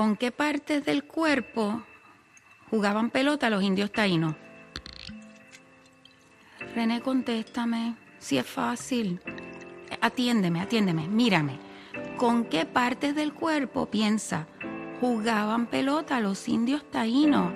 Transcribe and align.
¿Con 0.00 0.16
qué 0.16 0.32
partes 0.32 0.82
del 0.86 1.04
cuerpo 1.04 1.82
jugaban 2.70 3.10
pelota 3.10 3.50
los 3.50 3.62
indios 3.62 3.92
taínos? 3.92 4.34
René, 6.74 7.02
contéstame. 7.02 7.96
Si 8.18 8.38
es 8.38 8.46
fácil. 8.46 9.20
Atiéndeme, 10.00 10.62
atiéndeme, 10.62 11.06
mírame. 11.06 11.58
¿Con 12.16 12.46
qué 12.46 12.64
partes 12.64 13.14
del 13.14 13.34
cuerpo 13.34 13.90
piensa 13.90 14.46
jugaban 15.02 15.66
pelota 15.66 16.18
los 16.20 16.48
indios 16.48 16.90
taínos? 16.90 17.52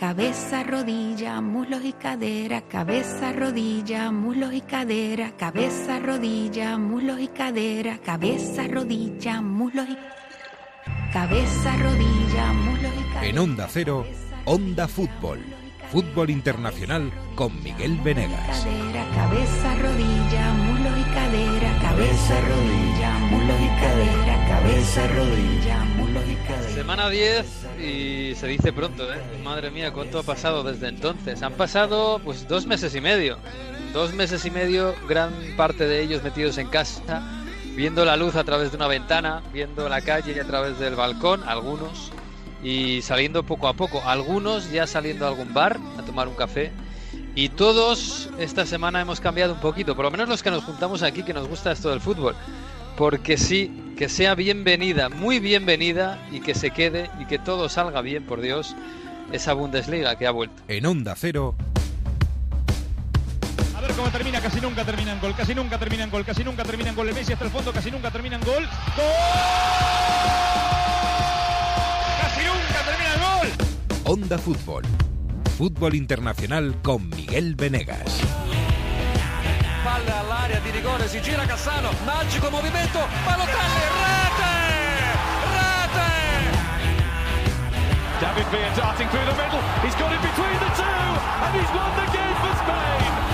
Cabeza, 0.00 0.62
rodilla, 0.62 1.42
muslos 1.42 1.84
y 1.84 1.92
cadera, 1.92 2.62
cabeza, 2.62 3.34
rodilla, 3.34 4.10
muslos 4.10 4.54
y 4.54 4.62
cadera, 4.62 5.32
cabeza, 5.36 5.98
rodilla, 5.98 6.78
muslos 6.78 7.20
y 7.20 7.28
cadera, 7.28 7.98
cabeza, 7.98 8.66
rodilla, 8.66 9.42
muslos 9.42 9.86
y 9.90 9.98
cabeza, 11.12 11.76
rodilla, 11.76 12.52
muslos 12.54 12.92
y 12.98 13.12
cadera. 13.12 13.26
En 13.26 13.38
Onda 13.38 13.68
Cero, 13.68 14.06
Onda 14.46 14.88
Fútbol. 14.88 15.44
Fútbol 15.92 16.30
Internacional 16.30 17.12
con 17.34 17.62
Miguel 17.62 17.98
Venegas. 18.02 18.64
Cadera, 18.64 19.04
cabeza, 19.14 19.74
rodilla, 19.74 20.52
muslos 20.54 20.98
y 20.98 21.04
cadera, 21.12 21.78
cabeza, 21.82 22.40
rodilla, 22.48 23.18
muslos 23.30 23.60
y 23.60 23.68
cadera, 23.82 24.48
cabeza, 24.48 25.06
rodilla, 25.08 25.18
muslos 25.18 25.50
y 25.50 25.66
cadera. 25.66 25.89
Semana 26.80 27.10
10 27.10 27.46
y 27.78 28.34
se 28.36 28.46
dice 28.46 28.72
pronto, 28.72 29.04
¿eh? 29.12 29.20
Madre 29.44 29.70
mía, 29.70 29.92
cuánto 29.92 30.18
ha 30.18 30.22
pasado 30.22 30.62
desde 30.62 30.88
entonces. 30.88 31.42
Han 31.42 31.52
pasado 31.52 32.22
pues 32.24 32.48
dos 32.48 32.64
meses 32.64 32.94
y 32.94 33.02
medio. 33.02 33.36
Dos 33.92 34.14
meses 34.14 34.46
y 34.46 34.50
medio, 34.50 34.94
gran 35.06 35.30
parte 35.58 35.86
de 35.86 36.00
ellos 36.00 36.22
metidos 36.22 36.56
en 36.56 36.68
casa, 36.68 37.22
viendo 37.76 38.06
la 38.06 38.16
luz 38.16 38.34
a 38.34 38.44
través 38.44 38.70
de 38.70 38.78
una 38.78 38.86
ventana, 38.86 39.42
viendo 39.52 39.90
la 39.90 40.00
calle 40.00 40.40
a 40.40 40.46
través 40.46 40.78
del 40.78 40.96
balcón, 40.96 41.42
algunos, 41.46 42.12
y 42.62 43.02
saliendo 43.02 43.42
poco 43.42 43.68
a 43.68 43.74
poco. 43.74 44.02
Algunos 44.06 44.70
ya 44.70 44.86
saliendo 44.86 45.26
a 45.26 45.28
algún 45.28 45.52
bar 45.52 45.78
a 45.98 46.02
tomar 46.02 46.28
un 46.28 46.34
café. 46.34 46.72
Y 47.34 47.50
todos 47.50 48.30
esta 48.38 48.64
semana 48.64 49.02
hemos 49.02 49.20
cambiado 49.20 49.52
un 49.52 49.60
poquito, 49.60 49.94
por 49.94 50.06
lo 50.06 50.10
menos 50.10 50.30
los 50.30 50.42
que 50.42 50.50
nos 50.50 50.64
juntamos 50.64 51.02
aquí, 51.02 51.24
que 51.24 51.34
nos 51.34 51.46
gusta 51.46 51.72
esto 51.72 51.90
del 51.90 52.00
fútbol. 52.00 52.34
Porque 52.96 53.36
sí, 53.36 53.70
que 53.96 54.08
sea 54.08 54.34
bienvenida, 54.34 55.08
muy 55.08 55.40
bienvenida 55.40 56.18
y 56.30 56.40
que 56.40 56.54
se 56.54 56.70
quede 56.70 57.10
y 57.20 57.26
que 57.26 57.38
todo 57.38 57.68
salga 57.68 58.00
bien, 58.02 58.24
por 58.24 58.40
Dios, 58.40 58.74
esa 59.32 59.52
Bundesliga 59.52 60.16
que 60.16 60.26
ha 60.26 60.30
vuelto. 60.30 60.62
En 60.68 60.86
Onda 60.86 61.14
Cero, 61.16 61.54
A 63.76 63.80
ver 63.80 63.92
cómo 63.92 64.08
termina, 64.10 64.40
casi 64.40 64.60
nunca 64.60 64.84
termina 64.84 65.12
en 65.12 65.20
gol, 65.20 65.34
casi 65.34 65.54
nunca 65.54 65.78
termina 65.78 66.04
en 66.04 66.10
gol, 66.10 66.24
casi 66.24 66.44
nunca 66.44 66.64
termina 66.64 66.90
en 66.90 66.96
gol. 66.96 67.08
El 67.08 67.14
Messi 67.14 67.32
hasta 67.32 67.44
el 67.46 67.50
fondo, 67.50 67.72
casi 67.72 67.90
nunca 67.90 68.10
termina 68.10 68.36
en 68.36 68.42
gol. 68.42 68.64
¡Gol! 68.96 69.10
Casi 72.20 72.40
nunca 72.44 72.84
termina 72.84 73.14
el 73.14 73.20
gol. 73.20 73.48
Onda 74.04 74.38
Fútbol. 74.38 74.82
Fútbol 75.56 75.94
Internacional 75.94 76.74
con 76.82 77.08
Miguel 77.10 77.54
Venegas. 77.54 78.20
Palla 79.82 80.18
all'area 80.18 80.58
di 80.60 80.70
rigore, 80.70 81.08
si 81.08 81.22
gira 81.22 81.46
Cassano, 81.46 81.90
magico 82.04 82.50
movimento, 82.50 82.98
Balotelli, 83.24 83.82
rete! 84.04 84.54
Rete! 85.56 86.10
David 88.20 88.46
Villa 88.50 88.70
darting 88.76 89.08
through 89.08 89.24
the 89.24 89.32
middle. 89.32 89.62
He's 89.82 89.94
got 89.96 90.12
it 90.12 90.20
between 90.20 90.58
the 90.58 90.70
two, 90.76 90.84
and 90.84 91.54
he's 91.56 91.70
won 91.72 91.90
the 91.96 92.06
game 92.12 92.36
for 92.42 92.54
Spain. 92.56 93.30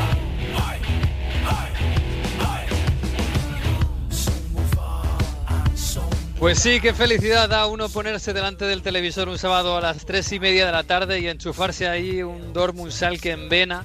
Pues 6.39 6.58
sí, 6.61 6.80
qué 6.80 6.92
felicidad 6.92 7.48
da 7.48 7.67
uno 7.67 7.89
ponerse 7.89 8.33
delante 8.33 8.67
del 8.67 8.83
televisor 8.83 9.28
un 9.28 9.39
sábado 9.39 9.77
a 9.77 9.80
las 9.80 10.05
tres 10.05 10.30
y 10.33 10.39
media 10.39 10.67
de 10.67 10.72
la 10.72 10.84
tarde 10.84 11.19
y 11.19 11.28
enchufarse 11.28 11.89
ahí 11.89 12.22
un 12.22 12.52
Dortmund 12.52 12.92
Schalke 12.92 13.33
en 13.33 13.48
vena 13.48 13.84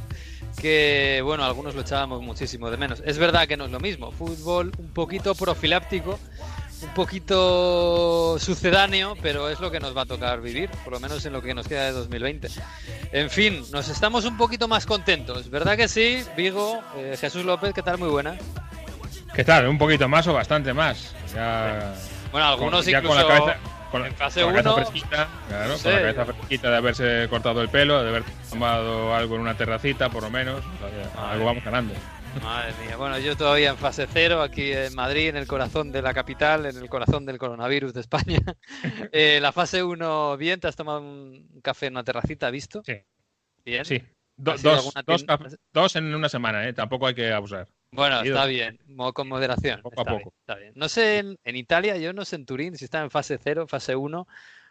que, 0.61 1.22
bueno, 1.23 1.44
algunos 1.44 1.73
lo 1.73 1.81
echábamos 1.81 2.22
muchísimo 2.22 2.69
de 2.69 2.77
menos. 2.77 3.01
Es 3.05 3.17
verdad 3.17 3.47
que 3.47 3.57
no 3.57 3.66
es 3.66 3.72
lo 3.72 3.79
mismo, 3.79 4.11
fútbol 4.11 4.72
un 4.77 4.89
poquito 4.89 5.33
profiláptico, 5.33 6.19
un 6.83 6.89
poquito 6.94 8.38
sucedáneo, 8.38 9.16
pero 9.21 9.50
es 9.50 9.59
lo 9.59 9.71
que 9.71 9.79
nos 9.79 9.97
va 9.97 10.03
a 10.03 10.05
tocar 10.05 10.39
vivir, 10.39 10.69
por 10.83 10.94
lo 10.94 11.00
menos 11.00 11.25
en 11.25 11.33
lo 11.33 11.41
que 11.41 11.55
nos 11.55 11.67
queda 11.67 11.85
de 11.85 11.91
2020. 11.94 12.47
En 13.11 13.29
fin, 13.31 13.63
nos 13.71 13.89
estamos 13.89 14.23
un 14.25 14.38
poquito 14.38 14.67
más 14.67 14.85
contentos, 14.85 15.50
¿verdad 15.50 15.75
que 15.75 15.88
sí? 15.88 16.23
Vigo, 16.38 16.79
eh, 16.95 17.17
Jesús 17.19 17.44
López, 17.44 17.73
¿qué 17.73 17.81
tal? 17.81 17.97
Muy 17.97 18.09
buena. 18.09 18.38
¿Qué 19.33 19.44
tal? 19.44 19.67
¿Un 19.67 19.77
poquito 19.77 20.07
más 20.07 20.27
o 20.27 20.33
bastante 20.33 20.73
más? 20.73 21.16
Ya, 21.33 21.95
Bueno, 22.31 22.47
algunos 22.47 22.85
ya 22.85 23.00
incluso 23.00 23.16
con 23.16 23.17
la 23.23 23.27
cabeza, 23.27 23.59
con, 23.91 24.06
en 24.06 24.16
fase 24.16 24.41
con 24.41 24.53
la 24.53 24.63
cabeza 24.63 24.81
1 24.81 24.85
fresquita, 24.90 25.28
claro, 25.47 25.78
Sí. 25.78 25.84
con 25.84 25.94
la 25.94 26.00
cabeza 26.02 26.25
fresquita 26.25 26.69
de 26.72 26.78
haberse 26.78 27.28
cortado 27.29 27.62
el 27.62 27.69
pelo, 27.69 28.02
de 28.02 28.09
haber 28.09 28.24
tomado 28.50 29.13
algo 29.16 29.35
en 29.35 29.41
una 29.41 29.56
terracita, 29.57 30.09
por 30.09 30.24
lo 30.24 30.29
menos. 30.29 30.59
o 30.66 30.90
sea, 31.13 31.31
algo 31.31 31.46
vamos 31.46 31.63
ganando. 31.63 31.94
Madre 32.41 32.72
mía, 32.85 32.96
bueno, 32.96 33.19
yo 33.19 33.35
todavía 33.35 33.72
en 33.72 33.78
fase 33.78 34.07
cero, 34.09 34.41
aquí 34.41 34.72
en 34.72 34.96
Madrid, 34.96 35.28
en 35.28 35.35
el 35.35 35.47
corazón 35.47 35.91
de 35.91 36.01
la 36.01 36.13
capital, 36.13 36.66
en 36.66 36.78
el 36.78 36.88
corazón 36.88 37.25
del 37.25 37.38
coronavirus 37.38 37.94
de 37.94 38.00
España. 38.01 38.40
Eh, 39.12 39.40
la 39.41 39.51
fase 39.51 39.84
1, 39.84 40.38
bien, 40.38 40.59
¿te 40.62 40.68
has 40.69 40.75
tomado 40.78 41.01
un 41.01 41.59
café 41.62 41.88
en 41.88 41.94
una 41.94 42.03
terracita, 42.06 42.50
visto? 42.50 42.81
Sí. 42.85 42.94
Bien. 43.66 43.84
Sí. 43.84 44.01
Do- 44.38 44.53
¿Has 44.53 44.62
ido 44.63 44.72
a 44.72 44.75
dos, 44.78 44.94
dos, 45.06 45.25
tienda? 45.25 45.40
dos 45.74 45.96
en 45.97 46.16
una 46.16 46.30
semana, 46.30 46.66
¿eh? 46.68 46.72
Tampoco 46.74 47.07
hay 47.07 47.13
que 47.13 47.31
abusar. 47.34 47.68
Bueno, 47.94 48.22
está 48.22 48.46
bien, 48.46 48.79
con 49.13 49.28
moderación. 49.28 49.81
Poco 49.81 50.00
a 50.00 50.03
está 50.03 50.12
bien, 50.13 50.24
poco. 50.24 50.35
está 50.40 50.56
bien. 50.56 50.72
No 50.75 50.88
sé, 50.88 51.18
en, 51.18 51.38
en 51.44 51.56
Italia, 51.57 51.97
yo 51.97 52.13
no 52.13 52.24
sé 52.24 52.38
en 52.38 52.46
Turín 52.46 52.78
si 52.78 52.85
están 52.85 53.03
en 53.03 53.12
fase 53.12 53.38
0, 53.38 53.68
fase 53.68 53.97
1, 53.97 54.28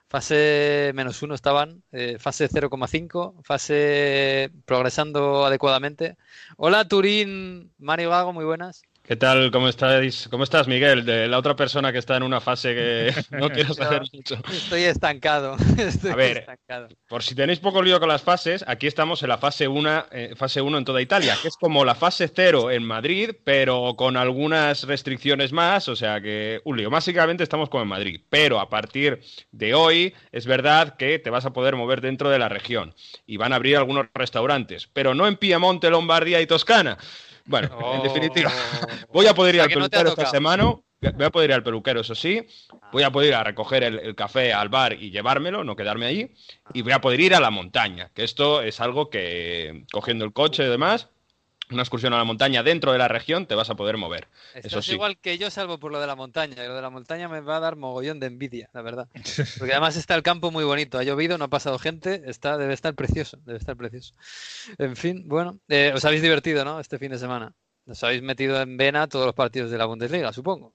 fase 0.08 0.92
menos 0.94 1.22
1 1.22 1.34
estaban, 1.34 1.82
eh, 1.92 2.16
fase 2.19 2.48
0,5, 2.48 3.42
fase 3.44 4.50
progresando 4.64 5.44
adecuadamente. 5.44 6.16
Hola 6.56 6.88
Turín, 6.88 7.70
Mario 7.76 8.09
Gago, 8.09 8.32
muy 8.32 8.47
buenas. 8.47 8.82
¿Qué 9.10 9.16
tal? 9.16 9.50
¿Cómo 9.50 9.69
estáis? 9.69 10.28
¿Cómo 10.31 10.44
estás, 10.44 10.69
Miguel? 10.69 11.04
De 11.04 11.26
la 11.26 11.37
otra 11.37 11.56
persona 11.56 11.91
que 11.91 11.98
está 11.98 12.16
en 12.16 12.22
una 12.22 12.41
fase 12.41 12.76
que 12.76 13.12
no 13.37 13.50
quiero 13.50 13.75
saber 13.75 14.03
mucho. 14.12 14.37
Estoy 14.53 14.84
estancado. 14.84 15.56
Estoy 15.78 16.12
A 16.12 16.15
ver. 16.15 16.37
estancado. 16.38 16.87
Por 17.09 17.25
si 17.25 17.34
tenéis 17.34 17.59
poco 17.59 17.82
lío 17.82 17.98
con 17.98 18.09
las 18.09 18.22
fases, 18.22 18.65
aquí 18.69 18.87
estamos 18.87 19.21
en 19.25 19.31
la 19.31 19.38
fase 19.38 19.66
1 19.66 20.04
fase 20.37 20.60
1 20.60 20.78
en 20.78 20.84
toda 20.84 21.03
Italia, 21.03 21.37
que 21.43 21.48
es 21.48 21.56
como 21.56 21.84
la 21.84 21.97
fase 21.97 22.31
0 22.32 22.71
en 22.71 22.84
Madrid, 22.84 23.31
pero 23.43 23.97
con 23.97 24.16
algunas 24.16 24.84
restricciones 24.84 25.50
más, 25.50 25.88
o 25.88 25.97
sea 25.97 26.21
que 26.21 26.60
un 26.65 26.77
lío. 26.77 26.88
Básicamente 26.88 27.42
estamos 27.42 27.69
como 27.69 27.82
en 27.82 27.88
Madrid, 27.88 28.21
pero 28.31 28.60
a 28.60 28.71
partir 28.71 29.22
de 29.50 29.75
hoy 29.75 30.15
es 30.31 30.47
verdad 30.47 30.94
que 30.97 31.19
te 31.19 31.31
vas 31.31 31.47
a 31.47 31.53
poder 31.53 31.75
mover 31.75 32.00
dentro 32.00 32.31
de 32.31 32.38
la 32.38 32.48
región 32.48 32.94
y 33.27 33.38
van 33.38 33.53
a 33.53 33.56
abrir 33.56 33.77
algunos 33.77 34.06
restaurantes, 34.15 34.88
pero 34.92 35.16
no 35.16 35.27
en 35.27 35.34
Piemonte, 35.34 35.91
Lombardía 35.91 36.41
y 36.41 36.47
Toscana. 36.47 36.97
Bueno, 37.50 37.68
en 37.94 38.00
Oh. 38.00 38.02
definitiva, 38.02 38.52
voy 39.12 39.26
a 39.26 39.34
poder 39.34 39.56
ir 39.56 39.60
O 39.60 39.64
sea, 39.64 39.74
al 39.74 39.80
no 39.80 39.88
peluquero 39.88 40.08
esta 40.10 40.26
semana. 40.30 40.74
Voy 41.16 41.24
a 41.24 41.30
poder 41.30 41.50
ir 41.50 41.54
al 41.54 41.62
peluquero, 41.62 42.00
eso 42.02 42.14
sí. 42.14 42.46
Voy 42.92 43.02
a 43.02 43.10
poder 43.10 43.30
ir 43.30 43.34
a 43.34 43.42
recoger 43.42 43.82
el, 43.82 43.98
el 43.98 44.14
café 44.14 44.52
al 44.52 44.68
bar 44.68 44.92
y 44.92 45.10
llevármelo, 45.10 45.64
no 45.64 45.74
quedarme 45.74 46.06
allí. 46.06 46.30
Y 46.74 46.82
voy 46.82 46.92
a 46.92 47.00
poder 47.00 47.20
ir 47.20 47.34
a 47.34 47.40
la 47.40 47.50
montaña, 47.50 48.10
que 48.14 48.22
esto 48.22 48.62
es 48.62 48.80
algo 48.80 49.08
que, 49.10 49.84
cogiendo 49.90 50.24
el 50.26 50.32
coche 50.32 50.64
y 50.64 50.68
demás, 50.68 51.08
una 51.70 51.82
excursión 51.82 52.12
a 52.12 52.19
la 52.19 52.25
montaña 52.25 52.62
dentro 52.62 52.92
de 52.92 52.98
la 52.98 53.08
región, 53.08 53.47
te 53.47 53.54
vas 53.54 53.70
a 53.70 53.75
poder 53.76 53.97
mover. 53.97 54.28
Estás 54.54 54.72
Eso 54.72 54.82
sí. 54.82 54.92
igual 54.92 55.19
que 55.19 55.38
yo, 55.38 55.50
salvo 55.50 55.78
por 55.78 55.92
lo 55.92 56.00
de 56.00 56.06
la 56.06 56.16
montaña. 56.16 56.62
y 56.64 56.66
Lo 56.69 56.75
de 56.75 56.82
la 56.82 56.91
montaña 56.91 57.28
me 57.28 57.41
va 57.41 57.56
a 57.56 57.60
dar 57.60 57.76
mogollón 57.76 58.20
de 58.20 58.26
envidia, 58.26 58.70
la 58.72 58.82
verdad. 58.82 59.08
Porque 59.58 59.72
además 59.72 59.97
está 59.97 60.14
el 60.14 60.22
campo 60.22 60.50
muy 60.50 60.64
bonito. 60.64 60.98
Ha 60.98 61.03
llovido, 61.04 61.38
no 61.38 61.44
ha 61.44 61.48
pasado 61.48 61.78
gente. 61.78 62.22
Está, 62.26 62.59
debe 62.59 62.75
estar 62.75 62.94
precioso, 62.94 63.38
debe 63.44 63.59
estar 63.59 63.76
precioso. 63.76 64.14
En 64.78 64.97
fin, 64.97 65.25
bueno, 65.26 65.59
eh, 65.69 65.92
os 65.94 66.04
habéis 66.04 66.22
divertido, 66.22 66.64
¿no? 66.64 66.80
Este 66.80 66.98
fin 66.98 67.10
de 67.10 67.19
semana. 67.19 67.53
Os 67.86 68.03
habéis 68.04 68.22
metido 68.22 68.60
en 68.60 68.76
vena 68.76 69.09
todos 69.09 69.26
los 69.26 69.34
partidos 69.34 69.70
de 69.70 69.78
la 69.78 69.86
Bundesliga, 69.86 70.32
supongo. 70.32 70.75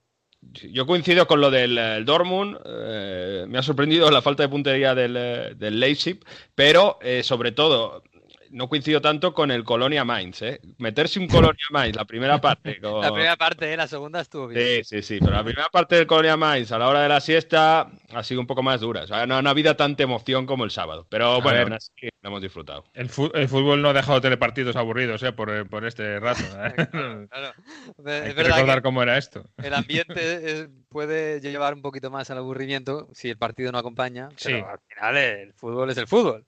Yo 0.72 0.86
coincido 0.86 1.26
con 1.28 1.42
lo 1.42 1.50
del 1.50 1.78
eh, 1.78 2.04
Dortmund. 2.04 2.58
eh, 2.66 3.46
me 3.48 3.58
ha 3.58 3.64
sorprendido 3.64 4.12
la 4.12 4.22
falta 4.22 4.44
de 4.44 4.50
puntería 4.50 4.94
del, 4.94 5.58
del 5.58 5.80
Leipzig, 5.80 6.20
pero 6.54 7.00
eh, 7.02 7.24
sobre 7.24 7.52
todo 7.52 8.04
no 8.52 8.70
coincido 8.70 9.02
tanto 9.02 9.34
con 9.34 9.52
el 9.52 9.64
Colonia 9.64 10.04
Mainz. 10.06 10.42
¿eh? 10.42 10.60
Meterse 10.78 11.20
un 11.20 11.28
Colonia 11.28 11.66
Mainz, 11.72 11.96
la 11.96 12.06
primera 12.06 12.40
parte. 12.40 12.80
con- 12.82 13.02
La 13.02 13.12
primera 13.12 13.36
parte, 13.36 13.74
¿eh? 13.74 13.78
la 13.78 13.88
segunda 13.88 14.22
estuvo 14.22 14.48
bien. 14.48 14.84
Sí, 14.84 14.84
sí, 14.84 15.02
sí, 15.02 15.20
pero 15.20 15.34
la 15.34 15.44
primera 15.44 15.68
parte 15.72 15.96
del 15.96 16.08
Colonia 16.08 16.38
Mainz 16.38 16.72
a 16.72 16.80
la 16.80 16.88
hora 16.88 17.02
de 17.02 17.10
la 17.10 17.20
siesta 17.22 17.90
ha 18.14 18.24
sido 18.24 18.40
un 18.42 18.48
poco 18.48 18.64
más 18.64 18.82
dura. 18.82 19.04
O 19.04 19.08
sea, 19.08 19.26
no, 19.26 19.42
no 19.42 19.50
ha 19.50 19.52
habido 19.52 19.76
tanta 19.76 20.04
emoción 20.04 20.46
como 20.46 20.64
el 20.64 20.72
sábado. 20.72 21.06
Pero 21.10 21.42
bueno, 21.42 21.50
ver. 21.58 21.64
aún 21.64 21.74
así 21.74 21.92
lo 22.22 22.30
hemos 22.30 22.42
disfrutado. 22.42 22.86
El, 22.94 23.10
fútbol 23.10 23.82
no 23.82 23.90
ha 23.90 23.94
dejado 23.94 24.22
telepartidos 24.22 24.76
aburridos, 24.76 25.22
¿eh? 25.24 25.32
Por, 25.32 25.68
por 25.70 25.86
este 25.86 26.20
rato. 26.20 26.42
¿eh? 26.78 27.28
Claro. 27.30 27.54
hay 28.06 28.14
Es 28.14 28.24
que 28.24 28.34
verdad 28.34 28.56
recordar 28.56 28.78
que 28.78 28.82
cómo 28.84 29.04
era 29.04 29.18
esto. 29.18 29.44
el 29.62 29.74
ambiente 29.74 30.52
es- 30.52 30.70
puede 30.90 31.42
llevar 31.42 31.74
un 31.74 31.82
poquito 31.82 32.10
más 32.10 32.30
al 32.32 32.38
aburrimiento 32.38 33.10
si 33.14 33.30
el 33.30 33.38
partido 33.38 33.72
no 33.72 33.78
acompaña. 33.78 34.30
Pero 34.44 34.58
Sí. 34.58 34.64
al 34.66 34.80
final 34.88 35.18
el 35.18 35.54
fútbol 35.54 35.90
es 35.90 35.98
el 35.98 36.08
fútbol. 36.08 36.46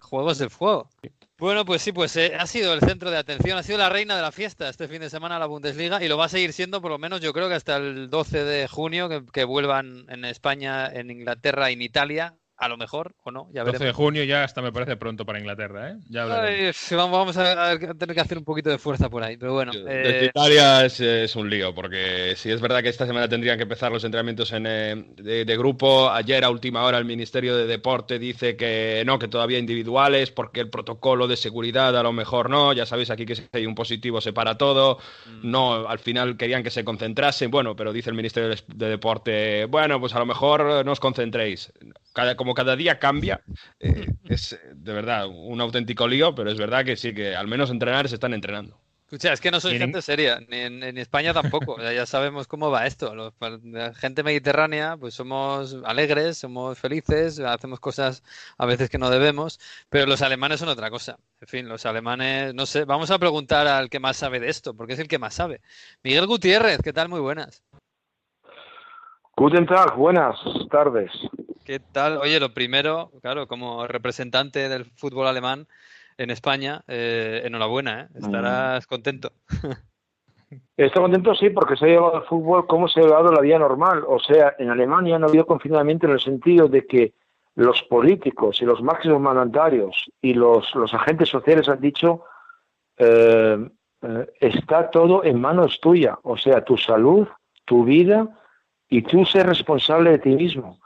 Juegos 0.00 0.38
del 0.38 0.50
Fuego. 0.50 0.88
Bueno, 1.38 1.64
pues 1.64 1.82
sí, 1.82 1.92
pues 1.92 2.16
eh, 2.16 2.32
ha 2.38 2.46
sido 2.46 2.72
el 2.72 2.80
centro 2.80 3.10
de 3.10 3.18
atención, 3.18 3.58
ha 3.58 3.62
sido 3.62 3.78
la 3.78 3.90
reina 3.90 4.16
de 4.16 4.22
la 4.22 4.32
fiesta 4.32 4.68
este 4.68 4.88
fin 4.88 5.00
de 5.00 5.10
semana 5.10 5.38
la 5.38 5.46
Bundesliga 5.46 6.02
y 6.02 6.08
lo 6.08 6.16
va 6.16 6.26
a 6.26 6.28
seguir 6.30 6.52
siendo 6.52 6.80
por 6.80 6.90
lo 6.90 6.98
menos 6.98 7.20
yo 7.20 7.32
creo 7.34 7.48
que 7.48 7.54
hasta 7.54 7.76
el 7.76 8.08
12 8.08 8.44
de 8.44 8.68
junio 8.68 9.08
que, 9.08 9.22
que 9.32 9.44
vuelvan 9.44 10.06
en 10.08 10.24
España, 10.24 10.86
en 10.86 11.10
Inglaterra 11.10 11.70
y 11.70 11.74
en 11.74 11.82
Italia 11.82 12.36
a 12.58 12.68
lo 12.68 12.76
mejor, 12.78 13.14
o 13.22 13.30
no, 13.30 13.48
ya 13.52 13.64
12 13.64 13.84
de 13.84 13.92
junio 13.92 14.24
ya 14.24 14.42
hasta 14.42 14.62
me 14.62 14.72
parece 14.72 14.96
pronto 14.96 15.26
para 15.26 15.38
Inglaterra, 15.38 15.90
¿eh? 15.90 15.96
Ya 16.08 16.24
Ay, 16.42 16.70
vamos 16.90 17.36
a, 17.36 17.72
a, 17.72 17.78
tener 17.78 18.14
que 18.14 18.20
hacer 18.20 18.38
un 18.38 18.44
poquito 18.44 18.70
de 18.70 18.78
fuerza 18.78 19.10
por 19.10 19.22
ahí, 19.22 19.36
pero 19.36 19.52
bueno. 19.52 19.72
Desde 19.72 20.24
eh... 20.24 20.26
Italia 20.26 20.84
es, 20.84 21.00
es, 21.00 21.36
un 21.36 21.50
lío, 21.50 21.74
porque 21.74 22.34
si 22.36 22.50
es 22.50 22.60
verdad 22.60 22.82
que 22.82 22.88
esta 22.88 23.06
semana 23.06 23.28
tendrían 23.28 23.58
que 23.58 23.64
empezar 23.64 23.92
los 23.92 24.04
entrenamientos 24.04 24.52
en, 24.52 24.66
eh, 24.66 25.04
de, 25.16 25.44
de, 25.44 25.56
grupo, 25.58 26.10
ayer 26.10 26.44
a 26.44 26.50
última 26.50 26.84
hora 26.84 26.96
el 26.96 27.04
Ministerio 27.04 27.56
de 27.56 27.66
Deporte 27.66 28.18
dice 28.18 28.56
que 28.56 29.02
no, 29.04 29.18
que 29.18 29.28
todavía 29.28 29.58
individuales, 29.58 30.30
porque 30.30 30.60
el 30.60 30.70
protocolo 30.70 31.28
de 31.28 31.36
seguridad 31.36 31.96
a 31.96 32.02
lo 32.02 32.12
mejor 32.12 32.48
no, 32.48 32.72
ya 32.72 32.86
sabéis 32.86 33.10
aquí 33.10 33.26
que 33.26 33.36
si 33.36 33.46
hay 33.52 33.66
un 33.66 33.74
positivo 33.74 34.22
se 34.22 34.32
para 34.32 34.56
todo, 34.56 34.98
mm. 35.26 35.50
no, 35.50 35.86
al 35.86 35.98
final 35.98 36.38
querían 36.38 36.62
que 36.62 36.70
se 36.70 36.84
concentrasen, 36.84 37.50
bueno, 37.50 37.76
pero 37.76 37.92
dice 37.92 38.08
el 38.08 38.16
Ministerio 38.16 38.48
de, 38.48 38.58
de 38.66 38.88
Deporte, 38.88 39.66
bueno, 39.66 40.00
pues 40.00 40.14
a 40.14 40.18
lo 40.18 40.26
mejor 40.26 40.84
no 40.84 40.92
os 40.92 41.00
concentréis. 41.00 41.72
Cada, 42.14 42.34
como 42.46 42.54
cada 42.54 42.76
día 42.76 43.00
cambia, 43.00 43.40
eh, 43.80 44.06
es 44.28 44.56
de 44.72 44.92
verdad 44.92 45.26
un 45.26 45.60
auténtico 45.60 46.06
lío, 46.06 46.32
pero 46.32 46.48
es 46.48 46.56
verdad 46.56 46.84
que 46.84 46.94
sí, 46.94 47.12
que 47.12 47.34
al 47.34 47.48
menos 47.48 47.72
entrenar 47.72 48.08
se 48.08 48.14
están 48.14 48.34
entrenando. 48.34 48.78
Escucha, 49.06 49.32
es 49.32 49.40
que 49.40 49.50
no 49.50 49.58
soy 49.58 49.78
gente 49.78 50.00
seria, 50.00 50.38
ni 50.48 50.58
en, 50.58 50.84
en 50.84 50.96
España 50.96 51.34
tampoco. 51.34 51.72
O 51.74 51.80
sea, 51.80 51.92
ya 51.92 52.06
sabemos 52.06 52.46
cómo 52.46 52.70
va 52.70 52.86
esto. 52.86 53.16
Los, 53.16 53.34
la 53.64 53.94
gente 53.94 54.22
mediterránea, 54.22 54.96
pues 54.96 55.14
somos 55.14 55.76
alegres, 55.84 56.38
somos 56.38 56.78
felices, 56.78 57.40
hacemos 57.40 57.80
cosas 57.80 58.22
a 58.58 58.64
veces 58.64 58.90
que 58.90 58.98
no 58.98 59.10
debemos, 59.10 59.58
pero 59.88 60.06
los 60.06 60.22
alemanes 60.22 60.60
son 60.60 60.68
otra 60.68 60.88
cosa. 60.88 61.18
En 61.40 61.48
fin, 61.48 61.68
los 61.68 61.84
alemanes, 61.84 62.54
no 62.54 62.64
sé, 62.64 62.84
vamos 62.84 63.10
a 63.10 63.18
preguntar 63.18 63.66
al 63.66 63.90
que 63.90 63.98
más 63.98 64.16
sabe 64.16 64.38
de 64.38 64.50
esto, 64.50 64.72
porque 64.72 64.92
es 64.92 65.00
el 65.00 65.08
que 65.08 65.18
más 65.18 65.34
sabe. 65.34 65.62
Miguel 66.04 66.28
Gutiérrez, 66.28 66.78
¿qué 66.80 66.92
tal? 66.92 67.08
Muy 67.08 67.20
buenas. 67.20 67.64
Guten 69.38 69.66
Tag, 69.66 69.96
buenas 69.96 70.34
tardes. 70.70 71.10
¿Qué 71.66 71.80
tal? 71.80 72.18
Oye, 72.18 72.38
lo 72.38 72.54
primero, 72.54 73.10
claro, 73.22 73.48
como 73.48 73.88
representante 73.88 74.68
del 74.68 74.84
fútbol 74.84 75.26
alemán 75.26 75.66
en 76.16 76.30
España, 76.30 76.84
eh, 76.86 77.42
enhorabuena, 77.44 78.02
¿eh? 78.02 78.08
estarás 78.14 78.86
contento. 78.86 79.32
Estoy 80.76 81.02
contento, 81.02 81.34
sí, 81.34 81.50
porque 81.50 81.76
se 81.76 81.86
ha 81.86 81.88
llevado 81.88 82.18
el 82.18 82.22
fútbol 82.28 82.68
como 82.68 82.86
se 82.86 83.00
ha 83.00 83.02
llevado 83.02 83.32
la 83.32 83.40
vida 83.40 83.58
normal. 83.58 84.04
O 84.06 84.20
sea, 84.20 84.54
en 84.60 84.70
Alemania 84.70 85.18
no 85.18 85.26
ha 85.26 85.28
habido 85.28 85.44
confinamiento 85.44 86.06
en 86.06 86.12
el 86.12 86.20
sentido 86.20 86.68
de 86.68 86.86
que 86.86 87.14
los 87.56 87.82
políticos 87.82 88.62
y 88.62 88.64
los 88.64 88.80
máximos 88.80 89.20
mandatarios 89.20 90.08
y 90.22 90.34
los, 90.34 90.72
los 90.76 90.94
agentes 90.94 91.28
sociales 91.30 91.68
han 91.68 91.80
dicho 91.80 92.22
eh, 92.96 93.58
eh, 94.02 94.26
está 94.38 94.88
todo 94.88 95.24
en 95.24 95.40
manos 95.40 95.80
tuya. 95.80 96.16
O 96.22 96.36
sea, 96.36 96.64
tu 96.64 96.76
salud, 96.76 97.26
tu 97.64 97.84
vida 97.84 98.28
y 98.88 99.02
tú 99.02 99.24
ser 99.24 99.48
responsable 99.48 100.12
de 100.12 100.18
ti 100.20 100.28
mismo. 100.28 100.78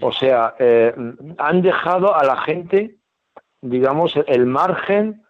O 0.00 0.12
sea, 0.12 0.54
eh, 0.58 0.94
han 1.38 1.62
dejado 1.62 2.14
a 2.14 2.24
la 2.24 2.36
gente, 2.38 2.96
digamos, 3.62 4.14
el 4.26 4.46
margen 4.46 5.22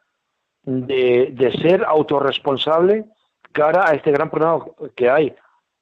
de, 0.62 1.30
de, 1.32 1.52
ser 1.52 1.84
autorresponsable 1.84 3.04
cara 3.52 3.88
a 3.88 3.94
este 3.94 4.10
gran 4.10 4.30
problema 4.30 4.64
que 4.96 5.08
hay. 5.08 5.34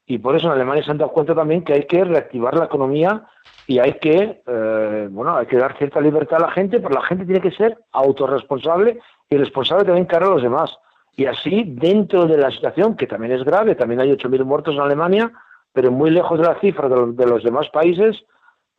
Y 0.06 0.18
por 0.18 0.36
eso 0.36 0.46
en 0.46 0.52
Alemania 0.52 0.84
se 0.84 0.90
han 0.90 0.98
dado 0.98 1.12
cuenta 1.12 1.34
también 1.34 1.64
que 1.64 1.72
hay 1.72 1.86
que 1.86 2.04
reactivar 2.04 2.54
la 2.54 2.66
economía 2.66 3.26
y 3.66 3.78
hay 3.78 3.94
que, 3.94 4.42
eh, 4.46 5.08
bueno, 5.10 5.36
hay 5.36 5.46
que 5.46 5.56
dar 5.56 5.76
cierta 5.78 6.00
libertad 6.00 6.42
a 6.42 6.46
la 6.46 6.52
gente, 6.52 6.78
pero 6.78 6.94
la 6.94 7.06
gente 7.06 7.24
tiene 7.24 7.40
que 7.40 7.52
ser 7.52 7.78
autorresponsable 7.92 9.00
y 9.30 9.36
responsable 9.36 9.84
también 9.84 10.04
cara 10.04 10.26
a 10.26 10.30
los 10.30 10.42
demás. 10.42 10.76
Y 11.16 11.24
así, 11.26 11.64
dentro 11.66 12.26
de 12.26 12.36
la 12.36 12.50
situación, 12.50 12.96
que 12.96 13.06
también 13.06 13.32
es 13.32 13.44
grave, 13.44 13.76
también 13.76 14.00
hay 14.00 14.10
8.000 14.10 14.44
muertos 14.44 14.74
en 14.74 14.80
Alemania, 14.80 15.32
pero 15.72 15.90
muy 15.90 16.10
lejos 16.10 16.38
de 16.38 16.46
la 16.46 16.60
cifra 16.60 16.88
de 16.88 16.96
los, 16.96 17.16
de 17.16 17.26
los 17.26 17.42
demás 17.42 17.70
países, 17.70 18.24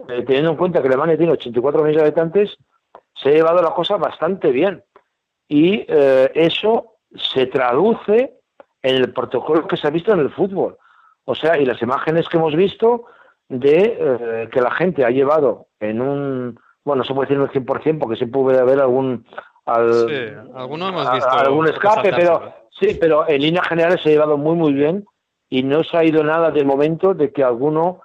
eh, 0.08 0.24
teniendo 0.24 0.52
en 0.52 0.58
cuenta 0.58 0.82
que 0.82 0.88
Alemania 0.88 1.18
tiene 1.18 1.34
84 1.34 1.82
millones 1.82 1.98
de 1.98 2.04
habitantes, 2.04 2.58
se 3.16 3.30
ha 3.30 3.34
llevado 3.34 3.62
la 3.62 3.72
cosa 3.72 3.98
bastante 3.98 4.52
bien. 4.52 4.84
Y 5.48 5.86
eh, 5.88 6.32
eso 6.34 6.98
se 7.16 7.48
traduce 7.48 8.36
en 8.82 8.96
el 8.96 9.14
protocolo 9.14 9.68
que 9.68 9.78
se 9.78 9.88
ha 9.88 9.92
visto 9.92 10.12
en 10.12 10.20
el 10.20 10.32
fútbol. 10.32 10.78
O 11.26 11.34
sea, 11.34 11.58
y 11.58 11.66
las 11.66 11.82
imágenes 11.82 12.28
que 12.30 12.38
hemos 12.38 12.56
visto 12.56 13.06
de 13.50 13.98
eh, 14.00 14.50
que 14.52 14.62
la 14.62 14.72
gente 14.72 15.06
ha 15.06 15.10
llevado 15.10 15.68
en 15.80 16.02
un, 16.02 16.60
bueno, 16.84 17.00
no 17.00 17.04
se 17.04 17.14
puede 17.14 17.28
decir 17.28 17.42
un 17.42 17.66
100% 17.66 18.00
porque 18.00 18.16
siempre 18.16 18.42
puede 18.42 18.60
haber 18.60 18.80
algún, 18.80 19.26
al, 19.66 19.94
sí, 19.94 20.16
algunos 20.54 20.90
hemos 20.90 21.12
visto 21.12 21.30
algún 21.30 21.68
escape, 21.68 22.12
pero 22.12 22.54
sí, 22.70 22.98
pero 23.00 23.28
en 23.28 23.42
líneas 23.42 23.68
generales 23.68 24.02
se 24.02 24.10
ha 24.10 24.12
llevado 24.14 24.38
muy, 24.38 24.56
muy 24.56 24.74
bien 24.74 25.06
y 25.50 25.64
no 25.64 25.84
se 25.84 25.98
ha 25.98 26.04
ido 26.04 26.24
nada 26.24 26.52
de 26.52 26.64
momento 26.64 27.14
de 27.14 27.32
que 27.32 27.44
alguno 27.44 28.02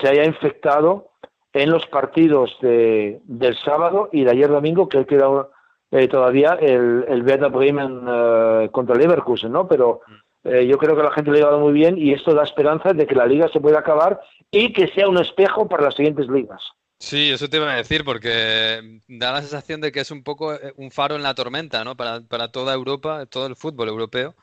se 0.00 0.08
haya 0.08 0.24
infectado 0.24 1.10
en 1.54 1.70
los 1.70 1.86
partidos 1.86 2.56
de, 2.60 3.20
del 3.24 3.56
sábado 3.58 4.10
y 4.12 4.24
de 4.24 4.32
ayer 4.32 4.48
domingo, 4.48 4.88
que 4.88 5.06
queda 5.06 5.48
eh, 5.92 6.08
todavía 6.08 6.58
el, 6.60 7.04
el 7.08 7.22
Werder 7.22 7.50
Bremen 7.50 8.00
eh, 8.06 8.68
contra 8.72 8.96
Leverkusen, 8.96 9.52
¿no? 9.52 9.68
Pero 9.68 10.00
eh, 10.42 10.66
yo 10.66 10.76
creo 10.76 10.96
que 10.96 11.02
la 11.02 11.12
gente 11.12 11.30
lo 11.30 11.36
ha 11.36 11.40
llevado 11.40 11.60
muy 11.60 11.72
bien 11.72 11.96
y 11.96 12.12
esto 12.12 12.34
da 12.34 12.42
esperanza 12.42 12.92
de 12.92 13.06
que 13.06 13.14
la 13.14 13.26
liga 13.26 13.48
se 13.48 13.60
pueda 13.60 13.78
acabar 13.78 14.20
y 14.50 14.72
que 14.72 14.88
sea 14.88 15.08
un 15.08 15.18
espejo 15.18 15.68
para 15.68 15.84
las 15.84 15.94
siguientes 15.94 16.28
ligas. 16.28 16.60
Sí, 16.98 17.30
eso 17.30 17.48
te 17.48 17.58
iba 17.58 17.72
a 17.72 17.76
decir, 17.76 18.04
porque 18.04 19.00
da 19.08 19.32
la 19.32 19.40
sensación 19.40 19.80
de 19.80 19.92
que 19.92 20.00
es 20.00 20.10
un 20.10 20.24
poco 20.24 20.54
eh, 20.54 20.72
un 20.76 20.90
faro 20.90 21.14
en 21.16 21.22
la 21.22 21.34
tormenta, 21.34 21.84
¿no? 21.84 21.96
Para, 21.96 22.20
para 22.22 22.48
toda 22.48 22.74
Europa, 22.74 23.26
todo 23.26 23.46
el 23.46 23.56
fútbol 23.56 23.88
europeo. 23.88 24.34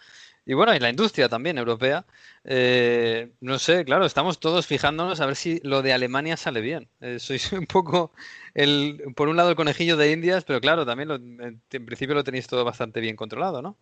Y 0.51 0.53
bueno, 0.53 0.75
y 0.75 0.80
la 0.80 0.89
industria 0.89 1.30
también 1.30 1.57
europea. 1.57 2.03
Eh, 2.44 3.31
no 3.39 3.57
sé, 3.57 3.86
claro, 3.86 4.03
estamos 4.03 4.38
todos 4.38 4.68
fijándonos 4.68 5.21
a 5.21 5.25
ver 5.25 5.38
si 5.38 5.62
lo 5.63 5.81
de 5.81 5.94
Alemania 5.94 6.36
sale 6.36 6.59
bien. 6.59 6.89
Eh, 7.00 7.19
sois 7.19 7.53
un 7.53 7.65
poco, 7.65 8.12
el, 8.53 9.01
por 9.15 9.30
un 9.30 9.38
lado, 9.38 9.51
el 9.51 9.56
conejillo 9.56 9.95
de 9.95 10.12
Indias, 10.12 10.44
pero 10.44 10.59
claro, 10.59 10.86
también 10.86 11.07
lo, 11.07 11.15
en, 11.15 11.62
en, 11.71 11.86
principio 11.86 12.15
lo 12.15 12.25
tenéis 12.25 12.48
todo 12.48 12.65
bastante 12.65 13.00
bien 13.00 13.15
controlado, 13.15 13.62
¿no? 13.62 13.77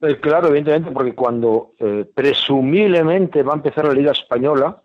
Eh, 0.00 0.20
claro, 0.20 0.46
evidentemente, 0.46 0.92
porque 0.92 1.12
cuando 1.12 1.72
eh, 1.80 2.08
presumiblemente 2.14 3.42
va 3.42 3.54
a 3.54 3.56
empezar 3.56 3.86
la 3.86 3.92
Liga 3.92 4.12
Española, 4.12 4.80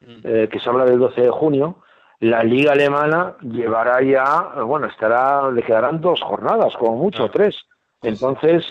mm. 0.00 0.48
que 0.50 0.58
se 0.60 0.68
habla 0.68 0.86
del 0.86 0.98
12 0.98 1.20
de 1.20 1.30
junio, 1.30 1.84
la 2.18 2.42
Liga 2.42 2.72
Alemana 2.72 3.36
llevará 3.42 4.02
ya, 4.02 4.60
bueno, 4.64 4.88
estará, 4.88 5.52
le 5.52 5.62
quedarán 5.62 6.00
dos 6.00 6.20
jornadas, 6.20 6.74
como 6.76 6.96
mucho, 6.96 7.28
claro. 7.28 7.32
tres. 7.32 7.64
Entonces, 8.02 8.66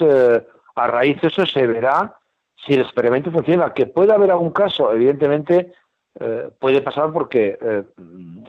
a 0.76 0.88
raíz 0.88 1.22
de 1.22 1.28
eso 1.28 1.46
se 1.46 1.68
verá 1.68 2.18
si 2.56 2.74
el 2.74 2.82
experimento 2.82 3.32
funciona. 3.32 3.74
Que 3.74 3.86
puede 3.86 4.14
haber 4.14 4.32
algún 4.32 4.52
caso, 4.52 4.92
evidentemente 4.92 5.74
eh, 6.20 6.50
puede 6.60 6.82
pasar 6.82 7.12
porque, 7.12 7.58
eh, 7.60 7.84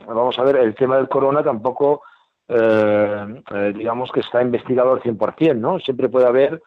vamos 0.07 0.37
a 0.37 0.43
ver, 0.43 0.57
el 0.57 0.75
tema 0.75 0.97
del 0.97 1.09
corona 1.09 1.43
tampoco, 1.43 2.03
eh, 2.47 3.41
eh 3.51 3.73
digamos 3.75 4.11
que 4.11 4.19
está 4.19 4.41
investigado 4.41 4.93
al 4.93 5.01
100%, 5.01 5.55
¿no? 5.59 5.79
Siempre 5.79 6.09
puede 6.09 6.27
haber 6.27 6.61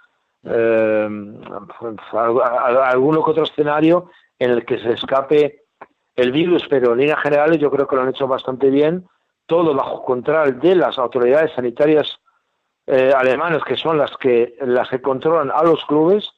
alguno 2.85 3.25
que 3.25 3.31
otro 3.31 3.45
escenario 3.45 4.11
en 4.38 4.50
el 4.50 4.65
que 4.65 4.79
se 4.79 4.93
escape 4.93 5.65
el 6.17 6.33
virus, 6.33 6.67
pero 6.69 6.93
en 6.93 6.99
líneas 6.99 7.21
generales 7.23 7.59
yo 7.59 7.71
creo 7.71 7.87
que 7.87 7.97
lo 7.97 8.03
han 8.03 8.09
hecho 8.09 8.27
bastante 8.27 8.71
bien, 8.71 9.07
todo 9.47 9.75
bajo 9.75 10.05
control 10.05 10.59
de 10.61 10.75
las 10.75 10.99
autoridades 10.99 11.53
sanitarias 11.55 12.21
eh, 12.88 13.12
alemanas, 13.14 13.62
que 13.64 13.76
son 13.76 13.99
las 13.99 14.11
que, 14.16 14.57
las 14.61 14.88
que 14.88 15.00
controlan 15.00 15.50
a 15.50 15.62
los 15.62 15.85
clubes, 15.85 16.30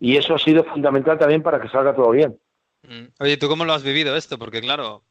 y 0.00 0.16
eso 0.16 0.34
ha 0.34 0.38
sido 0.38 0.64
fundamental 0.64 1.16
también 1.18 1.42
para 1.42 1.60
que 1.60 1.68
salga 1.68 1.94
todo 1.94 2.10
bien. 2.10 2.36
Mm. 2.82 3.06
Oye, 3.20 3.36
¿tú 3.36 3.48
cómo 3.48 3.64
lo 3.64 3.72
has 3.72 3.84
vivido 3.84 4.16
esto? 4.16 4.36
Porque 4.38 4.60
claro, 4.60 5.04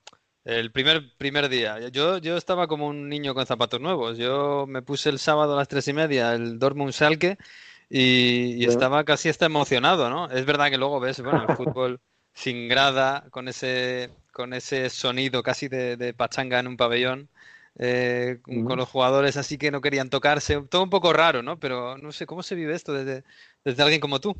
el 0.44 0.72
primer, 0.72 1.15
primer 1.17 1.50
día, 1.50 1.88
yo, 1.89 2.17
yo 2.17 2.38
estaba 2.38 2.67
como 2.67 2.88
un 2.88 3.10
niño 3.10 3.34
con 3.34 3.46
zapatos 3.46 3.79
nuevos. 3.79 4.17
Yo 4.17 4.65
me 4.67 4.82
puse 4.82 5.10
el 5.10 5.20
sábado 5.20 5.53
a 5.53 5.58
las 5.58 5.67
tres 5.67 5.88
y 5.88 5.94
media 5.94 6.34
el 6.34 6.60
Dortmund 6.60 6.91
Salke 6.91 7.38
y, 7.89 8.62
y 8.62 8.65
estaba 8.65 9.03
casi 9.05 9.29
hasta 9.29 9.46
emocionado, 9.46 10.10
¿no? 10.10 10.29
Es 10.29 10.46
verdad 10.46 10.70
que 10.70 10.77
luego 10.77 11.00
ves, 11.00 11.22
bueno, 11.22 11.46
el 11.48 11.55
fútbol 11.58 12.00
sin 12.34 12.67
grada, 12.67 13.25
con 13.32 13.48
ese, 13.48 14.12
con 14.32 14.53
ese 14.53 14.89
sonido 14.89 15.41
casi 15.41 15.67
de, 15.67 15.98
de 15.98 16.13
pachanga 16.13 16.60
en 16.60 16.67
un 16.67 16.77
pabellón. 16.77 17.29
Eh, 17.77 18.39
con, 18.41 18.63
con, 18.63 18.77
los 18.77 18.88
jugadores 18.88 19.36
así 19.36 19.58
que 19.58 19.70
no 19.70 19.82
querían 19.82 20.10
tocarse, 20.10 20.62
todo 20.70 20.84
un 20.84 20.89
poco 20.89 21.12
raro, 21.12 21.44
¿no? 21.44 21.60
Pero 21.60 21.98
no 21.98 22.12
sé, 22.12 22.25
¿cómo 22.25 22.41
se 22.41 22.55
vive 22.55 22.74
esto 22.74 22.94
desde, 22.94 23.24
desde 23.65 23.84
alguien 23.84 24.00
como 24.00 24.20
tú? 24.20 24.36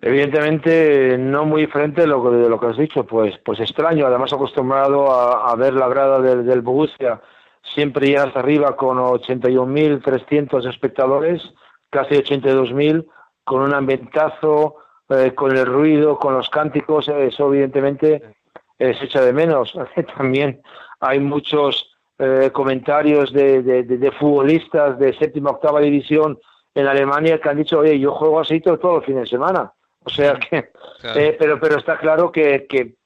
Evidentemente 0.00 1.16
no 1.18 1.44
muy 1.44 1.62
diferente 1.62 2.00
de 2.00 2.06
lo, 2.06 2.30
de 2.30 2.48
lo 2.48 2.58
que 2.58 2.66
has 2.66 2.78
dicho, 2.78 3.06
pues, 3.06 3.38
pues 3.44 3.60
extraño, 3.60 4.06
además 4.06 4.32
acostumbrado 4.32 5.12
a, 5.12 5.52
a 5.52 5.56
ver 5.56 5.74
la 5.74 5.88
grada 5.88 6.20
del, 6.20 6.44
del 6.44 6.62
Borussia 6.62 7.20
siempre 7.62 8.10
ya 8.10 8.24
hasta 8.24 8.40
arriba 8.40 8.76
con 8.76 8.98
81.300 8.98 10.68
espectadores, 10.68 11.42
casi 11.90 12.14
82.000, 12.16 13.06
con 13.44 13.62
un 13.62 13.74
ambientazo, 13.74 14.76
eh, 15.08 15.32
con 15.34 15.56
el 15.56 15.66
ruido, 15.66 16.18
con 16.18 16.34
los 16.34 16.48
cánticos, 16.50 17.08
eso 17.08 17.48
evidentemente 17.48 18.36
eh, 18.82 18.94
se 18.98 19.04
echa 19.04 19.20
de 19.20 19.32
menos. 19.32 19.72
También 20.16 20.60
hay 20.98 21.20
muchos 21.20 21.88
eh, 22.18 22.50
comentarios 22.52 23.32
de, 23.32 23.62
de, 23.62 24.12
futbolistas 24.12 24.98
de 24.98 25.16
séptima 25.16 25.50
octava 25.50 25.80
división 25.80 26.38
en 26.74 26.86
Alemania 26.88 27.40
que 27.40 27.48
han 27.48 27.58
dicho, 27.58 27.78
oye, 27.78 27.98
yo 28.00 28.12
juego 28.12 28.40
así 28.40 28.60
todo, 28.60 28.78
todo 28.78 28.96
el 28.96 29.04
fin 29.04 29.20
de 29.20 29.26
semana. 29.26 29.72
O 30.04 30.10
sea 30.10 30.34
que, 30.34 30.70
eh, 31.14 31.36
pero, 31.38 31.60
pero 31.60 31.78
está 31.78 31.96
claro 31.96 32.32
que, 32.32 32.66
que, 32.68 32.96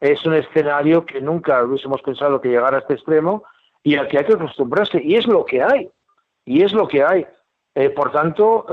es 0.00 0.24
un 0.26 0.34
escenario 0.34 1.06
que 1.06 1.20
nunca 1.20 1.62
hubiésemos 1.62 2.02
pensado 2.02 2.40
que 2.40 2.48
llegara 2.48 2.78
a 2.78 2.80
este 2.80 2.94
extremo 2.94 3.44
y 3.84 3.94
al 3.94 4.08
que 4.08 4.18
hay 4.18 4.24
que 4.24 4.32
acostumbrarse. 4.32 5.00
Y 5.02 5.16
es 5.16 5.26
lo 5.26 5.44
que 5.44 5.62
hay. 5.62 5.88
Y 6.44 6.62
es 6.62 6.72
lo 6.72 6.88
que 6.88 7.04
hay. 7.04 7.26
Eh, 7.74 7.90
por 7.90 8.10
tanto, 8.10 8.66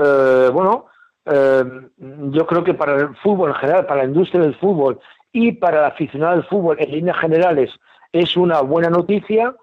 bueno, 0.52 0.86
yo 1.24 2.46
creo 2.46 2.64
que 2.64 2.74
para 2.74 2.96
el 2.96 3.16
fútbol 3.16 3.50
en 3.50 3.56
general, 3.56 3.86
para 3.86 4.02
la 4.02 4.08
industria 4.08 4.40
del 4.42 4.56
fútbol 4.56 4.98
y 5.34 5.52
para 5.52 5.80
el 5.80 5.84
aficionado 5.84 6.36
del 6.36 6.44
fútbol 6.44 6.76
en 6.80 6.90
líneas 6.90 7.18
generales, 7.18 7.70
es 8.12 8.38
una 8.38 8.62
buena 8.62 8.88
noticia 8.88 9.54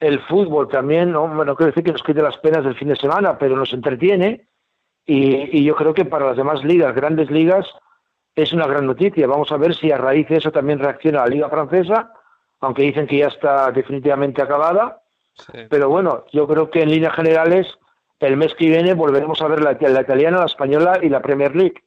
el 0.00 0.20
fútbol 0.20 0.68
también, 0.68 1.12
no, 1.12 1.26
bueno, 1.28 1.56
quiero 1.56 1.70
decir 1.70 1.84
que 1.84 1.92
nos 1.92 2.02
quite 2.02 2.20
las 2.20 2.36
penas 2.38 2.64
del 2.64 2.74
fin 2.74 2.88
de 2.88 2.96
semana, 2.96 3.38
pero 3.38 3.56
nos 3.56 3.72
entretiene 3.72 4.46
y, 5.06 5.64
yo 5.64 5.74
creo 5.74 5.94
que 5.94 6.04
para 6.04 6.26
las 6.26 6.36
demás 6.36 6.64
ligas, 6.64 6.94
grandes 6.94 7.30
ligas, 7.30 7.66
es 8.34 8.52
una 8.52 8.66
gran 8.66 8.86
noticia. 8.86 9.26
Vamos 9.26 9.52
a 9.52 9.56
ver 9.56 9.74
si 9.74 9.90
a 9.92 9.96
raíz 9.96 10.28
de 10.28 10.36
eso 10.36 10.50
también 10.50 10.78
reacciona 10.78 11.20
la 11.20 11.26
liga 11.26 11.48
francesa, 11.48 12.12
aunque 12.60 12.82
dicen 12.82 13.06
que 13.06 13.18
ya 13.18 13.28
está 13.28 13.70
definitivamente 13.70 14.42
acabada. 14.42 15.00
Pero 15.68 15.88
bueno, 15.88 16.24
yo 16.32 16.46
creo 16.46 16.70
que 16.70 16.82
en 16.82 16.90
líneas 16.90 17.14
generales 17.14 17.66
el 18.20 18.36
mes 18.36 18.54
que 18.54 18.66
viene 18.66 18.94
volveremos 18.94 19.40
a 19.42 19.48
ver 19.48 19.62
la, 19.62 19.72
la 19.72 20.00
italiana, 20.00 20.38
la 20.38 20.46
española 20.46 20.98
y 21.02 21.08
la 21.08 21.20
Premier 21.20 21.54
League. 21.54 21.82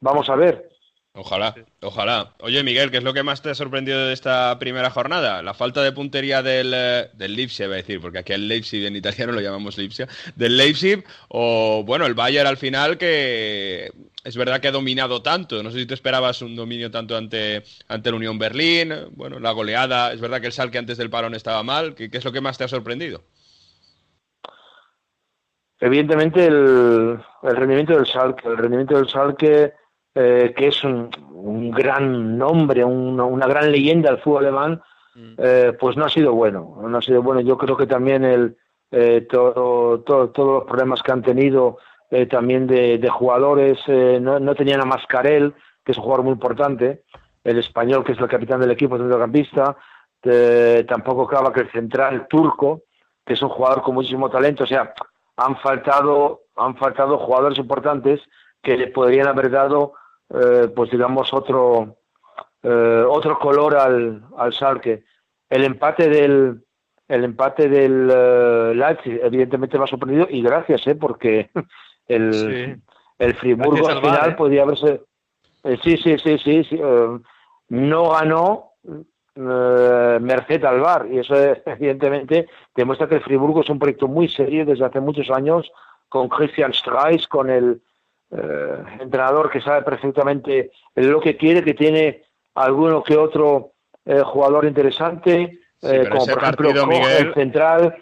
Vamos 0.00 0.28
a 0.28 0.36
ver. 0.36 0.68
Ojalá, 1.14 1.54
ojalá. 1.82 2.32
Oye, 2.40 2.62
Miguel, 2.62 2.90
¿qué 2.90 2.96
es 2.96 3.02
lo 3.02 3.12
que 3.12 3.22
más 3.22 3.42
te 3.42 3.50
ha 3.50 3.54
sorprendido 3.54 4.06
de 4.06 4.14
esta 4.14 4.58
primera 4.58 4.88
jornada? 4.88 5.42
La 5.42 5.52
falta 5.52 5.82
de 5.82 5.92
puntería 5.92 6.42
del, 6.42 6.72
eh, 6.74 7.10
del 7.12 7.36
Leipzig, 7.36 7.66
voy 7.66 7.74
a 7.74 7.76
decir, 7.76 8.00
porque 8.00 8.20
aquí 8.20 8.32
el 8.32 8.48
Leipzig 8.48 8.86
en 8.86 8.96
italiano 8.96 9.32
lo 9.32 9.42
llamamos 9.42 9.76
Leipzig, 9.76 10.08
del 10.36 10.56
Leipzig, 10.56 11.04
o 11.28 11.84
bueno, 11.84 12.06
el 12.06 12.14
Bayern 12.14 12.46
al 12.48 12.56
final, 12.56 12.96
que 12.96 13.92
es 14.24 14.36
verdad 14.38 14.60
que 14.60 14.68
ha 14.68 14.72
dominado 14.72 15.20
tanto. 15.20 15.62
No 15.62 15.70
sé 15.70 15.80
si 15.80 15.86
te 15.86 15.92
esperabas 15.92 16.40
un 16.40 16.56
dominio 16.56 16.90
tanto 16.90 17.14
ante, 17.14 17.62
ante 17.88 18.10
la 18.10 18.16
Unión 18.16 18.38
Berlín, 18.38 18.94
bueno, 19.10 19.38
la 19.38 19.50
goleada. 19.52 20.14
Es 20.14 20.20
verdad 20.20 20.40
que 20.40 20.46
el 20.46 20.52
Salque 20.54 20.78
antes 20.78 20.96
del 20.96 21.10
parón 21.10 21.34
estaba 21.34 21.62
mal. 21.62 21.94
¿Qué, 21.94 22.10
qué 22.10 22.16
es 22.16 22.24
lo 22.24 22.32
que 22.32 22.40
más 22.40 22.56
te 22.56 22.64
ha 22.64 22.68
sorprendido? 22.68 23.22
Evidentemente 25.78 26.46
el, 26.46 27.18
el 27.42 27.56
rendimiento 27.56 27.96
del 27.96 28.06
Salque. 28.06 28.48
El 28.48 28.56
rendimiento 28.56 28.96
del 28.96 29.08
Salque 29.10 29.74
eh, 30.14 30.52
que 30.54 30.68
es 30.68 30.84
un, 30.84 31.10
gran 31.70 32.36
nombre, 32.36 32.84
una 32.84 33.46
gran 33.46 33.72
leyenda 33.72 34.10
del 34.10 34.20
fútbol 34.20 34.44
alemán, 34.44 34.82
mm. 35.14 35.34
eh, 35.38 35.76
pues 35.78 35.96
no 35.96 36.04
ha 36.04 36.08
sido 36.08 36.32
bueno. 36.34 36.78
No 36.86 36.98
ha 36.98 37.02
sido 37.02 37.22
bueno. 37.22 37.40
Yo 37.40 37.56
creo 37.56 37.76
que 37.76 37.86
también 37.86 38.24
el, 38.24 38.56
eh, 38.90 39.26
todo, 39.28 40.00
todos 40.00 40.30
los 40.36 40.64
problemas 40.64 41.02
que 41.02 41.12
han 41.12 41.22
tenido 41.22 41.78
también 42.28 42.66
de, 42.66 43.08
jugadores, 43.08 43.78
no, 43.88 44.38
no, 44.38 44.54
tenían 44.54 44.82
a 44.82 44.84
Mascarel, 44.84 45.54
que 45.82 45.92
es 45.92 45.96
un 45.96 46.04
jugador 46.04 46.26
muy 46.26 46.34
importante, 46.34 47.04
el 47.42 47.58
español, 47.58 48.04
que 48.04 48.12
es 48.12 48.18
el 48.18 48.28
capitán 48.28 48.60
del 48.60 48.70
equipo 48.70 48.98
centrocampista, 48.98 49.78
tampoco 50.86 51.22
acaba 51.22 51.54
que 51.54 51.60
el 51.60 51.72
central 51.72 52.26
turco, 52.28 52.82
que 53.24 53.32
es 53.32 53.40
un 53.40 53.48
jugador 53.48 53.80
con 53.80 53.94
muchísimo 53.94 54.28
talento, 54.28 54.64
o 54.64 54.66
sea, 54.66 54.92
han 55.38 55.56
faltado, 55.60 56.42
han 56.54 56.76
faltado 56.76 57.16
jugadores 57.16 57.58
importantes 57.58 58.20
que 58.62 58.76
le 58.76 58.88
podrían 58.88 59.28
haber 59.28 59.50
dado 59.50 59.94
eh, 60.34 60.68
pues 60.74 60.90
digamos 60.90 61.32
otro 61.32 61.96
eh, 62.62 63.04
otro 63.08 63.38
color 63.38 63.76
al, 63.76 64.22
al 64.36 64.52
Schalke. 64.52 65.04
El 65.50 65.64
empate 65.64 66.08
del 66.08 66.64
el 67.08 67.24
empate 67.24 67.68
del 67.68 68.08
uh, 68.08 68.74
Leipzig 68.74 69.20
evidentemente 69.22 69.76
me 69.76 69.84
ha 69.84 69.88
sorprendido 69.88 70.26
y 70.30 70.40
gracias, 70.42 70.86
¿eh? 70.86 70.94
porque 70.94 71.50
el, 72.06 72.80
el 73.18 73.34
Friburgo 73.34 73.88
al 73.88 74.00
final 74.00 74.36
podía 74.36 74.62
haberse 74.62 75.02
sí, 75.82 75.96
sí, 75.98 76.16
sí, 76.18 76.38
sí, 76.38 76.64
sí 76.64 76.80
no 77.68 78.10
ganó 78.10 78.72
merced 79.34 80.64
al 80.64 80.80
VAR 80.80 81.06
y 81.10 81.18
eso 81.18 81.34
evidentemente 81.66 82.48
demuestra 82.74 83.08
que 83.08 83.16
el 83.16 83.22
Friburgo 83.22 83.60
es 83.60 83.68
un 83.68 83.78
proyecto 83.78 84.08
muy 84.08 84.28
serio 84.28 84.64
desde 84.64 84.86
hace 84.86 85.00
muchos 85.00 85.30
años 85.30 85.70
con 86.08 86.28
Christian 86.28 86.72
Streis, 86.72 87.26
con 87.26 87.50
el 87.50 87.82
eh, 88.34 88.82
entrenador 89.00 89.50
que 89.50 89.60
sabe 89.60 89.82
perfectamente 89.82 90.70
lo 90.94 91.20
que 91.20 91.36
quiere, 91.36 91.62
que 91.62 91.74
tiene 91.74 92.22
alguno 92.54 93.02
que 93.02 93.16
otro 93.16 93.72
eh, 94.06 94.22
jugador 94.24 94.64
interesante, 94.64 95.60
eh, 95.82 96.08
como 96.10 96.26
por 96.26 96.42
ejemplo 96.42 96.70
el 97.08 97.34
central. 97.34 97.94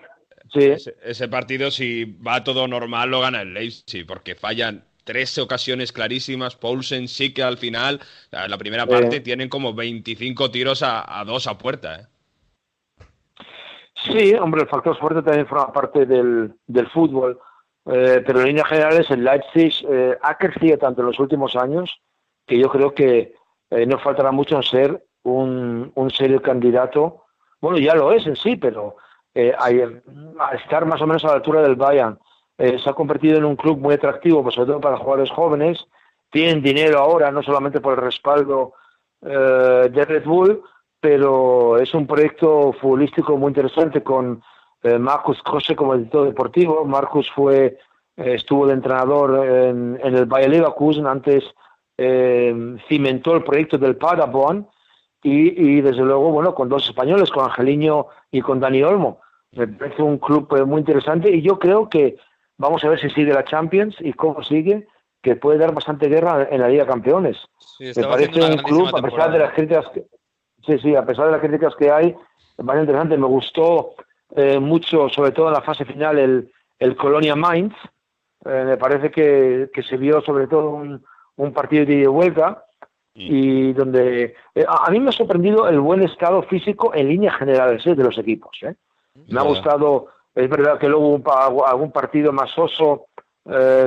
Ese, 0.53 1.29
partido, 1.29 1.71
si 1.71 2.05
va 2.05 2.43
todo 2.43 2.67
normal, 2.67 3.11
lo 3.11 3.21
gana 3.21 3.43
el 3.43 3.55
Leipzig, 3.55 4.07
porque 4.07 4.35
fallan 4.35 4.85
tres 5.05 5.37
ocasiones 5.39 5.93
clarísimas. 5.93 6.57
Paulsen 6.57 7.09
sí 7.09 7.33
que 7.33 7.43
al 7.43 7.57
final, 7.57 8.01
en 8.33 8.51
la 8.51 8.59
primera 8.59 8.87
parte, 8.87 9.21
tienen 9.21 9.49
como 9.49 9.75
25 9.75 10.51
tiros 10.51 10.83
a, 10.85 11.23
dos 11.27 11.47
a 11.47 11.59
puerta. 11.59 12.09
Sí, 13.95 14.35
hombre, 14.35 14.63
el 14.63 14.69
factor 14.69 14.99
suerte 14.99 15.23
también 15.23 15.47
forma 15.47 15.73
parte 15.73 16.07
del, 16.07 16.53
del 16.67 16.89
fútbol. 16.89 17.39
Eh, 17.87 18.23
pero 18.27 18.41
en 18.41 18.49
líneas 18.49 18.69
generales 18.69 19.11
el 19.11 19.25
Leipzig 19.25 19.73
eh, 19.89 20.17
ha 20.21 20.37
crecido 20.37 20.79
tanto 20.79 21.01
en 21.01 21.07
los 21.07 21.19
últimos 21.19 21.57
años 21.57 22.01
que 22.47 22.59
yo 22.59 22.69
creo 22.69 22.95
que 22.95 23.35
eh, 23.71 23.87
no 23.87 23.99
faltará 23.99 24.33
mucho 24.33 24.57
en 24.57 24.63
ser 24.63 25.05
un, 25.23 25.91
un, 25.95 26.11
serio 26.11 26.43
candidato. 26.43 27.25
Bueno, 27.61 27.79
ya 27.79 27.95
lo 27.95 28.13
es 28.13 28.27
en 28.27 28.37
sí, 28.37 28.57
pero 28.57 28.97
a 29.35 30.55
estar 30.55 30.85
más 30.87 31.01
o 31.01 31.07
menos 31.07 31.25
a 31.25 31.29
la 31.29 31.35
altura 31.35 31.63
del 31.63 31.77
Bayern, 31.77 32.19
se 32.59 32.91
ha 32.91 32.93
convertido 32.93 33.39
en 33.39 33.45
un 33.45 33.55
club 33.55 33.79
muy 33.79 33.95
atractivo, 33.95 34.43
pues, 34.43 34.57
sobre 34.57 34.71
todo 34.73 34.81
para 34.81 34.97
jugadores 34.97 35.31
jóvenes. 35.31 35.87
Tienen 36.31 36.63
dinero 36.63 36.99
ahora, 36.99 37.31
no 37.31 37.43
solamente 37.43 37.81
por 37.81 37.95
el 37.95 38.05
respaldo 38.05 38.75
de 39.21 40.05
Red 40.05 40.25
Bull, 40.25 40.63
pero 41.01 41.79
es 41.79 41.95
un 41.95 42.07
proyecto 42.07 42.73
futbolístico 42.73 43.37
muy 43.37 43.51
interesante 43.51 44.03
con 44.03 44.43
eh, 44.43 44.43
Marcus 44.83 45.43
Krose 45.43 45.77
como 45.77 45.95
editor 45.95 46.27
deportivo. 46.27 46.85
Marcus 46.85 47.31
fue, 47.31 47.79
eh, 48.17 48.35
estuvo 48.35 48.67
de 48.67 48.75
entrenador 48.75 49.47
en, 49.47 50.01
el 50.03 50.27
Bayer 50.27 50.51
Leverkusen, 50.51 51.07
antes 51.07 51.45
eh, 51.99 52.77
cimentó 52.89 53.35
el 53.35 53.45
proyecto 53.45 53.77
del 53.79 53.97
Paderborn 53.97 54.67
y, 55.23 55.83
desde 55.83 56.03
luego, 56.03 56.31
bueno, 56.31 56.55
con 56.55 56.71
dos 56.71 56.89
españoles, 56.89 57.31
con 57.31 57.45
Angeliño 57.45 58.07
y 58.31 58.41
con 58.41 58.59
Dani 58.59 58.83
Olmo. 58.83 59.21
Me 59.53 59.69
parece 59.69 60.03
un 60.03 60.19
club 60.19 60.49
muy 60.67 60.81
interesante 60.81 61.31
y 61.31 61.43
yo 61.43 61.59
creo 61.59 61.91
que 61.91 62.17
vamos 62.57 62.83
a 62.85 62.89
ver 62.89 63.01
si 63.01 63.11
sigue 63.11 63.35
la 63.35 63.45
Champions 63.45 63.97
y 64.01 64.15
cómo 64.15 64.43
sigue, 64.43 64.87
que 65.23 65.37
puede 65.37 65.59
dar 65.59 65.75
bastante 65.75 66.09
guerra 66.09 66.49
en 66.51 66.61
la 66.63 66.69
Liga 66.69 66.87
Campeones. 66.87 67.37
Me 67.79 68.05
parece 68.05 68.43
un 68.43 68.57
club, 68.59 68.97
a 68.97 69.03
pesar 69.03 69.31
de 69.31 69.39
las 69.39 69.53
críticas 69.53 69.87
que, 69.93 70.07
sí, 70.65 70.79
sí, 70.79 70.97
a 70.97 71.05
pesar 71.05 71.27
de 71.27 71.33
las 71.33 71.41
críticas 71.41 71.75
que 71.77 71.91
hay, 71.91 72.15
bastante 72.57 72.83
interesante. 72.83 73.19
Me 73.19 73.27
gustó 73.27 73.95
eh, 74.37 74.59
mucho, 74.59 75.09
sobre 75.09 75.33
todo 75.33 75.49
en 75.49 75.55
la 75.55 75.63
fase 75.63 75.85
final, 75.85 76.19
el, 76.19 76.53
el 76.79 76.97
Colonia 76.97 77.35
Mainz. 77.35 77.75
Eh, 78.45 78.65
me 78.65 78.77
parece 78.77 79.11
que, 79.11 79.71
que, 79.73 79.83
se 79.83 79.97
vio 79.97 80.23
sobre 80.23 80.47
todo 80.47 80.71
un, 80.71 81.05
un 81.37 81.53
partido 81.53 81.85
de 81.85 82.07
vuelta 82.07 82.65
y 83.13 83.73
donde 83.73 84.35
eh, 84.55 84.65
a, 84.67 84.91
mí 84.91 85.01
me 85.01 85.11
ha 85.11 85.13
sorprendido 85.13 85.69
el 85.69 85.81
buen 85.81 86.03
estado 86.03 86.43
físico 86.45 86.95
en 86.95 87.09
líneas 87.09 87.37
generales 87.37 87.85
de 87.85 87.97
los 87.97 88.17
equipos. 88.17 88.59
Me 89.27 89.41
ha 89.41 89.43
gustado, 89.43 90.07
es 90.35 90.49
verdad 90.49 90.79
que 90.79 90.89
luego 90.89 91.17
hubo 91.17 91.67
algún 91.67 91.93
partido 91.93 92.33
más 92.33 92.57
oso 92.57 93.07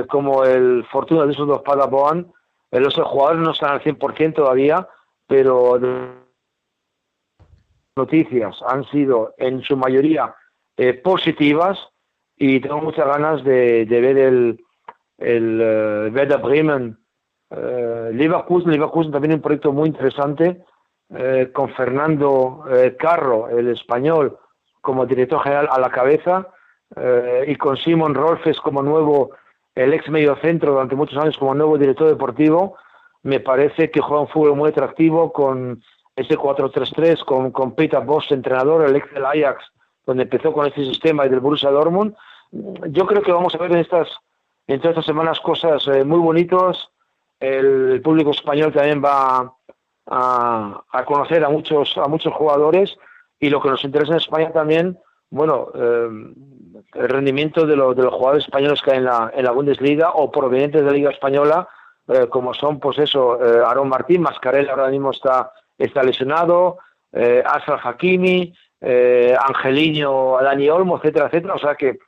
como 0.08 0.44
el 0.44 0.84
Fortuna 0.90 1.24
de 1.24 1.32
esos 1.32 1.48
dos 1.48 1.62
Paderborn. 1.62 2.30
los 2.70 2.94
jugadores 2.94 3.40
no 3.40 3.52
están 3.52 3.72
al 3.72 3.82
100% 3.82 4.34
todavía, 4.34 4.86
pero 5.26 5.78
noticias 7.96 8.56
han 8.66 8.84
sido 8.86 9.34
en 9.38 9.62
su 9.62 9.76
mayoría 9.76 10.34
eh, 10.76 10.94
positivas 10.94 11.78
y 12.36 12.60
tengo 12.60 12.80
muchas 12.80 13.06
ganas 13.06 13.44
de, 13.44 13.86
ver 13.88 14.18
el, 14.18 14.60
el 15.18 15.60
uh, 15.60 16.14
Werder 16.14 16.40
Bremen. 16.40 16.98
Uh, 17.50 18.10
Leverkusen, 18.12 18.72
Leverkusen 18.72 19.12
también 19.12 19.34
un 19.34 19.40
proyecto 19.40 19.72
muy 19.72 19.88
interesante 19.88 20.64
con 21.52 21.68
Fernando 21.74 22.64
Carro, 22.98 23.48
el 23.50 23.68
español, 23.68 24.36
como 24.80 25.06
director 25.06 25.40
general 25.42 25.68
a 25.70 25.78
la 25.78 25.90
cabeza 25.90 26.48
y 27.46 27.54
con 27.56 27.76
Simon 27.76 28.14
Rolfes 28.14 28.58
como 28.58 28.82
nuevo, 28.82 29.30
el 29.76 29.92
ex 29.92 30.08
mediocentro 30.08 30.72
durante 30.72 30.96
muchos 30.96 31.18
años 31.18 31.38
como 31.38 31.54
nuevo 31.54 31.78
director 31.78 32.08
deportivo, 32.08 32.76
me 33.22 33.38
parece 33.38 33.90
que 33.90 34.00
juega 34.00 34.22
un 34.22 34.28
fútbol 34.28 34.56
muy 34.56 34.70
atractivo 34.70 35.32
con 35.32 35.82
ese 36.16 36.36
4-3-3 36.36 37.24
con, 37.24 37.50
con 37.50 37.74
Peter 37.74 38.00
Bosch, 38.00 38.32
entrenador, 38.32 38.88
el 38.88 38.96
ex 38.96 39.12
del 39.12 39.24
Ajax, 39.24 39.64
donde 40.06 40.24
empezó 40.24 40.52
con 40.52 40.66
este 40.66 40.84
sistema 40.84 41.26
y 41.26 41.28
del 41.28 41.40
Borussia 41.40 41.70
Dortmund. 41.70 42.14
Yo 42.88 43.06
creo 43.06 43.22
que 43.22 43.32
vamos 43.32 43.54
a 43.54 43.58
ver 43.58 43.72
en 43.72 43.78
estas, 43.78 44.08
en 44.66 44.78
todas 44.80 44.92
estas 44.92 45.06
semanas 45.06 45.40
cosas 45.40 45.86
eh, 45.88 46.04
muy 46.04 46.20
bonitas. 46.20 46.88
El, 47.40 48.00
público 48.02 48.30
español 48.30 48.72
también 48.72 49.02
va 49.04 49.52
a, 50.06 50.84
a, 50.92 51.04
conocer 51.04 51.44
a 51.44 51.48
muchos, 51.48 51.96
a 51.98 52.06
muchos 52.06 52.32
jugadores 52.32 52.96
y 53.40 53.50
lo 53.50 53.60
que 53.60 53.70
nos 53.70 53.84
interesa 53.84 54.12
en 54.12 54.18
España 54.18 54.52
también, 54.52 54.98
bueno, 55.30 55.68
eh, 55.74 56.08
el 56.94 57.08
rendimiento 57.08 57.66
de, 57.66 57.76
los 57.76 57.96
de 57.96 58.04
los 58.04 58.14
jugadores 58.14 58.44
españoles 58.44 58.80
que 58.82 58.92
hay 58.92 58.98
en 58.98 59.04
la, 59.04 59.32
en 59.34 59.44
la 59.44 59.50
Bundesliga 59.50 60.10
o 60.12 60.30
provenientes 60.30 60.80
de 60.80 60.86
la 60.86 60.92
Liga 60.92 61.10
Española, 61.10 61.68
eh, 62.08 62.26
como 62.28 62.54
son, 62.54 62.78
pues 62.78 62.98
eso, 62.98 63.38
eh, 63.44 63.62
Aaron 63.66 63.88
Martín, 63.88 64.22
Mascarel 64.22 64.68
ahora 64.68 64.88
mismo 64.88 65.10
está, 65.10 65.52
está 65.78 66.02
lesionado, 66.02 66.78
eh, 67.12 67.42
Ashraf 67.44 67.84
Hakimi, 67.84 68.54
eh, 68.80 69.36
Angelino, 69.38 70.38
Dani 70.42 70.68
Olmo, 70.68 70.98
etcétera, 70.98 71.26
etcétera. 71.26 71.54
O 71.54 71.58
sea 71.58 71.74
que 71.74 71.98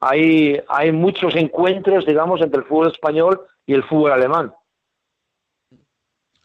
hay, 0.00 0.60
hay 0.68 0.92
muchos 0.92 1.34
encuentros, 1.36 2.06
digamos, 2.06 2.40
entre 2.40 2.60
el 2.60 2.66
fútbol 2.66 2.92
español 2.92 3.40
y 3.66 3.74
el 3.74 3.84
fútbol 3.84 4.12
alemán. 4.12 4.52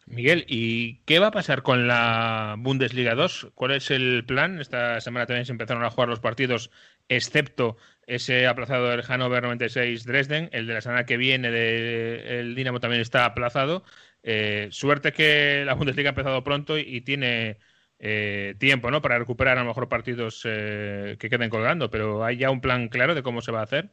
Miguel, 0.06 0.44
¿y 0.46 0.98
qué 1.04 1.20
va 1.20 1.28
a 1.28 1.30
pasar 1.30 1.62
con 1.62 1.88
la 1.88 2.56
Bundesliga 2.58 3.14
2? 3.14 3.52
¿Cuál 3.54 3.70
es 3.70 3.90
el 3.90 4.24
plan? 4.26 4.60
Esta 4.60 5.00
semana 5.00 5.24
también 5.24 5.46
se 5.46 5.52
empezaron 5.52 5.84
a 5.84 5.90
jugar 5.90 6.10
los 6.10 6.20
partidos, 6.20 6.70
excepto 7.08 7.78
ese 8.06 8.46
aplazado 8.46 8.88
del 8.88 9.02
Hannover 9.02 9.42
96 9.42 10.04
Dresden. 10.04 10.50
El 10.52 10.66
de 10.66 10.74
la 10.74 10.80
semana 10.82 11.06
que 11.06 11.16
viene 11.16 11.50
del 11.50 12.54
Dinamo 12.54 12.78
también 12.78 13.00
está 13.00 13.24
aplazado. 13.24 13.84
Eh, 14.22 14.68
suerte 14.70 15.12
que 15.12 15.64
la 15.66 15.74
Bundesliga 15.74 16.10
ha 16.10 16.12
empezado 16.12 16.44
pronto 16.44 16.78
y, 16.78 17.00
tiene 17.00 17.58
eh, 17.98 18.54
tiempo 18.58 18.90
¿no? 18.90 19.02
para 19.02 19.18
recuperar 19.18 19.58
a 19.58 19.62
lo 19.62 19.68
mejor 19.68 19.88
partidos 19.88 20.42
eh, 20.44 21.16
que 21.18 21.28
queden 21.28 21.50
colgando, 21.50 21.90
pero 21.90 22.24
¿hay 22.24 22.36
ya 22.36 22.50
un 22.50 22.60
plan 22.60 22.88
claro 22.88 23.14
de 23.14 23.22
cómo 23.22 23.40
se 23.40 23.52
va 23.52 23.60
a 23.60 23.64
hacer? 23.64 23.90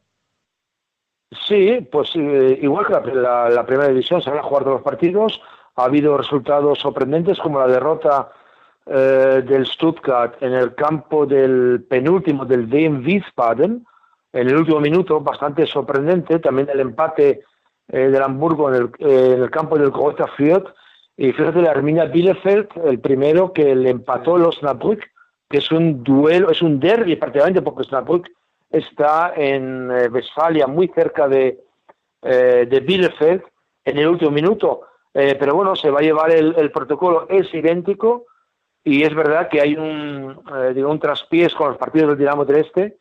Sí, 1.47 1.87
pues 1.91 2.11
eh, 2.15 2.59
igual 2.61 2.85
que 2.87 3.13
la, 3.13 3.63
primera 3.65 3.89
división, 3.89 4.21
se 4.21 4.29
van 4.29 4.39
a 4.39 4.43
jugar 4.43 4.63
todos 4.63 4.77
los 4.77 4.83
partidos. 4.83 5.41
Ha 5.75 5.85
habido 5.85 6.17
resultados 6.17 6.79
sorprendentes 6.79 7.39
como 7.39 7.59
la 7.59 7.67
derrota 7.67 8.31
del 8.85 9.67
Stuttgart 9.67 10.41
en 10.41 10.53
el 10.53 10.73
campo 10.73 11.27
del 11.27 11.85
penúltimo 11.87 12.43
del 12.43 12.67
DM 12.67 13.05
Wiesbaden, 13.05 13.85
en 14.33 14.47
el 14.47 14.55
último 14.55 14.79
minuto, 14.79 15.21
bastante 15.21 15.67
sorprendente. 15.67 16.39
También 16.39 16.69
el 16.73 16.79
empate 16.79 17.43
eh, 17.89 18.09
del 18.09 18.21
Hamburgo 18.21 18.69
en 18.69 18.75
el, 18.75 18.89
eh, 18.99 19.33
en 19.35 19.43
el 19.43 19.49
campo 19.49 19.77
del 19.77 19.91
Greuther 19.91 20.29
Fürth. 20.37 20.67
Y 21.17 21.31
fíjate, 21.33 21.61
la 21.61 21.71
Arminia 21.71 22.05
Bielefeld, 22.05 22.69
el 22.85 22.99
primero 22.99 23.51
que 23.51 23.75
le 23.75 23.89
empató 23.89 24.37
los 24.37 24.57
Osnabrück, 24.57 25.03
que 25.49 25.57
es 25.57 25.71
un 25.71 26.03
duelo, 26.03 26.49
es 26.49 26.61
un 26.61 26.79
derby 26.79 27.15
prácticamente, 27.15 27.61
porque 27.61 27.81
Osnabrück 27.81 28.29
está 28.69 29.33
en 29.35 29.91
eh, 29.91 30.07
Westfalia, 30.07 30.67
muy 30.67 30.87
cerca 30.89 31.27
de, 31.27 31.59
eh, 32.21 32.67
de 32.69 32.79
Bielefeld, 32.79 33.43
en 33.83 33.97
el 33.97 34.07
último 34.07 34.31
minuto. 34.31 34.81
Eh, 35.13 35.35
pero 35.39 35.55
bueno, 35.55 35.75
se 35.75 35.89
va 35.89 35.99
a 35.99 36.03
llevar 36.03 36.31
el, 36.31 36.53
el, 36.57 36.71
protocolo, 36.71 37.27
es 37.29 37.51
idéntico, 37.53 38.25
y 38.83 39.03
es 39.03 39.13
verdad 39.13 39.49
que 39.49 39.61
hay 39.61 39.75
un, 39.75 40.41
eh, 40.55 40.73
digo, 40.73 40.89
un 40.89 40.99
traspiés 40.99 41.53
con 41.53 41.69
los 41.69 41.77
partidos 41.77 42.09
del 42.09 42.19
Dinamo 42.19 42.45
del 42.45 42.57
Este, 42.57 42.97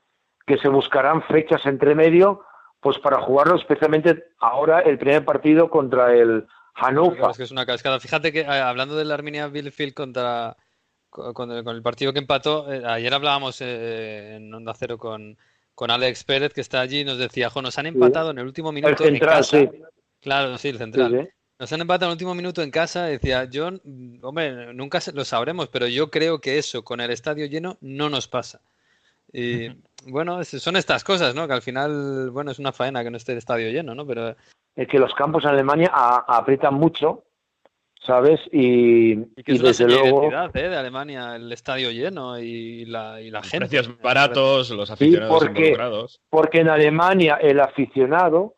que 0.47 0.57
se 0.59 0.68
buscarán 0.68 1.23
fechas 1.23 1.64
entre 1.66 1.95
medio, 1.95 2.42
pues 2.80 2.99
para 2.99 3.20
jugarlo 3.23 3.56
especialmente 3.56 4.25
ahora 4.38 4.80
el 4.80 4.99
primer 4.99 5.25
partido 5.25 5.68
contra 5.70 6.14
el 6.14 6.47
Hannover. 6.75 7.30
Es 7.30 7.37
que 7.37 7.42
es 7.42 7.50
una 7.50 7.66
cascada. 7.66 7.99
Fíjate 8.00 8.32
que 8.32 8.47
hablando 8.47 8.97
de 8.97 9.04
la 9.04 9.14
Arminia 9.14 9.49
Bielefeld 9.49 9.94
contra 9.94 10.56
con 11.11 11.50
el, 11.50 11.64
con 11.64 11.75
el, 11.75 11.82
partido 11.82 12.12
que 12.12 12.18
empató, 12.18 12.70
eh, 12.73 12.82
ayer 12.85 13.12
hablábamos 13.12 13.61
eh, 13.61 14.37
en 14.37 14.52
Onda 14.52 14.75
Cero 14.75 14.99
con, 14.99 15.37
con 15.75 15.90
Alex 15.90 16.25
Pérez, 16.25 16.52
que 16.52 16.61
está 16.61 16.80
allí, 16.80 17.00
y 17.00 17.04
nos 17.04 17.18
decía, 17.18 17.50
jo, 17.50 17.62
nos 17.62 17.78
han 17.78 17.87
empatado 17.87 18.28
sí. 18.28 18.32
en 18.32 18.38
el 18.38 18.47
último 18.47 18.73
minuto 18.73 19.04
el 19.04 19.11
central, 19.11 19.30
en 19.30 19.38
casa. 19.38 19.58
Sí. 19.58 19.68
Claro, 20.20 20.58
sí, 20.58 20.68
el 20.68 20.78
central. 20.78 21.23
Sí, 21.23 21.28
nos 21.58 21.73
han 21.73 21.80
empatado 21.80 22.06
en 22.06 22.11
el 22.11 22.16
último 22.16 22.35
minuto 22.35 22.62
en 22.62 22.70
casa. 22.70 23.06
Decía, 23.06 23.44
yo, 23.44 23.70
hombre, 24.23 24.75
nunca 24.75 25.00
lo 25.12 25.25
sabremos, 25.25 25.68
pero 25.68 25.87
yo 25.87 26.11
creo 26.11 26.40
que 26.40 26.58
eso 26.58 26.85
con 26.85 27.00
el 27.00 27.11
estadio 27.11 27.47
lleno 27.47 27.78
no 27.80 28.11
nos 28.11 28.28
pasa. 28.28 28.61
Y 29.32 29.70
bueno, 30.06 30.42
son 30.44 30.76
estas 30.76 31.04
cosas, 31.04 31.35
¿no? 31.35 31.47
Que 31.47 31.54
al 31.54 31.62
final, 31.62 32.30
bueno, 32.30 32.50
es 32.50 32.58
una 32.58 32.73
faena 32.73 33.02
que 33.02 33.11
no 33.11 33.16
esté 33.16 33.32
el 33.32 33.38
estadio 33.38 33.70
lleno, 33.70 33.94
¿no? 33.94 34.06
Pero 34.06 34.35
es 34.76 34.88
que 34.88 34.99
los 34.99 35.12
campos 35.14 35.44
en 35.44 35.50
Alemania 35.50 35.90
a, 35.92 36.38
aprietan 36.38 36.75
mucho, 36.75 37.25
¿sabes? 38.00 38.40
Y, 38.52 39.12
y, 39.12 39.42
que 39.44 39.52
y 39.52 39.56
es 39.56 39.62
desde 39.62 39.87
una 39.87 39.94
luego. 39.94 40.30
¿eh? 40.54 40.68
de 40.68 40.76
Alemania, 40.76 41.37
el 41.37 41.50
estadio 41.52 41.90
lleno 41.90 42.38
y 42.38 42.85
la, 42.85 43.20
y 43.20 43.30
la 43.30 43.42
gente. 43.42 43.66
Precios 43.66 44.00
baratos, 44.00 44.70
los 44.70 44.90
aficionados 44.90 45.40
sí, 45.40 45.46
porque, 45.46 45.61
involucrados. 45.61 46.20
Porque 46.31 46.61
en 46.61 46.68
Alemania 46.68 47.38
el 47.42 47.61
aficionado 47.61 48.55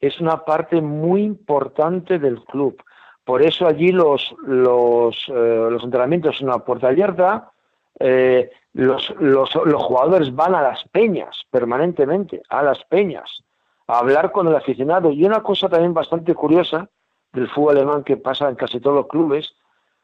es 0.00 0.18
una 0.18 0.44
parte 0.44 0.80
muy 0.80 1.22
importante 1.22 2.18
del 2.18 2.42
club. 2.44 2.82
Por 3.24 3.42
eso 3.42 3.66
allí 3.66 3.92
los, 3.92 4.34
los, 4.46 5.28
eh, 5.28 5.68
los 5.70 5.84
entrenamientos 5.84 6.38
son 6.38 6.48
una 6.48 6.64
puerta 6.64 6.88
abierta, 6.88 7.52
eh, 7.98 8.50
los, 8.72 9.10
los, 9.18 9.54
los 9.54 9.82
jugadores 9.82 10.34
van 10.34 10.54
a 10.54 10.62
las 10.62 10.84
peñas 10.88 11.42
permanentemente, 11.50 12.42
a 12.48 12.62
las 12.62 12.84
peñas, 12.84 13.42
a 13.86 13.98
hablar 13.98 14.32
con 14.32 14.46
el 14.48 14.54
aficionado. 14.54 15.10
Y 15.10 15.24
una 15.24 15.42
cosa 15.42 15.68
también 15.68 15.94
bastante 15.94 16.34
curiosa 16.34 16.88
del 17.32 17.48
fútbol 17.48 17.76
alemán 17.76 18.04
que 18.04 18.16
pasa 18.16 18.48
en 18.48 18.56
casi 18.56 18.80
todos 18.80 18.96
los 18.96 19.06
clubes, 19.08 19.54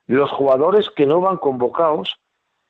los 0.07 0.31
jugadores 0.31 0.91
que 0.91 1.07
no 1.07 1.21
van 1.21 1.37
convocados 1.37 2.17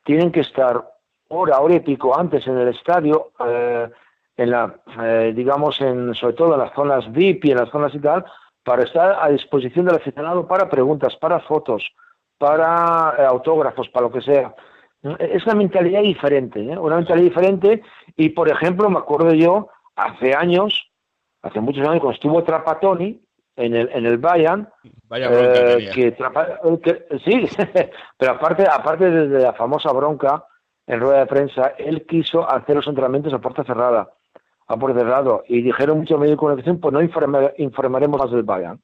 tienen 0.04 0.32
que 0.32 0.40
estar 0.40 0.88
hora, 1.28 1.60
hora 1.60 1.74
y 1.74 1.80
pico 1.80 2.16
antes 2.18 2.46
en 2.46 2.58
el 2.58 2.68
estadio, 2.68 3.32
eh, 3.44 3.90
en 4.36 4.50
la, 4.50 4.74
eh, 5.02 5.32
digamos, 5.34 5.80
en, 5.80 6.14
sobre 6.14 6.34
todo 6.34 6.54
en 6.54 6.60
las 6.60 6.74
zonas 6.74 7.10
VIP 7.12 7.46
y 7.46 7.50
en 7.50 7.58
las 7.58 7.70
zonas 7.70 7.94
y 7.94 7.98
tal, 7.98 8.24
para 8.62 8.84
estar 8.84 9.18
a 9.20 9.28
disposición 9.28 9.86
del 9.86 9.96
aficionado 9.96 10.46
para 10.46 10.68
preguntas, 10.68 11.16
para 11.16 11.40
fotos, 11.40 11.92
para 12.38 13.14
eh, 13.18 13.24
autógrafos, 13.24 13.88
para 13.88 14.06
lo 14.06 14.12
que 14.12 14.22
sea. 14.22 14.54
Es 15.18 15.44
una 15.44 15.54
mentalidad 15.54 16.02
diferente, 16.02 16.60
¿eh? 16.60 16.78
una 16.78 16.96
mentalidad 16.96 17.24
diferente 17.24 17.82
y, 18.16 18.30
por 18.30 18.48
ejemplo, 18.48 18.88
me 18.90 18.98
acuerdo 18.98 19.32
yo, 19.34 19.68
hace 19.94 20.34
años, 20.34 20.90
hace 21.42 21.60
muchos 21.60 21.86
años, 21.86 22.00
cuando 22.00 22.14
estuvo 22.14 22.42
Trapatoni 22.42 23.20
en 23.56 23.74
el, 23.74 23.90
en 23.92 24.06
el 24.06 24.18
Bayern, 24.18 24.68
Vaya 25.08 25.28
bronca 25.28 25.72
eh, 25.72 25.90
que, 25.94 26.12
Trapa, 26.12 26.60
que, 26.82 27.06
sí, 27.24 27.48
pero 28.18 28.32
aparte, 28.32 28.66
aparte 28.66 29.10
de 29.10 29.42
la 29.42 29.52
famosa 29.52 29.92
bronca 29.92 30.44
en 30.86 31.00
rueda 31.00 31.20
de 31.20 31.26
prensa, 31.26 31.72
él 31.78 32.06
quiso 32.06 32.48
hacer 32.48 32.76
los 32.76 32.86
entrenamientos 32.86 33.32
a 33.32 33.38
puerta 33.38 33.64
cerrada, 33.64 34.10
a 34.68 34.76
puerta 34.76 35.00
cerrada, 35.00 35.40
y 35.48 35.62
dijeron 35.62 35.98
muchos 35.98 36.18
medios 36.18 36.36
de 36.36 36.38
comunicación, 36.38 36.80
pues 36.80 36.92
no 36.92 37.02
informe, 37.02 37.52
informaremos 37.58 38.20
más 38.20 38.30
del 38.30 38.42
Bayern. 38.42 38.80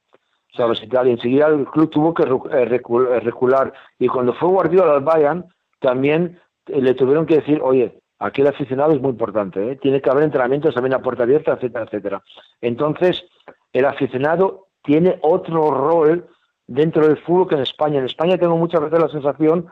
¿Sabes? 0.55 0.83
Y, 0.83 0.87
tal, 0.87 1.09
y 1.09 1.13
enseguida 1.13 1.47
el 1.47 1.65
club 1.65 1.89
tuvo 1.89 2.13
que 2.13 2.27
recular. 2.27 3.73
Y 3.99 4.07
cuando 4.07 4.35
fue 4.35 4.51
Guardiola 4.51 4.93
al 4.93 5.01
Bayern, 5.01 5.47
también 5.83 6.41
le 6.67 6.95
tuvieron 6.95 7.27
que 7.27 7.37
decir, 7.37 7.61
oye, 7.63 8.01
aquí 8.19 8.41
el 8.41 8.49
aficionado 8.49 8.93
es 8.93 9.01
muy 9.01 9.11
importante, 9.11 9.73
¿eh? 9.73 9.77
tiene 9.77 10.01
que 10.01 10.11
haber 10.11 10.25
entrenamientos 10.25 10.75
también 10.75 10.95
a 10.95 11.03
puerta 11.03 11.25
abierta, 11.25 11.53
etcétera, 11.53 11.85
etcétera. 11.85 12.23
Entonces, 12.61 13.25
el 13.73 13.85
aficionado 13.85 14.69
tiene 14.83 15.19
otro 15.23 15.71
rol 15.71 16.29
dentro 16.67 17.07
del 17.07 17.19
fútbol 17.19 17.49
que 17.49 17.55
en 17.57 17.63
España. 17.63 17.99
En 17.99 18.07
España 18.07 18.39
tengo 18.39 18.57
muchas 18.57 18.81
veces 18.81 19.01
la 19.01 19.09
sensación 19.09 19.67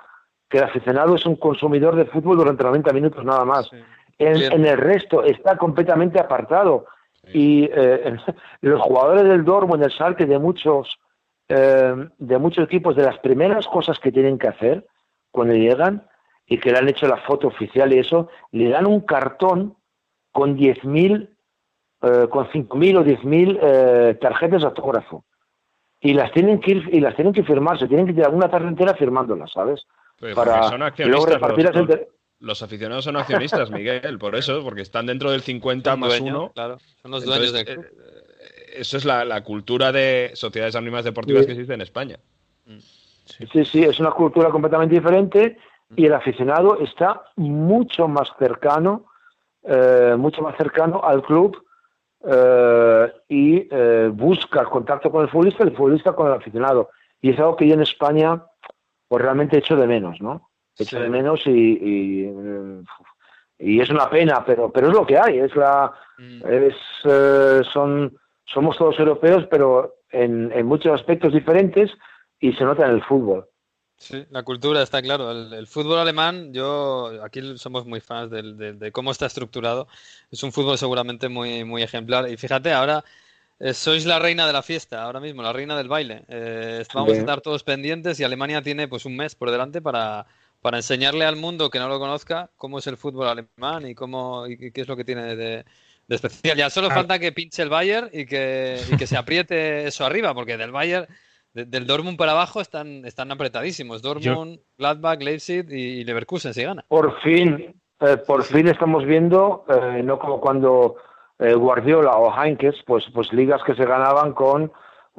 que 0.48 0.58
el 0.58 0.64
aficionado 0.64 1.14
es 1.14 1.24
un 1.26 1.36
consumidor 1.36 1.94
de 1.94 2.06
fútbol 2.06 2.36
durante 2.36 2.64
90 2.64 2.92
minutos 2.92 3.24
nada 3.24 3.44
más. 3.44 3.68
Sí. 3.68 3.76
En, 4.18 4.36
en, 4.52 4.66
el 4.66 4.76
resto 4.76 5.22
está 5.22 5.56
completamente 5.56 6.18
apartado. 6.18 6.86
Sí. 7.24 7.30
Y 7.32 7.70
eh, 7.72 8.16
los 8.60 8.80
jugadores 8.82 9.24
del 9.24 9.44
Dortmund, 9.44 9.80
del 9.80 9.92
Salque, 9.92 10.26
de 10.26 10.38
muchos, 10.38 10.98
eh, 11.48 11.94
de 12.18 12.38
muchos 12.38 12.64
equipos, 12.64 12.96
de 12.96 13.04
las 13.04 13.18
primeras 13.18 13.66
cosas 13.68 13.98
que 13.98 14.12
tienen 14.12 14.38
que 14.38 14.48
hacer 14.48 14.84
cuando 15.30 15.54
llegan 15.54 16.06
y 16.46 16.58
que 16.58 16.72
le 16.72 16.78
han 16.78 16.88
hecho 16.88 17.06
la 17.06 17.18
foto 17.18 17.48
oficial 17.48 17.92
y 17.92 17.98
eso, 17.98 18.28
le 18.50 18.68
dan 18.68 18.86
un 18.86 19.00
cartón 19.00 19.76
con 20.32 20.56
10.000, 20.56 21.28
eh, 22.02 22.26
con 22.28 22.48
5.000 22.48 22.98
o 22.98 23.04
10.000 23.04 23.58
eh, 23.62 24.18
tarjetas 24.20 24.62
de 24.62 24.66
autógrafo. 24.66 25.24
Y 26.00 26.14
las 26.14 26.32
tienen 26.32 26.60
que 26.60 26.72
ir, 26.72 26.88
y 26.92 27.00
las 27.00 27.14
tienen 27.14 27.32
que 27.32 27.44
firmar, 27.44 27.78
se 27.78 27.86
tienen 27.86 28.06
que 28.06 28.14
tirar 28.14 28.34
una 28.34 28.50
tarde 28.50 28.68
entera 28.68 28.94
firmándolas, 28.94 29.52
¿sabes? 29.52 29.86
Pues 30.18 30.34
Para 30.34 30.64
son 30.64 30.82
accionistas, 30.82 31.40
los, 31.40 31.76
entre... 31.76 32.08
los, 32.40 32.62
aficionados 32.62 33.04
son 33.04 33.16
accionistas, 33.16 33.70
Miguel, 33.70 34.18
por 34.18 34.34
eso, 34.34 34.62
porque 34.64 34.82
están 34.82 35.06
dentro 35.06 35.30
del 35.30 35.42
50 35.42 35.96
más 35.96 36.08
dueño, 36.10 36.36
uno. 36.36 36.52
Claro, 36.52 36.78
son 37.02 37.10
los 37.10 37.24
dueños 37.24 37.54
Entonces, 37.54 37.66
del 37.66 37.76
club. 37.76 37.86
Eh, 37.86 38.72
eso 38.76 38.96
es 38.96 39.04
la, 39.04 39.24
la, 39.24 39.42
cultura 39.44 39.92
de 39.92 40.32
sociedades 40.34 40.74
anónimas 40.74 41.04
deportivas 41.04 41.42
sí. 41.42 41.46
que 41.46 41.52
existe 41.52 41.74
en 41.74 41.80
España. 41.80 42.18
Sí. 43.30 43.46
sí, 43.52 43.64
sí, 43.64 43.84
es 43.84 44.00
una 44.00 44.10
cultura 44.10 44.50
completamente 44.50 44.94
diferente 44.94 45.56
y 45.96 46.06
el 46.06 46.14
aficionado 46.14 46.78
está 46.80 47.22
mucho 47.36 48.08
más 48.08 48.32
cercano, 48.38 49.06
eh, 49.62 50.14
mucho 50.16 50.42
más 50.42 50.56
cercano 50.56 51.02
al 51.02 51.22
club 51.22 51.64
eh, 52.24 53.12
y 53.28 53.68
eh, 53.70 54.10
busca 54.12 54.64
contacto 54.64 55.10
con 55.10 55.22
el 55.22 55.28
futbolista, 55.28 55.64
el 55.64 55.76
futbolista 55.76 56.12
con 56.12 56.28
el 56.28 56.34
aficionado. 56.34 56.90
Y 57.20 57.30
es 57.30 57.38
algo 57.38 57.56
que 57.56 57.66
yo 57.66 57.74
en 57.74 57.82
España 57.82 58.42
pues 59.08 59.22
realmente 59.22 59.58
echo 59.58 59.76
de 59.76 59.86
menos, 59.86 60.20
¿no? 60.20 60.50
Echo 60.78 60.96
sí. 60.96 61.02
de 61.02 61.08
menos 61.08 61.44
y, 61.46 61.50
y, 61.50 62.32
y, 63.58 63.80
es 63.80 63.90
una 63.90 64.08
pena, 64.08 64.44
pero 64.46 64.70
pero 64.70 64.88
es 64.88 64.94
lo 64.94 65.04
que 65.04 65.18
hay, 65.18 65.40
es 65.40 65.54
la 65.56 65.92
mm. 66.18 66.46
es 66.46 66.74
eh, 67.04 67.60
son 67.72 68.16
somos 68.44 68.78
todos 68.78 68.98
europeos, 68.98 69.46
pero 69.50 69.96
en, 70.10 70.52
en 70.52 70.66
muchos 70.66 70.92
aspectos 70.92 71.32
diferentes 71.32 71.90
y 72.40 72.52
se 72.54 72.64
nota 72.64 72.86
en 72.86 72.92
el 72.92 73.04
fútbol. 73.04 73.46
Sí, 73.96 74.24
la 74.30 74.42
cultura 74.42 74.82
está 74.82 75.02
claro. 75.02 75.30
El, 75.30 75.66
fútbol 75.66 75.98
alemán, 75.98 76.54
yo 76.54 77.22
aquí 77.22 77.58
somos 77.58 77.84
muy 77.84 78.00
fans 78.00 78.30
de, 78.30 78.90
cómo 78.92 79.10
está 79.10 79.26
estructurado. 79.26 79.88
Es 80.30 80.42
un 80.42 80.52
fútbol 80.52 80.78
seguramente 80.78 81.28
muy, 81.28 81.64
muy 81.64 81.82
ejemplar. 81.82 82.30
Y 82.30 82.38
fíjate, 82.38 82.72
ahora 82.72 83.04
eh, 83.58 83.74
sois 83.74 84.06
la 84.06 84.18
reina 84.18 84.46
de 84.46 84.54
la 84.54 84.62
fiesta, 84.62 85.02
ahora 85.02 85.20
mismo, 85.20 85.42
la 85.42 85.52
reina 85.52 85.76
del 85.76 85.88
baile. 85.88 86.24
Eh, 86.28 86.82
vamos 86.94 87.12
a 87.12 87.16
estar 87.20 87.42
todos 87.42 87.62
pendientes 87.62 88.18
y 88.18 88.24
Alemania 88.24 88.62
tiene 88.62 88.88
pues 88.88 89.04
un 89.04 89.16
mes 89.16 89.34
por 89.34 89.50
delante 89.50 89.82
para, 89.82 90.24
para 90.62 90.78
enseñarle 90.78 91.26
al 91.26 91.36
mundo 91.36 91.68
que 91.68 91.78
no 91.78 91.88
lo 91.88 91.98
conozca 91.98 92.50
cómo 92.56 92.78
es 92.78 92.86
el 92.86 92.96
fútbol 92.96 93.28
alemán 93.28 93.86
y 93.86 93.94
cómo 93.94 94.46
y 94.46 94.72
qué 94.72 94.80
es 94.80 94.88
lo 94.88 94.96
que 94.96 95.04
tiene 95.04 95.36
de, 95.36 95.66
especial. 96.08 96.56
Ya 96.56 96.70
solo 96.70 96.88
ah. 96.90 96.94
falta 96.94 97.18
que 97.18 97.32
pinche 97.32 97.60
el 97.62 97.68
Bayern 97.68 98.08
y 98.14 98.24
que, 98.24 98.80
y 98.90 98.96
que 98.96 99.06
se 99.06 99.18
apriete 99.18 99.86
eso 99.86 100.06
arriba, 100.06 100.32
porque 100.32 100.56
del 100.56 100.72
Bayern 100.72 101.06
del 101.52 101.86
Dortmund 101.86 102.16
para 102.16 102.32
abajo 102.32 102.60
están, 102.60 103.04
están 103.04 103.32
apretadísimos. 103.32 104.02
Dortmund, 104.02 104.60
Gladbach, 104.78 105.20
Leipzig 105.20 105.66
y 105.70 106.04
Leverkusen 106.04 106.54
si 106.54 106.62
gana. 106.62 106.84
Por 106.88 107.20
fin, 107.20 107.74
eh, 108.00 108.16
por 108.16 108.44
fin 108.44 108.68
estamos 108.68 109.04
viendo, 109.04 109.64
eh, 109.68 110.02
no 110.02 110.18
como 110.18 110.40
cuando 110.40 110.96
eh, 111.38 111.54
Guardiola 111.54 112.16
o 112.16 112.32
Heinkes, 112.32 112.76
pues, 112.86 113.04
pues 113.12 113.32
ligas 113.32 113.62
que 113.64 113.74
se 113.74 113.84
ganaban 113.84 114.32
con 114.32 114.72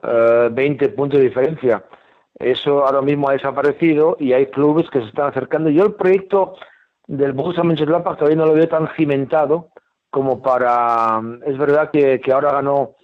20 0.04 0.90
puntos 0.90 1.20
de 1.20 1.26
diferencia. 1.26 1.84
Eso 2.40 2.86
ahora 2.88 3.02
mismo 3.02 3.30
ha 3.30 3.34
desaparecido 3.34 4.18
y 4.20 4.34
hay 4.34 4.48
clubes 4.48 4.90
que 4.90 5.00
se 5.00 5.08
están 5.08 5.28
acercando. 5.28 5.70
Yo 5.70 5.84
el 5.84 5.94
proyecto 5.94 6.56
del 7.06 7.34
Borussia 7.34 7.62
Mönchengladbach 7.62 8.18
todavía 8.18 8.38
no 8.38 8.48
lo 8.48 8.54
veo 8.54 8.68
tan 8.68 8.88
cimentado 8.96 9.70
como 10.10 10.42
para... 10.42 11.22
Es 11.46 11.56
verdad 11.56 11.92
que, 11.92 12.20
que 12.20 12.32
ahora 12.32 12.54
ganó 12.54 12.96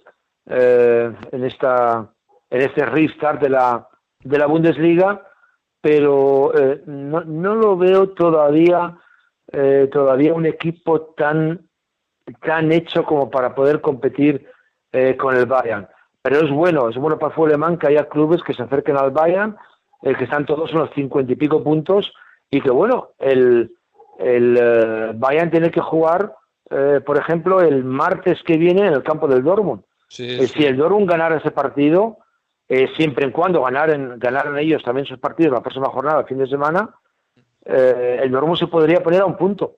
en 0.46 1.44
esta 1.44 2.10
en 2.50 2.60
este 2.62 2.84
restart 2.86 3.40
de 3.42 3.50
la, 3.50 3.88
de 4.22 4.38
la 4.38 4.46
Bundesliga, 4.46 5.22
pero 5.80 6.52
eh, 6.58 6.82
no, 6.86 7.22
no, 7.24 7.54
lo 7.54 7.76
veo 7.76 8.10
todavía 8.10 8.96
eh, 9.52 9.88
todavía 9.92 10.34
un 10.34 10.46
equipo 10.46 11.14
tan 11.16 11.68
tan 12.42 12.72
hecho 12.72 13.04
como 13.04 13.30
para 13.30 13.54
poder 13.54 13.80
competir 13.80 14.46
eh, 14.92 15.16
con 15.16 15.36
el 15.36 15.46
Bayern. 15.46 15.88
Pero 16.20 16.44
es 16.44 16.50
bueno, 16.50 16.88
es 16.90 16.96
bueno 16.96 17.18
para 17.18 17.34
el 17.34 17.42
alemán 17.44 17.78
que 17.78 17.86
haya 17.86 18.08
clubes 18.08 18.42
que 18.42 18.52
se 18.52 18.62
acerquen 18.62 18.98
al 18.98 19.12
Bayern, 19.12 19.56
que 20.02 20.24
están 20.24 20.44
todos 20.44 20.70
en 20.72 20.78
los 20.78 20.90
cincuenta 20.90 21.32
y 21.32 21.36
pico 21.36 21.64
puntos, 21.64 22.12
y 22.50 22.60
que 22.60 22.70
bueno, 22.70 23.10
el, 23.18 23.72
el 24.18 25.14
Bayern 25.14 25.50
tiene 25.50 25.70
que 25.70 25.80
jugar, 25.80 26.34
por 27.06 27.16
ejemplo, 27.16 27.60
el 27.60 27.82
martes 27.82 28.42
que 28.42 28.58
viene 28.58 28.86
en 28.86 28.92
el 28.92 29.02
campo 29.02 29.26
del 29.26 29.42
Dortmund. 29.42 29.82
Si 30.08 30.66
el 30.66 30.76
Dortmund 30.76 31.08
ganara 31.08 31.38
ese 31.38 31.50
partido, 31.50 32.18
eh, 32.68 32.90
siempre 32.96 33.24
en 33.24 33.30
cuando 33.30 33.62
ganaran, 33.62 34.18
ganaran 34.18 34.58
ellos 34.58 34.82
también 34.82 35.06
sus 35.06 35.18
partidos 35.18 35.54
la 35.54 35.62
próxima 35.62 35.88
jornada, 35.88 36.20
el 36.20 36.26
fin 36.26 36.36
de 36.36 36.46
semana, 36.46 36.90
eh, 37.64 38.20
el 38.22 38.30
Dortmund 38.30 38.58
se 38.58 38.66
podría 38.66 39.02
poner 39.02 39.22
a 39.22 39.26
un 39.26 39.38
punto. 39.38 39.76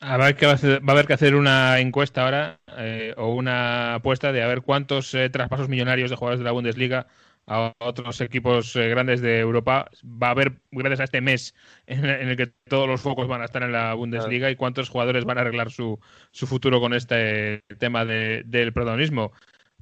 A 0.00 0.18
ver 0.18 0.36
que 0.36 0.46
va, 0.46 0.52
a 0.52 0.92
haber 0.92 1.06
que 1.06 1.14
hacer 1.14 1.34
una 1.34 1.78
encuesta 1.78 2.24
ahora 2.24 2.58
eh, 2.76 3.14
o 3.16 3.28
una 3.34 3.94
apuesta 3.94 4.32
de 4.32 4.42
a 4.42 4.46
ver 4.46 4.60
cuántos 4.60 5.16
traspasos 5.32 5.70
millonarios 5.70 6.10
de 6.10 6.16
jugadores 6.16 6.38
de 6.40 6.44
la 6.44 6.52
Bundesliga 6.52 7.06
a 7.46 7.72
otros 7.78 8.20
equipos 8.20 8.74
grandes 8.74 9.22
de 9.22 9.38
Europa 9.38 9.88
va 10.04 10.26
a 10.26 10.30
haber 10.32 10.60
gracias 10.72 11.00
a 11.00 11.04
este 11.04 11.22
mes 11.22 11.54
en, 11.86 12.04
el 12.04 12.36
que 12.36 12.52
todos 12.68 12.86
los 12.88 13.00
focos 13.00 13.28
van 13.28 13.40
a 13.40 13.46
estar 13.46 13.62
en 13.62 13.72
la 13.72 13.94
Bundesliga 13.94 14.50
y 14.50 14.56
cuántos 14.56 14.90
jugadores 14.90 15.24
van 15.24 15.38
a 15.38 15.42
arreglar 15.42 15.70
su, 15.70 15.98
su 16.32 16.46
futuro 16.46 16.80
con 16.80 16.92
este 16.92 17.62
tema 17.78 18.04
del 18.04 18.72
protagonismo 18.74 19.32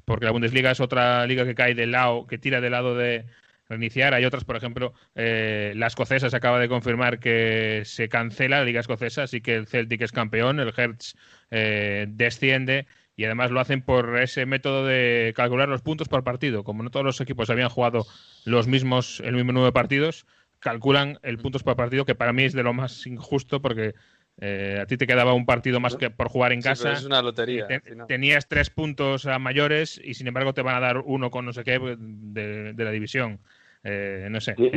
porque 0.05 0.27
la 0.27 0.33
Bundesliga 0.33 0.71
es 0.71 0.81
otra 0.81 1.27
liga 1.27 1.45
que 1.45 1.55
cae 1.55 1.75
del 1.75 1.93
lado, 1.93 2.27
que 2.27 2.39
tira 2.39 2.61
del 2.61 2.73
lado 2.73 2.97
de 2.97 3.25
reiniciar. 3.69 4.15
Hay 4.15 4.25
otras, 4.25 4.45
por 4.45 4.57
ejemplo, 4.57 4.95
eh, 5.15 5.73
la 5.77 5.87
escocesa 5.87 6.31
se 6.31 6.37
acaba 6.37 6.59
de 6.59 6.69
confirmar 6.69 7.19
que 7.19 7.83
se 7.85 8.09
cancela 8.09 8.59
la 8.59 8.65
liga 8.65 8.81
escocesa, 8.81 9.25
así 9.25 9.41
que 9.41 9.55
el 9.55 9.67
Celtic 9.67 10.03
es 10.03 10.13
campeón, 10.13 10.61
el 10.61 10.73
Hertz 10.77 11.17
eh, 11.51 12.07
desciende 12.09 12.87
y 13.17 13.25
además 13.25 13.51
lo 13.51 13.61
hacen 13.61 13.83
por 13.83 14.19
ese 14.19 14.45
método 14.45 14.87
de 14.87 15.33
calcular 15.37 15.69
los 15.69 15.83
puntos 15.83 16.09
por 16.09 16.25
partido. 16.25 16.65
Como 16.65 16.83
no 16.83 16.91
todos 16.91 17.07
los 17.07 17.21
equipos 17.21 17.51
habían 17.51 17.69
jugado 17.69 18.07
los 18.45 18.67
mismos, 18.67 19.21
el 19.25 19.35
mismo 19.35 19.53
número 19.53 19.67
de 19.67 19.73
partidos, 19.73 20.27
calculan 20.59 21.19
el 21.23 21.39
puntos 21.39 21.63
por 21.63 21.77
partido, 21.77 22.05
que 22.05 22.15
para 22.15 22.33
mí 22.33 22.45
es 22.45 22.55
de 22.55 22.63
lo 22.63 22.73
más 22.73 23.07
injusto 23.07 23.61
porque 23.63 23.95
eh, 24.41 24.81
a 24.83 24.87
ti 24.87 24.97
te 24.97 25.07
quedaba 25.07 25.33
un 25.33 25.47
partido 25.47 25.79
más 25.79 25.97
que 25.97 26.11
por 26.11 26.29
jugar 26.29 26.53
en 26.53 26.61
casa. 26.61 26.93
es 26.93 27.05
una 27.05 27.23
lotería. 27.23 27.67
Tenías 28.09 28.49
tres 28.49 28.71
puntos 28.71 29.27
a 29.27 29.39
mayores 29.39 30.01
y 30.03 30.15
sin 30.15 30.27
embargo 30.27 30.55
te 30.55 30.63
van 30.63 30.77
a 30.77 30.81
dar 30.81 30.99
uno 30.99 31.31
con 31.31 31.45
no 31.45 31.53
sé 31.53 31.63
qué 31.63 31.79
de, 31.79 32.75
la 32.77 32.91
división. 32.91 33.39
Eh, 33.85 34.29
no 34.31 34.41
sé. 34.41 34.55
Eh, 34.59 34.73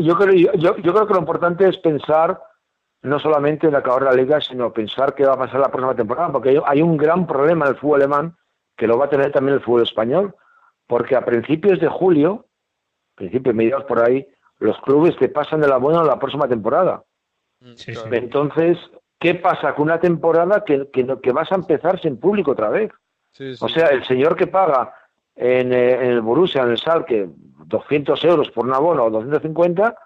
yo, 0.00 0.16
creo, 0.16 0.52
yo, 0.54 0.76
creo 0.76 1.06
que 1.06 1.14
lo 1.14 1.20
importante 1.20 1.68
es 1.68 1.76
pensar 1.78 2.40
no 3.02 3.18
solamente 3.18 3.66
en 3.66 3.74
acabar 3.74 4.02
la 4.02 4.12
liga, 4.12 4.40
sino 4.40 4.72
pensar 4.72 5.14
qué 5.14 5.26
va 5.26 5.34
a 5.34 5.38
pasar 5.38 5.60
la 5.60 5.68
próxima 5.68 5.94
temporada, 5.94 6.32
porque 6.32 6.58
hay 6.64 6.80
un 6.80 6.96
gran 6.96 7.26
problema 7.26 7.66
en 7.66 7.72
el 7.72 7.78
fútbol 7.78 8.00
alemán 8.00 8.36
que 8.76 8.86
lo 8.86 8.96
va 8.96 9.06
a 9.06 9.10
tener 9.10 9.30
también 9.30 9.56
el 9.56 9.62
fútbol 9.62 9.82
español, 9.82 10.34
porque 10.86 11.14
a 11.14 11.24
principios 11.24 11.80
de 11.80 11.88
julio, 11.88 12.46
principios 13.14 13.54
mediados 13.54 13.84
por 13.84 14.00
ahí, 14.00 14.26
los 14.58 14.80
clubes 14.80 15.16
te 15.18 15.28
pasan 15.28 15.60
de 15.60 15.68
la 15.68 15.76
buena 15.76 16.00
a 16.00 16.04
la 16.04 16.18
próxima 16.18 16.48
temporada. 16.48 17.04
Entonces, 18.10 18.78
¿qué 19.18 19.34
pasa 19.34 19.74
con 19.74 19.84
una 19.84 20.00
temporada 20.00 20.64
que, 20.64 20.88
que, 20.92 21.32
vas 21.32 21.50
a 21.50 21.56
empezar 21.56 22.00
sin 22.00 22.18
público 22.18 22.52
otra 22.52 22.68
vez? 22.68 22.90
o 23.60 23.68
sea, 23.68 23.88
el 23.88 24.04
señor 24.04 24.36
que 24.36 24.46
paga 24.46 24.94
en, 25.34 25.72
eh, 25.72 25.92
en 25.94 26.10
el 26.12 26.20
Borussia, 26.20 26.62
en 26.62 26.70
el 26.70 26.78
Salque, 26.78 27.28
200 27.66 28.24
euros 28.24 28.50
por 28.50 28.66
un 28.66 28.74
abono 28.74 29.04
o 29.04 29.10
250, 29.10 29.96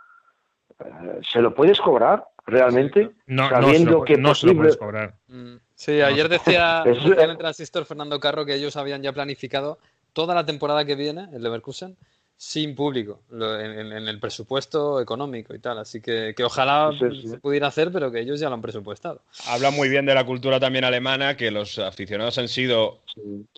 eh, 0.78 1.20
¿se 1.22 1.40
lo 1.40 1.54
puedes 1.54 1.80
cobrar 1.80 2.24
realmente? 2.46 3.10
No, 3.26 3.48
sabiendo 3.48 4.02
que 4.02 4.16
no 4.16 4.34
se 4.34 4.46
lo 4.46 4.56
puedes 4.56 4.76
cobrar. 4.76 5.14
Mm, 5.26 5.56
sí, 5.74 6.00
ayer 6.00 6.28
decía, 6.28 6.82
en 6.86 7.30
el 7.30 7.36
transistor 7.36 7.84
Fernando 7.84 8.18
Carro 8.20 8.46
que 8.46 8.54
ellos 8.54 8.76
habían 8.76 9.02
ya 9.02 9.12
planificado 9.12 9.78
toda 10.12 10.34
la 10.34 10.46
temporada 10.46 10.84
que 10.84 10.94
viene, 10.94 11.28
el 11.32 11.42
Leverkusen, 11.42 11.96
sin 12.40 12.76
público 12.76 13.22
en, 13.32 13.92
el 13.92 14.20
presupuesto 14.20 15.00
económico 15.00 15.56
y 15.56 15.58
tal. 15.58 15.78
Así 15.78 16.00
que, 16.00 16.34
que 16.36 16.44
ojalá 16.44 16.92
se 16.96 17.36
pudiera 17.38 17.66
hacer, 17.66 17.90
pero 17.90 18.12
que 18.12 18.20
ellos 18.20 18.38
ya 18.38 18.48
lo 18.48 18.54
han 18.54 18.62
presupuestado. 18.62 19.22
Habla 19.48 19.72
muy 19.72 19.88
bien 19.88 20.06
de 20.06 20.14
la 20.14 20.24
cultura 20.24 20.60
también 20.60 20.84
alemana, 20.84 21.36
que 21.36 21.50
los 21.50 21.80
aficionados 21.80 22.38
han 22.38 22.46
sido 22.46 23.00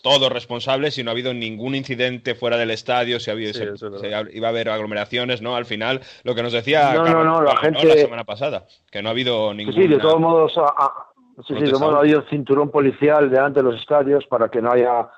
todos 0.03 0.33
responsables 0.33 0.97
y 0.97 1.05
no 1.05 1.11
ha 1.11 1.13
habido 1.13 1.35
ningún 1.35 1.75
incidente 1.75 2.35
fuera 2.35 2.57
del 2.57 2.71
estadio, 2.71 3.21
si 3.21 3.29
ha 3.29 3.35
habido, 3.35 3.53
iba 4.33 4.49
a 4.49 4.51
haber 4.51 4.71
aglomeraciones, 4.71 5.43
¿no? 5.43 5.57
Al 5.57 5.67
final, 5.67 6.01
lo 6.25 6.35
que 6.35 6.43
nos 6.43 6.55
decía 6.55 6.95
la, 6.95 7.57
gente... 7.59 7.85
la 7.85 7.95
semana 7.97 8.25
pasada, 8.25 8.65
que 8.91 9.03
no 9.03 9.11
ha 9.11 9.13
habido 9.13 9.53
ningún. 9.53 9.75
Sí, 9.75 9.89
de 9.89 9.99
todos 9.99 10.19
modos, 10.19 10.55
sí, 11.47 11.53
de 11.53 11.67
todos 11.67 11.81
modos 11.81 11.97
ha 11.97 11.99
habido 11.99 12.23
cinturón 12.31 12.71
policial 12.71 13.31
delante 13.31 13.61
de 13.61 13.71
los 13.71 13.79
estadios 13.79 14.27
para 14.27 14.49
que 14.49 14.63
no 14.63 14.73
haya 14.73 15.11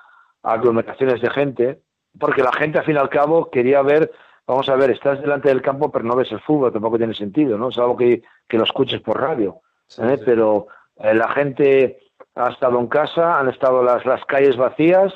aglomeraciones 0.43 1.23
de 1.23 1.31
gente 1.31 1.83
porque 2.19 2.43
la 2.43 2.53
gente 2.53 2.79
al 2.79 2.85
fin 2.85 2.97
y 2.97 2.99
al 2.99 3.09
cabo 3.09 3.51
quería 3.51 3.83
ver, 3.83 4.13
vamos 4.47 4.69
a 4.69 4.77
ver, 4.77 4.91
estás 4.91 5.21
delante 5.21 5.49
del 5.49 5.63
campo 5.63 5.91
pero 5.91 6.05
no 6.05 6.17
ves 6.17 6.31
el 6.33 6.41
fútbol, 6.41 6.73
tampoco 6.73 6.99
tiene 6.99 7.15
sentido, 7.15 7.59
¿no? 7.59 7.69
Es 7.69 7.79
algo 7.79 7.97
que, 7.97 8.23
que 8.49 8.59
lo 8.59 8.65
escuches 8.65 9.01
por 9.01 9.21
radio, 9.21 9.61
¿eh? 9.99 10.19
pero 10.25 10.67
eh, 10.97 11.15
la 11.15 11.29
gente 11.33 12.01
ha 12.35 12.51
estado 12.51 12.79
en 12.79 12.87
casa, 12.87 13.39
han 13.39 13.49
estado 13.49 13.83
las, 13.83 14.05
las 14.05 14.25
calles 14.25 14.57
vacías, 14.57 15.13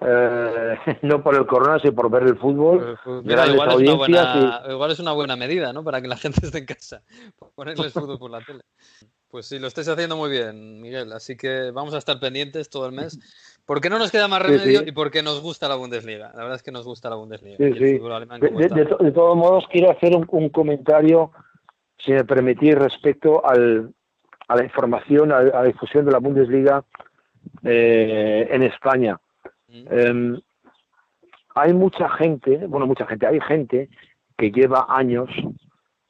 eh, 0.00 0.76
no 1.02 1.22
por 1.22 1.34
el 1.34 1.46
corona, 1.46 1.78
sino 1.78 1.94
por 1.94 2.10
ver 2.10 2.22
el 2.24 2.38
fútbol. 2.38 2.98
igual, 3.04 3.50
es 3.50 3.76
una 3.76 3.94
buena, 3.94 4.62
igual 4.68 4.90
es 4.90 5.00
una 5.00 5.12
buena 5.12 5.36
medida, 5.36 5.72
¿no? 5.72 5.84
Para 5.84 6.00
que 6.00 6.08
la 6.08 6.16
gente 6.18 6.40
esté 6.44 6.58
en 6.58 6.66
casa, 6.66 7.02
ponerle 7.54 7.86
el 7.86 7.92
fútbol 7.92 8.18
por 8.18 8.30
la 8.30 8.40
tele. 8.40 8.62
Pues 9.28 9.46
sí, 9.46 9.58
lo 9.58 9.66
estáis 9.66 9.88
haciendo 9.88 10.14
muy 10.14 10.28
bien, 10.28 10.78
Miguel. 10.82 11.10
Así 11.12 11.38
que 11.38 11.70
vamos 11.70 11.94
a 11.94 11.98
estar 11.98 12.20
pendientes 12.20 12.68
todo 12.68 12.84
el 12.84 12.92
mes. 12.92 13.18
¿Por 13.72 13.80
qué 13.80 13.88
no 13.88 13.98
nos 13.98 14.10
queda 14.12 14.28
más 14.28 14.42
remedio 14.42 14.82
y 14.86 14.92
por 14.92 15.10
qué 15.10 15.22
nos 15.22 15.40
gusta 15.40 15.66
la 15.66 15.76
Bundesliga? 15.76 16.30
La 16.34 16.42
verdad 16.42 16.56
es 16.56 16.62
que 16.62 16.70
nos 16.70 16.84
gusta 16.84 17.08
la 17.08 17.16
Bundesliga. 17.16 17.56
de, 17.56 19.12
todos 19.14 19.34
modos, 19.34 19.64
quiero 19.70 19.90
hacer 19.90 20.14
un, 20.14 20.50
comentario, 20.50 21.30
si 21.96 22.12
me 22.12 22.22
permitís, 22.22 22.74
respecto 22.74 23.42
al, 23.42 23.94
a 24.46 24.56
la 24.56 24.64
información, 24.64 25.32
a, 25.32 25.42
la 25.42 25.64
difusión 25.64 26.04
de 26.04 26.12
la 26.12 26.18
Bundesliga 26.18 26.84
eh, 27.64 28.46
en 28.50 28.62
España. 28.62 29.18
Mm. 29.68 29.86
Em, 29.90 30.40
hay 31.54 31.72
mucha 31.72 32.10
gente, 32.10 32.66
bueno, 32.66 32.86
mucha 32.86 33.06
gente, 33.06 33.26
hay 33.26 33.40
gente 33.40 33.88
que 34.36 34.50
lleva 34.50 34.84
años 34.90 35.30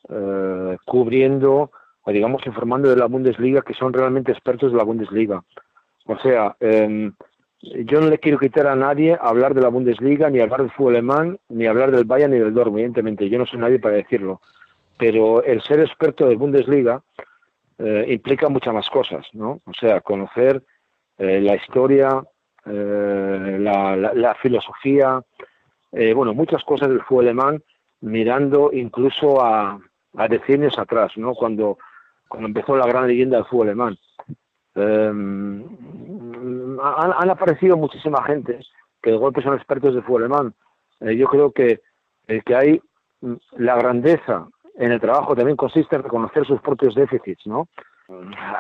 eh, 0.09 0.77
cubriendo 0.85 1.71
o 2.03 2.11
digamos 2.11 2.45
informando 2.45 2.91
de 2.91 2.97
la 2.97 3.07
Bundesliga 3.07 3.63
que 3.63 3.75
son 3.75 3.93
realmente 3.93 4.33
expertos 4.33 4.73
de 4.73 4.79
la 4.79 4.85
Bundesliga. 4.85 5.45
O 6.07 6.19
sea, 6.19 6.57
em, 6.59 7.13
yo 7.63 8.01
no 8.01 8.09
le 8.09 8.19
quiero 8.19 8.39
quitar 8.39 8.67
a 8.67 8.75
nadie 8.75 9.17
hablar 9.21 9.55
de 9.55 9.61
la 9.61 9.69
Bundesliga, 9.69 10.29
ni 10.29 10.41
hablar 10.41 10.63
del 10.63 10.73
fútbol 10.73 10.95
alemán, 10.95 11.39
ni 11.49 11.67
hablar 11.67 11.93
del 11.93 12.05
Bayern 12.05 12.33
ni 12.33 12.39
del 12.39 12.53
Dortmund, 12.53 12.81
evidentemente. 12.81 13.29
Yo 13.29 13.39
no 13.39 13.47
soy 13.47 13.61
nadie 13.61 13.79
para 13.79 13.95
decirlo. 13.95 14.41
Pero 14.99 15.45
el 15.45 15.63
ser 15.63 15.81
experto 15.81 16.29
de 16.29 16.37
Bundesliga 16.37 17.03
eh, 17.79 18.05
implica 18.09 18.49
muchas 18.49 18.75
más 18.75 18.91
cosas, 18.91 19.27
¿no? 19.33 19.61
O 19.65 19.73
sea, 19.79 20.01
conocer 20.01 20.63
eh, 21.19 21.41
la 21.41 21.55
historia, 21.55 22.23
eh, 22.67 23.59
la, 23.61 24.37
filosofía, 24.41 25.23
bueno, 26.15 26.35
muchas 26.35 26.65
cosas 26.65 26.89
del 26.89 27.03
fútbol 27.03 27.27
alemán 27.27 27.63
mirando 28.01 28.71
incluso 28.73 29.45
a, 29.45 29.79
a 30.17 30.29
decenios 30.29 30.79
atrás, 30.79 31.13
¿no? 31.17 31.35
Cuando, 31.35 31.79
cuando 32.29 32.49
empezó 32.49 32.77
la 32.77 32.87
gran 32.87 33.07
leyenda 33.07 33.37
del 33.37 33.47
fútbol 33.47 33.69
alemán. 33.69 33.99
Em, 34.75 35.63
han, 36.83 37.31
aparecido 37.31 37.77
muchísima 37.77 38.23
gente 38.25 38.61
que 39.03 39.11
de 39.11 39.17
golpe 39.17 39.43
son 39.43 39.55
expertos 39.55 39.95
de 39.95 40.03
fútbol 40.03 40.25
alemán. 40.25 40.55
Eh, 41.01 41.17
yo 41.17 41.27
creo 41.27 41.53
que 41.53 41.81
el 42.27 42.43
que 42.45 42.55
hay 42.55 42.81
mm, 43.21 43.35
la 43.59 43.77
grandeza 43.77 44.49
en 44.77 44.93
el 44.93 45.01
trabajo 45.01 45.35
también 45.35 45.57
consiste 45.57 45.97
en 45.97 46.03
reconocer 46.03 46.47
sus 46.47 46.61
propios 46.61 46.95
déficits, 46.95 47.47
¿no? 47.47 47.69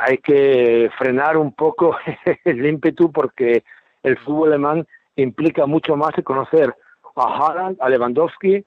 Hay 0.06 0.18
que 0.18 0.90
frenar 0.96 1.36
un 1.36 1.52
poco 1.52 1.96
el 2.44 2.64
ímpetu 2.64 3.10
porque 3.12 3.64
el 4.02 4.16
fútbol 4.18 4.48
alemán 4.48 4.86
implica 5.16 5.66
mucho 5.66 5.96
más 5.96 6.12
que 6.14 6.22
conocer 6.22 6.74
a 7.16 7.22
Haaland, 7.22 7.76
a 7.80 7.88
Lewandowski, 7.88 8.64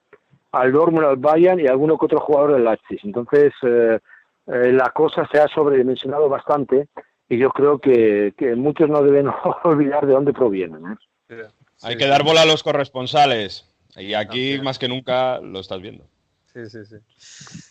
al 0.52 0.72
Dortmund, 0.72 1.06
al 1.06 1.16
Bayern 1.16 1.60
y 1.60 1.66
a 1.66 1.72
alguno 1.72 1.98
que 1.98 2.06
otro 2.06 2.20
jugador 2.20 2.52
del 2.52 2.64
Leipzig. 2.64 3.00
Entonces, 3.02 3.52
eh, 3.62 3.98
eh, 4.46 4.72
la 4.72 4.90
cosa 4.90 5.26
se 5.30 5.40
ha 5.40 5.48
sobredimensionado 5.48 6.28
bastante 6.28 6.88
y 7.28 7.38
yo 7.38 7.50
creo 7.50 7.78
que, 7.80 8.32
muchos 8.56 8.88
no 8.88 9.02
deben 9.02 9.28
olvidar 9.64 10.06
de 10.06 10.12
dónde 10.12 10.32
provienen. 10.32 10.82
¿eh? 11.28 11.46
Hay 11.82 11.96
que 11.96 12.06
dar 12.06 12.22
bola 12.22 12.42
a 12.42 12.46
los 12.46 12.62
corresponsales 12.62 13.68
y 13.96 14.14
aquí 14.14 14.58
más 14.62 14.78
que 14.78 14.88
nunca 14.88 15.40
lo 15.40 15.60
estás 15.60 15.80
viendo. 15.80 16.04
Sí, 16.52 16.70
sí, 16.70 16.86
sí. 16.86 16.96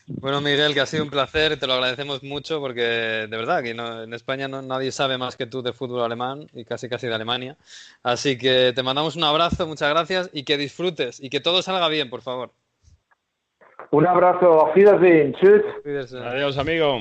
Bueno, 0.05 0.41
Miguel, 0.41 0.75
que 0.75 0.81
ha 0.81 0.85
sido 0.85 1.03
un 1.03 1.09
placer, 1.09 1.57
te 1.57 1.65
lo 1.65 1.73
agradecemos 1.73 2.21
mucho 2.21 2.59
porque 2.59 2.81
de 2.81 3.27
verdad 3.27 3.63
que 3.63 3.71
en 3.71 4.13
España 4.13 4.47
no, 4.47 4.61
nadie 4.61 4.91
sabe 4.91 5.17
más 5.17 5.35
que 5.35 5.47
tú 5.47 5.63
de 5.63 5.73
fútbol 5.73 6.03
alemán 6.03 6.45
y 6.53 6.65
casi 6.65 6.87
casi 6.87 7.07
de 7.07 7.15
Alemania. 7.15 7.57
Así 8.03 8.37
que 8.37 8.73
te 8.75 8.83
mandamos 8.83 9.15
un 9.15 9.23
abrazo, 9.23 9.65
muchas 9.65 9.89
gracias 9.89 10.29
y 10.33 10.43
que 10.43 10.57
disfrutes 10.57 11.19
y 11.19 11.31
que 11.31 11.39
todo 11.39 11.63
salga 11.63 11.87
bien, 11.87 12.11
por 12.11 12.21
favor. 12.21 12.51
Un 13.89 14.05
abrazo, 14.05 14.67
a 14.67 14.73
Wiedersehen, 14.73 15.35
Adiós, 16.23 16.57
amigo. 16.59 16.99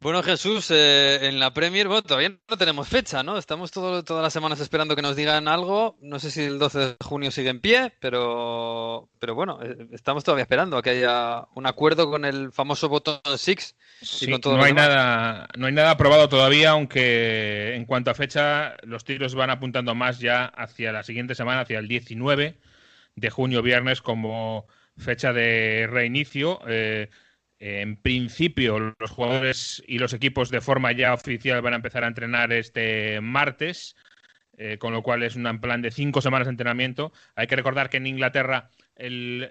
Bueno, 0.00 0.22
Jesús, 0.22 0.70
eh, 0.70 1.26
en 1.26 1.40
la 1.40 1.52
Premier, 1.52 1.88
bueno, 1.88 2.02
todavía 2.02 2.32
no 2.48 2.56
tenemos 2.56 2.86
fecha, 2.86 3.24
¿no? 3.24 3.36
Estamos 3.36 3.72
todo, 3.72 4.04
todas 4.04 4.22
las 4.22 4.32
semanas 4.32 4.60
esperando 4.60 4.94
que 4.94 5.02
nos 5.02 5.16
digan 5.16 5.48
algo. 5.48 5.98
No 6.00 6.20
sé 6.20 6.30
si 6.30 6.42
el 6.42 6.60
12 6.60 6.78
de 6.78 6.96
junio 7.04 7.32
sigue 7.32 7.50
en 7.50 7.60
pie, 7.60 7.92
pero, 7.98 9.08
pero 9.18 9.34
bueno, 9.34 9.58
eh, 9.60 9.88
estamos 9.90 10.22
todavía 10.22 10.44
esperando 10.44 10.76
a 10.76 10.82
que 10.82 10.90
haya 10.90 11.48
un 11.56 11.66
acuerdo 11.66 12.08
con 12.08 12.24
el 12.24 12.52
famoso 12.52 12.88
botón 12.88 13.20
Six. 13.36 13.74
no, 14.28 14.62
hay 14.62 14.72
nada, 14.72 15.48
no 15.56 15.66
hay 15.66 15.72
nada 15.72 15.90
aprobado 15.90 16.28
todavía, 16.28 16.70
aunque 16.70 17.74
en 17.74 17.84
cuanto 17.84 18.12
a 18.12 18.14
fecha, 18.14 18.76
los 18.84 19.02
tiros 19.02 19.34
van 19.34 19.50
apuntando 19.50 19.96
más 19.96 20.20
ya 20.20 20.44
hacia 20.44 20.92
la 20.92 21.02
siguiente 21.02 21.34
semana, 21.34 21.62
hacia 21.62 21.80
el 21.80 21.88
19 21.88 22.56
de 23.16 23.30
junio, 23.30 23.62
viernes, 23.62 24.00
como 24.00 24.68
fecha 24.96 25.32
de 25.32 25.88
reinicio. 25.90 26.60
Eh, 26.68 27.10
en 27.60 27.96
principio, 27.96 28.94
los 28.98 29.10
jugadores 29.10 29.82
y 29.86 29.98
los 29.98 30.12
equipos 30.12 30.50
de 30.50 30.60
forma 30.60 30.92
ya 30.92 31.12
oficial 31.12 31.60
van 31.60 31.72
a 31.72 31.76
empezar 31.76 32.04
a 32.04 32.08
entrenar 32.08 32.52
este 32.52 33.20
martes, 33.20 33.96
eh, 34.56 34.78
con 34.78 34.92
lo 34.92 35.02
cual 35.02 35.22
es 35.24 35.34
un 35.34 35.60
plan 35.60 35.82
de 35.82 35.90
cinco 35.90 36.20
semanas 36.20 36.46
de 36.46 36.50
entrenamiento. 36.50 37.12
Hay 37.34 37.48
que 37.48 37.56
recordar 37.56 37.90
que 37.90 37.96
en 37.96 38.06
Inglaterra 38.06 38.70
el, 38.94 39.50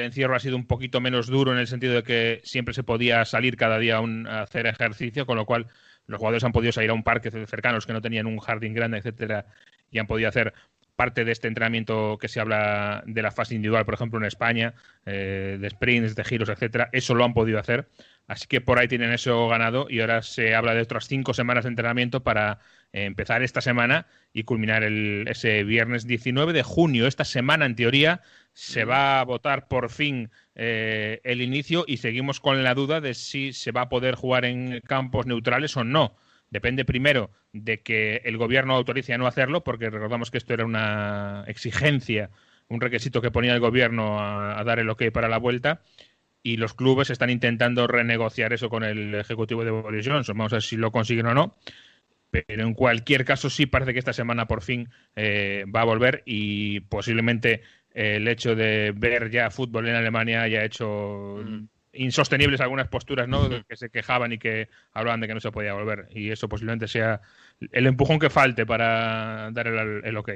encierro 0.00 0.34
ha 0.34 0.40
sido 0.40 0.56
un 0.56 0.66
poquito 0.66 1.00
menos 1.00 1.28
duro 1.28 1.52
en 1.52 1.58
el 1.58 1.66
sentido 1.66 1.94
de 1.94 2.02
que 2.02 2.40
siempre 2.44 2.74
se 2.74 2.82
podía 2.82 3.24
salir 3.24 3.56
cada 3.56 3.78
día 3.78 3.98
a, 3.98 4.42
hacer 4.42 4.66
ejercicio, 4.66 5.26
con 5.26 5.36
lo 5.36 5.46
cual 5.46 5.66
los 6.06 6.18
jugadores 6.18 6.44
han 6.44 6.52
podido 6.52 6.72
salir 6.72 6.90
a 6.90 6.94
un 6.94 7.04
parque 7.04 7.30
cercanos 7.30 7.86
que 7.86 7.92
no 7.92 8.02
tenían 8.02 8.26
un 8.26 8.38
jardín 8.38 8.74
grande, 8.74 8.98
etcétera, 8.98 9.46
y 9.90 9.98
han 9.98 10.06
podido 10.06 10.28
hacer 10.28 10.54
parte 10.96 11.24
de 11.24 11.32
este 11.32 11.46
entrenamiento 11.48 12.18
que 12.20 12.28
se 12.28 12.40
habla 12.40 13.04
de 13.06 13.22
la 13.22 13.30
fase 13.30 13.54
individual, 13.54 13.84
por 13.84 13.94
ejemplo, 13.94 14.18
en 14.18 14.24
España, 14.24 14.74
eh, 15.04 15.58
de 15.60 15.70
sprints, 15.70 16.16
de 16.16 16.24
giros, 16.24 16.48
etcétera, 16.48 16.88
eso 16.92 17.14
lo 17.14 17.24
han 17.24 17.34
podido 17.34 17.58
hacer. 17.58 17.88
Así 18.26 18.48
que 18.48 18.60
por 18.60 18.78
ahí 18.78 18.88
tienen 18.88 19.12
eso 19.12 19.46
ganado 19.46 19.86
y 19.88 20.00
ahora 20.00 20.22
se 20.22 20.54
habla 20.54 20.74
de 20.74 20.82
otras 20.82 21.06
cinco 21.06 21.32
semanas 21.32 21.64
de 21.64 21.70
entrenamiento 21.70 22.24
para 22.24 22.58
eh, 22.92 23.04
empezar 23.04 23.42
esta 23.42 23.60
semana 23.60 24.06
y 24.32 24.42
culminar 24.42 24.82
el, 24.82 25.26
ese 25.28 25.62
viernes 25.62 26.06
19 26.06 26.52
de 26.52 26.64
junio. 26.64 27.06
Esta 27.06 27.24
semana, 27.24 27.66
en 27.66 27.76
teoría, 27.76 28.22
se 28.52 28.84
va 28.84 29.20
a 29.20 29.24
votar 29.24 29.68
por 29.68 29.90
fin 29.90 30.30
eh, 30.56 31.20
el 31.22 31.40
inicio 31.40 31.84
y 31.86 31.98
seguimos 31.98 32.40
con 32.40 32.64
la 32.64 32.74
duda 32.74 33.00
de 33.00 33.14
si 33.14 33.52
se 33.52 33.70
va 33.70 33.82
a 33.82 33.88
poder 33.88 34.16
jugar 34.16 34.44
en 34.44 34.80
campos 34.80 35.26
neutrales 35.26 35.76
o 35.76 35.84
no. 35.84 36.16
Depende 36.50 36.84
primero 36.84 37.30
de 37.52 37.82
que 37.82 38.22
el 38.24 38.36
gobierno 38.36 38.74
autorice 38.74 39.12
a 39.12 39.18
no 39.18 39.26
hacerlo, 39.26 39.64
porque 39.64 39.90
recordamos 39.90 40.30
que 40.30 40.38
esto 40.38 40.54
era 40.54 40.64
una 40.64 41.44
exigencia, 41.46 42.30
un 42.68 42.80
requisito 42.80 43.20
que 43.20 43.30
ponía 43.30 43.54
el 43.54 43.60
gobierno 43.60 44.20
a, 44.20 44.62
dar 44.64 44.78
el 44.78 44.88
ok 44.90 45.10
para 45.12 45.28
la 45.28 45.38
vuelta, 45.38 45.82
y 46.42 46.56
los 46.56 46.74
clubes 46.74 47.10
están 47.10 47.30
intentando 47.30 47.86
renegociar 47.88 48.52
eso 48.52 48.68
con 48.68 48.84
el 48.84 49.14
ejecutivo 49.16 49.64
de 49.64 49.72
Boris 49.72 50.06
Johnson. 50.06 50.38
Vamos 50.38 50.52
a 50.52 50.56
ver 50.56 50.62
si 50.62 50.76
lo 50.76 50.92
consiguen 50.92 51.26
o 51.26 51.34
no. 51.34 51.56
Pero 52.30 52.64
en 52.64 52.74
cualquier 52.74 53.24
caso 53.24 53.50
sí 53.50 53.66
parece 53.66 53.92
que 53.92 53.98
esta 53.98 54.12
semana 54.12 54.46
por 54.46 54.62
fin 54.62 54.88
eh, 55.14 55.64
va 55.74 55.82
a 55.82 55.84
volver 55.84 56.22
y 56.26 56.80
posiblemente 56.80 57.62
el 57.94 58.28
hecho 58.28 58.54
de 58.54 58.92
ver 58.94 59.30
ya 59.30 59.50
fútbol 59.50 59.88
en 59.88 59.94
Alemania 59.94 60.42
haya 60.42 60.64
hecho 60.64 61.42
mm 61.44 61.75
insostenibles 61.96 62.60
algunas 62.60 62.88
posturas, 62.88 63.28
¿no? 63.28 63.48
Que 63.66 63.76
se 63.76 63.90
quejaban 63.90 64.32
y 64.32 64.38
que 64.38 64.68
hablaban 64.92 65.20
de 65.20 65.28
que 65.28 65.34
no 65.34 65.40
se 65.40 65.52
podía 65.52 65.74
volver. 65.74 66.08
Y 66.10 66.30
eso 66.30 66.48
posiblemente 66.48 66.88
sea 66.88 67.20
el 67.72 67.86
empujón 67.86 68.18
que 68.18 68.30
falte 68.30 68.66
para 68.66 69.50
dar 69.52 69.66
el, 69.66 70.16
ok. 70.16 70.30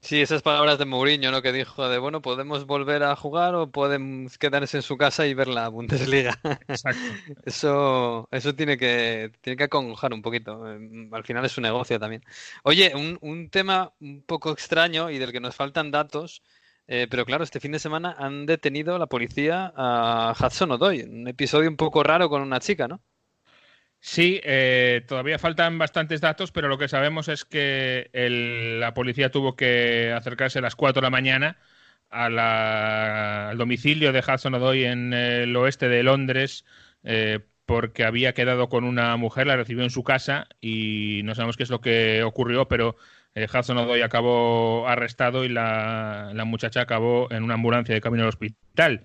Sí, 0.00 0.20
esas 0.20 0.42
palabras 0.42 0.78
de 0.78 0.84
Mourinho, 0.84 1.30
¿no? 1.30 1.42
Que 1.42 1.52
dijo 1.52 1.88
de, 1.88 1.98
bueno, 1.98 2.22
podemos 2.22 2.66
volver 2.66 3.04
a 3.04 3.14
jugar 3.14 3.54
o 3.54 3.70
podemos 3.70 4.36
quedarse 4.36 4.78
en 4.78 4.82
su 4.82 4.96
casa 4.96 5.28
y 5.28 5.34
ver 5.34 5.46
la 5.46 5.68
Bundesliga. 5.68 6.40
Exacto. 6.66 7.00
eso, 7.44 8.28
eso 8.32 8.54
tiene 8.54 8.76
que, 8.76 9.30
tiene 9.40 9.56
que 9.56 9.64
acongojar 9.64 10.12
un 10.12 10.22
poquito. 10.22 10.64
Al 10.64 11.24
final 11.24 11.44
es 11.44 11.56
un 11.56 11.62
negocio 11.62 12.00
también. 12.00 12.24
Oye, 12.64 12.92
un, 12.96 13.16
un 13.20 13.48
tema 13.48 13.92
un 14.00 14.22
poco 14.22 14.50
extraño 14.50 15.08
y 15.08 15.18
del 15.18 15.30
que 15.30 15.40
nos 15.40 15.54
faltan 15.54 15.92
datos 15.92 16.42
eh, 16.94 17.06
pero 17.08 17.24
claro, 17.24 17.42
este 17.42 17.58
fin 17.58 17.72
de 17.72 17.78
semana 17.78 18.14
han 18.18 18.44
detenido 18.44 18.98
la 18.98 19.06
policía 19.06 19.72
a 19.74 20.34
Hudson 20.38 20.72
O'Doy, 20.72 21.00
un 21.00 21.26
episodio 21.26 21.70
un 21.70 21.78
poco 21.78 22.02
raro 22.02 22.28
con 22.28 22.42
una 22.42 22.60
chica, 22.60 22.86
¿no? 22.86 23.00
Sí, 23.98 24.42
eh, 24.44 25.02
todavía 25.08 25.38
faltan 25.38 25.78
bastantes 25.78 26.20
datos, 26.20 26.52
pero 26.52 26.68
lo 26.68 26.76
que 26.76 26.88
sabemos 26.88 27.28
es 27.28 27.46
que 27.46 28.10
la 28.78 28.92
policía 28.92 29.30
tuvo 29.30 29.56
que 29.56 30.12
acercarse 30.12 30.58
a 30.58 30.62
las 30.62 30.76
4 30.76 31.00
de 31.00 31.06
la 31.06 31.10
mañana 31.10 31.56
al 32.10 33.56
domicilio 33.56 34.12
de 34.12 34.20
Hudson 34.20 34.54
O'Doy 34.54 34.84
en 34.84 35.14
el 35.14 35.56
oeste 35.56 35.88
de 35.88 36.02
Londres 36.02 36.66
eh, 37.04 37.40
porque 37.64 38.04
había 38.04 38.34
quedado 38.34 38.68
con 38.68 38.84
una 38.84 39.16
mujer, 39.16 39.46
la 39.46 39.56
recibió 39.56 39.82
en 39.82 39.88
su 39.88 40.04
casa 40.04 40.46
y 40.60 41.22
no 41.24 41.34
sabemos 41.34 41.56
qué 41.56 41.62
es 41.62 41.70
lo 41.70 41.80
que 41.80 42.22
ocurrió, 42.22 42.68
pero 42.68 42.96
eh, 43.34 43.46
Hudson 43.52 43.78
Odoi 43.78 44.02
acabó 44.02 44.86
arrestado 44.88 45.44
y 45.44 45.48
la, 45.48 46.32
muchacha 46.46 46.82
acabó 46.82 47.30
en 47.30 47.42
una 47.42 47.54
ambulancia 47.54 47.94
de 47.94 48.00
camino 48.00 48.24
al 48.24 48.28
hospital. 48.28 49.04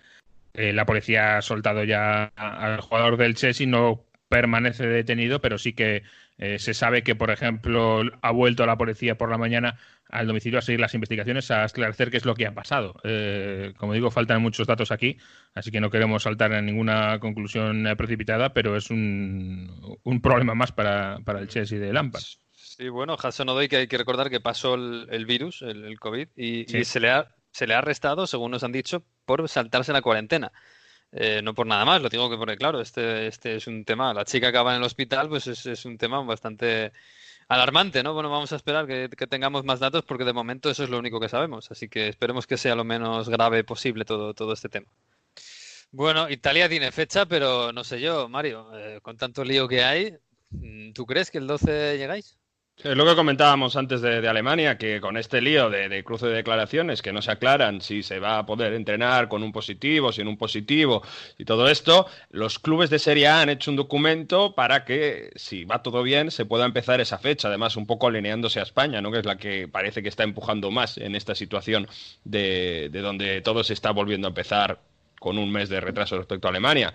Eh, 0.54 0.74
la 0.74 0.86
policía 0.86 1.38
ha 1.38 1.42
soltado 1.42 1.84
ya 1.84 2.32
al 2.36 2.82
jugador 2.82 3.18
del 3.18 3.36
Chelsea, 3.36 3.68
no 3.68 4.04
permanece 4.28 4.88
detenido, 4.88 5.40
pero 5.40 5.58
sí 5.58 5.74
que 5.74 6.04
eh, 6.40 6.60
se 6.60 6.74
sabe 6.74 7.04
que, 7.04 7.16
por 7.16 7.32
ejemplo, 7.32 8.02
ha 8.22 8.32
vuelto 8.32 8.66
la 8.66 8.78
policía 8.78 9.18
por 9.18 9.30
la 9.32 9.38
mañana 9.38 9.78
al 10.10 10.28
domicilio 10.28 10.60
a 10.60 10.62
seguir 10.62 10.80
las 10.80 10.94
investigaciones, 10.94 11.52
a 11.52 11.66
esclarecer 11.66 12.12
qué 12.12 12.18
es 12.18 12.26
lo 12.26 12.36
que 12.36 12.48
ha 12.48 12.54
pasado. 12.54 12.96
como 13.78 13.94
digo, 13.94 14.12
faltan 14.12 14.42
muchos 14.42 14.68
datos 14.68 14.92
aquí, 14.92 15.18
así 15.54 15.72
que 15.72 15.82
no 15.82 15.90
queremos 15.90 16.24
saltar 16.24 16.54
a 16.54 16.62
ninguna 16.62 17.20
conclusión 17.20 17.88
precipitada, 17.98 18.54
pero 18.54 18.76
es 18.78 18.90
un, 18.90 20.00
un 20.04 20.22
problema 20.22 20.56
más 20.56 20.72
para, 20.72 21.20
para 21.26 21.40
el 21.40 21.48
Chelsea 21.48 21.80
de 21.80 21.94
Lampard. 21.94 22.24
Sí, 22.78 22.90
bueno, 22.90 23.18
Hassan 23.20 23.50
Odoi, 23.50 23.68
que 23.68 23.78
hay 23.78 23.88
que 23.88 23.98
recordar 23.98 24.30
que 24.30 24.40
pasó 24.40 24.76
el, 24.76 25.26
virus, 25.26 25.64
el, 25.64 26.00
COVID, 26.00 26.28
y, 26.36 26.86
se, 26.86 27.00
le 27.00 27.10
ha, 27.10 27.36
se 27.52 27.66
le 27.66 27.74
ha 27.74 27.80
arrestado, 27.80 28.28
según 28.28 28.52
nos 28.52 28.64
han 28.64 28.72
dicho, 28.72 29.04
por 29.26 29.50
saltarse 29.50 29.92
la 29.92 30.04
cuarentena. 30.04 30.52
Eh, 31.12 31.42
no 31.44 31.56
por 31.56 31.66
nada 31.66 31.86
más, 31.86 32.04
lo 32.04 32.10
digo 32.10 32.30
que 32.30 32.38
porque, 32.38 32.56
claro, 32.56 32.80
este, 32.80 33.26
este 33.26 33.56
es 33.56 33.66
un 33.66 33.84
tema, 33.84 34.14
la 34.14 34.26
chica 34.26 34.50
acaba 34.50 34.74
en 34.76 34.78
el 34.78 34.84
hospital, 34.84 35.28
pues 35.28 35.48
es, 35.48 35.86
un 35.86 35.98
tema 35.98 36.22
bastante 36.22 36.92
alarmante, 37.48 38.04
¿no? 38.04 38.14
Bueno, 38.14 38.30
vamos 38.30 38.54
a 38.54 38.58
esperar 38.58 38.86
que, 38.86 39.10
tengamos 39.28 39.64
más 39.64 39.80
datos 39.80 40.06
porque 40.06 40.24
de 40.24 40.34
momento 40.34 40.70
eso 40.70 40.84
es 40.84 40.92
lo 40.92 41.00
único 41.00 41.20
que 41.20 41.30
sabemos, 41.30 41.72
así 41.72 41.90
que 41.90 42.08
esperemos 42.08 42.46
que 42.46 42.58
sea 42.58 42.76
lo 42.76 42.84
menos 42.84 43.28
grave 43.28 43.64
posible 43.64 44.06
todo, 44.06 44.36
todo 44.36 44.54
este 44.54 44.70
tema. 44.70 44.88
Bueno, 45.90 46.30
Italia 46.30 46.70
tiene 46.70 46.92
fecha, 46.92 47.26
pero 47.26 47.74
no 47.74 47.84
sé 47.84 48.00
yo, 48.00 48.30
Mario, 48.30 48.70
eh, 48.78 49.00
con 49.02 49.18
tanto 49.18 49.44
lío 49.44 49.68
que 49.68 49.84
hay, 49.84 50.16
¿tú 50.94 51.08
crees 51.08 51.32
que 51.32 51.40
el 51.40 51.48
12 51.48 51.98
llegáis? 51.98 52.38
Es 52.84 52.96
lo 52.96 53.08
que 53.08 53.16
comentábamos 53.16 53.76
antes 53.76 54.02
de, 54.02 54.28
Alemania, 54.28 54.78
que 54.78 55.02
con 55.02 55.18
este 55.18 55.42
lío 55.42 55.68
de, 55.72 56.04
cruce 56.04 56.28
de 56.28 56.36
declaraciones 56.36 57.02
que 57.02 57.12
no 57.12 57.24
se 57.24 57.32
aclaran 57.32 57.82
si 57.82 58.04
se 58.04 58.20
va 58.20 58.38
a 58.38 58.46
poder 58.46 58.74
entrenar 58.74 59.30
con 59.30 59.42
un 59.42 59.52
positivo, 59.52 60.12
sin 60.12 60.28
un 60.28 60.38
positivo 60.38 61.02
y 61.40 61.46
todo 61.46 61.70
esto, 61.70 62.06
los 62.30 62.60
clubes 62.60 62.92
de 62.92 63.00
Serie 63.00 63.30
A 63.30 63.42
han 63.42 63.50
hecho 63.50 63.72
un 63.72 63.78
documento 63.78 64.54
para 64.54 64.86
que, 64.86 65.32
si 65.36 65.66
va 65.66 65.82
todo 65.82 66.04
bien, 66.04 66.30
se 66.30 66.46
pueda 66.46 66.66
empezar 66.66 67.02
esa 67.02 67.18
fecha, 67.18 67.48
además 67.48 67.78
un 67.78 67.88
poco 67.88 68.10
alineándose 68.10 68.60
a 68.60 68.64
España, 68.64 69.02
¿no? 69.02 69.12
que 69.12 69.20
es 69.20 69.26
la 69.26 69.38
que 69.38 69.68
parece 69.68 70.04
que 70.04 70.10
está 70.10 70.22
empujando 70.22 70.70
más 70.70 71.00
en 71.00 71.16
esta 71.16 71.34
situación 71.34 71.88
de, 72.26 72.90
de 72.92 73.02
donde 73.02 73.42
todo 73.42 73.64
se 73.64 73.74
está 73.74 73.90
volviendo 73.90 74.28
a 74.28 74.30
empezar 74.30 74.82
con 75.20 75.40
un 75.40 75.52
mes 75.52 75.70
de 75.70 75.82
retraso 75.82 76.16
respecto 76.16 76.48
a 76.48 76.52
Alemania. 76.52 76.94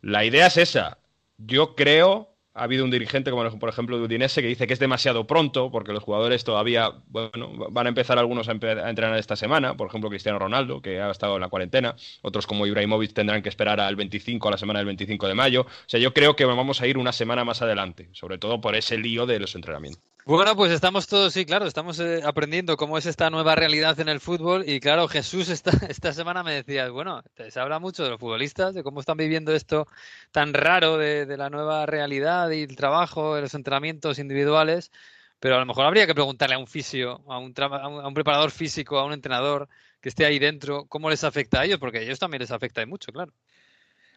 La 0.00 0.24
idea 0.24 0.48
es 0.48 0.56
esa. 0.56 0.98
Yo 1.38 1.76
creo 1.76 2.31
ha 2.54 2.64
habido 2.64 2.84
un 2.84 2.90
dirigente, 2.90 3.30
como 3.30 3.58
por 3.58 3.68
ejemplo 3.68 3.96
de 3.96 4.04
Udinese, 4.04 4.42
que 4.42 4.48
dice 4.48 4.66
que 4.66 4.74
es 4.74 4.78
demasiado 4.78 5.26
pronto 5.26 5.70
porque 5.70 5.92
los 5.92 6.02
jugadores 6.02 6.44
todavía, 6.44 6.92
bueno, 7.06 7.50
van 7.70 7.86
a 7.86 7.88
empezar 7.88 8.18
algunos 8.18 8.48
a, 8.48 8.52
entrenar 8.52 9.18
esta 9.18 9.36
semana, 9.36 9.76
por 9.76 9.88
ejemplo 9.88 10.10
Cristiano 10.10 10.38
Ronaldo, 10.38 10.82
que 10.82 11.00
ha 11.00 11.10
estado 11.10 11.36
en 11.36 11.40
la 11.40 11.48
cuarentena, 11.48 11.96
otros 12.22 12.46
como 12.46 12.66
Ibrahimovic 12.66 13.14
tendrán 13.14 13.42
que 13.42 13.48
esperar 13.48 13.80
al 13.80 13.96
25, 13.96 14.48
a 14.48 14.50
la 14.50 14.58
semana 14.58 14.80
del 14.80 14.86
25 14.86 15.28
de 15.28 15.34
mayo. 15.34 15.62
O 15.62 15.66
sea, 15.86 15.98
yo 16.00 16.12
creo 16.12 16.36
que 16.36 16.44
vamos 16.44 16.80
a 16.80 16.86
ir 16.86 16.98
una 16.98 17.12
semana 17.12 17.44
más 17.44 17.62
adelante, 17.62 18.08
sobre 18.12 18.38
todo 18.38 18.60
por 18.60 18.74
ese 18.76 18.98
lío 18.98 19.26
de 19.26 19.40
los 19.40 19.54
entrenamientos. 19.54 20.02
Bueno, 20.24 20.54
pues 20.54 20.70
estamos 20.70 21.08
todos, 21.08 21.32
sí, 21.32 21.44
claro, 21.44 21.66
estamos 21.66 21.98
eh, 21.98 22.20
aprendiendo 22.24 22.76
cómo 22.76 22.96
es 22.96 23.06
esta 23.06 23.28
nueva 23.28 23.56
realidad 23.56 23.98
en 23.98 24.08
el 24.08 24.20
fútbol 24.20 24.62
y 24.68 24.78
claro, 24.78 25.08
Jesús 25.08 25.48
esta, 25.48 25.72
esta 25.88 26.12
semana 26.12 26.44
me 26.44 26.54
decía, 26.54 26.88
bueno, 26.90 27.24
se 27.48 27.58
habla 27.58 27.80
mucho 27.80 28.04
de 28.04 28.10
los 28.10 28.20
futbolistas, 28.20 28.72
de 28.72 28.84
cómo 28.84 29.00
están 29.00 29.16
viviendo 29.16 29.52
esto 29.52 29.88
tan 30.30 30.54
raro 30.54 30.96
de, 30.96 31.26
la 31.36 31.50
nueva 31.50 31.86
realidad 31.86 32.41
y 32.50 32.62
el 32.62 32.76
trabajo, 32.76 33.40
los 33.40 33.54
entrenamientos 33.54 34.18
individuales, 34.18 34.90
pero 35.38 35.56
a 35.56 35.58
lo 35.58 35.66
mejor 35.66 35.86
habría 35.86 36.06
que 36.06 36.14
preguntarle 36.14 36.54
a 36.54 36.58
un 36.58 36.66
fisio, 36.66 37.22
a 37.28 37.38
un, 37.38 37.52
a 37.58 38.06
un 38.08 38.14
preparador 38.14 38.50
físico, 38.50 38.98
a 38.98 39.04
un 39.04 39.12
entrenador 39.12 39.68
que 40.00 40.08
esté 40.08 40.24
ahí 40.24 40.38
dentro, 40.38 40.86
cómo 40.86 41.10
les 41.10 41.24
afecta 41.24 41.60
a 41.60 41.64
ellos, 41.64 41.78
porque 41.78 41.98
a 41.98 42.00
ellos 42.02 42.18
también 42.18 42.40
les 42.40 42.50
afecta 42.50 42.84
mucho, 42.86 43.12
claro. 43.12 43.32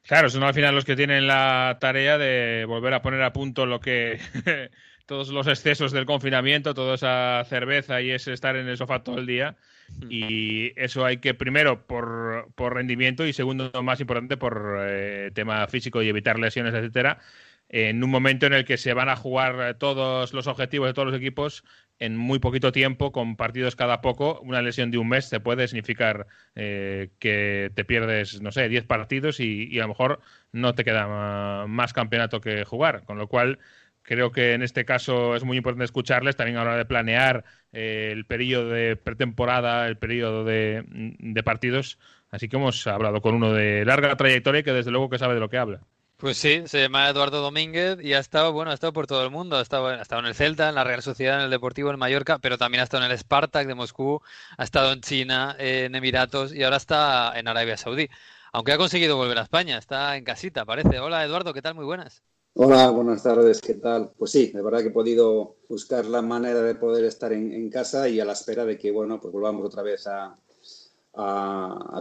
Claro, 0.03 0.29
son 0.29 0.43
al 0.43 0.53
final 0.53 0.75
los 0.75 0.85
que 0.85 0.95
tienen 0.95 1.25
la 1.25 1.77
tarea 1.81 2.17
de 2.17 2.65
volver 2.65 2.93
a 2.93 3.01
poner 3.01 3.23
a 3.23 3.33
punto 3.33 3.65
lo 3.65 3.79
que 3.79 4.19
todos 5.05 5.29
los 5.29 5.47
excesos 5.47 5.91
del 5.91 6.05
confinamiento, 6.05 6.73
toda 6.73 6.95
esa 6.95 7.43
cerveza 7.45 8.01
y 8.01 8.11
ese 8.11 8.33
estar 8.33 8.55
en 8.55 8.67
el 8.67 8.77
sofá 8.77 9.03
todo 9.03 9.17
el 9.17 9.25
día. 9.25 9.55
Hmm. 9.87 10.07
Y 10.09 10.79
eso 10.79 11.05
hay 11.05 11.17
que, 11.17 11.33
primero, 11.33 11.85
por, 11.87 12.49
por 12.55 12.75
rendimiento 12.75 13.25
y 13.25 13.33
segundo, 13.33 13.71
más 13.83 13.99
importante, 13.99 14.37
por 14.37 14.77
eh, 14.87 15.31
tema 15.33 15.65
físico 15.67 16.01
y 16.01 16.09
evitar 16.09 16.39
lesiones, 16.39 16.73
etcétera, 16.73 17.19
en 17.69 18.03
un 18.03 18.09
momento 18.09 18.45
en 18.45 18.53
el 18.53 18.65
que 18.65 18.77
se 18.77 18.93
van 18.93 19.09
a 19.09 19.15
jugar 19.15 19.75
todos 19.77 20.33
los 20.33 20.47
objetivos 20.47 20.87
de 20.87 20.93
todos 20.93 21.07
los 21.07 21.17
equipos 21.17 21.63
en 21.99 22.17
muy 22.17 22.39
poquito 22.39 22.71
tiempo, 22.71 23.11
con 23.11 23.37
partidos 23.37 23.75
cada 23.75 24.01
poco, 24.01 24.39
una 24.41 24.61
lesión 24.61 24.91
de 24.91 24.97
un 24.97 25.07
mes 25.07 25.29
te 25.29 25.39
puede 25.39 25.67
significar 25.67 26.27
eh, 26.55 27.11
que 27.19 27.71
te 27.73 27.85
pierdes, 27.85 28.41
no 28.41 28.51
sé, 28.51 28.67
10 28.67 28.85
partidos 28.85 29.39
y, 29.39 29.67
y, 29.71 29.79
a 29.79 29.83
lo 29.83 29.89
mejor 29.89 30.19
no 30.51 30.75
te 30.75 30.83
queda 30.83 31.65
más 31.67 31.93
campeonato 31.93 32.41
que 32.41 32.65
jugar. 32.65 33.05
Con 33.05 33.17
lo 33.17 33.29
cual, 33.29 33.59
Creo 34.05 34.31
que 34.31 34.53
en 34.53 34.61
este 34.61 34.85
caso 34.85 35.35
es 35.35 35.43
muy 35.43 35.57
importante 35.57 35.83
escucharles 35.85 36.35
también 36.35 36.57
a 36.57 36.63
la 36.63 36.69
hora 36.71 36.77
de 36.77 36.85
planear 36.85 37.43
eh, 37.73 38.09
el 38.11 38.25
periodo 38.25 38.69
de 38.69 38.95
pretemporada, 38.95 39.87
el 39.87 39.97
periodo 39.97 40.45
de, 40.45 40.85
partidos. 41.43 41.97
Así 42.29 42.47
que 42.47 42.57
hemos 42.57 42.85
hablado 42.85 43.21
con 43.21 43.33
uno 43.33 43.51
de 43.51 43.83
larga 43.83 44.15
trayectoria 44.15 44.59
y 44.59 44.63
que 44.63 44.73
desde 44.73 44.91
luego 44.91 45.09
que 45.09 45.17
sabe 45.17 45.33
de 45.33 45.39
lo 45.39 45.49
que 45.49 45.57
habla. 45.57 45.81
Pues 46.25 46.37
sí, 46.37 46.63
se 46.65 46.81
llama 46.81 47.07
Eduardo 47.07 47.39
Domínguez 47.39 47.99
y 48.01 48.13
ha 48.13 48.17
estado, 48.17 48.51
bueno, 48.51 48.71
ha 48.71 48.73
estado 48.73 48.93
por 48.93 49.05
todo 49.05 49.23
el 49.23 49.29
mundo. 49.29 49.57
Ha 49.57 49.61
estado, 49.61 49.93
estado 49.93 50.21
en 50.21 50.25
el 50.25 50.33
Celta, 50.33 50.69
en 50.69 50.73
la 50.73 50.83
Real 50.83 51.03
Sociedad, 51.03 51.37
en 51.37 51.43
el 51.43 51.51
Deportivo 51.51 51.91
en 51.91 51.99
Mallorca, 51.99 52.39
pero 52.39 52.57
también 52.57 52.81
ha 52.81 52.85
estado 52.85 53.05
en 53.05 53.11
el 53.11 53.17
Spartak 53.19 53.67
de 53.67 53.75
Moscú, 53.75 54.19
ha 54.57 54.63
estado 54.63 54.91
en 54.91 55.01
China, 55.01 55.55
en 55.59 55.93
Emiratos 55.93 56.51
y 56.51 56.63
ahora 56.63 56.77
está 56.77 57.31
en 57.37 57.47
Arabia 57.47 57.77
Saudí. 57.77 58.09
Aunque 58.53 58.71
ha 58.71 58.77
conseguido 58.79 59.17
volver 59.17 59.37
a 59.37 59.43
España, 59.43 59.77
está 59.77 60.17
en 60.17 60.23
casita, 60.23 60.65
parece. 60.65 60.97
Hola 60.97 61.23
Eduardo, 61.23 61.53
¿qué 61.53 61.61
tal? 61.61 61.75
Muy 61.75 61.85
buenas. 61.85 62.23
Hola, 62.55 62.89
buenas 62.89 63.21
tardes, 63.21 63.61
¿qué 63.61 63.75
tal? 63.75 64.11
Pues 64.17 64.31
sí, 64.31 64.47
de 64.47 64.63
verdad 64.63 64.79
que 64.79 64.87
he 64.87 64.91
podido 64.91 65.57
buscar 65.69 66.07
la 66.07 66.23
manera 66.23 66.63
de 66.63 66.73
poder 66.73 67.05
estar 67.05 67.33
en, 67.33 67.69
casa 67.69 68.09
y 68.09 68.19
a 68.19 68.25
la 68.25 68.33
espera 68.33 68.65
de 68.65 68.79
que, 68.79 68.89
bueno, 68.89 69.21
pues 69.21 69.31
volvamos 69.31 69.63
otra 69.63 69.83
vez 69.83 70.07
a, 70.07 70.35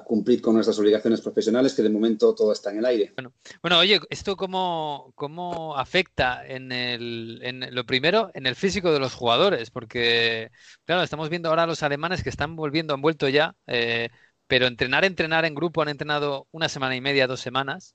cumplir 0.04 0.40
con 0.40 0.54
nuestras 0.54 0.78
obligaciones 0.78 1.20
profesionales, 1.20 1.74
que 1.74 1.82
de 1.82 1.90
momento 1.90 2.34
todo 2.34 2.52
está 2.52 2.70
en 2.70 2.78
el 2.78 2.86
aire. 2.86 3.12
Bueno, 3.16 3.32
bueno 3.62 3.78
oye, 3.78 4.00
¿esto 4.10 4.36
cómo, 4.36 5.12
cómo 5.14 5.76
afecta 5.76 6.46
en, 6.46 6.72
el, 6.72 7.40
en 7.42 7.74
lo 7.74 7.84
primero, 7.84 8.30
en 8.34 8.46
el 8.46 8.56
físico 8.56 8.92
de 8.92 9.00
los 9.00 9.14
jugadores? 9.14 9.70
Porque, 9.70 10.50
claro, 10.84 11.02
estamos 11.02 11.28
viendo 11.28 11.48
ahora 11.48 11.62
a 11.64 11.66
los 11.66 11.82
alemanes 11.82 12.22
que 12.22 12.30
están 12.30 12.56
volviendo, 12.56 12.94
han 12.94 13.02
vuelto 13.02 13.28
ya, 13.28 13.54
eh, 13.66 14.10
pero 14.46 14.66
entrenar, 14.66 15.04
entrenar 15.04 15.44
en 15.44 15.54
grupo, 15.54 15.82
han 15.82 15.88
entrenado 15.88 16.48
una 16.50 16.68
semana 16.68 16.96
y 16.96 17.00
media, 17.00 17.26
dos 17.26 17.40
semanas. 17.40 17.94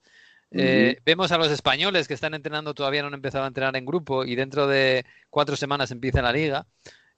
Eh, 0.51 0.97
vemos 1.05 1.31
a 1.31 1.37
los 1.37 1.51
españoles 1.51 2.07
que 2.07 2.15
están 2.15 2.33
entrenando, 2.33 2.73
todavía 2.73 3.01
no 3.01 3.09
han 3.09 3.13
empezado 3.13 3.43
a 3.43 3.47
entrenar 3.47 3.75
en 3.75 3.85
grupo 3.85 4.25
y 4.25 4.35
dentro 4.35 4.67
de 4.67 5.05
cuatro 5.29 5.55
semanas 5.55 5.91
empieza 5.91 6.23
la 6.23 6.31
liga. 6.31 6.65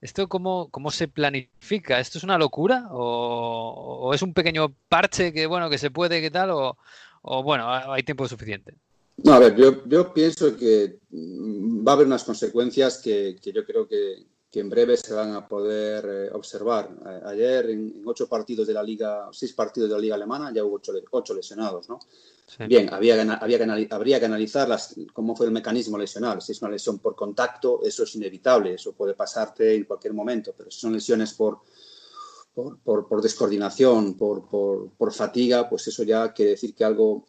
¿Esto 0.02 0.28
cómo, 0.28 0.68
cómo 0.70 0.90
se 0.90 1.06
planifica? 1.06 2.00
¿Esto 2.00 2.18
es 2.18 2.24
una 2.24 2.36
locura? 2.36 2.88
¿O, 2.90 4.12
es 4.12 4.20
un 4.20 4.34
pequeño 4.34 4.74
parche 4.88 5.32
que, 5.32 5.46
bueno, 5.46 5.70
que 5.70 5.78
se 5.78 5.92
puede, 5.92 6.20
qué 6.20 6.30
tal? 6.30 6.50
¿O, 6.50 6.76
bueno, 7.44 7.70
hay 7.70 8.02
tiempo 8.02 8.26
suficiente? 8.26 8.74
No, 9.18 9.34
a 9.34 9.38
ver, 9.38 9.54
yo, 9.54 9.86
yo 9.86 10.12
pienso 10.12 10.56
que 10.56 10.98
va 11.12 11.92
a 11.92 11.94
haber 11.94 12.08
unas 12.08 12.24
consecuencias 12.24 12.98
que, 12.98 13.36
que 13.40 13.52
yo 13.52 13.64
creo 13.64 13.86
que, 13.86 14.26
que, 14.52 14.60
en 14.60 14.68
breve 14.68 14.98
se 14.98 15.14
van 15.14 15.32
a 15.32 15.48
poder 15.48 16.04
eh, 16.06 16.30
observar. 16.32 16.90
ayer, 17.24 17.70
en, 17.70 18.02
ocho 18.04 18.28
partidos 18.28 18.66
de 18.66 18.74
la 18.74 18.82
Liga, 18.82 19.28
seis 19.32 19.52
partidos 19.54 19.88
de 19.88 19.96
la 19.96 20.00
Liga 20.02 20.14
Alemana, 20.14 20.52
ya 20.52 20.62
hubo 20.62 20.76
ocho, 20.76 20.92
ocho 21.10 21.34
lesionados, 21.34 21.88
¿no? 21.88 21.98
Bien, 22.68 22.92
había, 22.92 23.14
había 23.14 23.58
que, 23.58 23.88
habría 23.90 24.20
que 24.20 24.26
analizar 24.26 24.68
cómo 25.12 25.34
fue 25.34 25.46
el 25.46 25.52
mecanismo 25.52 25.96
lesional. 25.96 26.42
Si 26.42 26.52
es 26.52 26.60
una 26.60 26.70
lesión 26.70 26.98
por 26.98 27.16
contacto, 27.16 27.80
eso 27.82 28.02
es 28.02 28.14
inevitable, 28.14 28.74
eso 28.74 28.92
puede 28.92 29.14
pasarte 29.14 29.74
en 29.74 29.84
cualquier 29.84 30.12
momento, 30.12 30.52
pero 30.56 30.70
si 30.70 30.80
son 30.80 30.92
lesiones 30.92 31.32
por, 31.32 31.60
por, 32.54 33.22
descoordinación, 33.22 34.14
por, 34.14 34.48
por, 34.48 35.12
fatiga, 35.12 35.68
pues 35.68 35.86
eso 35.88 36.02
ya 36.02 36.32
quiere 36.32 36.52
decir 36.52 36.74
que 36.74 36.84
algo, 36.84 37.26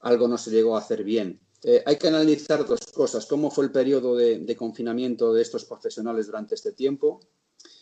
algo 0.00 0.28
no 0.28 0.36
se 0.36 0.50
llegó 0.50 0.76
a 0.76 0.80
hacer 0.80 1.02
bien. 1.02 1.40
Eh, 1.62 1.82
hay 1.84 1.96
que 1.96 2.08
analizar 2.08 2.64
dos 2.66 2.80
cosas, 2.94 3.26
cómo 3.26 3.50
fue 3.50 3.64
el 3.64 3.72
periodo 3.72 4.16
de, 4.16 4.56
confinamiento 4.56 5.32
de 5.32 5.42
estos 5.42 5.64
profesionales 5.64 6.26
durante 6.26 6.54
este 6.54 6.72
tiempo 6.72 7.20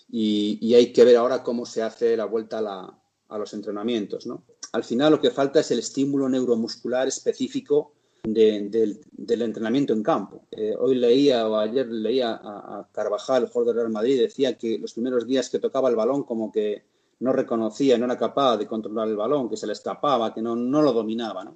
y, 0.09 0.75
hay 0.75 0.93
que 0.93 1.05
ver 1.05 1.17
ahora 1.17 1.43
cómo 1.43 1.67
se 1.67 1.83
hace 1.83 2.17
la 2.17 2.25
vuelta 2.25 2.59
a, 2.59 2.99
a 3.29 3.39
los 3.39 3.53
entrenamientos. 3.53 4.27
¿no? 4.27 4.45
al 4.77 4.85
final 4.85 5.13
lo 5.13 5.21
que 5.21 5.31
falta 5.31 5.61
es 5.61 5.71
el 5.71 5.79
estímulo 5.79 6.29
neuromuscular 6.29 7.09
específico 7.09 7.93
del, 8.23 9.01
entrenamiento 9.27 9.93
en 9.93 10.03
campo. 10.03 10.43
Eh, 10.51 10.75
hoy 10.79 10.97
leía 10.97 11.49
o 11.49 11.57
ayer 11.57 11.87
leía 11.87 12.41
a, 12.43 12.87
Carvajal, 12.93 13.45
el 13.45 13.49
jugador 13.49 13.75
del 13.75 13.83
Real 13.83 13.93
Madrid, 13.93 14.21
decía 14.21 14.59
que 14.59 14.79
los 14.79 14.93
primeros 14.93 15.27
días 15.27 15.49
que 15.49 15.61
tocaba 15.61 15.89
el 15.89 15.97
balón 15.97 16.25
como 16.25 16.53
que 16.53 16.85
no 17.21 17.33
reconocía, 17.33 17.97
no 17.97 18.05
era 18.05 18.19
capaz 18.19 18.59
de 18.59 18.67
controlar 18.67 19.09
el 19.09 19.17
balón, 19.17 19.49
que 19.49 19.57
se 19.57 19.67
le 19.67 19.73
escapaba, 19.73 20.35
que 20.35 20.43
no, 20.43 20.55
lo 20.57 20.93
dominaba. 20.93 21.51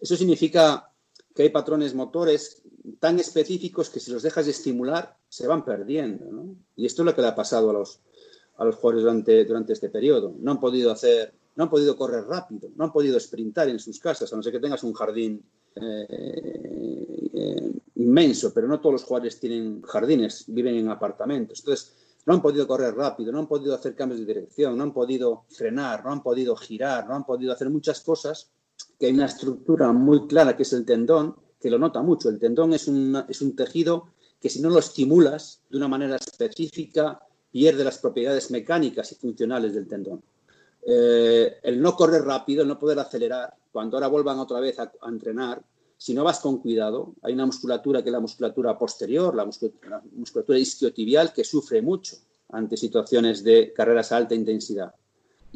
Eso 0.00 0.16
significa 0.16 0.90
que 1.34 1.42
hay 1.42 1.50
patrones 1.50 1.94
motores 1.94 2.62
tan 3.00 3.18
específicos 3.18 3.90
que 3.90 4.00
si 4.00 4.12
los 4.12 4.22
dejas 4.22 4.44
de 4.44 4.52
estimular 4.52 5.16
se 5.28 5.46
van 5.46 5.64
perdiendo. 5.64 6.26
Y 6.76 6.86
esto 6.86 7.02
es 7.02 7.06
lo 7.06 7.14
que 7.14 7.22
le 7.22 7.28
ha 7.28 7.34
pasado 7.34 7.70
a 7.70 7.72
los, 7.72 8.00
a 8.56 8.64
los 8.64 8.76
jugadores 8.76 9.02
durante, 9.02 9.44
durante 9.44 9.72
este 9.72 9.90
periodo. 9.90 10.34
No 10.38 10.52
han 10.52 10.60
podido 10.60 10.92
hacer 10.92 11.34
no 11.56 11.64
han 11.64 11.70
podido 11.70 11.96
correr 11.96 12.24
rápido, 12.24 12.70
no 12.74 12.84
han 12.84 12.92
podido 12.92 13.18
sprintar 13.18 13.68
en 13.68 13.78
sus 13.78 14.00
casas, 14.00 14.32
a 14.32 14.36
no 14.36 14.42
ser 14.42 14.52
que 14.52 14.60
tengas 14.60 14.82
un 14.82 14.92
jardín 14.92 15.42
eh, 15.76 16.06
eh, 17.32 17.72
inmenso, 17.96 18.52
pero 18.52 18.66
no 18.66 18.80
todos 18.80 18.94
los 18.94 19.04
jugadores 19.04 19.38
tienen 19.38 19.82
jardines, 19.82 20.44
viven 20.48 20.76
en 20.76 20.88
apartamentos. 20.88 21.60
Entonces, 21.60 21.94
no 22.26 22.34
han 22.34 22.42
podido 22.42 22.66
correr 22.66 22.94
rápido, 22.94 23.30
no 23.30 23.38
han 23.38 23.46
podido 23.46 23.74
hacer 23.74 23.94
cambios 23.94 24.20
de 24.20 24.26
dirección, 24.26 24.76
no 24.76 24.82
han 24.82 24.92
podido 24.92 25.44
frenar, 25.50 26.04
no 26.04 26.10
han 26.10 26.22
podido 26.22 26.56
girar, 26.56 27.06
no 27.06 27.14
han 27.14 27.24
podido 27.24 27.52
hacer 27.52 27.70
muchas 27.70 28.00
cosas, 28.00 28.50
que 28.98 29.06
hay 29.06 29.12
una 29.12 29.26
estructura 29.26 29.92
muy 29.92 30.26
clara 30.26 30.56
que 30.56 30.62
es 30.62 30.72
el 30.72 30.84
tendón, 30.84 31.36
que 31.60 31.70
lo 31.70 31.78
nota 31.78 32.02
mucho. 32.02 32.28
El 32.28 32.38
tendón 32.38 32.72
es, 32.74 32.88
es 33.28 33.42
un 33.42 33.56
tejido 33.56 34.08
que 34.40 34.50
si 34.50 34.60
no 34.60 34.68
lo 34.68 34.78
estimulas 34.78 35.62
de 35.70 35.78
una 35.78 35.88
manera 35.88 36.16
específica, 36.16 37.20
pierde 37.50 37.84
las 37.84 37.98
propiedades 37.98 38.50
mecánicas 38.50 39.10
y 39.12 39.14
funcionales 39.14 39.74
del 39.74 39.86
tendón. 39.86 40.22
Eh, 40.86 41.60
el 41.62 41.80
no 41.80 41.96
correr 41.96 42.22
rápido, 42.22 42.62
el 42.62 42.68
no 42.68 42.78
poder 42.78 42.98
acelerar, 42.98 43.54
cuando 43.72 43.96
ahora 43.96 44.08
vuelvan 44.08 44.38
otra 44.38 44.60
vez 44.60 44.78
a, 44.78 44.92
entrenar, 45.08 45.62
si 45.96 46.12
no 46.12 46.24
vas 46.24 46.40
con 46.40 46.58
cuidado, 46.58 47.14
hay 47.22 47.32
una 47.32 47.46
musculatura 47.46 48.02
que 48.02 48.10
es 48.10 48.12
la 48.12 48.20
musculatura 48.20 48.76
posterior, 48.76 49.34
la 49.34 49.46
musculatura, 49.46 50.58
isquiotibial, 50.58 51.32
que 51.32 51.44
sufre 51.44 51.80
mucho 51.80 52.16
ante 52.50 52.76
situaciones 52.76 53.42
de 53.42 53.72
carreras 53.72 54.12
a 54.12 54.18
alta 54.18 54.34
intensidad. 54.34 54.94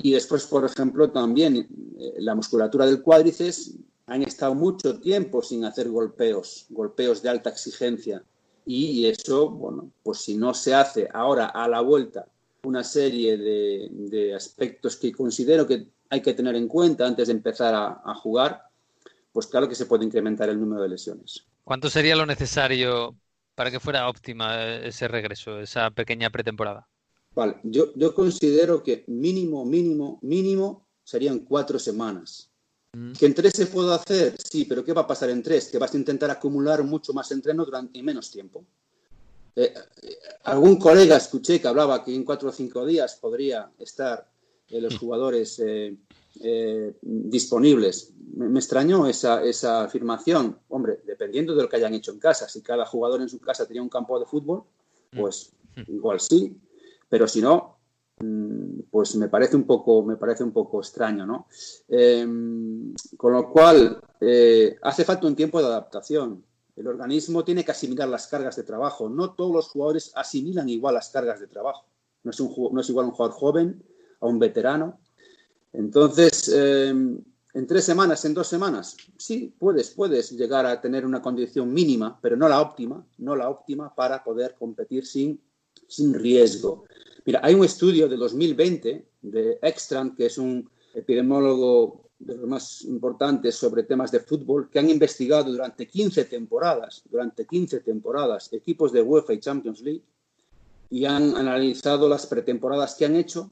Y 0.01 0.13
después, 0.13 0.47
por 0.47 0.65
ejemplo, 0.65 1.11
también 1.11 1.57
eh, 1.57 2.15
la 2.19 2.35
musculatura 2.35 2.87
del 2.87 3.03
cuádriceps 3.03 3.75
han 4.07 4.23
estado 4.23 4.55
mucho 4.55 5.01
tiempo 5.01 5.43
sin 5.43 5.65
hacer 5.65 5.89
golpeos, 5.89 6.67
golpeos 6.71 7.21
de 7.21 7.29
alta 7.29 7.51
exigencia. 7.51 8.23
Y 8.65 9.07
eso, 9.07 9.51
bueno, 9.51 9.91
pues 10.03 10.19
si 10.19 10.37
no 10.37 10.55
se 10.55 10.75
hace 10.75 11.09
ahora 11.13 11.47
a 11.47 11.67
la 11.69 11.81
vuelta 11.81 12.27
una 12.63 12.85
serie 12.85 13.37
de, 13.37 14.35
aspectos 14.35 14.97
que 14.97 15.13
considero 15.13 15.67
que 15.67 15.89
hay 16.11 16.21
que 16.21 16.35
tener 16.35 16.55
en 16.55 16.69
cuenta 16.69 17.07
antes 17.07 17.29
de 17.29 17.35
empezar 17.35 17.75
a, 17.75 18.15
jugar, 18.15 18.63
pues 19.33 19.47
claro 19.47 19.69
que 19.69 19.75
se 19.75 19.87
puede 19.87 20.05
incrementar 20.05 20.49
el 20.49 20.61
número 20.61 20.83
de 20.83 20.91
lesiones. 20.91 21.47
¿Cuánto 21.65 21.91
sería 21.91 22.15
lo 22.15 22.27
necesario 22.27 23.17
para 23.55 23.71
que 23.71 23.81
fuera 23.81 24.09
óptima 24.09 24.65
ese 24.65 25.09
regreso, 25.09 25.61
esa 25.61 25.91
pequeña 25.91 26.31
pretemporada? 26.31 26.89
Vale, 27.39 27.61
yo, 27.63 27.95
yo 27.95 28.13
considero 28.15 28.83
que 28.83 29.05
mínimo, 29.07 29.65
mínimo, 29.65 30.19
mínimo 30.23 30.89
serían 31.05 31.39
cuatro 31.39 31.79
semanas. 31.79 32.51
Mm. 32.93 33.13
¿Que 33.13 33.27
en 33.27 33.35
tres 33.35 33.53
se 33.55 33.67
puede 33.67 33.95
hacer? 33.95 34.35
Sí, 34.43 34.65
pero 34.65 34.85
¿qué 34.85 34.93
va 34.93 35.03
a 35.03 35.07
pasar 35.07 35.31
en 35.31 35.41
tres? 35.41 35.69
Que 35.69 35.79
vas 35.79 35.95
a 35.95 35.99
intentar 35.99 36.33
acumular 36.33 36.83
mucho 36.83 37.13
más 37.13 37.31
entreno 37.31 37.65
durante 37.65 38.03
menos 38.03 38.33
tiempo. 38.33 38.65
Eh, 39.55 39.73
eh, 40.03 40.19
algún 40.43 40.81
colega 40.81 41.17
escuché 41.17 41.61
que 41.61 41.69
hablaba 41.69 42.05
que 42.05 42.13
en 42.13 42.25
cuatro 42.25 42.49
o 42.49 42.53
cinco 42.53 42.85
días 42.85 43.15
podría 43.15 43.71
estar 43.79 44.29
eh, 44.71 44.81
los 44.81 44.95
mm. 44.95 44.99
jugadores 44.99 45.63
disponibles. 47.03 48.15
Me, 48.35 48.59
extrañó 48.59 49.07
esa, 49.07 49.45
esa, 49.45 49.85
afirmación. 49.85 50.59
Hombre, 50.71 51.03
dependiendo 51.07 51.55
de 51.55 51.63
lo 51.63 51.69
que 51.69 51.77
hayan 51.77 51.95
hecho 51.95 52.11
en 52.11 52.19
casa. 52.19 52.49
Si 52.49 52.63
cada 52.63 52.85
jugador 52.85 53.23
en 53.23 53.29
su 53.29 53.39
casa 53.39 53.65
tenía 53.65 53.83
un 53.83 53.89
campo 53.89 54.19
de 54.19 54.27
fútbol, 54.27 54.65
mm. 55.13 55.21
pues 55.21 55.53
igual 55.87 56.19
sí. 56.19 56.57
Pero 57.09 57.27
si 57.27 57.41
no, 57.41 57.79
Mm, 58.21 58.81
pues 58.91 59.15
me 59.17 59.29
parece 59.29 59.57
un 59.57 59.65
poco, 59.65 60.03
me 60.03 60.17
parece 60.17 60.43
un 60.43 60.53
poco 60.53 60.81
extraño, 60.81 61.25
¿no? 61.27 61.47
Em, 61.89 62.95
con 63.17 63.33
lo 63.33 63.51
cual, 63.51 64.01
eh, 64.21 64.77
hace 64.83 65.05
falta 65.05 65.27
un 65.27 65.37
tiempo 65.37 65.61
de 65.61 65.67
adaptación. 65.67 66.45
El 66.75 66.87
organismo 66.87 67.45
tiene 67.45 67.65
que 67.65 67.73
asimilar 67.73 68.09
las 68.09 68.27
cargas 68.27 68.57
de 68.57 68.63
trabajo. 68.65 69.09
No 69.09 69.35
todos 69.35 69.53
los 69.53 69.69
jugadores 69.69 70.13
asimilan 70.15 70.69
igual 70.69 70.95
las 70.95 71.11
cargas 71.11 71.41
de 71.41 71.47
trabajo. 71.49 71.87
No 72.25 72.31
es, 72.31 72.41
no 72.41 72.81
es 72.81 72.89
igual 72.89 73.07
un 73.07 73.13
jugador 73.13 73.37
joven 73.37 73.83
a 74.21 74.27
un 74.27 74.39
veterano. 74.39 74.99
Entonces, 75.73 76.49
em, 76.49 77.21
en 77.55 77.67
tres 77.67 77.85
semanas, 77.85 78.25
en 78.25 78.35
dos 78.35 78.49
semanas, 78.49 78.97
sí, 79.17 79.55
puedes, 79.59 79.91
puedes 79.91 80.33
llegar 80.33 80.67
a 80.67 80.81
tener 80.81 81.05
una 81.07 81.23
condición 81.23 81.73
mínima, 81.73 82.19
pero 82.21 82.37
no 82.37 82.49
la 82.49 82.61
óptima, 82.61 83.05
no 83.19 83.37
la 83.37 83.49
óptima 83.49 83.95
para 83.95 84.23
poder 84.25 84.55
competir 84.59 85.07
sin, 85.07 85.41
sin 85.87 86.15
riesgo. 86.15 86.85
Mira, 87.29 87.41
hay 87.43 87.53
un 87.53 87.63
estudio 87.67 88.09
de 88.09 88.17
2020 88.17 89.07
de 89.21 89.59
Extran, 89.61 90.17
que 90.17 90.25
es 90.25 90.39
un 90.39 90.67
epidemiólogo 90.95 92.09
de 92.19 92.35
los 92.39 92.49
más 92.49 92.83
importantes 92.85 93.55
sobre 93.55 93.83
temas 93.83 94.11
de 94.11 94.21
fútbol, 94.21 94.71
que 94.71 94.79
han 94.79 94.89
investigado 94.89 95.53
durante 95.53 95.87
15 95.87 96.25
temporadas, 96.25 97.03
durante 97.05 97.47
15 97.47 97.81
temporadas, 97.81 98.51
equipos 98.55 98.93
de 98.93 99.03
UEFA 99.03 99.35
y 99.35 99.41
Champions 99.41 99.83
League, 99.83 100.05
y 100.89 101.05
han 101.05 101.37
analizado 101.37 102.09
las 102.09 102.27
pretemporadas 102.27 102.95
que 102.95 103.05
han 103.05 103.17
hecho 103.17 103.51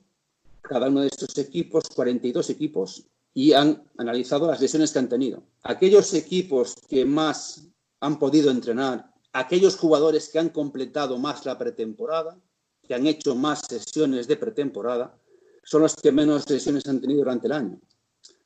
cada 0.62 0.88
uno 0.88 1.02
de 1.02 1.08
estos 1.08 1.36
equipos, 1.36 1.84
42 1.94 2.48
equipos, 2.48 3.04
y 3.34 3.52
han 3.52 3.84
analizado 3.98 4.46
las 4.46 4.58
lesiones 4.58 4.90
que 4.90 5.00
han 5.00 5.10
tenido. 5.10 5.42
Aquellos 5.64 6.14
equipos 6.14 6.76
que 6.88 7.04
más 7.04 7.68
han 8.00 8.18
podido 8.18 8.50
entrenar, 8.50 9.12
aquellos 9.34 9.76
jugadores 9.76 10.30
que 10.30 10.38
han 10.38 10.48
completado 10.48 11.18
más 11.18 11.44
la 11.44 11.58
pretemporada, 11.58 12.40
que 12.86 12.94
han 12.94 13.06
hecho 13.06 13.34
más 13.34 13.66
sesiones 13.68 14.26
de 14.26 14.36
pretemporada 14.36 15.14
son 15.62 15.82
los 15.82 15.96
que 15.96 16.12
menos 16.12 16.44
sesiones 16.44 16.86
han 16.86 17.00
tenido 17.00 17.20
durante 17.20 17.46
el 17.46 17.52
año. 17.52 17.78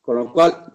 Con 0.01 0.17
lo 0.17 0.33
cual, 0.33 0.73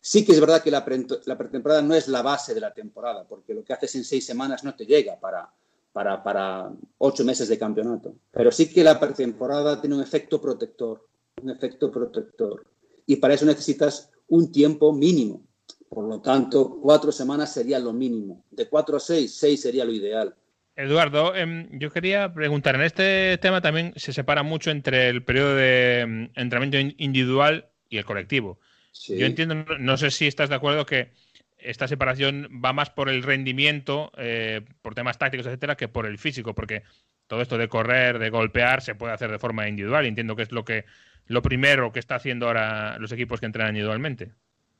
sí 0.00 0.24
que 0.24 0.32
es 0.32 0.40
verdad 0.40 0.62
que 0.62 0.70
la, 0.70 0.84
pretemporada 0.84 1.82
no 1.82 1.94
es 1.94 2.06
la 2.08 2.22
base 2.22 2.54
de 2.54 2.60
la 2.60 2.72
temporada, 2.72 3.24
porque 3.26 3.54
lo 3.54 3.64
que 3.64 3.72
haces 3.72 3.94
en 3.94 4.04
seis 4.04 4.24
semanas 4.26 4.62
no 4.62 4.74
te 4.74 4.84
llega 4.84 5.18
para, 5.18 5.50
para, 5.92 6.22
para 6.22 6.70
ocho 6.98 7.24
meses 7.24 7.48
de 7.48 7.58
campeonato. 7.58 8.14
Pero 8.30 8.52
sí 8.52 8.72
que 8.72 8.84
la 8.84 9.00
pretemporada 9.00 9.80
tiene 9.80 9.96
un 9.96 10.02
efecto 10.02 10.40
protector, 10.40 11.06
un 11.42 11.50
efecto 11.50 11.90
protector. 11.90 12.64
Y 13.06 13.16
para 13.16 13.34
eso 13.34 13.46
necesitas 13.46 14.10
un 14.28 14.52
tiempo 14.52 14.92
mínimo. 14.92 15.42
Por 15.88 16.04
lo 16.04 16.20
tanto, 16.20 16.78
cuatro 16.82 17.10
semanas 17.10 17.52
sería 17.52 17.78
lo 17.78 17.92
mínimo. 17.92 18.44
De 18.50 18.68
cuatro 18.68 18.96
a 18.96 19.00
seis, 19.00 19.34
seis 19.34 19.62
sería 19.62 19.84
lo 19.84 19.92
ideal. 19.92 20.34
Eduardo, 20.76 21.34
em, 21.34 21.68
yo 21.78 21.90
quería 21.90 22.32
preguntar, 22.34 22.74
en 22.74 22.82
este 22.82 23.38
tema 23.38 23.62
también 23.62 23.94
se 23.96 24.12
separa 24.12 24.42
mucho 24.42 24.70
entre 24.70 25.08
el 25.08 25.24
periodo 25.24 25.56
de 25.56 26.00
em, 26.00 26.30
entrenamiento 26.34 26.78
individual 26.98 27.70
y 27.88 27.96
el 27.96 28.04
colectivo. 28.04 28.60
Yo 29.08 29.26
entiendo, 29.26 29.54
no 29.78 29.96
sé 29.96 30.10
si 30.10 30.26
estás 30.26 30.48
de 30.48 30.54
acuerdo 30.54 30.86
que 30.86 31.12
esta 31.58 31.88
separación 31.88 32.48
va 32.64 32.72
más 32.72 32.90
por 32.90 33.08
el 33.08 33.22
rendimiento, 33.22 34.12
eh, 34.16 34.62
por 34.82 34.94
temas 34.94 35.18
tácticos, 35.18 35.46
etcétera, 35.46 35.76
que 35.76 35.88
por 35.88 36.06
el 36.06 36.18
físico, 36.18 36.54
porque 36.54 36.82
todo 37.26 37.42
esto 37.42 37.58
de 37.58 37.68
correr, 37.68 38.18
de 38.18 38.30
golpear, 38.30 38.82
se 38.82 38.94
puede 38.94 39.12
hacer 39.12 39.30
de 39.30 39.38
forma 39.38 39.68
individual. 39.68 40.06
Entiendo 40.06 40.36
que 40.36 40.42
es 40.42 40.52
lo 40.52 40.64
que 40.64 40.84
lo 41.26 41.42
primero 41.42 41.92
que 41.92 41.98
está 41.98 42.16
haciendo 42.16 42.46
ahora 42.46 42.98
los 42.98 43.12
equipos 43.12 43.40
que 43.40 43.46
entrenan 43.46 43.70
individualmente. 43.70 44.30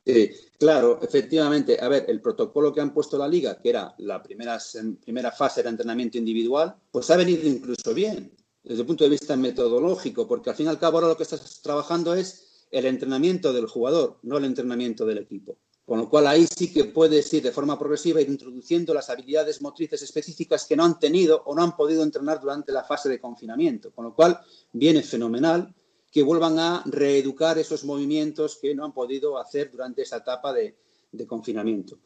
Sí, 0.07 0.31
claro, 0.57 0.99
efectivamente. 1.01 1.77
A 1.81 1.89
ver, 1.89 2.05
el 2.07 2.21
protocolo 2.21 2.73
que 2.73 2.79
han 2.79 2.93
puesto 2.93 3.17
la 3.17 3.27
liga, 3.27 3.59
que 3.61 3.71
era 3.71 3.93
la 3.97 4.23
primera, 4.23 4.57
primera 5.03 5.33
fase 5.33 5.61
de 5.61 5.67
entrenamiento 5.67 6.17
individual, 6.17 6.77
pues 6.89 7.09
ha 7.11 7.17
venido 7.17 7.45
incluso 7.45 7.93
bien 7.93 8.31
desde 8.63 8.81
el 8.81 8.87
punto 8.87 9.03
de 9.03 9.09
vista 9.09 9.35
metodológico, 9.35 10.25
porque 10.25 10.49
al 10.49 10.55
fin 10.55 10.67
y 10.67 10.69
al 10.69 10.79
cabo 10.79 10.97
ahora 10.97 11.09
lo 11.09 11.17
que 11.17 11.23
estás 11.23 11.61
trabajando 11.61 12.13
es 12.13 12.67
el 12.71 12.85
entrenamiento 12.85 13.51
del 13.51 13.67
jugador, 13.67 14.19
no 14.23 14.37
el 14.37 14.45
entrenamiento 14.45 15.05
del 15.05 15.17
equipo. 15.17 15.57
Con 15.85 15.99
lo 15.99 16.09
cual 16.09 16.27
ahí 16.27 16.47
sí 16.47 16.71
que 16.71 16.85
puedes 16.85 17.33
ir 17.33 17.43
de 17.43 17.51
forma 17.51 17.77
progresiva 17.77 18.21
introduciendo 18.21 18.93
las 18.93 19.09
habilidades 19.09 19.61
motrices 19.61 20.01
específicas 20.01 20.65
que 20.65 20.77
no 20.77 20.85
han 20.85 20.99
tenido 20.99 21.43
o 21.45 21.53
no 21.53 21.63
han 21.63 21.75
podido 21.75 22.03
entrenar 22.03 22.39
durante 22.39 22.71
la 22.71 22.85
fase 22.85 23.09
de 23.09 23.19
confinamiento. 23.19 23.91
Con 23.91 24.05
lo 24.05 24.15
cual 24.15 24.39
viene 24.71 25.03
fenomenal 25.03 25.73
que 26.11 26.23
vuelvan 26.23 26.59
a 26.59 26.83
reeducar 26.85 27.57
esos 27.57 27.83
movimientos 27.83 28.57
que 28.61 28.73
no 28.73 28.85
han 28.85 28.93
podido 28.93 29.37
hacer 29.37 29.71
durante 29.71 30.01
esa 30.01 30.17
etapa 30.17 30.53
de, 30.53 30.75
confinamiento. 31.27 31.97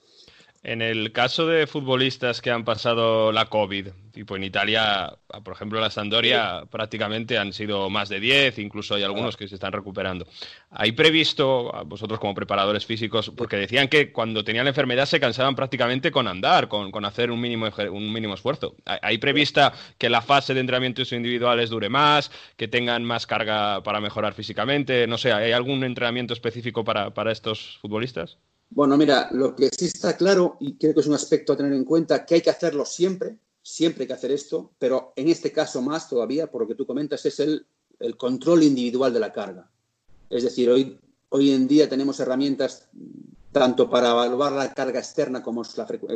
En 0.63 0.83
el 0.83 1.11
caso 1.11 1.47
de 1.47 1.65
futbolistas 1.65 2.39
que 2.39 2.51
han 2.51 2.63
pasado 2.63 3.31
la 3.31 3.45
COVID, 3.47 3.87
tipo 4.11 4.35
en 4.35 4.43
Italia, 4.43 5.11
por 5.43 5.55
ejemplo, 5.55 5.81
la 5.81 5.89
Sandoria 5.89 6.65
prácticamente 6.69 7.39
han 7.39 7.51
sido 7.51 7.89
más 7.89 8.09
de 8.09 8.19
10, 8.19 8.59
incluso 8.59 8.93
hay 8.93 9.01
algunos 9.01 9.37
que 9.37 9.47
se 9.47 9.55
están 9.55 9.71
recuperando. 9.71 10.27
¿Hay 10.69 10.91
previsto, 10.91 11.71
vosotros 11.87 12.19
como 12.19 12.35
preparadores 12.35 12.85
físicos, 12.85 13.31
porque 13.35 13.55
decían 13.55 13.87
que 13.87 14.11
cuando 14.11 14.43
tenían 14.43 14.65
la 14.65 14.69
enfermedad 14.69 15.07
se 15.07 15.19
cansaban 15.19 15.55
prácticamente 15.55 16.11
con 16.11 16.27
andar, 16.27 16.67
con, 16.67 17.05
hacer 17.05 17.31
un 17.31 17.41
mínimo, 17.41 17.67
un 17.91 18.13
mínimo 18.13 18.35
esfuerzo? 18.35 18.75
¿Hay 18.85 19.17
prevista 19.17 19.73
que 19.97 20.11
la 20.11 20.21
fase 20.21 20.53
de 20.53 20.59
entrenamientos 20.59 21.11
individuales 21.11 21.71
dure 21.71 21.89
más, 21.89 22.31
que 22.55 22.67
tengan 22.67 23.03
más 23.03 23.25
carga 23.25 23.81
para 23.81 23.99
mejorar 23.99 24.35
físicamente? 24.35 25.07
No 25.07 25.17
sé, 25.17 25.33
¿hay 25.33 25.53
algún 25.53 25.83
entrenamiento 25.83 26.35
específico 26.35 26.83
para, 26.83 27.15
para 27.15 27.31
estos 27.31 27.79
futbolistas? 27.81 28.37
Bueno, 28.73 28.95
mira, 28.95 29.27
lo 29.31 29.53
que 29.53 29.69
sí 29.69 29.85
está 29.85 30.15
claro, 30.15 30.55
y 30.61 30.77
creo 30.77 30.93
que 30.93 31.01
es 31.01 31.07
un 31.07 31.13
aspecto 31.13 31.51
a 31.51 31.57
tener 31.57 31.73
en 31.73 31.83
cuenta, 31.83 32.25
que 32.25 32.35
hay 32.35 32.41
que 32.41 32.49
hacerlo 32.49 32.85
siempre, 32.85 33.37
siempre 33.61 34.03
hay 34.03 34.07
que 34.07 34.13
hacer 34.13 34.31
esto, 34.31 34.71
pero 34.79 35.11
en 35.17 35.27
este 35.27 35.51
caso 35.51 35.81
más 35.81 36.07
todavía, 36.07 36.49
por 36.49 36.61
lo 36.61 36.67
que 36.69 36.75
tú 36.75 36.85
comentas, 36.85 37.25
es 37.25 37.39
el, 37.41 37.65
control 38.17 38.63
individual 38.63 39.13
de 39.13 39.19
la 39.19 39.33
carga. 39.33 39.69
Es 40.29 40.43
decir, 40.43 40.69
hoy, 40.69 40.97
hoy 41.29 41.51
en 41.51 41.67
día 41.67 41.87
tenemos 41.89 42.19
herramientas 42.19 42.87
tanto 43.51 43.89
para 43.89 44.11
evaluar 44.11 44.53
la 44.53 44.73
carga 44.73 44.99
externa 44.99 45.43
como, 45.43 45.63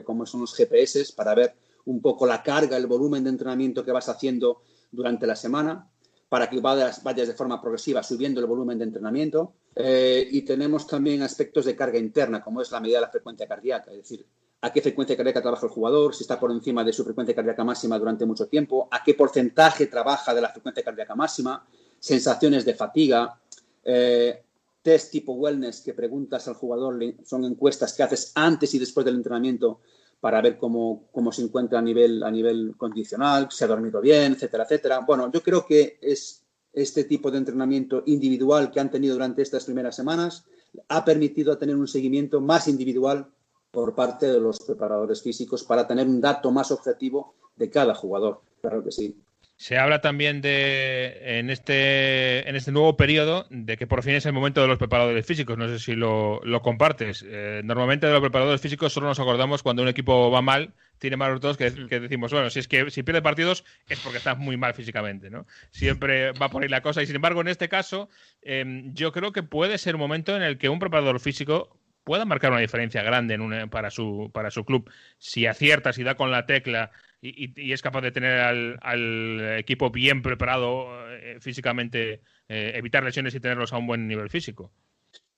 como 0.05 0.25
son 0.25 0.41
los 0.41 0.55
GPS, 0.55 1.13
para 1.13 1.35
ver 1.35 1.55
un 1.83 2.01
poco 2.01 2.25
la 2.25 2.41
carga, 2.41 2.77
el 2.77 2.87
volumen 2.87 3.25
de 3.25 3.31
entrenamiento 3.31 3.83
que 3.83 3.91
vas 3.91 4.07
haciendo 4.07 4.61
durante 4.91 5.27
la 5.27 5.35
semana, 5.35 5.91
para 6.29 6.49
que 6.49 6.59
vayas, 6.59 7.03
de 7.03 7.33
forma 7.33 7.61
progresiva 7.61 8.01
subiendo 8.03 8.39
el 8.39 8.45
volumen 8.45 8.77
de 8.77 8.85
entrenamiento. 8.85 9.53
Eh, 9.75 10.27
y 10.31 10.41
tenemos 10.41 10.87
también 10.87 11.21
aspectos 11.21 11.65
de 11.65 11.75
carga 11.75 11.99
interna, 11.99 12.41
como 12.43 12.61
es 12.61 12.71
la 12.71 12.79
medida 12.79 12.97
de 12.97 13.05
la 13.05 13.11
frecuencia 13.11 13.47
cardíaca, 13.47 13.91
es 13.91 13.97
decir, 13.97 14.25
a 14.61 14.71
qué 14.71 14.81
frecuencia 14.81 15.15
cardíaca 15.15 15.41
trabaja 15.41 15.67
el 15.67 15.71
jugador, 15.71 16.15
si 16.15 16.23
está 16.23 16.39
por 16.39 16.51
encima 16.51 16.83
de 16.83 16.93
su 16.93 17.03
frecuencia 17.03 17.35
cardíaca 17.35 17.63
máxima 17.63 17.99
durante 17.99 18.25
mucho 18.25 18.47
tiempo, 18.47 18.87
a 18.89 19.03
qué 19.03 19.13
porcentaje 19.13 19.87
trabaja 19.87 20.33
de 20.33 20.41
la 20.41 20.49
frecuencia 20.49 20.83
cardíaca 20.83 21.13
máxima, 21.13 21.67
sensaciones 21.99 22.65
de 22.65 22.73
fatiga, 22.73 23.39
eh, 23.83 24.43
test 24.81 25.11
tipo 25.11 25.33
wellness 25.33 25.81
que 25.81 25.93
preguntas 25.93 26.47
al 26.47 26.55
jugador, 26.55 26.97
son 27.23 27.45
encuestas 27.45 27.93
que 27.93 28.03
haces 28.03 28.31
antes 28.35 28.73
y 28.73 28.79
después 28.79 29.05
del 29.05 29.15
entrenamiento 29.15 29.81
para 30.19 30.41
ver 30.41 30.57
cómo, 30.57 31.07
cómo 31.11 31.31
se 31.31 31.43
encuentra 31.43 31.79
a 31.79 31.81
nivel, 31.81 32.23
a 32.23 32.31
nivel 32.31 32.75
condicional, 32.77 33.47
si 33.51 33.63
ha 33.63 33.67
dormido 33.67 34.01
bien, 34.01 34.33
etcétera, 34.33 34.63
etcétera. 34.63 34.99
Bueno, 34.99 35.31
yo 35.31 35.41
creo 35.41 35.65
que 35.65 35.99
es 36.01 36.43
este 36.73 37.03
tipo 37.03 37.31
de 37.31 37.37
entrenamiento 37.37 38.03
individual 38.05 38.71
que 38.71 38.79
han 38.79 38.91
tenido 38.91 39.13
durante 39.13 39.41
estas 39.41 39.65
primeras 39.65 39.95
semanas 39.95 40.45
ha 40.89 41.05
permitido 41.05 41.57
tener 41.57 41.75
un 41.75 41.87
seguimiento 41.87 42.41
más 42.41 42.67
individual 42.67 43.27
por 43.71 43.95
parte 43.95 44.27
de 44.27 44.39
los 44.39 44.59
preparadores 44.59 45.21
físicos 45.21 45.63
para 45.63 45.87
tener 45.87 46.07
un 46.07 46.21
dato 46.21 46.51
más 46.51 46.71
objetivo 46.71 47.35
de 47.55 47.69
cada 47.69 47.95
jugador. 47.95 48.41
Claro 48.61 48.83
que 48.83 48.91
sí. 48.91 49.15
Se 49.57 49.77
habla 49.77 50.01
también 50.01 50.41
de 50.41 51.39
en 51.39 51.49
este 51.49 52.47
en 52.49 52.57
este 52.57 52.73
nuevo 52.73 52.97
periodo 52.97 53.47
de 53.49 53.77
que 53.77 53.87
por 53.87 54.03
fin 54.03 54.15
es 54.15 54.25
el 54.25 54.33
momento 54.33 54.61
de 54.61 54.67
los 54.67 54.77
preparadores 54.77 55.25
físicos. 55.25 55.57
No 55.57 55.69
sé 55.69 55.79
si 55.79 55.95
lo, 55.95 56.41
compartes. 56.61 57.23
Eh, 57.25 57.61
normalmente 57.63 58.05
de 58.05 58.11
los 58.11 58.21
preparadores 58.21 58.59
físicos 58.59 58.91
solo 58.91 59.07
nos 59.07 59.19
acordamos 59.19 59.63
cuando 59.63 59.81
un 59.81 59.87
equipo 59.87 60.29
va 60.29 60.41
mal, 60.41 60.73
tiene 60.97 61.15
malos 61.15 61.41
resultados, 61.41 61.57
que, 61.57 61.87
que, 61.87 62.01
decimos, 62.01 62.33
bueno, 62.33 62.49
si 62.49 62.59
es 62.59 62.67
que 62.67 62.91
si 62.91 63.03
pierde 63.03 63.21
partidos 63.21 63.63
es 63.87 63.99
porque 64.01 64.17
está 64.17 64.35
muy 64.35 64.57
mal 64.57 64.73
físicamente, 64.73 65.29
¿no? 65.29 65.47
Siempre 65.71 66.33
va 66.33 66.49
por 66.49 66.63
ahí 66.63 66.69
la 66.69 66.81
cosa. 66.81 67.01
Y 67.01 67.05
sin 67.05 67.15
embargo, 67.15 67.39
en 67.39 67.47
este 67.47 67.69
caso, 67.69 68.09
em, 68.41 68.93
yo 68.93 69.13
creo 69.13 69.31
que 69.31 69.43
puede 69.43 69.77
ser 69.77 69.95
un 69.95 70.01
momento 70.01 70.35
en 70.35 70.43
el 70.43 70.57
que 70.57 70.67
un 70.67 70.79
preparador 70.79 71.21
físico 71.21 71.79
pueda 72.03 72.25
marcar 72.25 72.51
una 72.51 72.61
diferencia 72.61 73.03
grande 73.03 73.33
en 73.33 73.69
para, 73.69 73.89
su, 73.89 74.29
para 74.33 74.51
su 74.51 74.65
club. 74.65 74.89
Si 75.17 75.47
acierta, 75.47 75.93
si 75.93 76.03
da 76.03 76.15
con 76.15 76.29
la 76.29 76.45
tecla 76.45 76.91
y, 77.21 77.71
es 77.71 77.81
capaz 77.81 78.01
de 78.01 78.11
tener 78.11 78.39
al, 78.39 79.57
equipo 79.57 79.89
bien 79.89 80.21
preparado 80.21 80.87
eh, 81.11 81.37
físicamente, 81.39 82.21
eh, 82.47 82.71
evitar 82.75 83.03
lesiones 83.03 83.33
y 83.35 83.39
tenerlos 83.39 83.73
a 83.73 83.77
un 83.77 83.87
buen 83.87 84.07
nivel 84.07 84.29
físico. 84.29 84.71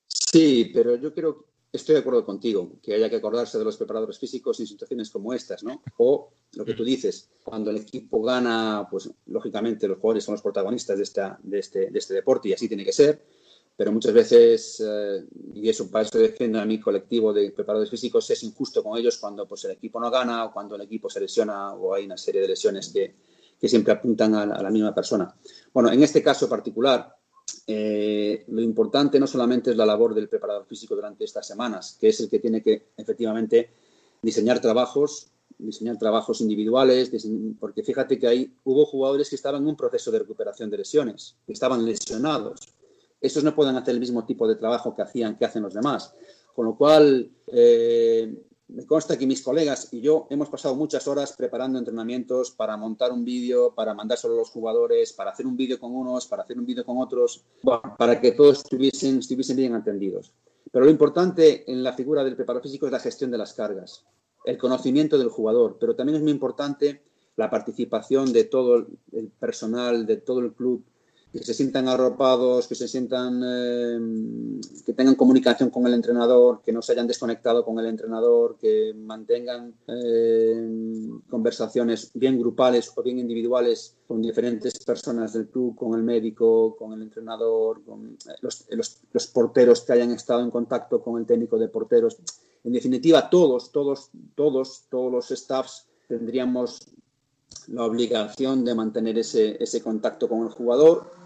Sí, 0.06 0.70
pero 0.74 0.96
yo 0.96 1.14
creo, 1.14 1.46
estoy 1.72 1.94
de 1.94 2.00
acuerdo 2.00 2.24
contigo, 2.24 2.78
que 2.82 2.94
haya 2.94 3.08
que 3.08 3.16
acordarse 3.16 3.58
de 3.58 3.64
los 3.64 3.76
preparadores 3.76 4.18
físicos 4.18 4.60
en 4.60 4.66
situaciones 4.66 5.10
como 5.10 5.32
estas, 5.32 5.62
¿no? 5.62 5.82
O 5.98 6.30
lo 6.54 6.64
que 6.64 6.74
tú 6.74 6.84
dices, 6.84 7.30
cuando 7.42 7.70
el 7.70 7.78
equipo 7.78 8.22
gana, 8.22 8.86
pues 8.90 9.10
lógicamente 9.26 9.88
los 9.88 9.98
jugadores 9.98 10.24
son 10.24 10.34
los 10.34 10.42
protagonistas 10.42 10.98
de, 10.98 11.04
esta, 11.04 11.38
de, 11.42 11.58
este, 11.58 11.90
de 11.90 11.98
este 11.98 12.14
deporte 12.14 12.48
y 12.48 12.52
así 12.52 12.68
tiene 12.68 12.84
que 12.84 12.92
ser, 12.92 13.22
pero 13.78 13.92
muchas 13.92 14.12
veces, 14.12 14.82
eh, 14.84 15.24
y 15.54 15.68
eso 15.68 15.88
para 15.88 16.04
eso 16.04 16.18
defiendo 16.18 16.60
a 16.60 16.64
mi 16.64 16.80
colectivo 16.80 17.32
de 17.32 17.52
preparadores 17.52 17.88
físicos, 17.88 18.28
es 18.28 18.42
injusto 18.42 18.82
con 18.82 18.98
ellos 18.98 19.18
cuando 19.18 19.46
pues, 19.46 19.66
el 19.66 19.70
equipo 19.70 20.00
no 20.00 20.10
gana 20.10 20.46
o 20.46 20.52
cuando 20.52 20.74
el 20.74 20.80
equipo 20.80 21.08
se 21.08 21.20
lesiona 21.20 21.74
o 21.74 21.94
hay 21.94 22.06
una 22.06 22.16
serie 22.16 22.40
de 22.40 22.48
lesiones 22.48 22.88
que, 22.88 23.14
que 23.56 23.68
siempre 23.68 23.92
apuntan 23.92 24.34
a, 24.34 24.46
la 24.46 24.70
misma 24.70 24.92
persona. 24.92 25.32
Bueno, 25.72 25.92
en 25.92 26.02
este 26.02 26.24
caso 26.24 26.48
particular, 26.48 27.14
eh, 27.68 28.44
lo 28.48 28.62
importante 28.62 29.20
no 29.20 29.28
solamente 29.28 29.70
es 29.70 29.76
la 29.76 29.86
labor 29.86 30.12
del 30.12 30.28
preparador 30.28 30.66
físico 30.66 30.96
durante 30.96 31.22
estas 31.22 31.46
semanas, 31.46 31.96
que 32.00 32.08
es 32.08 32.18
el 32.18 32.28
que 32.28 32.40
tiene 32.40 32.60
que 32.60 32.88
efectivamente 32.96 33.70
diseñar 34.20 34.60
trabajos, 34.60 35.28
diseñar 35.56 35.98
trabajos 35.98 36.40
individuales, 36.40 37.12
porque 37.60 37.84
fíjate 37.84 38.18
que 38.18 38.26
ahí 38.26 38.52
hubo 38.64 38.84
jugadores 38.86 39.30
que 39.30 39.36
estaban 39.36 39.62
en 39.62 39.68
un 39.68 39.76
proceso 39.76 40.10
de 40.10 40.18
recuperación 40.18 40.68
de 40.68 40.78
lesiones, 40.78 41.36
que 41.46 41.52
estaban 41.52 41.86
lesionados. 41.86 42.74
Esos 43.20 43.44
no 43.44 43.54
pueden 43.54 43.76
hacer 43.76 43.94
el 43.94 44.00
mismo 44.00 44.24
tipo 44.24 44.46
de 44.46 44.56
trabajo 44.56 44.94
que 44.94 45.02
hacían, 45.02 45.36
que 45.36 45.44
hacen 45.44 45.62
los 45.62 45.74
demás. 45.74 46.14
Con 46.54 46.66
lo 46.66 46.76
cual, 46.76 47.30
eh, 47.46 48.34
me 48.68 48.84
consta 48.84 49.16
que 49.16 49.26
mis 49.26 49.42
colegas 49.42 49.88
y 49.92 50.00
yo 50.02 50.26
hemos 50.28 50.50
pasado 50.50 50.74
muchas 50.74 51.08
horas 51.08 51.32
preparando 51.32 51.78
entrenamientos 51.78 52.50
para 52.50 52.76
montar 52.76 53.12
un 53.12 53.24
vídeo, 53.24 53.74
para 53.74 53.94
mandárselo 53.94 54.34
a 54.34 54.38
los 54.38 54.50
jugadores, 54.50 55.14
para 55.14 55.30
hacer 55.30 55.46
un 55.46 55.56
vídeo 55.56 55.80
con 55.80 55.94
unos, 55.94 56.26
para 56.26 56.42
hacer 56.42 56.58
un 56.58 56.66
vídeo 56.66 56.84
con 56.84 56.98
otros, 56.98 57.44
para 57.96 58.20
que 58.20 58.32
todos 58.32 58.58
estuviesen, 58.58 59.20
estuviesen 59.20 59.56
bien 59.56 59.74
entendidos. 59.74 60.32
Pero 60.70 60.84
lo 60.84 60.90
importante 60.90 61.70
en 61.70 61.82
la 61.82 61.94
figura 61.94 62.22
del 62.22 62.36
preparador 62.36 62.62
físico 62.62 62.84
es 62.84 62.92
la 62.92 63.00
gestión 63.00 63.30
de 63.30 63.38
las 63.38 63.54
cargas, 63.54 64.04
el 64.44 64.58
conocimiento 64.58 65.16
del 65.16 65.30
jugador, 65.30 65.78
pero 65.80 65.96
también 65.96 66.16
es 66.16 66.22
muy 66.22 66.32
importante 66.32 67.02
la 67.36 67.48
participación 67.48 68.32
de 68.34 68.44
todo 68.44 68.86
el 69.12 69.28
personal, 69.40 70.04
de 70.04 70.18
todo 70.18 70.40
el 70.40 70.52
club, 70.52 70.84
que 71.32 71.44
se 71.44 71.52
sientan 71.52 71.88
arropados, 71.88 72.66
que 72.66 72.74
se 72.74 72.88
sientan, 72.88 73.42
eh, 73.44 74.60
que 74.84 74.94
tengan 74.94 75.14
comunicación 75.14 75.68
con 75.68 75.86
el 75.86 75.92
entrenador, 75.92 76.62
que 76.62 76.72
no 76.72 76.80
se 76.80 76.92
hayan 76.92 77.06
desconectado 77.06 77.64
con 77.64 77.78
el 77.78 77.86
entrenador, 77.86 78.56
que 78.58 78.94
mantengan 78.94 79.74
eh, 79.88 80.68
conversaciones 81.28 82.10
bien 82.14 82.38
grupales 82.38 82.90
o 82.96 83.02
bien 83.02 83.18
individuales 83.18 83.96
con 84.06 84.22
diferentes 84.22 84.78
personas 84.84 85.34
del 85.34 85.48
club, 85.48 85.76
con 85.76 85.94
el 85.94 86.02
médico, 86.02 86.74
con 86.76 86.94
el 86.94 87.02
entrenador, 87.02 87.82
con 87.84 88.16
eh, 88.26 88.76
los, 89.12 89.26
porteros 89.26 89.82
que 89.82 89.92
hayan 89.92 90.12
estado 90.12 90.40
en 90.40 90.50
contacto 90.50 91.02
con 91.02 91.20
el 91.20 91.26
técnico 91.26 91.58
de 91.58 91.68
porteros. 91.68 92.16
En 92.64 92.72
definitiva, 92.72 93.28
todos, 93.28 93.70
todos, 93.70 94.10
todos, 94.34 94.84
todos 94.88 95.12
los 95.12 95.28
staffs 95.28 95.86
tendríamos 96.08 96.78
la 97.66 97.84
obligación 97.84 98.64
de 98.64 98.74
mantener 98.74 99.18
ese 99.18 99.82
contacto 99.82 100.26
con 100.26 100.42
el 100.42 100.48
jugador 100.48 101.17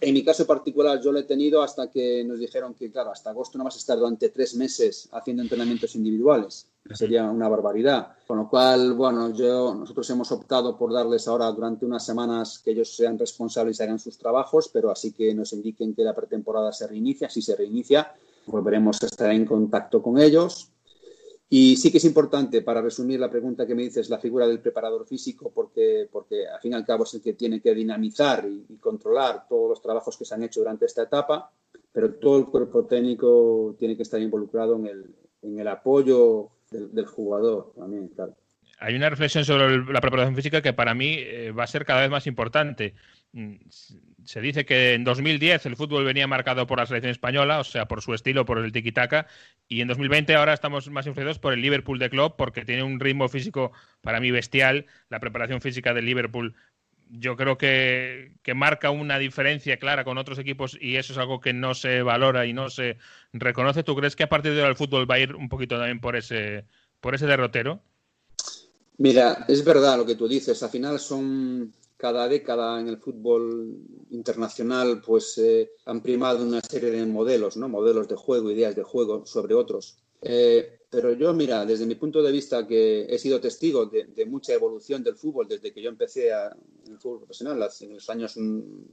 en 0.00 0.14
mi 0.14 0.24
caso 0.24 0.46
particular, 0.46 1.00
yo 1.00 1.10
lo 1.10 1.18
he 1.18 1.24
tenido 1.24 1.62
hasta 1.62 1.90
que 1.90 2.24
nos 2.24 2.38
dijeron 2.38 2.74
que, 2.74 2.90
claro, 2.90 3.10
hasta 3.10 3.30
agosto 3.30 3.58
no 3.58 3.64
vas 3.64 3.74
a 3.74 3.78
estar 3.78 3.98
durante 3.98 4.28
tres 4.28 4.54
meses 4.54 5.08
haciendo 5.12 5.42
entrenamientos 5.42 5.94
individuales. 5.96 6.68
Sería 6.94 7.24
una 7.24 7.48
barbaridad. 7.48 8.12
Con 8.26 8.38
lo 8.38 8.48
cual, 8.48 8.94
bueno, 8.94 9.32
yo, 9.34 9.74
nosotros 9.74 10.08
hemos 10.10 10.30
optado 10.32 10.76
por 10.78 10.92
darles 10.92 11.26
ahora 11.26 11.50
durante 11.50 11.84
unas 11.84 12.04
semanas 12.04 12.60
que 12.60 12.70
ellos 12.70 12.94
sean 12.94 13.18
responsables 13.18 13.80
y 13.80 13.82
hagan 13.82 13.98
sus 13.98 14.16
trabajos, 14.16 14.70
pero 14.72 14.90
así 14.90 15.12
que 15.12 15.34
nos 15.34 15.52
indiquen 15.52 15.94
que 15.94 16.02
la 16.02 16.14
pretemporada 16.14 16.72
se 16.72 16.86
reinicia. 16.86 17.28
Si 17.28 17.42
se 17.42 17.56
reinicia, 17.56 18.14
volveremos 18.46 19.02
a 19.02 19.06
estar 19.06 19.30
en 19.32 19.44
contacto 19.44 20.00
con 20.00 20.18
ellos 20.18 20.70
y 21.50 21.76
sí 21.76 21.90
que 21.90 21.96
es 21.96 22.04
importante, 22.04 22.60
para 22.60 22.82
resumir 22.82 23.18
la 23.18 23.30
pregunta 23.30 23.66
que 23.66 23.74
me 23.74 23.82
dices, 23.82 24.10
la 24.10 24.18
figura 24.18 24.46
del 24.46 24.60
preparador 24.60 25.06
físico, 25.06 25.50
porque, 25.54 26.06
porque 26.12 26.46
al 26.46 26.60
fin 26.60 26.72
y 26.72 26.74
al 26.74 26.84
cabo 26.84 27.04
es 27.04 27.14
el 27.14 27.22
que 27.22 27.32
tiene 27.32 27.60
que 27.60 27.74
dinamizar 27.74 28.46
y, 28.46 28.76
controlar 28.76 29.46
todos 29.48 29.70
los 29.70 29.82
trabajos 29.82 30.16
que 30.16 30.26
se 30.26 30.34
han 30.34 30.42
hecho 30.42 30.60
durante 30.60 30.84
esta 30.84 31.02
etapa, 31.02 31.50
pero 31.90 32.14
todo 32.14 32.38
el 32.38 32.46
cuerpo 32.46 32.84
técnico 32.84 33.74
tiene 33.78 33.96
que 33.96 34.02
estar 34.02 34.20
involucrado 34.20 34.76
en 34.76 34.86
el, 34.86 35.14
en 35.42 35.58
el 35.58 35.68
apoyo 35.68 36.50
del, 36.70 37.06
jugador 37.06 37.72
también. 37.74 38.10
Hay 38.80 38.94
una 38.94 39.08
reflexión 39.08 39.44
sobre 39.44 39.78
la 39.90 40.00
preparación 40.02 40.36
física 40.36 40.60
que 40.60 40.74
para 40.74 40.94
mí 40.94 41.16
eh, 41.18 41.50
va 41.50 41.64
a 41.64 41.66
ser 41.66 41.86
cada 41.86 42.02
vez 42.02 42.10
más 42.10 42.26
importante. 42.26 42.94
Mm, 43.32 43.56
se 44.24 44.40
dice 44.40 44.64
que 44.64 44.94
en 44.94 45.04
2010 45.04 45.66
el 45.66 45.76
fútbol 45.76 46.04
venía 46.04 46.26
marcado 46.26 46.66
por 46.66 46.78
la 46.78 46.86
selección 46.86 47.10
española, 47.10 47.60
o 47.60 47.64
sea, 47.64 47.86
por 47.86 48.00
su 48.00 48.14
estilo, 48.14 48.46
por 48.46 48.58
el 48.58 48.72
tiki-taka, 48.72 49.26
y 49.68 49.82
en 49.82 49.88
2020 49.88 50.34
ahora 50.34 50.54
estamos 50.54 50.88
más 50.88 51.06
influidos 51.06 51.38
por 51.38 51.52
el 51.52 51.60
Liverpool 51.60 51.98
de 51.98 52.08
Klopp 52.08 52.36
porque 52.38 52.64
tiene 52.64 52.82
un 52.82 52.98
ritmo 53.00 53.28
físico 53.28 53.72
para 54.00 54.20
mí 54.20 54.30
bestial. 54.30 54.86
La 55.10 55.20
preparación 55.20 55.60
física 55.60 55.92
del 55.92 56.06
Liverpool 56.06 56.54
yo 57.10 57.36
creo 57.36 57.56
que, 57.56 58.32
que, 58.42 58.54
marca 58.54 58.90
una 58.90 59.18
diferencia 59.18 59.78
clara 59.78 60.04
con 60.04 60.18
otros 60.18 60.38
equipos 60.38 60.76
y 60.80 60.96
eso 60.96 61.12
es 61.12 61.18
algo 61.18 61.40
que 61.40 61.52
no 61.54 61.74
se 61.74 62.02
valora 62.02 62.46
y 62.46 62.52
no 62.52 62.70
se 62.70 62.98
reconoce. 63.32 63.82
¿Tú 63.82 63.96
crees 63.96 64.16
que 64.16 64.24
a 64.24 64.28
partir 64.28 64.52
de 64.52 64.60
ahora 64.60 64.70
el 64.70 64.76
fútbol 64.76 65.10
va 65.10 65.16
a 65.16 65.20
ir 65.20 65.34
un 65.34 65.48
poquito 65.48 65.76
también 65.76 66.00
por 66.00 66.16
ese, 66.16 66.64
por 67.00 67.14
ese 67.14 67.26
derrotero? 67.26 67.80
Mira, 68.98 69.44
es 69.48 69.64
verdad 69.64 69.96
lo 69.96 70.04
que 70.04 70.16
tú 70.16 70.28
dices. 70.28 70.62
Al 70.62 70.70
final 70.70 70.98
son 70.98 71.72
cada 71.98 72.28
década 72.28 72.80
en 72.80 72.88
el 72.88 72.98
fútbol 72.98 73.76
internacional 74.10 75.02
pues 75.04 75.36
eh, 75.36 75.72
han 75.84 76.00
primado 76.00 76.44
una 76.44 76.60
serie 76.62 76.92
de 76.92 77.04
modelos, 77.04 77.56
¿no? 77.56 77.68
modelos 77.68 78.08
de 78.08 78.14
juego, 78.14 78.50
ideas 78.50 78.74
de 78.76 78.84
juego 78.84 79.26
sobre 79.26 79.54
otros. 79.54 79.98
Eh, 80.22 80.78
pero 80.88 81.12
yo, 81.12 81.34
mira, 81.34 81.66
desde 81.66 81.86
mi 81.86 81.96
punto 81.96 82.22
de 82.22 82.32
vista, 82.32 82.66
que 82.66 83.04
he 83.10 83.18
sido 83.18 83.40
testigo 83.40 83.86
de, 83.86 84.26
mucha 84.26 84.54
evolución 84.54 85.02
del 85.02 85.16
fútbol 85.16 85.48
desde 85.48 85.72
que 85.72 85.82
yo 85.82 85.90
empecé 85.90 86.32
a, 86.32 86.56
en 86.86 86.92
el 86.92 86.98
fútbol 86.98 87.18
profesional, 87.18 87.68
en 87.80 87.94
los 87.94 88.08
años, 88.08 88.36
en 88.36 88.86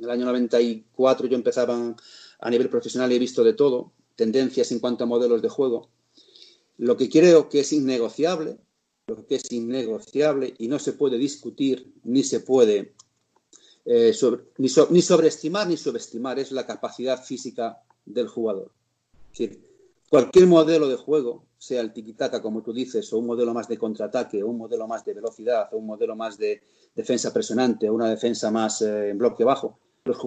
el 0.00 0.08
año 0.08 0.24
94 0.24 1.26
yo 1.26 1.36
empezaba 1.36 1.94
a 2.38 2.50
nivel 2.50 2.70
profesional 2.70 3.10
y 3.10 3.16
he 3.16 3.18
visto 3.18 3.42
de 3.42 3.54
todo, 3.54 3.92
tendencias 4.14 4.70
en 4.70 4.78
cuanto 4.78 5.02
a 5.02 5.08
modelos 5.08 5.42
de 5.42 5.48
juego. 5.48 5.90
Lo 6.78 6.96
que 6.96 7.10
creo 7.10 7.48
que 7.48 7.60
es 7.60 7.72
innegociable 7.72 8.58
lo 9.08 9.24
que 9.24 9.36
es 9.36 9.52
innegociable 9.52 10.54
y 10.58 10.66
no 10.66 10.80
se 10.80 10.92
puede 10.94 11.16
discutir 11.16 11.92
ni 12.02 12.24
se 12.24 12.40
puede 12.40 12.94
eh, 13.84 14.12
ni, 14.58 14.68
sobreestimar 14.68 15.68
ni 15.68 15.76
subestimar 15.76 16.40
es 16.40 16.50
la 16.50 16.66
capacidad 16.66 17.22
física 17.22 17.80
del 18.04 18.26
jugador. 18.26 18.72
cualquier 20.10 20.48
modelo 20.48 20.88
de 20.88 20.96
juego, 20.96 21.44
sea 21.56 21.82
el 21.82 21.92
tiquitaca 21.92 22.42
como 22.42 22.62
tú 22.62 22.72
dices, 22.72 23.12
o 23.12 23.18
un 23.18 23.26
modelo 23.26 23.54
más 23.54 23.68
de 23.68 23.78
contraataque, 23.78 24.42
o 24.42 24.48
un 24.48 24.58
modelo 24.58 24.88
más 24.88 25.04
de 25.04 25.14
velocidad, 25.14 25.68
o 25.70 25.76
un 25.76 25.86
modelo 25.86 26.16
más 26.16 26.36
de 26.36 26.62
defensa 26.96 27.32
presionante, 27.32 27.88
o 27.88 27.94
una 27.94 28.10
defensa 28.10 28.50
más 28.50 28.82
eh, 28.82 29.10
en 29.10 29.18
bloque 29.18 29.44
bajo, 29.44 29.78
los 30.04 30.18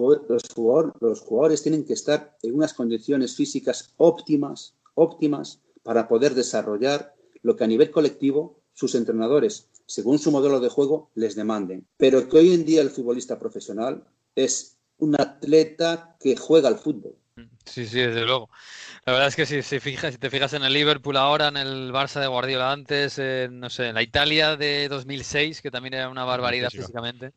los 1.00 1.20
jugadores 1.20 1.62
tienen 1.62 1.84
que 1.84 1.92
estar 1.92 2.36
en 2.42 2.54
unas 2.54 2.72
condiciones 2.72 3.36
físicas 3.36 3.92
óptimas, 3.98 4.74
óptimas 4.94 5.60
para 5.82 6.08
poder 6.08 6.34
desarrollar 6.34 7.14
lo 7.42 7.56
que 7.56 7.64
a 7.64 7.66
nivel 7.66 7.90
colectivo 7.90 8.59
sus 8.80 8.94
entrenadores, 8.94 9.68
según 9.84 10.18
su 10.18 10.30
modelo 10.30 10.58
de 10.58 10.70
juego, 10.70 11.10
les 11.14 11.34
demanden. 11.34 11.86
Pero 11.98 12.26
que 12.26 12.38
hoy 12.38 12.54
en 12.54 12.64
día 12.64 12.80
el 12.80 12.88
futbolista 12.88 13.38
profesional 13.38 14.04
es 14.34 14.78
un 14.96 15.20
atleta 15.20 16.16
que 16.18 16.34
juega 16.34 16.68
al 16.68 16.78
fútbol. 16.78 17.14
Sí, 17.70 17.86
sí, 17.86 18.00
desde 18.00 18.24
luego. 18.24 18.50
La 19.06 19.12
verdad 19.12 19.28
es 19.28 19.36
que 19.36 19.46
si, 19.46 19.62
si, 19.62 19.80
fijas, 19.80 20.12
si 20.12 20.18
te 20.18 20.28
fijas 20.28 20.52
en 20.52 20.62
el 20.62 20.72
Liverpool 20.72 21.16
ahora, 21.16 21.48
en 21.48 21.56
el 21.56 21.92
Barça 21.92 22.20
de 22.20 22.26
Guardiola 22.26 22.72
antes, 22.72 23.18
en, 23.18 23.60
no 23.60 23.70
sé, 23.70 23.88
en 23.88 23.94
la 23.94 24.02
Italia 24.02 24.56
de 24.56 24.88
2006, 24.88 25.62
que 25.62 25.70
también 25.70 25.94
era 25.94 26.08
una 26.08 26.24
barbaridad 26.24 26.68
físicamente. 26.68 27.32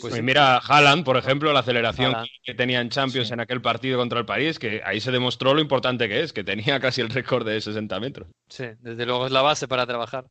Pues 0.00 0.22
mira, 0.22 0.58
Haaland, 0.58 1.04
por 1.04 1.16
ejemplo, 1.16 1.52
la 1.52 1.60
aceleración 1.60 2.14
que 2.44 2.54
tenía 2.54 2.80
en 2.80 2.90
Champions 2.90 3.30
en 3.30 3.40
aquel 3.40 3.60
partido 3.60 3.98
contra 3.98 4.20
el 4.20 4.26
París, 4.26 4.58
que 4.58 4.82
ahí 4.84 5.00
se 5.00 5.10
demostró 5.10 5.52
lo 5.54 5.60
importante 5.60 6.08
que 6.08 6.22
es, 6.22 6.32
que 6.32 6.44
tenía 6.44 6.78
casi 6.80 7.00
el 7.00 7.08
récord 7.08 7.46
de 7.46 7.60
60 7.60 7.98
metros. 8.00 8.28
Sí, 8.48 8.66
desde 8.80 9.06
luego 9.06 9.26
es 9.26 9.32
la 9.32 9.42
base 9.42 9.66
para 9.66 9.86
trabajar. 9.86 10.26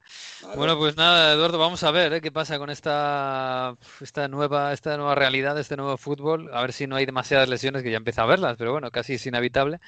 Bueno, 0.55 0.77
pues 0.77 0.95
nada, 0.95 1.33
Eduardo, 1.33 1.57
vamos 1.57 1.83
a 1.83 1.91
ver 1.91 2.13
¿eh? 2.13 2.21
qué 2.21 2.31
pasa 2.31 2.57
con 2.57 2.69
esta, 2.69 3.75
esta, 3.99 4.27
nueva, 4.27 4.73
esta 4.73 4.95
nueva 4.95 5.15
realidad, 5.15 5.59
este 5.59 5.75
nuevo 5.75 5.97
fútbol. 5.97 6.49
A 6.53 6.61
ver 6.61 6.71
si 6.71 6.87
no 6.87 6.95
hay 6.95 7.05
demasiadas 7.05 7.49
lesiones, 7.49 7.83
que 7.83 7.91
ya 7.91 7.97
empieza 7.97 8.23
a 8.23 8.27
verlas, 8.27 8.55
pero 8.57 8.71
bueno, 8.71 8.91
casi 8.91 9.15
es 9.15 9.25
inevitable. 9.39 9.79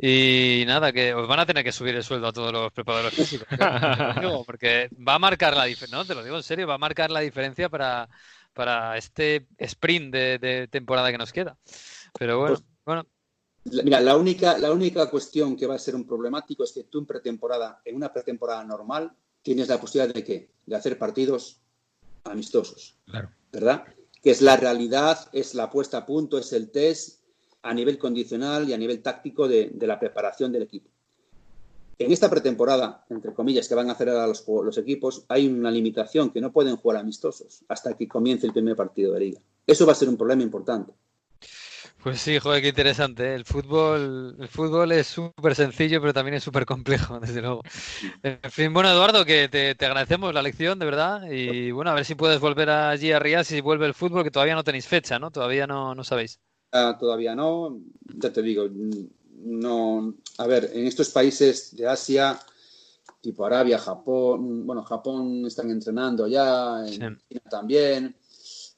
Y 0.00 0.62
nada, 0.66 0.92
que 0.92 1.12
os 1.12 1.26
van 1.26 1.40
a 1.40 1.46
tener 1.46 1.64
que 1.64 1.72
subir 1.72 1.94
el 1.96 2.04
sueldo 2.04 2.28
a 2.28 2.32
todos 2.32 2.52
los 2.52 2.72
preparadores 2.72 3.14
físicos. 3.14 3.48
porque 4.46 4.88
va 4.96 5.14
a 5.14 5.18
marcar 5.18 5.56
la 5.56 5.64
diferencia, 5.64 5.98
no, 5.98 6.04
te 6.04 6.14
lo 6.14 6.22
digo 6.22 6.36
en 6.36 6.42
serio, 6.42 6.68
va 6.68 6.74
a 6.74 6.78
marcar 6.78 7.10
la 7.10 7.20
diferencia 7.20 7.68
para, 7.68 8.08
para 8.52 8.96
este 8.96 9.48
sprint 9.58 10.14
de, 10.14 10.68
temporada 10.70 11.10
que 11.10 11.18
nos 11.18 11.32
queda. 11.32 11.58
Pero 12.16 12.38
bueno, 12.38 12.54
pues, 12.54 12.66
bueno. 12.84 13.06
Mira, 13.84 14.00
la 14.00 14.16
única, 14.16 14.56
la 14.56 14.72
única 14.72 15.10
cuestión 15.10 15.56
que 15.56 15.66
va 15.66 15.74
a 15.74 15.78
ser 15.80 15.96
un 15.96 16.06
problemático 16.06 16.62
es 16.62 16.72
que 16.72 16.84
tú 16.84 17.00
en 17.00 17.06
pretemporada, 17.06 17.82
en 17.84 17.96
una 17.96 18.12
pretemporada 18.12 18.64
normal, 18.64 19.12
tienes 19.42 19.68
la 19.68 19.80
posibilidad 19.80 20.14
de 20.14 20.24
qué? 20.24 20.50
De 20.64 20.76
hacer 20.76 20.96
partidos 20.96 21.60
amistosos. 22.22 22.98
Claro. 23.04 23.30
¿Verdad? 23.50 23.84
Que 24.22 24.30
es 24.30 24.42
la 24.42 24.56
realidad, 24.56 25.28
es 25.32 25.54
la 25.54 25.70
puesta 25.70 25.98
a 25.98 26.06
punto, 26.06 26.38
es 26.38 26.52
el 26.52 26.70
test 26.70 27.17
a 27.62 27.74
nivel 27.74 27.98
condicional 27.98 28.68
y 28.68 28.72
a 28.72 28.78
nivel 28.78 29.02
táctico 29.02 29.48
de, 29.48 29.72
la 29.80 29.98
preparación 29.98 30.52
del 30.52 30.62
equipo. 30.62 30.90
En 31.98 32.12
esta 32.12 32.30
pretemporada, 32.30 33.04
entre 33.10 33.34
comillas, 33.34 33.68
que 33.68 33.74
van 33.74 33.88
a 33.88 33.92
hacer 33.92 34.08
a 34.08 34.26
los, 34.26 34.46
los, 34.46 34.78
equipos, 34.78 35.24
hay 35.28 35.48
una 35.48 35.70
limitación 35.70 36.30
que 36.30 36.40
no 36.40 36.52
pueden 36.52 36.76
jugar 36.76 36.98
amistosos 36.98 37.64
hasta 37.68 37.96
que 37.96 38.06
comience 38.06 38.46
el 38.46 38.52
primer 38.52 38.76
partido 38.76 39.12
de 39.14 39.20
liga. 39.20 39.40
Eso 39.66 39.84
va 39.84 39.92
a 39.92 39.96
ser 39.96 40.08
un 40.08 40.16
problema 40.16 40.42
importante. 40.42 40.92
Pues 42.02 42.20
sí, 42.20 42.38
joder, 42.38 42.62
qué 42.62 42.68
interesante. 42.68 43.24
¿eh? 43.24 43.34
El 43.34 43.44
fútbol, 43.44 44.36
el 44.38 44.48
fútbol 44.48 44.92
es 44.92 45.08
súper 45.08 45.56
sencillo, 45.56 46.00
pero 46.00 46.14
también 46.14 46.34
es 46.36 46.44
súper 46.44 46.64
complejo, 46.64 47.18
desde 47.20 47.42
luego. 47.42 47.62
En 48.22 48.50
fin, 48.50 48.72
bueno, 48.72 48.90
Eduardo, 48.90 49.24
que 49.24 49.48
te, 49.48 49.70
agradecemos 49.84 50.32
la 50.32 50.42
lección, 50.42 50.78
de 50.78 50.84
verdad. 50.84 51.28
Y 51.30 51.72
bueno, 51.72 51.90
a 51.90 51.94
ver 51.94 52.04
si 52.04 52.14
puedes 52.14 52.38
volver 52.38 52.70
allí 52.70 53.10
a 53.12 53.18
Rías 53.18 53.48
si 53.48 53.60
vuelve 53.60 53.86
el 53.86 53.94
fútbol, 53.94 54.22
que 54.22 54.30
todavía 54.30 54.54
no 54.54 54.64
tenéis 54.64 54.86
fecha, 54.86 55.18
¿no? 55.18 55.30
Todavía 55.32 55.66
no, 55.66 55.94
no 55.94 56.04
sabéis. 56.04 56.40
Ah, 56.72 56.96
todavía 56.98 57.34
no, 57.34 57.80
ya 58.14 58.32
te 58.32 58.42
digo, 58.42 58.68
no. 58.70 60.14
A 60.38 60.46
ver, 60.46 60.70
en 60.74 60.86
estos 60.86 61.08
países 61.10 61.74
de 61.74 61.86
Asia, 61.86 62.38
tipo 63.20 63.44
Arabia, 63.44 63.78
Japón, 63.78 64.66
bueno, 64.66 64.82
Japón 64.82 65.44
están 65.46 65.70
entrenando 65.70 66.26
ya, 66.26 66.86
en 66.86 67.18
China 67.28 67.42
también. 67.50 68.16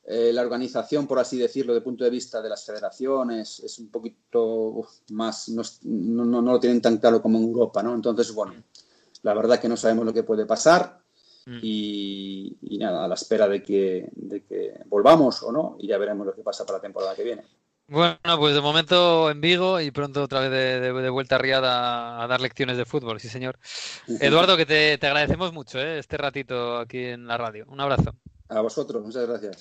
Eh, 0.04 0.32
la 0.32 0.42
organización, 0.42 1.06
por 1.06 1.18
así 1.18 1.36
decirlo, 1.36 1.72
desde 1.72 1.80
el 1.80 1.84
punto 1.84 2.04
de 2.04 2.10
vista 2.10 2.40
de 2.40 2.48
las 2.48 2.64
federaciones, 2.64 3.60
es 3.60 3.78
un 3.78 3.90
poquito 3.90 4.86
más, 5.10 5.48
no, 5.50 6.24
no, 6.24 6.42
lo 6.42 6.58
tienen 6.58 6.80
tan 6.80 6.98
claro 6.98 7.20
como 7.20 7.38
en 7.38 7.44
Europa, 7.44 7.82
¿no? 7.82 7.94
Entonces, 7.94 8.32
bueno, 8.34 8.54
la 9.22 9.34
verdad 9.34 9.60
que 9.60 9.68
no 9.68 9.76
sabemos 9.76 10.06
lo 10.06 10.14
que 10.14 10.22
puede 10.22 10.46
pasar 10.46 11.00
mm. 11.46 11.58
y, 11.62 12.78
nada, 12.80 13.04
a 13.04 13.08
la 13.08 13.14
espera 13.14 13.46
de 13.46 13.62
que, 13.62 14.08
de 14.12 14.42
que 14.42 14.80
volvamos 14.86 15.42
o 15.42 15.52
no, 15.52 15.76
y 15.78 15.86
ya 15.86 15.98
veremos 15.98 16.26
lo 16.26 16.34
que 16.34 16.42
pasa 16.42 16.64
para 16.64 16.78
la 16.78 16.82
temporada 16.82 17.14
que 17.14 17.24
viene. 17.24 17.44
Bueno, 17.90 18.38
pues 18.38 18.54
de 18.54 18.60
momento 18.60 19.32
en 19.32 19.40
Vigo 19.40 19.80
y 19.80 19.90
pronto 19.90 20.22
otra 20.22 20.38
vez 20.38 20.80
de, 20.80 21.10
vuelta 21.10 21.34
a 21.34 21.38
Riada 21.38 22.22
a 22.22 22.26
dar 22.28 22.40
lecciones 22.40 22.76
de 22.76 22.84
fútbol, 22.84 23.18
sí 23.18 23.28
señor. 23.28 23.58
Eduardo, 24.20 24.56
que 24.56 24.64
te, 24.64 24.96
te 24.96 25.08
agradecemos 25.08 25.52
mucho 25.52 25.80
¿eh? 25.80 25.98
este 25.98 26.16
ratito 26.16 26.78
aquí 26.78 27.06
en 27.06 27.26
la 27.26 27.36
radio. 27.36 27.66
Un 27.66 27.80
abrazo. 27.80 28.14
A 28.48 28.60
vosotros, 28.60 29.02
muchas 29.02 29.26
gracias. 29.26 29.56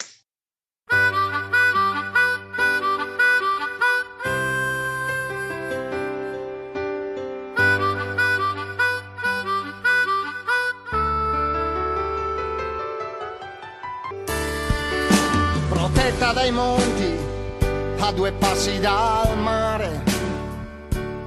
Protetta 15.70 16.34
dai 16.34 16.52
monti, 16.52 16.99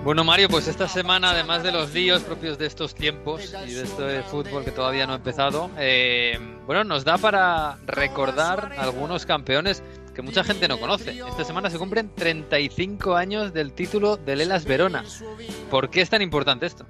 Bueno, 0.03 0.25
Mario, 0.25 0.49
pues 0.49 0.67
esta 0.67 0.89
semana, 0.89 1.31
además 1.31 1.63
de 1.63 1.71
los 1.71 1.95
líos 1.95 2.23
propios 2.23 2.59
de 2.59 2.67
estos 2.67 2.93
tiempos 2.93 3.55
y 3.69 3.73
de 3.73 3.85
este 3.85 4.23
fútbol 4.25 4.65
que 4.65 4.73
todavía 4.73 5.07
no 5.07 5.13
ha 5.13 5.17
empezado, 5.17 5.71
eh, 5.79 6.37
bueno, 6.67 6.83
nos 6.83 7.05
da 7.05 7.19
para 7.19 7.79
recordar 7.87 8.73
algunos 8.79 9.27
campeones 9.27 9.81
que 10.15 10.23
mucha 10.23 10.45
gente 10.45 10.69
no 10.69 10.79
conoce. 10.79 11.19
Esta 11.19 11.45
semana 11.45 11.71
se 11.71 11.79
cumplen 11.79 12.11
35 12.15 13.17
años 13.17 13.53
del 13.53 13.73
título 13.73 14.17
del 14.17 14.41
Elas 14.41 14.65
Verona. 14.65 15.05
¿Por 15.71 15.91
qué 15.91 16.01
es 16.01 16.11
tan 16.11 16.23
importante 16.23 16.67
esto? 16.67 16.87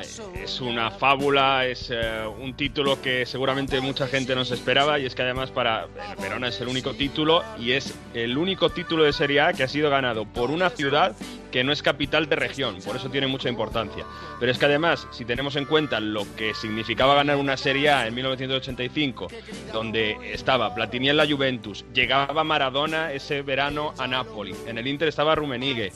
Eh, 0.00 0.42
es 0.44 0.60
una 0.60 0.90
fábula, 0.90 1.66
es 1.66 1.90
eh, 1.90 2.24
un 2.40 2.54
título 2.54 3.00
que 3.00 3.26
seguramente 3.26 3.80
mucha 3.80 4.06
gente 4.06 4.34
no 4.34 4.44
se 4.44 4.54
esperaba 4.54 4.98
y 4.98 5.06
es 5.06 5.14
que 5.14 5.22
además 5.22 5.50
para 5.50 5.84
el 5.84 6.22
Verona 6.22 6.48
es 6.48 6.60
el 6.60 6.68
único 6.68 6.94
título 6.94 7.42
y 7.58 7.72
es 7.72 7.94
el 8.14 8.36
único 8.36 8.70
título 8.70 9.04
de 9.04 9.12
Serie 9.12 9.40
A 9.40 9.52
que 9.52 9.62
ha 9.62 9.68
sido 9.68 9.90
ganado 9.90 10.24
por 10.24 10.50
una 10.50 10.70
ciudad 10.70 11.14
que 11.50 11.64
no 11.64 11.72
es 11.72 11.82
capital 11.82 12.28
de 12.28 12.36
región, 12.36 12.78
por 12.84 12.96
eso 12.96 13.10
tiene 13.10 13.26
mucha 13.26 13.48
importancia. 13.48 14.04
Pero 14.38 14.52
es 14.52 14.58
que 14.58 14.66
además, 14.66 15.06
si 15.10 15.24
tenemos 15.24 15.56
en 15.56 15.64
cuenta 15.64 16.00
lo 16.00 16.24
que 16.36 16.54
significaba 16.54 17.14
ganar 17.14 17.36
una 17.36 17.56
Serie 17.56 17.90
A 17.90 18.06
en 18.06 18.14
1985, 18.14 19.28
donde 19.72 20.16
estaba 20.32 20.74
Platini 20.74 21.10
en 21.10 21.16
la 21.16 21.26
Juventus, 21.26 21.84
llegaba 21.92 22.44
Maradona 22.44 23.12
ese 23.12 23.42
verano 23.42 23.94
a 23.98 24.06
Napoli, 24.06 24.54
en 24.66 24.78
el 24.78 24.86
Inter 24.86 25.08
estaba 25.08 25.34
Rummenigge, 25.34 25.92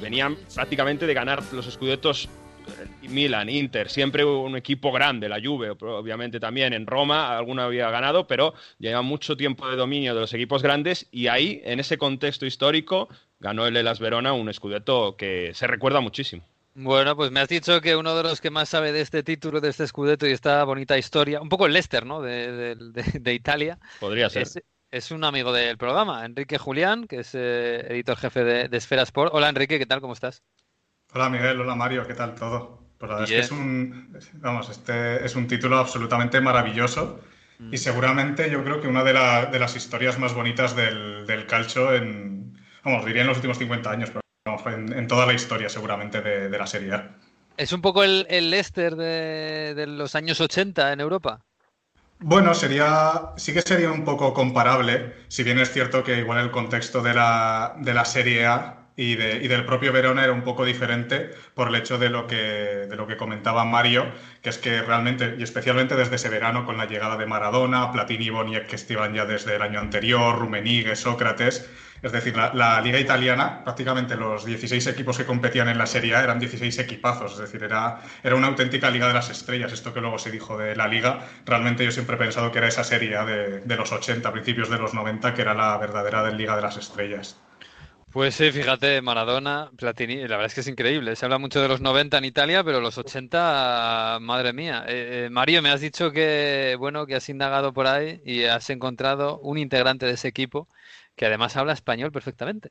venían 0.00 0.36
prácticamente 0.54 1.06
de 1.06 1.14
ganar 1.14 1.42
los 1.52 1.66
escudetos 1.66 2.28
Milan, 3.02 3.48
Inter, 3.48 3.88
siempre 3.90 4.24
un 4.24 4.56
equipo 4.56 4.90
grande, 4.90 5.28
la 5.28 5.40
Juve, 5.42 5.70
obviamente 5.70 6.40
también 6.40 6.72
en 6.72 6.86
Roma, 6.86 7.36
alguno 7.36 7.62
había 7.62 7.90
ganado, 7.90 8.26
pero 8.26 8.54
lleva 8.78 9.02
mucho 9.02 9.36
tiempo 9.36 9.68
de 9.68 9.76
dominio 9.76 10.14
de 10.14 10.20
los 10.20 10.34
equipos 10.34 10.62
grandes 10.62 11.06
y 11.12 11.28
ahí, 11.28 11.62
en 11.64 11.80
ese 11.80 11.98
contexto 11.98 12.46
histórico, 12.46 13.08
ganó 13.38 13.66
el 13.66 13.76
Elas 13.76 14.00
Verona 14.00 14.32
un 14.32 14.52
Scudetto 14.52 15.16
que 15.16 15.52
se 15.54 15.66
recuerda 15.66 16.00
muchísimo. 16.00 16.44
Bueno, 16.76 17.14
pues 17.14 17.30
me 17.30 17.38
has 17.38 17.48
dicho 17.48 17.80
que 17.80 17.94
uno 17.94 18.16
de 18.16 18.24
los 18.24 18.40
que 18.40 18.50
más 18.50 18.68
sabe 18.68 18.90
de 18.90 19.00
este 19.00 19.22
título, 19.22 19.60
de 19.60 19.68
este 19.68 19.86
Scudetto 19.86 20.26
y 20.26 20.32
esta 20.32 20.64
bonita 20.64 20.98
historia, 20.98 21.40
un 21.40 21.48
poco 21.48 21.66
el 21.66 21.72
Leicester, 21.72 22.04
¿no? 22.04 22.20
De, 22.20 22.76
Italia. 23.32 23.78
Podría 24.00 24.28
ser. 24.28 24.48
Es, 24.90 25.10
un 25.12 25.22
amigo 25.22 25.52
del 25.52 25.78
programa, 25.78 26.24
Enrique 26.24 26.58
Julián, 26.58 27.06
que 27.06 27.20
es 27.20 27.30
eh, 27.34 27.86
editor 27.90 28.16
jefe 28.16 28.42
de, 28.42 28.76
Esfera 28.76 29.02
Sport. 29.02 29.32
Hola 29.34 29.48
Enrique, 29.48 29.78
¿qué 29.78 29.86
tal? 29.86 30.00
¿Cómo 30.00 30.14
estás? 30.14 30.42
Hola 31.16 31.28
Miguel, 31.28 31.60
hola 31.60 31.76
Mario, 31.76 32.04
¿qué 32.08 32.14
tal 32.14 32.34
todo? 32.34 32.80
Pues 32.98 33.08
la 33.08 33.18
verdad 33.18 33.30
es 33.30 33.36
que 33.36 33.44
es 33.44 33.50
un, 33.52 34.18
vamos, 34.34 34.68
este 34.68 35.24
es 35.24 35.36
un 35.36 35.46
título 35.46 35.78
absolutamente 35.78 36.40
maravilloso 36.40 37.20
y 37.60 37.76
mm. 37.76 37.78
seguramente 37.78 38.50
yo 38.50 38.64
creo 38.64 38.80
que 38.80 38.88
una 38.88 39.04
de, 39.04 39.12
las 39.12 39.76
historias 39.76 40.18
más 40.18 40.34
bonitas 40.34 40.74
del, 40.74 41.24
del 41.24 41.46
calcio 41.46 41.94
en, 41.94 42.58
vamos, 42.82 43.06
diría 43.06 43.22
en 43.22 43.28
los 43.28 43.36
últimos 43.36 43.58
50 43.58 43.88
años, 43.88 44.10
pero 44.10 44.74
en, 44.74 45.06
toda 45.06 45.24
la 45.24 45.34
historia 45.34 45.68
seguramente 45.68 46.20
de, 46.20 46.58
la 46.58 46.66
Serie 46.66 46.94
A. 46.94 47.10
¿Es 47.56 47.72
un 47.72 47.80
poco 47.80 48.02
el, 48.02 48.26
el 48.28 48.50
Leicester 48.50 48.96
de, 48.96 49.86
los 49.86 50.16
años 50.16 50.40
80 50.40 50.94
en 50.94 51.00
Europa? 51.00 51.42
Bueno, 52.18 52.54
sería, 52.54 53.30
sí 53.36 53.52
que 53.52 53.62
sería 53.62 53.92
un 53.92 54.04
poco 54.04 54.34
comparable, 54.34 55.14
si 55.28 55.44
bien 55.44 55.60
es 55.60 55.72
cierto 55.72 56.02
que 56.02 56.18
igual 56.18 56.40
el 56.40 56.50
contexto 56.50 57.02
de 57.02 57.14
la, 57.14 57.76
de 57.78 57.94
la 57.94 58.04
Serie 58.04 58.46
A 58.46 58.83
y, 58.96 59.16
de, 59.16 59.40
del 59.40 59.64
propio 59.64 59.92
Verona 59.92 60.24
era 60.24 60.32
un 60.32 60.42
poco 60.42 60.64
diferente 60.64 61.30
por 61.54 61.68
el 61.68 61.74
hecho 61.74 61.98
de 61.98 62.10
lo, 62.10 62.26
que, 62.26 62.36
de 62.36 62.96
lo 62.96 63.06
que 63.06 63.16
comentaba 63.16 63.64
Mario, 63.64 64.06
que 64.42 64.50
es 64.50 64.58
que 64.58 64.82
realmente, 64.82 65.36
y 65.38 65.42
especialmente 65.42 65.96
desde 65.96 66.16
ese 66.16 66.28
verano 66.28 66.64
con 66.64 66.76
la 66.76 66.86
llegada 66.86 67.16
de 67.16 67.26
Maradona, 67.26 67.90
Platini 67.92 68.26
y 68.26 68.30
Boniek 68.30 68.66
que 68.66 68.76
estaban 68.76 69.14
ya 69.14 69.24
desde 69.24 69.56
el 69.56 69.62
año 69.62 69.80
anterior, 69.80 70.38
Rummenigge, 70.38 70.96
Sócrates, 70.96 71.68
es 72.04 72.12
decir, 72.12 72.36
la, 72.36 72.80
liga 72.82 73.00
italiana, 73.00 73.64
prácticamente 73.64 74.14
los 74.14 74.44
16 74.44 74.86
equipos 74.88 75.16
que 75.16 75.24
competían 75.24 75.68
en 75.70 75.78
la 75.78 75.86
Serie 75.86 76.12
eran 76.12 76.38
16 76.38 76.78
equipazos, 76.78 77.32
es 77.32 77.38
decir, 77.38 77.62
era, 77.62 77.98
era 78.22 78.36
una 78.36 78.48
auténtica 78.48 78.90
liga 78.90 79.08
de 79.08 79.14
las 79.14 79.30
estrellas, 79.30 79.72
esto 79.72 79.94
que 79.94 80.02
luego 80.02 80.18
se 80.18 80.30
dijo 80.30 80.58
de 80.58 80.76
la 80.76 80.86
liga. 80.86 81.20
Realmente 81.46 81.82
yo 81.82 81.90
siempre 81.90 82.16
he 82.16 82.18
pensado 82.18 82.52
que 82.52 82.58
era 82.58 82.68
esa 82.68 82.84
Serie 82.84 83.16
de, 83.24 83.60
de 83.60 83.76
los 83.76 83.90
80, 83.90 84.30
principios 84.32 84.68
de 84.68 84.76
los 84.76 84.92
90, 84.92 85.32
que 85.32 85.40
era 85.40 85.54
la 85.54 85.78
verdadera 85.78 86.30
liga 86.30 86.54
de 86.56 86.62
las 86.62 86.76
estrellas. 86.76 87.40
Pues 88.14 88.36
sí, 88.36 88.52
fíjate, 88.52 89.02
Maradona, 89.02 89.72
Platini, 89.76 90.14
la 90.18 90.36
verdad 90.36 90.46
es 90.46 90.54
que 90.54 90.60
es 90.60 90.68
increíble. 90.68 91.16
Se 91.16 91.24
habla 91.24 91.38
mucho 91.38 91.60
de 91.60 91.66
los 91.66 91.80
90 91.80 92.18
en 92.18 92.24
Italia, 92.24 92.62
pero 92.62 92.80
los 92.80 92.96
80, 92.96 94.18
madre 94.20 94.52
mía. 94.52 94.84
Eh, 94.86 95.24
eh, 95.24 95.30
Mario, 95.30 95.60
me 95.62 95.70
has 95.70 95.80
dicho 95.80 96.12
que, 96.12 96.76
bueno, 96.78 97.06
que 97.06 97.16
has 97.16 97.28
indagado 97.28 97.72
por 97.72 97.88
ahí 97.88 98.20
y 98.24 98.44
has 98.44 98.70
encontrado 98.70 99.40
un 99.40 99.58
integrante 99.58 100.06
de 100.06 100.12
ese 100.12 100.28
equipo 100.28 100.68
que 101.16 101.26
además 101.26 101.56
habla 101.56 101.72
español 101.72 102.12
perfectamente. 102.12 102.70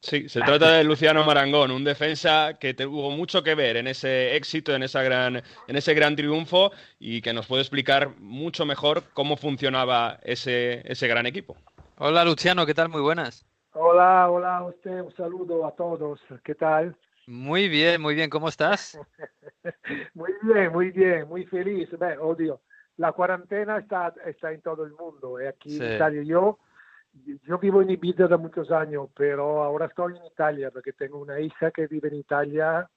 Sí, 0.00 0.28
se 0.28 0.40
trata 0.42 0.70
de 0.70 0.84
Luciano 0.84 1.24
Marangón, 1.24 1.72
un 1.72 1.82
defensa 1.82 2.56
que 2.60 2.74
tuvo 2.74 3.10
mucho 3.10 3.42
que 3.42 3.56
ver 3.56 3.76
en 3.76 3.88
ese 3.88 4.36
éxito, 4.36 4.76
en, 4.76 4.84
esa 4.84 5.02
gran, 5.02 5.42
en 5.66 5.76
ese 5.76 5.92
gran 5.94 6.14
triunfo 6.14 6.70
y 7.00 7.20
que 7.20 7.32
nos 7.32 7.46
puede 7.46 7.62
explicar 7.62 8.14
mucho 8.20 8.64
mejor 8.64 9.02
cómo 9.12 9.36
funcionaba 9.36 10.20
ese, 10.22 10.82
ese 10.84 11.08
gran 11.08 11.26
equipo. 11.26 11.56
Hola 11.98 12.24
Luciano, 12.24 12.64
¿qué 12.64 12.74
tal? 12.74 12.90
Muy 12.90 13.00
buenas. 13.00 13.44
Hola, 13.76 14.30
hola 14.30 14.58
a 14.58 14.64
usted, 14.66 15.00
un 15.00 15.12
saludo 15.16 15.66
a 15.66 15.72
todos, 15.72 16.20
¿qué 16.44 16.54
tal? 16.54 16.96
Muy 17.26 17.68
bien, 17.68 18.00
muy 18.00 18.14
bien, 18.14 18.30
¿cómo 18.30 18.48
estás? 18.48 18.96
muy 20.14 20.30
bien, 20.42 20.72
muy 20.72 20.90
bien, 20.92 21.26
muy 21.26 21.44
feliz. 21.46 21.88
Odio, 22.20 22.60
la 22.98 23.10
cuarentena 23.10 23.78
está, 23.78 24.14
está 24.26 24.52
en 24.52 24.60
todo 24.60 24.84
el 24.84 24.92
mundo, 24.92 25.40
y 25.40 25.44
¿eh? 25.44 25.48
aquí 25.48 25.76
en 25.76 25.94
Italia 25.96 26.22
yo 26.22 26.60
yo 27.42 27.58
vivo 27.58 27.82
en 27.82 27.90
Ibiza 27.90 28.28
de 28.28 28.36
muchos 28.36 28.70
años, 28.70 29.08
pero 29.16 29.64
ahora 29.64 29.86
estoy 29.86 30.16
en 30.16 30.24
Italia 30.24 30.70
porque 30.70 30.92
tengo 30.92 31.18
una 31.18 31.40
hija 31.40 31.72
que 31.72 31.88
vive 31.88 32.08
en 32.08 32.14
Italia 32.14 32.88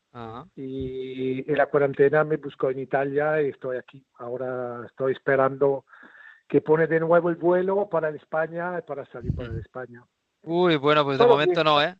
y, 0.55 1.43
en 1.49 1.57
la 1.57 1.67
cuarentena 1.67 2.23
me 2.23 2.37
buscó 2.37 2.69
en 2.69 2.79
Italia 2.79 3.41
y 3.41 3.49
estoy 3.49 3.77
aquí. 3.77 4.05
Ahora 4.17 4.85
estoy 4.85 5.13
esperando 5.13 5.85
que 6.47 6.61
pone 6.61 6.85
de 6.85 6.99
nuevo 6.99 7.29
el 7.29 7.35
vuelo 7.35 7.89
para 7.89 8.09
España 8.09 8.77
y 8.77 8.81
para 8.83 9.05
salir 9.07 9.35
para 9.35 9.57
España. 9.59 10.03
Uy, 10.47 10.75
bueno, 10.77 11.03
pues 11.03 11.17
de 11.19 11.25
momento 11.25 11.63
no, 11.63 11.81
¿eh? 11.81 11.95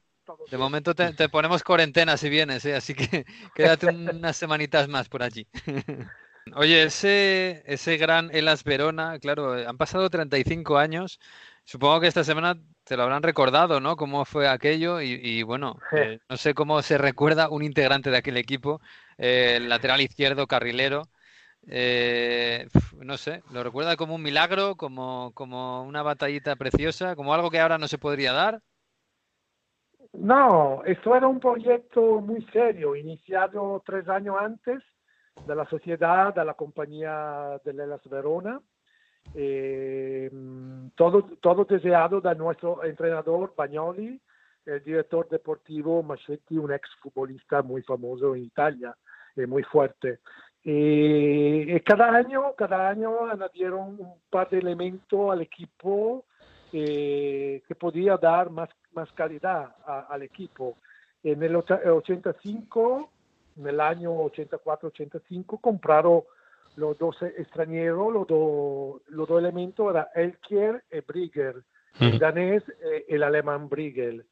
De 0.50 0.58
momento 0.58 0.94
te, 0.94 1.30
ponemos 1.30 1.64
cuarentena 1.64 2.18
si 2.18 2.30
vienes, 2.30 2.66
¿eh? 2.66 2.76
así 2.76 2.94
que 2.94 3.26
quédate 3.56 3.88
unas 3.88 4.36
semanitas 4.36 4.88
más 4.88 5.08
por 5.10 5.24
allí. 5.24 5.48
Oye, 6.56 6.84
ese, 6.84 7.64
ese 7.66 7.98
gran 7.98 8.30
Elas 8.34 8.64
Verona, 8.64 9.20
claro, 9.20 9.54
han 9.54 9.78
pasado 9.78 10.10
35 10.10 10.78
años 10.78 11.20
Supongo 11.68 12.00
que 12.00 12.08
esta 12.08 12.24
semana 12.24 12.58
te 12.86 12.96
lo 12.96 13.04
habrán 13.04 13.24
recordado, 13.24 13.82
¿no? 13.82 13.98
Cómo 13.98 14.24
fue 14.24 14.48
aquello 14.48 15.02
y, 15.02 15.44
bueno, 15.44 15.78
eh, 15.92 16.20
no 16.30 16.38
sé 16.38 16.54
cómo 16.54 16.82
se 16.82 16.98
recuerda 16.98 17.50
un 17.50 17.62
integrante 17.62 18.10
de 18.10 18.16
aquel 18.16 18.38
equipo, 18.38 18.80
eh, 19.18 19.56
el 19.58 19.68
lateral 19.68 20.00
izquierdo, 20.00 20.48
carrilero. 20.48 21.10
Eh, 21.70 22.68
no 23.04 23.18
sé, 23.18 23.44
lo 23.52 23.64
recuerda 23.64 23.98
como 23.98 24.16
un 24.16 24.24
milagro, 24.24 24.76
como, 24.76 25.32
como 25.34 25.84
una 25.84 26.02
batallita 26.02 26.56
preciosa, 26.56 27.16
como 27.16 27.34
algo 27.34 27.50
que 27.50 27.60
ahora 27.60 27.78
no 27.78 27.88
se 27.88 27.98
podría 27.98 28.32
dar. 28.32 28.62
No, 30.14 30.84
esto 30.86 31.16
era 31.16 31.28
un 31.28 31.40
proyecto 31.40 32.22
muy 32.22 32.42
serio, 32.54 32.96
iniciado 32.96 33.84
tres 33.86 34.08
años 34.08 34.38
antes 34.40 34.82
de 35.46 35.56
la 35.56 35.66
sociedad, 35.70 36.34
de 36.34 36.46
la 36.46 36.54
compañía 36.54 37.60
de 37.64 37.74
Lelas 37.74 38.02
Verona. 38.10 38.60
Eh, 39.36 40.32
todo, 40.96 41.24
todo 41.42 41.66
deseado 41.66 42.22
de 42.22 42.34
nuestro 42.36 42.84
entrenador 42.84 43.54
Bagnoli, 43.56 44.20
el 44.66 44.84
director 44.84 45.28
deportivo 45.30 46.02
Machetti, 46.02 46.58
un 46.58 46.72
ex 46.72 46.90
futbolista 47.02 47.62
muy 47.62 47.82
famoso 47.84 48.36
en 48.36 48.44
Italia, 48.44 48.96
eh, 49.36 49.46
muy 49.46 49.64
fuerte. 49.64 50.20
Y 50.70 51.80
cada 51.80 52.10
año, 52.14 52.54
cada 52.58 52.90
año 52.90 53.26
añadieron 53.26 53.96
un 54.00 54.16
par 54.30 54.50
de 54.50 54.58
elementos 54.58 55.32
al 55.32 55.40
equipo 55.40 56.26
eh, 56.74 57.62
que 57.66 57.74
podía 57.76 58.18
dar 58.18 58.50
más, 58.50 58.68
más 58.92 59.10
calidad 59.14 59.74
al 59.86 60.24
equipo. 60.24 60.76
En 61.24 61.42
el 61.42 61.56
85, 61.56 63.10
en 63.56 63.68
el 63.68 63.80
año 63.80 64.12
84-85, 64.12 65.62
compraron 65.62 66.24
los 66.76 66.98
dos 66.98 67.16
extranjeros, 67.22 68.12
los 68.12 68.28
dos 68.28 69.02
los 69.08 69.26
dos 69.26 69.40
elementos 69.40 69.90
eran 69.90 70.08
Elkier 70.16 70.84
y 70.92 71.00
Brigger, 71.00 71.64
el 72.02 72.20
danés 72.20 72.62
y 73.08 73.16
el 73.16 73.24
alemán 73.24 73.70
Brigel. 73.70 74.26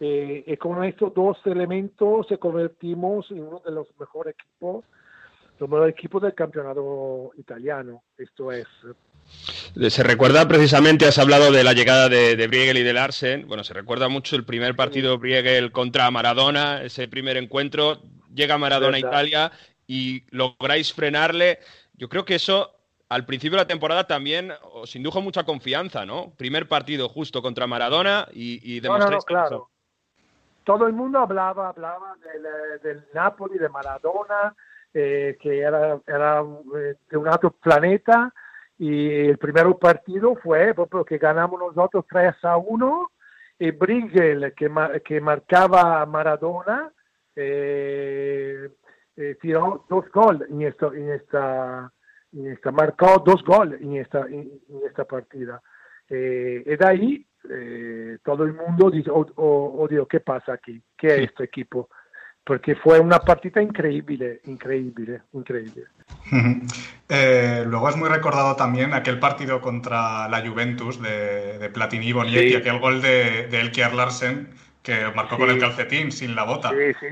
Eh, 0.00 0.44
y 0.46 0.56
con 0.56 0.82
estos 0.82 1.12
dos 1.12 1.36
elementos 1.44 2.26
se 2.26 2.38
convertimos 2.38 3.30
en 3.30 3.42
uno 3.42 3.60
de 3.60 3.70
los 3.70 3.86
mejores 4.00 4.34
equipos, 4.34 4.86
los 5.58 5.68
mejores 5.68 5.94
equipos 5.94 6.22
del 6.22 6.34
campeonato 6.34 7.32
italiano. 7.36 8.02
Esto 8.16 8.52
es 8.52 8.66
se 9.88 10.02
recuerda 10.02 10.46
precisamente, 10.46 11.06
has 11.06 11.18
hablado 11.18 11.50
de 11.50 11.64
la 11.64 11.72
llegada 11.72 12.08
de, 12.08 12.36
de, 12.36 12.46
Briegel 12.46 12.76
y 12.76 12.82
de 12.82 12.92
Larsen. 12.92 13.48
Bueno, 13.48 13.64
se 13.64 13.72
recuerda 13.72 14.08
mucho 14.08 14.36
el 14.36 14.44
primer 14.44 14.76
partido 14.76 15.18
Briegel 15.18 15.72
contra 15.72 16.10
Maradona, 16.10 16.82
ese 16.82 17.08
primer 17.08 17.38
encuentro. 17.38 18.02
Llega 18.34 18.58
Maradona 18.58 18.96
a 18.96 19.00
Italia 19.00 19.52
y 19.86 20.24
lográis 20.30 20.92
frenarle. 20.92 21.58
Yo 21.94 22.08
creo 22.08 22.24
que 22.24 22.34
eso 22.34 22.70
al 23.08 23.24
principio 23.26 23.56
de 23.56 23.62
la 23.62 23.68
temporada 23.68 24.06
también 24.06 24.52
os 24.72 24.94
indujo 24.96 25.20
mucha 25.20 25.44
confianza, 25.44 26.04
¿no? 26.04 26.32
Primer 26.36 26.68
partido 26.68 27.08
justo 27.08 27.42
contra 27.42 27.66
Maradona 27.66 28.26
y, 28.32 28.76
y 28.76 28.80
claro. 29.26 29.70
Todo 30.64 30.86
el 30.86 30.94
mundo 30.94 31.18
hablaba, 31.18 31.68
hablaba 31.68 32.16
del, 32.82 33.04
Napoli, 33.12 33.58
de 33.58 33.68
Maradona, 33.68 34.54
eh, 34.94 35.36
que 35.40 35.58
era, 35.58 36.00
era 36.06 36.42
eh, 36.78 36.94
de 37.10 37.16
un 37.16 37.28
otro 37.28 37.50
planeta 37.50 38.32
y 38.78 39.26
el 39.26 39.38
primer 39.38 39.66
partido 39.80 40.36
fue 40.36 40.72
porque 40.74 41.18
ganamos 41.18 41.60
nosotros 41.60 42.04
3 42.08 42.34
a 42.44 42.56
1 42.56 43.10
y 43.58 43.70
Brigel 43.72 44.54
que, 44.54 44.70
que 45.04 45.20
marcaba 45.20 46.06
Maradona 46.06 46.92
eh, 47.36 48.68
eh, 49.16 49.36
tiró 49.40 49.84
dos 49.88 50.10
goles 50.12 50.48
en 50.50 50.62
esta, 50.62 50.86
en 50.88 51.10
esta, 51.10 51.92
en 52.32 52.46
esta 52.48 52.72
marcó 52.72 53.22
dos 53.24 53.44
goles 53.44 53.80
en 53.80 53.96
esta, 53.96 54.26
en, 54.26 54.50
esta 54.86 55.04
partida 55.04 55.62
eh, 56.08 56.62
y 56.66 56.76
de 56.76 56.86
ahí 56.86 57.26
eh, 57.50 58.18
todo 58.24 58.44
el 58.44 58.54
mundo 58.54 58.90
dice 58.90 59.10
oh, 59.10 59.26
oh, 59.36 59.76
oh, 59.78 59.88
Dios, 59.88 60.06
¿qué 60.08 60.20
pasa 60.20 60.54
aquí? 60.54 60.82
¿qué 60.96 61.08
es 61.08 61.20
este 61.30 61.44
equipo? 61.44 61.88
Porque 62.44 62.74
fue 62.76 63.00
una 63.00 63.18
partida 63.20 63.62
increíble, 63.62 64.40
increíble, 64.44 65.22
increíble. 65.32 65.84
eh, 67.08 67.64
luego 67.66 67.88
es 67.88 67.96
muy 67.96 68.08
recordado 68.08 68.54
también 68.54 68.92
aquel 68.92 69.18
partido 69.18 69.60
contra 69.60 70.28
la 70.28 70.46
Juventus 70.46 71.00
de, 71.00 71.58
de 71.58 71.70
Platini 71.70 72.08
y 72.08 72.12
Bonietti, 72.12 72.54
aquel 72.54 72.78
gol 72.78 73.00
de, 73.00 73.48
de 73.48 73.60
Elkier 73.60 73.94
Larsen 73.94 74.48
que 74.84 75.10
marcó 75.14 75.38
con 75.38 75.48
el 75.48 75.58
calcetín, 75.58 76.12
sin 76.12 76.34
la 76.34 76.44
bota. 76.44 76.68
Sí, 76.68 76.92
sí, 77.00 77.06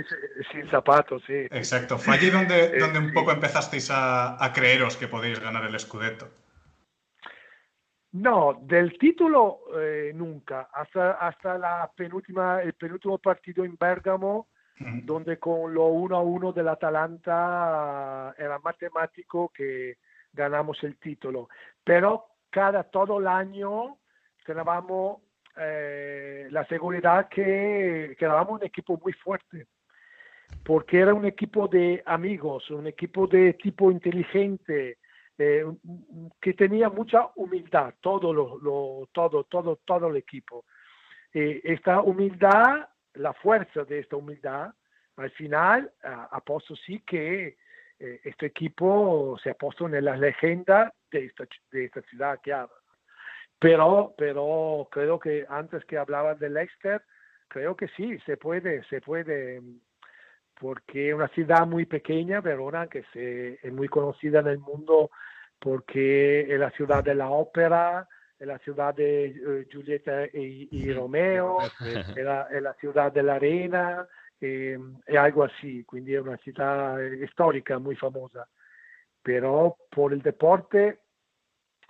sin 0.52 0.68
zapatos, 0.68 1.22
sí. 1.26 1.46
Exacto. 1.50 1.96
Fue 1.96 2.14
allí 2.14 2.28
donde, 2.28 2.68
donde 2.78 2.98
un 2.98 3.14
poco 3.14 3.32
empezasteis 3.32 3.90
a, 3.90 4.44
a, 4.44 4.52
creeros 4.52 4.98
que 4.98 5.08
podéis 5.08 5.40
ganar 5.40 5.64
el 5.64 5.80
Scudetto. 5.80 6.28
No, 8.12 8.60
del 8.64 8.98
título 8.98 9.60
eh, 9.80 10.12
nunca. 10.14 10.68
Hasta, 10.70 11.12
hasta 11.12 11.56
la 11.56 11.90
penúltima, 11.96 12.60
el 12.60 12.74
penúltimo 12.74 13.16
partido 13.16 13.64
en 13.64 13.78
Donde 14.78 15.38
con 15.38 15.72
lo 15.72 15.86
1 15.86 16.16
a 16.16 16.22
1 16.22 16.52
del 16.52 16.68
Atalanta 16.68 18.34
era 18.36 18.58
matemático 18.58 19.50
que 19.54 19.98
ganamos 20.32 20.82
el 20.82 20.96
título. 20.98 21.48
Pero 21.84 22.26
cada 22.50 22.82
todo 22.84 23.18
el 23.18 23.26
año 23.26 23.98
teníamos 24.44 25.18
eh, 25.56 26.48
la 26.50 26.64
seguridad 26.66 27.28
que, 27.28 28.16
que 28.18 28.26
un 28.26 28.64
equipo 28.64 28.98
muy 29.02 29.12
fuerte, 29.12 29.66
porque 30.64 30.98
era 30.98 31.14
un 31.14 31.26
equipo 31.26 31.68
de 31.68 32.02
amigos, 32.06 32.70
un 32.70 32.86
equipo 32.86 33.26
de 33.26 33.54
tipo 33.54 33.90
inteligente, 33.90 34.98
eh, 35.38 35.64
que 36.40 36.54
tenía 36.54 36.88
mucha 36.88 37.30
humildad, 37.36 37.94
todo, 38.00 38.32
lo, 38.32 39.08
todo, 39.12 39.44
todo, 39.44 39.76
todo 39.84 40.08
el 40.08 40.16
equipo. 40.16 40.64
Eh, 41.32 41.60
esta 41.64 42.00
humildad 42.00 42.88
la 43.14 43.32
fuerza 43.32 43.84
de 43.84 44.00
esta 44.00 44.16
humildad, 44.16 44.72
al 45.16 45.30
final 45.32 45.92
ha, 46.02 46.40
puesto 46.40 46.74
sí 46.76 47.00
que 47.06 47.56
eh, 47.98 48.20
este 48.24 48.46
equipo 48.46 49.38
se 49.42 49.50
ha 49.50 49.54
puesto 49.54 49.86
en 49.86 50.04
la 50.04 50.16
leyenda 50.16 50.92
de 51.10 51.26
esta, 51.26 51.44
de 51.70 51.84
esta 51.84 52.00
ciudad. 52.02 52.40
Pero, 53.58 54.14
pero 54.16 54.88
creo 54.90 55.20
que 55.20 55.46
antes 55.48 55.84
que 55.84 55.98
hablaba 55.98 56.34
de 56.34 56.50
Leicester, 56.50 57.02
creo 57.48 57.76
que 57.76 57.88
sí, 57.88 58.18
se 58.26 58.36
puede, 58.36 58.82
se 58.84 59.00
puede, 59.00 59.60
porque 60.58 61.10
es 61.10 61.14
una 61.14 61.28
ciudad 61.28 61.66
muy 61.66 61.84
pequeña, 61.84 62.40
Verona, 62.40 62.86
que 62.86 63.04
se, 63.12 63.60
es 63.62 63.72
muy 63.72 63.88
conocida 63.88 64.40
en 64.40 64.48
el 64.48 64.58
mundo 64.58 65.10
porque 65.58 66.52
es 66.52 66.58
la 66.58 66.70
ciudad 66.70 67.04
de 67.04 67.14
la 67.14 67.28
ópera, 67.28 68.08
es 68.42 68.48
la 68.48 68.58
ciudad 68.58 68.92
de 68.92 69.34
uh, 69.46 69.70
Giulietta 69.70 70.24
y, 70.26 70.68
y 70.72 70.92
Romeo, 70.92 71.58
è 71.60 72.22
la, 72.22 72.48
è 72.48 72.58
la, 72.58 72.74
ciudad 72.80 73.12
de 73.12 73.22
la 73.22 73.34
arena, 73.34 74.06
e, 74.36 74.76
è 75.04 75.16
algo 75.16 75.44
así, 75.44 75.84
quindi 75.84 76.12
è 76.14 76.18
una 76.18 76.36
città 76.38 76.96
storica 77.30 77.78
muy 77.78 77.94
famosa. 77.94 78.48
Pero 79.22 79.76
por 79.88 80.12
el 80.12 80.20
deporte, 80.20 81.02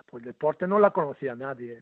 por 0.05 0.19
el 0.19 0.25
deporte 0.25 0.67
no 0.67 0.77
la 0.77 0.91
conocía 0.91 1.33
nadie. 1.33 1.81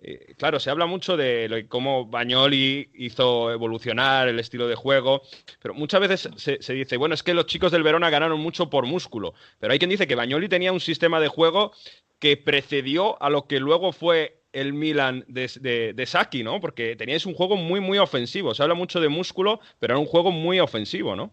Eh, 0.00 0.34
claro, 0.38 0.58
se 0.60 0.70
habla 0.70 0.86
mucho 0.86 1.18
de 1.18 1.66
cómo 1.68 2.06
Bagnoli 2.06 2.90
hizo 2.94 3.52
evolucionar 3.52 4.28
el 4.28 4.38
estilo 4.38 4.66
de 4.66 4.74
juego, 4.74 5.20
pero 5.60 5.74
muchas 5.74 6.00
veces 6.00 6.28
se, 6.36 6.62
se, 6.62 6.72
dice, 6.72 6.96
bueno, 6.96 7.14
es 7.14 7.22
que 7.22 7.34
los 7.34 7.46
chicos 7.46 7.70
del 7.70 7.82
Verona 7.82 8.08
ganaron 8.08 8.40
mucho 8.40 8.70
por 8.70 8.86
músculo, 8.86 9.34
pero 9.58 9.72
hay 9.72 9.78
quien 9.78 9.90
dice 9.90 10.06
que 10.06 10.14
Bagnoli 10.14 10.48
tenía 10.48 10.72
un 10.72 10.80
sistema 10.80 11.20
de 11.20 11.28
juego 11.28 11.72
que 12.18 12.36
precedió 12.36 13.20
a 13.22 13.30
lo 13.30 13.46
que 13.46 13.60
luego 13.60 13.92
fue 13.92 14.42
el 14.52 14.72
Milan 14.72 15.24
de, 15.28 16.04
Saki, 16.06 16.42
¿no? 16.42 16.60
Porque 16.60 16.96
teníais 16.96 17.26
un 17.26 17.34
juego 17.34 17.56
muy, 17.56 17.80
muy 17.80 17.98
ofensivo. 17.98 18.54
Se 18.54 18.62
habla 18.62 18.74
mucho 18.74 19.00
de 19.00 19.08
músculo, 19.08 19.60
pero 19.78 19.94
era 19.94 20.00
un 20.00 20.06
juego 20.06 20.30
muy 20.30 20.60
ofensivo, 20.60 21.14
¿no? 21.14 21.30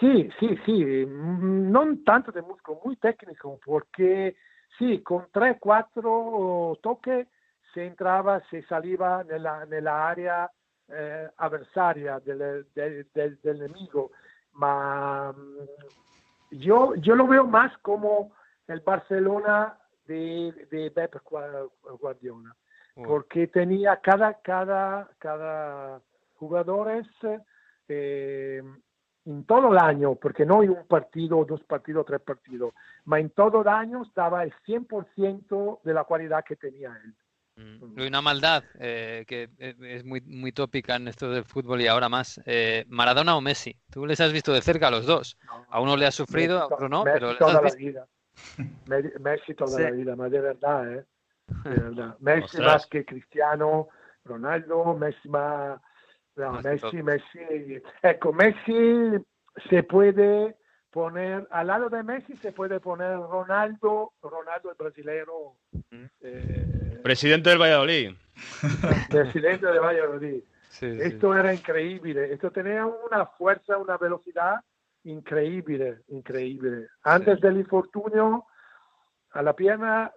Sí, 0.00 0.28
sí, 0.40 0.58
sí. 0.66 1.06
No 1.06 1.96
tanto 2.04 2.32
de 2.32 2.42
músculo, 2.42 2.80
muy 2.84 2.96
técnico, 2.96 3.58
porque 3.64 4.36
sí, 4.78 4.98
con 5.02 5.26
3, 5.32 5.58
4 5.60 6.78
toques 6.82 7.26
se 7.72 7.86
entraba, 7.86 8.42
se 8.50 8.62
salía 8.62 9.24
en 9.30 9.84
la 9.84 10.08
área 10.08 10.50
eh, 10.88 11.28
adversaria 11.36 12.18
del, 12.20 12.66
del, 12.74 13.06
del, 13.14 13.40
del, 13.42 13.72
yo 16.50 16.94
lo 16.96 17.26
veo 17.26 17.46
más 17.46 17.76
como 17.78 18.32
el 18.68 18.80
Barcelona 18.80 19.78
de, 20.06 20.52
de 20.70 20.90
Pep 20.90 21.16
Guardiola, 21.24 22.54
oh. 22.94 23.02
porque 23.02 23.48
tenía 23.48 23.96
cada, 23.96 24.34
cada, 24.40 25.10
cada 25.18 26.00
jugadores 26.36 27.06
eh, 27.88 28.62
en 29.24 29.44
todo 29.44 29.72
el 29.72 29.78
año, 29.78 30.14
porque 30.14 30.46
no 30.46 30.62
en 30.62 30.70
un 30.70 30.86
partido, 30.86 31.44
dos 31.44 31.62
partidos, 31.64 32.06
tres 32.06 32.20
partidos, 32.20 32.72
pero 33.04 33.16
en 33.16 33.30
todo 33.30 33.62
el 33.62 33.68
año 33.68 34.02
daba 34.14 34.42
el 34.42 34.52
100% 34.66 35.80
de 35.82 35.94
la 35.94 36.04
cualidad 36.04 36.44
que 36.44 36.56
tenía 36.56 36.98
él. 37.04 37.14
Mm. 37.56 38.00
Una 38.06 38.22
maldad 38.22 38.62
eh, 38.78 39.24
que 39.26 39.50
es 39.58 40.04
muy, 40.04 40.20
muy 40.20 40.52
tópica 40.52 40.94
en 40.94 41.08
esto 41.08 41.28
del 41.28 41.44
fútbol 41.44 41.80
y 41.80 41.88
ahora 41.88 42.08
más. 42.08 42.40
Eh, 42.46 42.84
Maradona 42.88 43.36
o 43.36 43.40
Messi. 43.40 43.76
Tú 43.90 44.06
les 44.06 44.20
has 44.20 44.32
visto 44.32 44.52
de 44.52 44.62
cerca 44.62 44.86
a 44.88 44.90
los 44.92 45.06
dos. 45.06 45.36
A 45.68 45.80
uno 45.80 45.96
le 45.96 46.06
ha 46.06 46.12
sufrido, 46.12 46.60
a 46.60 46.66
otro 46.66 46.88
no, 46.88 47.02
pero 47.02 47.32
les 47.32 47.40
has 47.42 47.76
visto. 47.76 48.06
Messi 49.20 49.54
toda 49.54 49.80
la 49.80 49.90
vida, 49.90 50.16
ma 50.16 50.28
de 50.28 50.40
verdad, 50.40 50.92
¿eh? 50.92 51.04
de 51.64 51.70
verdad. 51.82 52.16
Messi 52.20 52.58
más 52.58 52.86
que 52.86 53.04
Cristiano, 53.04 53.88
Ronaldo, 54.24 54.94
Messi 54.94 55.28
más... 55.28 55.80
No, 56.36 56.60
Messi, 56.62 57.02
Messi... 57.02 57.82
Ecco, 58.02 58.32
Messi 58.32 59.18
se 59.68 59.82
puede 59.82 60.56
poner, 60.90 61.46
al 61.50 61.66
lado 61.66 61.88
de 61.88 62.02
Messi 62.02 62.36
se 62.36 62.52
puede 62.52 62.80
poner 62.80 63.18
Ronaldo, 63.18 64.12
Ronaldo 64.22 64.70
el 64.70 64.76
brasileño. 64.76 65.56
Eh, 66.20 67.00
presidente 67.02 67.50
del 67.50 67.58
Valladolid. 67.58 68.12
Presidente 69.10 69.66
del 69.66 69.80
Valladolid. 69.80 70.42
Esto 70.80 71.34
era 71.34 71.52
increíble, 71.52 72.32
esto 72.32 72.52
tenía 72.52 72.86
una 72.86 73.26
fuerza, 73.26 73.78
una 73.78 73.96
velocidad 73.96 74.60
increíble, 75.08 76.02
increíble. 76.08 76.88
Antes 77.02 77.40
del 77.40 77.56
infortunio 77.58 78.44
a 79.32 79.42
la 79.42 79.54
pierna 79.54 80.12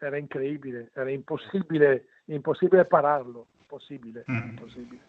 era 0.00 0.18
increíble, 0.18 0.88
era 0.94 1.10
imposible, 1.10 2.06
imposible 2.28 2.84
pararlo, 2.84 3.48
imposible, 3.62 4.24
imposible. 4.28 5.00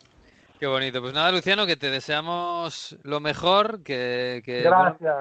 Qué 0.62 0.68
bonito. 0.68 1.02
Pues 1.02 1.16
nada, 1.16 1.32
Luciano, 1.32 1.66
que 1.66 1.76
te 1.76 1.90
deseamos 1.90 2.96
lo 3.02 3.20
mejor, 3.20 3.82
que, 3.82 4.44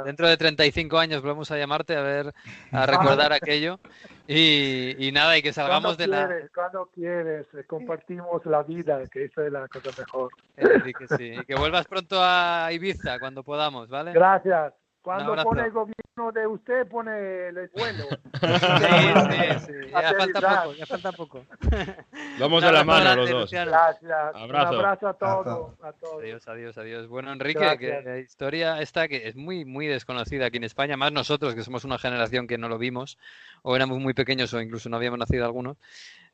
dentro 0.04 0.28
de 0.28 0.36
35 0.36 0.98
años 0.98 1.22
volvemos 1.22 1.50
a 1.50 1.56
llamarte 1.56 1.96
a 1.96 2.02
ver, 2.02 2.34
a 2.70 2.84
recordar 2.84 3.32
aquello. 3.32 3.80
Y, 4.28 5.10
nada, 5.14 5.38
y 5.38 5.42
que 5.42 5.54
salgamos 5.54 5.96
de 5.96 6.08
la... 6.08 6.28
Cuando 6.54 6.90
quieres, 6.92 7.46
eh, 7.54 7.64
compartimos 7.66 8.44
la 8.44 8.62
vida, 8.64 9.00
que 9.10 9.24
eso 9.24 9.40
es 9.40 9.50
la 9.50 9.66
cosa 9.68 9.88
mejor. 9.96 10.30
Eh, 10.58 10.92
que 10.92 11.08
sí. 11.16 11.32
Y 11.32 11.44
que 11.46 11.54
vuelvas 11.54 11.86
pronto 11.86 12.18
a 12.20 12.68
Ibiza 12.70 13.18
cuando 13.18 13.42
podamos, 13.42 13.88
¿vale? 13.88 14.12
Gracias. 14.12 14.74
Cuando 15.00 15.34
pone 15.42 15.62
el 15.62 15.70
gobierno 15.70 16.09
de 16.32 16.46
usted, 16.46 16.86
pone 16.86 17.48
el 17.48 17.70
vuelo. 17.74 18.04
Sí, 18.10 18.40
sí, 19.66 19.66
sí. 19.66 19.90
Ya 19.90 20.14
falta 20.14 20.62
poco, 20.62 20.74
ya 20.74 20.86
falta 20.86 21.12
poco. 21.12 21.46
Vamos 22.38 22.62
de 22.62 22.72
la 22.72 22.84
mano 22.84 23.16
los 23.16 23.30
dos. 23.30 23.50
Gracias. 23.50 24.10
Abrazo. 24.34 24.70
Un 24.72 24.76
abrazo 24.76 25.08
a 25.08 25.14
todos, 25.14 25.74
a 25.82 25.92
todos. 25.94 26.22
Adiós, 26.22 26.46
adiós, 26.46 26.78
adiós. 26.78 27.06
Bueno, 27.08 27.32
Enrique, 27.32 27.78
que 27.78 28.02
la 28.02 28.18
historia 28.18 28.80
esta 28.80 29.08
que 29.08 29.28
es 29.28 29.36
muy, 29.36 29.64
muy 29.64 29.86
desconocida 29.86 30.46
aquí 30.46 30.58
en 30.58 30.64
España, 30.64 30.96
más 30.96 31.12
nosotros 31.12 31.54
que 31.54 31.62
somos 31.62 31.84
una 31.84 31.98
generación 31.98 32.46
que 32.46 32.58
no 32.58 32.68
lo 32.68 32.78
vimos, 32.78 33.18
o 33.62 33.74
éramos 33.74 33.98
muy 33.98 34.14
pequeños 34.14 34.52
o 34.52 34.60
incluso 34.60 34.88
no 34.88 34.96
habíamos 34.96 35.18
nacido 35.18 35.44
algunos. 35.44 35.78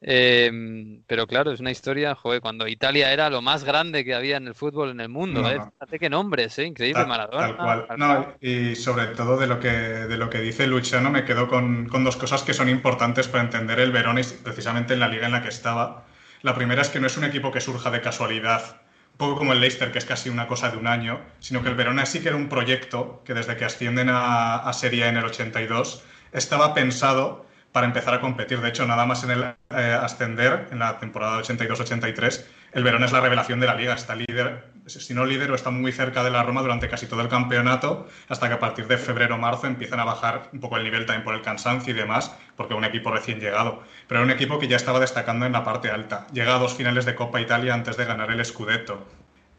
Eh, 0.02 1.00
pero 1.06 1.26
claro, 1.26 1.52
es 1.52 1.60
una 1.60 1.70
historia, 1.70 2.14
joder, 2.14 2.40
cuando 2.40 2.68
Italia 2.68 3.12
era 3.12 3.30
lo 3.30 3.40
más 3.40 3.64
grande 3.64 4.04
que 4.04 4.14
había 4.14 4.36
en 4.36 4.46
el 4.46 4.54
fútbol 4.54 4.90
en 4.90 5.00
el 5.00 5.08
mundo. 5.08 5.48
¿eh? 5.50 5.58
Fíjate 5.72 5.98
qué 5.98 6.10
nombres, 6.10 6.58
¿eh? 6.58 6.64
Increíble, 6.64 7.06
Maradona. 7.06 7.46
Tal 7.46 7.56
cual. 7.56 7.86
no, 7.96 8.34
y 8.40 8.74
sobre 8.76 9.06
todo 9.08 9.38
de 9.38 9.46
lo 9.46 9.58
que, 9.58 9.70
de 9.70 10.16
lo 10.16 10.28
que 10.28 10.40
dice 10.40 10.66
Luciano, 10.66 11.10
me 11.10 11.24
quedo 11.24 11.48
con, 11.48 11.88
con, 11.88 12.04
dos 12.04 12.16
cosas 12.16 12.42
que 12.42 12.52
son 12.52 12.68
importantes 12.68 13.28
para 13.28 13.44
entender 13.44 13.80
el 13.80 13.90
Verona 13.90 14.20
precisamente 14.42 14.94
en 14.94 15.00
la 15.00 15.08
liga 15.08 15.26
en 15.26 15.32
la 15.32 15.42
que 15.42 15.48
estaba. 15.48 16.04
La 16.42 16.54
primera 16.54 16.82
es 16.82 16.90
que 16.90 17.00
no 17.00 17.06
es 17.06 17.16
un 17.16 17.24
equipo 17.24 17.50
que 17.50 17.60
surja 17.60 17.90
de 17.90 18.02
casualidad, 18.02 18.80
un 19.12 19.18
poco 19.18 19.36
como 19.36 19.54
el 19.54 19.60
Leicester, 19.60 19.90
que 19.92 19.98
es 19.98 20.04
casi 20.04 20.28
una 20.28 20.46
cosa 20.46 20.70
de 20.70 20.76
un 20.76 20.86
año, 20.86 21.20
sino 21.40 21.62
que 21.62 21.70
el 21.70 21.74
Verona 21.74 22.04
sí 22.04 22.20
que 22.20 22.28
era 22.28 22.36
un 22.36 22.48
proyecto 22.48 23.22
que 23.24 23.32
desde 23.32 23.56
que 23.56 23.64
ascienden 23.64 24.10
a, 24.10 24.56
a 24.56 24.72
Serie 24.74 25.08
en 25.08 25.16
el 25.16 25.24
82 25.24 26.04
estaba 26.32 26.74
pensado 26.74 27.45
para 27.76 27.88
empezar 27.88 28.14
a 28.14 28.22
competir. 28.22 28.58
De 28.62 28.70
hecho, 28.70 28.86
nada 28.86 29.04
más 29.04 29.22
en 29.22 29.32
el 29.32 29.42
eh, 29.42 29.98
ascender, 30.00 30.68
en 30.70 30.78
la 30.78 30.98
temporada 30.98 31.42
82-83, 31.42 32.42
el 32.72 32.82
Verón 32.82 33.04
es 33.04 33.12
la 33.12 33.20
revelación 33.20 33.60
de 33.60 33.66
la 33.66 33.74
liga. 33.74 33.92
Está 33.92 34.14
líder, 34.14 34.64
si 34.86 35.12
no 35.12 35.26
líder, 35.26 35.50
o 35.50 35.54
está 35.54 35.68
muy 35.68 35.92
cerca 35.92 36.24
de 36.24 36.30
la 36.30 36.42
Roma 36.42 36.62
durante 36.62 36.88
casi 36.88 37.06
todo 37.06 37.20
el 37.20 37.28
campeonato, 37.28 38.08
hasta 38.30 38.48
que 38.48 38.54
a 38.54 38.60
partir 38.60 38.88
de 38.88 38.96
febrero-marzo 38.96 39.66
empiezan 39.66 40.00
a 40.00 40.04
bajar 40.04 40.48
un 40.54 40.60
poco 40.60 40.78
el 40.78 40.84
nivel 40.84 41.04
también 41.04 41.22
por 41.22 41.34
el 41.34 41.42
cansancio 41.42 41.92
y 41.92 41.96
demás, 41.98 42.34
porque 42.56 42.72
es 42.72 42.78
un 42.78 42.86
equipo 42.86 43.10
recién 43.10 43.40
llegado. 43.40 43.82
Pero 44.08 44.20
era 44.20 44.24
un 44.24 44.30
equipo 44.30 44.58
que 44.58 44.68
ya 44.68 44.76
estaba 44.76 44.98
destacando 44.98 45.44
en 45.44 45.52
la 45.52 45.62
parte 45.62 45.90
alta. 45.90 46.26
Llega 46.32 46.56
a 46.56 46.58
dos 46.58 46.72
finales 46.72 47.04
de 47.04 47.14
Copa 47.14 47.42
Italia 47.42 47.74
antes 47.74 47.98
de 47.98 48.06
ganar 48.06 48.30
el 48.30 48.42
Scudetto. 48.42 49.06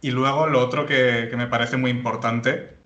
Y 0.02 0.10
luego 0.10 0.48
lo 0.48 0.60
otro 0.60 0.88
que, 0.88 1.32
me 1.38 1.46
parece 1.46 1.78
muy 1.78 1.92
importante 1.92 2.78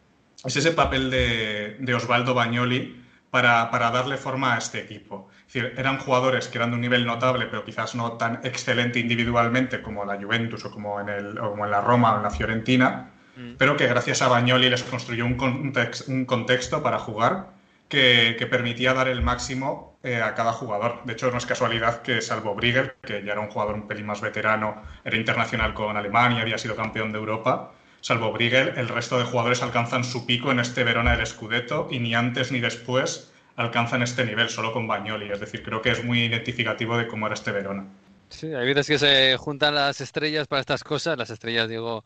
es 0.44 0.58
ese 0.58 0.74
papel 0.74 1.10
de, 1.10 1.78
de 1.80 1.94
Osvaldo 1.94 2.34
Bagnoli 2.34 3.01
para, 3.32 3.72
para, 3.72 3.90
darle 3.92 4.18
forma 4.18 4.54
a 4.54 4.58
este 4.58 4.80
equipo. 4.80 5.30
Es 5.48 5.54
decir, 5.54 5.74
eran 5.78 5.98
jugadores 5.98 6.50
que 6.50 6.58
eran 6.58 6.72
de 6.72 6.76
un 6.76 6.82
nivel 6.82 7.06
notable, 7.06 7.48
pero 7.48 7.64
quizás 7.64 7.96
no 7.96 8.14
tan 8.14 8.42
excelente 8.44 9.00
individualmente 9.00 9.82
como 9.82 10.06
la 10.06 10.18
Juventus 10.22 10.66
o 10.66 10.72
como 10.72 11.00
en, 11.00 11.10
el, 11.10 11.40
o 11.40 11.52
como 11.52 11.66
en 11.66 11.72
la 11.72 11.82
Roma 11.82 12.14
o 12.14 12.18
en 12.18 12.24
la 12.24 12.30
Fiorentina, 12.30 13.12
mm. 13.38 13.54
pero 13.58 13.78
que 13.78 13.88
gracias 13.88 14.22
a 14.22 14.28
Bagnoli 14.28 14.70
les 14.70 14.84
construyó 14.84 15.26
un, 15.26 15.36
context, 15.36 16.10
un 16.10 16.26
contexto 16.26 16.84
para 16.84 17.00
jugar 17.00 17.48
que, 17.88 18.36
que, 18.38 18.48
permitía 18.48 18.94
dar 18.94 19.08
el 19.08 19.22
máximo 19.22 19.98
eh, 20.04 20.22
a 20.22 20.36
cada 20.36 20.52
jugador. 20.52 21.02
De 21.06 21.14
hecho, 21.14 21.32
no 21.32 21.38
es 21.38 21.46
casualidad 21.46 22.02
que, 22.02 22.22
salvo 22.22 22.56
Briegel, 22.56 22.94
que 23.02 23.24
ya 23.24 23.34
era 23.34 23.42
un 23.42 23.50
jugador 23.50 23.76
un 23.76 23.88
pelín 23.88 24.06
más 24.06 24.20
veterano, 24.20 24.82
era 25.06 25.16
internacional 25.16 25.74
con 25.74 25.96
Alemania, 25.96 26.42
había 26.42 26.58
sido 26.58 26.76
campeón 26.76 27.12
de 27.12 27.20
Europa, 27.20 27.72
salvo 28.02 28.32
Briegel, 28.32 28.74
el 28.78 28.90
resto 28.90 29.18
de 29.18 29.24
jugadores 29.24 29.62
alcanzan 29.62 30.04
su 30.04 30.26
pico 30.26 30.52
en 30.52 30.60
este 30.60 30.84
Verona 30.84 31.16
del 31.16 31.26
Scudetto 31.26 31.88
y 31.90 32.00
ni 32.00 32.14
antes 32.14 32.52
ni 32.52 32.60
después 32.60 33.32
alcanzan 33.56 34.02
este 34.02 34.26
nivel, 34.26 34.50
solo 34.50 34.74
con 34.74 34.88
Bagnoli. 34.88 35.32
Es 35.32 35.40
decir, 35.40 35.64
creo 35.64 35.82
que 35.82 35.92
es 35.92 36.04
muy 36.04 36.24
identificativo 36.24 36.98
de 36.98 37.08
cómo 37.08 37.28
era 37.28 37.36
este 37.36 37.52
Verona. 37.52 37.86
Sí, 38.30 38.54
hay 38.54 38.66
veces 38.66 38.88
que 38.88 39.00
se 39.00 39.38
juntan 39.38 39.76
las 39.76 40.02
estrellas 40.02 40.48
para 40.48 40.62
estas 40.62 40.84
cosas, 40.84 41.18
las 41.18 41.30
estrellas, 41.30 41.68
digo, 41.68 42.06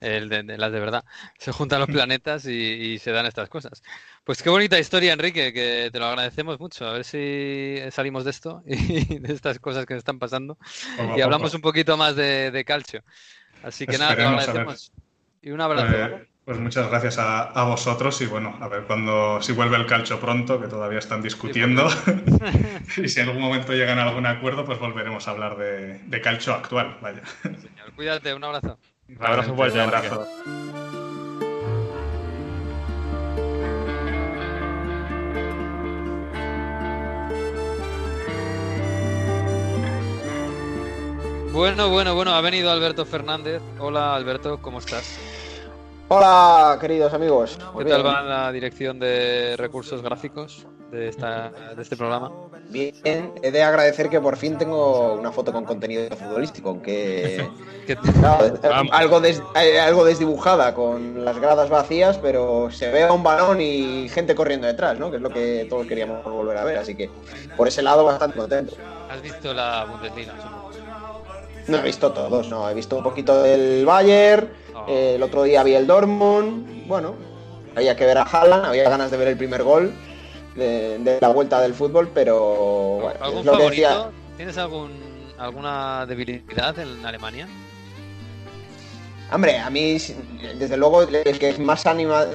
el 0.00 0.28
de, 0.28 0.42
las 0.58 0.70
de 0.70 0.80
verdad. 0.80 1.04
Se 1.38 1.50
juntan 1.52 1.80
los 1.80 1.88
planetas 1.90 2.44
y, 2.46 2.98
se 2.98 3.10
dan 3.10 3.26
estas 3.26 3.48
cosas. 3.48 3.82
Pues 4.24 4.42
qué 4.42 4.50
bonita 4.50 4.78
historia, 4.78 5.14
Enrique, 5.14 5.52
que 5.52 5.90
te 5.90 5.98
lo 5.98 6.06
agradecemos 6.06 6.60
mucho. 6.60 6.86
A 6.86 6.92
ver 6.92 7.04
si 7.04 7.78
salimos 7.90 8.24
de 8.24 8.30
esto 8.30 8.62
y 8.66 9.18
de 9.18 9.32
estas 9.32 9.58
cosas 9.58 9.86
que 9.86 9.96
están 9.96 10.18
pasando 10.18 10.58
y 11.16 11.20
hablamos 11.20 11.54
un 11.54 11.62
poquito 11.62 11.96
más 11.96 12.16
de, 12.16 12.64
calcio. 12.66 13.02
Así 13.62 13.86
que 13.86 13.96
nada, 13.96 14.16
te 14.16 14.22
lo 14.22 14.28
agradecemos. 14.28 14.92
Y 15.42 15.50
un 15.50 15.60
abrazo. 15.60 15.94
Eh, 15.94 16.26
pues 16.44 16.58
muchas 16.58 16.88
gracias 16.88 17.18
a, 17.18 17.64
vosotros 17.64 18.20
y 18.20 18.26
bueno, 18.26 18.56
a 18.60 18.68
ver 18.68 18.82
cuando 18.82 19.40
si 19.42 19.52
vuelve 19.52 19.76
el 19.76 19.86
calcio 19.86 20.18
pronto, 20.18 20.60
que 20.60 20.66
todavía 20.66 20.98
están 20.98 21.22
discutiendo, 21.22 21.88
y 22.96 23.08
si 23.08 23.20
en 23.20 23.28
algún 23.28 23.42
momento 23.42 23.72
llegan 23.72 24.00
a 24.00 24.04
algún 24.04 24.26
acuerdo, 24.26 24.64
pues 24.64 24.80
volveremos 24.80 25.28
a 25.28 25.30
hablar 25.30 25.56
de, 25.56 25.98
de 25.98 26.20
calcio 26.20 26.52
actual. 26.52 26.96
Vaya. 27.00 27.22
Señor, 27.42 27.92
cuídate, 27.94 28.34
un 28.34 28.42
abrazo. 28.42 28.78
Un 29.08 29.24
abrazo 29.24 29.54
fuerte, 29.54 29.78
un 29.78 29.84
abrazo. 29.84 30.28
Bueno, 41.52 41.90
bueno, 41.90 42.14
bueno, 42.14 42.32
ha 42.32 42.40
venido 42.40 42.70
Alberto 42.70 43.04
Fernández. 43.04 43.60
Hola 43.78 44.14
Alberto, 44.14 44.62
¿cómo 44.62 44.78
estás? 44.78 45.18
Hola, 46.08 46.78
queridos 46.80 47.12
amigos. 47.12 47.58
¿Qué 47.76 47.84
tal 47.84 48.06
va 48.06 48.22
la 48.22 48.50
dirección 48.50 48.98
de 48.98 49.54
recursos 49.58 50.00
gráficos 50.00 50.66
de, 50.90 51.08
esta, 51.08 51.50
de 51.76 51.82
este 51.82 51.94
programa? 51.94 52.32
Bien, 52.70 53.34
he 53.42 53.50
de 53.50 53.62
agradecer 53.62 54.08
que 54.08 54.18
por 54.18 54.38
fin 54.38 54.56
tengo 54.56 55.12
una 55.12 55.30
foto 55.30 55.52
con 55.52 55.66
contenido 55.66 56.08
futbolístico, 56.16 56.70
aunque 56.70 57.46
algo, 58.92 59.22
eh, 59.22 59.78
algo 59.78 60.04
desdibujada, 60.06 60.74
con 60.74 61.22
las 61.22 61.38
gradas 61.38 61.68
vacías, 61.68 62.16
pero 62.16 62.70
se 62.70 62.90
ve 62.90 63.04
a 63.04 63.12
un 63.12 63.22
balón 63.22 63.60
y 63.60 64.08
gente 64.08 64.34
corriendo 64.34 64.66
detrás, 64.66 64.98
¿no? 64.98 65.10
que 65.10 65.16
es 65.16 65.22
lo 65.22 65.28
que 65.28 65.66
todos 65.68 65.86
queríamos 65.86 66.24
volver 66.24 66.56
a 66.56 66.64
ver. 66.64 66.78
Así 66.78 66.94
que 66.94 67.10
por 67.58 67.68
ese 67.68 67.82
lado 67.82 68.06
bastante 68.06 68.38
contento. 68.38 68.74
¿Has 69.10 69.20
visto 69.20 69.52
la 69.52 69.84
Bundesliga? 69.84 70.32
No 71.68 71.78
he 71.78 71.82
visto 71.82 72.12
todos, 72.12 72.48
no. 72.48 72.68
He 72.68 72.74
visto 72.74 72.96
un 72.96 73.02
poquito 73.02 73.42
del 73.42 73.84
Bayern, 73.86 74.48
ah. 74.74 74.86
eh, 74.88 75.14
el 75.16 75.22
otro 75.22 75.44
día 75.44 75.62
vi 75.62 75.74
el 75.74 75.86
Dortmund. 75.86 76.86
Bueno, 76.86 77.14
había 77.76 77.96
que 77.96 78.04
ver 78.04 78.18
a 78.18 78.22
Haaland, 78.22 78.66
había 78.66 78.88
ganas 78.88 79.10
de 79.10 79.16
ver 79.16 79.28
el 79.28 79.36
primer 79.36 79.62
gol 79.62 79.92
de, 80.56 81.18
la 81.20 81.28
vuelta 81.28 81.60
del 81.60 81.74
fútbol, 81.74 82.10
pero 82.12 82.98
bueno, 83.00 83.18
¿Algún 83.24 83.44
favorito? 83.44 84.12
¿Tienes 84.36 84.58
algún, 84.58 84.90
alguna 85.38 86.06
debilidad 86.06 86.78
en 86.78 87.04
Alemania? 87.04 87.48
Hombre, 89.32 89.58
a 89.58 89.70
mí, 89.70 89.96
desde 90.58 90.76
luego, 90.76 91.02
el 91.02 91.38
que 91.38 91.56
más 91.58 91.84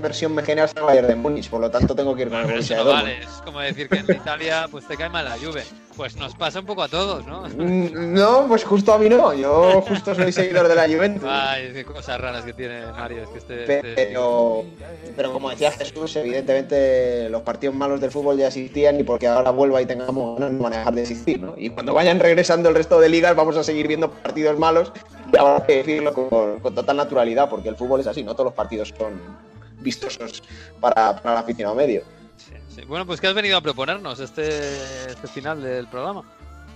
versión 0.01 0.33
me 0.33 0.41
genera 0.41 0.65
es 0.65 0.75
el 0.75 0.81
Bayern 0.81 1.07
de 1.07 1.15
Múnich, 1.15 1.47
por 1.47 1.61
lo 1.61 1.69
tanto 1.69 1.93
tengo 1.95 2.15
que 2.15 2.23
ir 2.23 2.29
con 2.29 2.39
el 2.39 2.47
Borussia 2.47 2.81
Vale, 2.81 3.21
es 3.21 3.41
como 3.45 3.59
decir 3.59 3.87
que 3.87 3.99
en 3.99 4.15
Italia 4.15 4.67
pues 4.71 4.87
te 4.87 4.97
cae 4.97 5.09
mal 5.09 5.25
la 5.25 5.37
Juve. 5.37 5.63
Pues 5.97 6.15
nos 6.15 6.35
pasa 6.35 6.59
un 6.59 6.67
poco 6.67 6.83
a 6.83 6.87
todos, 6.87 7.25
¿no? 7.25 7.41
Mm, 7.49 8.13
no, 8.13 8.45
pues 8.47 8.63
justo 8.63 8.93
a 8.93 8.99
mí 8.99 9.09
no. 9.09 9.33
Yo 9.33 9.81
justo 9.81 10.13
soy 10.13 10.31
seguidor 10.31 10.67
de 10.67 10.75
la 10.75 10.87
Juventus. 10.87 11.27
Ay, 11.27 11.71
qué 11.73 11.83
cosas 11.83 12.21
raras 12.21 12.45
que 12.45 12.53
tiene 12.53 12.85
Mario. 12.91 13.23
Es 13.23 13.29
que 13.29 13.37
este, 13.39 13.81
pero, 13.95 14.63
pero 15.15 15.33
como 15.33 15.49
decía 15.49 15.71
Jesús, 15.71 16.15
evidentemente 16.15 17.29
los 17.29 17.41
partidos 17.41 17.75
malos 17.75 17.99
del 17.99 18.11
fútbol 18.11 18.37
ya 18.37 18.47
existían 18.47 18.99
y 18.99 19.03
porque 19.03 19.27
ahora 19.27 19.49
vuelva 19.49 19.81
y 19.81 19.87
tengamos 19.87 20.39
no 20.39 20.63
van 20.63 20.73
a 20.73 20.77
dejar 20.77 20.93
de 20.93 21.01
existir, 21.01 21.41
¿no? 21.41 21.55
Y 21.57 21.71
cuando 21.71 21.95
vayan 21.95 22.19
regresando 22.19 22.69
el 22.69 22.75
resto 22.75 22.99
de 22.99 23.09
ligas 23.09 23.35
vamos 23.35 23.57
a 23.57 23.63
seguir 23.63 23.87
viendo 23.87 24.11
partidos 24.11 24.59
malos 24.59 24.93
y 25.33 25.37
ahora 25.37 25.55
hay 25.55 25.63
que 25.65 25.77
decirlo 25.77 26.13
con, 26.13 26.59
con 26.59 26.75
total 26.75 26.97
naturalidad 26.97 27.49
porque 27.49 27.69
el 27.69 27.75
fútbol 27.75 28.01
es 28.01 28.07
así, 28.07 28.23
no 28.23 28.33
todos 28.33 28.45
los 28.45 28.53
partidos 28.53 28.93
son 28.95 29.19
vistosos 29.79 30.43
para, 30.79 31.15
para 31.21 31.33
el 31.33 31.37
aficionado 31.39 31.75
medio. 31.75 32.03
Bueno, 32.85 33.05
pues 33.05 33.19
¿qué 33.19 33.27
has 33.27 33.33
venido 33.33 33.57
a 33.57 33.61
proponernos 33.61 34.19
este, 34.19 34.49
este 35.07 35.27
final 35.27 35.61
del 35.61 35.87
programa? 35.87 36.23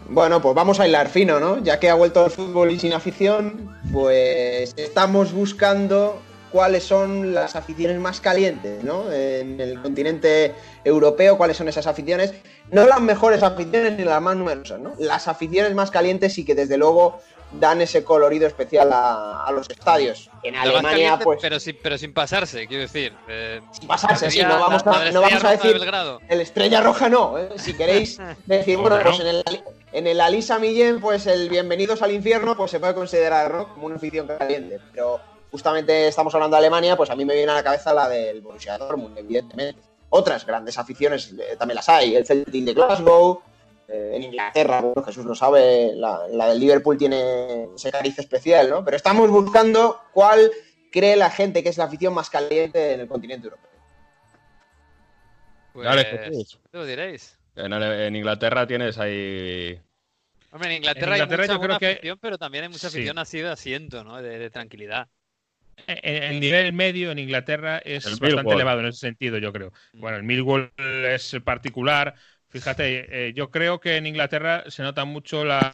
Bueno, 0.09 0.41
pues 0.41 0.55
vamos 0.55 0.79
a 0.79 0.87
hilar 0.87 1.09
fino, 1.09 1.39
¿no? 1.39 1.59
Ya 1.63 1.79
que 1.79 1.89
ha 1.89 1.93
vuelto 1.93 2.25
el 2.25 2.31
fútbol 2.31 2.71
y 2.71 2.79
sin 2.79 2.93
afición, 2.93 3.77
pues 3.93 4.73
estamos 4.75 5.31
buscando 5.31 6.19
cuáles 6.51 6.83
son 6.83 7.33
las 7.33 7.55
aficiones 7.55 7.99
más 7.99 8.19
calientes, 8.19 8.83
¿no? 8.83 9.11
En 9.11 9.59
el 9.61 9.81
continente 9.81 10.53
europeo, 10.83 11.37
cuáles 11.37 11.57
son 11.57 11.69
esas 11.69 11.87
aficiones. 11.87 12.33
No 12.71 12.85
las 12.85 12.99
mejores 12.99 13.43
aficiones 13.43 13.97
ni 13.97 14.03
las 14.03 14.21
más 14.21 14.35
numerosas, 14.35 14.79
¿no? 14.79 14.93
Las 14.99 15.27
aficiones 15.27 15.73
más 15.75 15.91
calientes 15.91 16.37
y 16.37 16.43
que 16.45 16.55
desde 16.55 16.77
luego 16.77 17.21
dan 17.53 17.81
ese 17.81 18.03
colorido 18.03 18.47
especial 18.47 18.89
a, 18.93 19.49
los 19.53 19.69
estadios. 19.69 20.29
En 20.43 20.55
Alemania, 20.55 21.19
pues. 21.21 21.39
Pero 21.41 21.59
sin, 21.59 21.77
pero 21.81 21.97
sin 21.97 22.13
pasarse, 22.13 22.67
quiero 22.67 22.83
decir. 22.83 23.13
Eh, 23.27 23.61
sin 23.71 23.87
pasarse, 23.87 24.31
sí, 24.31 24.41
no 24.41 24.59
vamos 24.59 24.85
a, 24.85 25.11
no 25.11 25.21
vamos 25.21 25.43
a 25.43 25.51
decir. 25.51 25.81
El 26.29 26.41
Estrella 26.41 26.81
Roja 26.81 27.09
no. 27.09 27.37
¿eh? 27.37 27.49
Si 27.57 27.73
queréis 27.73 28.19
decir, 28.45 28.77
bueno, 28.77 28.99
pues 29.03 29.19
en 29.19 29.27
el, 29.27 29.43
en 29.91 30.07
el 30.07 30.21
Alisa 30.21 30.59
Millén, 30.59 31.01
pues 31.01 31.27
el 31.27 31.49
Bienvenidos 31.49 32.01
al 32.01 32.11
Infierno, 32.11 32.55
pues 32.55 32.71
se 32.71 32.79
puede 32.79 32.93
considerar 32.93 33.53
¿no? 33.53 33.73
como 33.73 33.87
una 33.87 33.95
afición 33.95 34.27
caliente. 34.27 34.79
Pero 34.91 35.19
justamente 35.51 36.07
estamos 36.07 36.33
hablando 36.33 36.55
de 36.55 36.59
Alemania, 36.59 36.95
pues 36.95 37.09
a 37.09 37.15
mí 37.15 37.25
me 37.25 37.35
viene 37.35 37.51
a 37.51 37.55
la 37.55 37.63
cabeza 37.63 37.93
la 37.93 38.07
del 38.07 38.41
Borussia 38.41 38.77
Dortmund, 38.77 39.17
evidentemente. 39.17 39.81
Otras 40.09 40.45
grandes 40.45 40.77
aficiones 40.77 41.33
eh, 41.33 41.55
también 41.57 41.75
las 41.75 41.87
hay, 41.87 42.15
el 42.15 42.25
Celtic 42.25 42.65
de 42.65 42.73
Glasgow, 42.73 43.41
eh, 43.91 44.11
en 44.15 44.23
Inglaterra, 44.23 44.81
bueno, 44.81 45.03
Jesús 45.03 45.25
lo 45.25 45.35
sabe, 45.35 45.91
la, 45.95 46.27
del 46.27 46.59
Liverpool 46.59 46.97
tiene 46.97 47.67
ese 47.75 47.91
cariz 47.91 48.17
especial, 48.19 48.69
¿no? 48.69 48.85
Pero 48.85 48.95
estamos 48.95 49.29
buscando 49.29 49.99
cuál 50.13 50.49
cree 50.91 51.15
la 51.15 51.29
gente 51.29 51.61
que 51.61 51.69
es 51.69 51.77
la 51.77 51.85
afición 51.85 52.13
más 52.13 52.29
caliente 52.29 52.93
en 52.93 53.01
el 53.01 53.07
continente 53.07 53.47
europeo. 53.47 53.69
Pues, 55.73 56.57
lo 56.71 56.85
diréis? 56.85 57.37
En, 57.55 58.15
Inglaterra 58.15 58.65
tienes 58.65 58.97
ahí 58.97 59.79
Hombre, 60.51 60.69
en 60.69 60.75
Inglaterra, 60.77 61.15
hay 61.15 61.21
mucha 61.21 61.45
yo 61.45 61.59
creo 61.59 61.79
que... 61.79 61.91
afición, 61.91 62.19
pero 62.21 62.37
también 62.37 62.65
hay 62.65 62.69
mucha 62.69 62.87
afición 62.87 63.17
así 63.17 63.39
de 63.39 63.49
asiento, 63.49 64.03
¿no? 64.03 64.21
de, 64.21 64.49
tranquilidad. 64.49 65.09
El 65.87 66.39
nivel 66.39 66.73
medio 66.73 67.11
en 67.11 67.19
Inglaterra 67.19 67.79
es 67.79 68.03
bastante 68.19 68.53
elevado 68.53 68.81
en 68.81 68.87
ese 68.87 68.99
sentido, 68.99 69.37
yo 69.37 69.51
creo. 69.51 69.71
Mm. 69.93 69.99
Bueno, 69.99 70.17
el 70.17 70.23
Millwall 70.23 70.71
es 70.77 71.35
particular. 71.43 72.15
Fíjate, 72.51 73.27
eh, 73.29 73.33
yo 73.33 73.49
creo 73.49 73.79
que 73.79 73.95
en 73.95 74.05
Inglaterra 74.05 74.65
se 74.67 74.83
nota 74.83 75.05
mucho 75.05 75.45
la, 75.45 75.73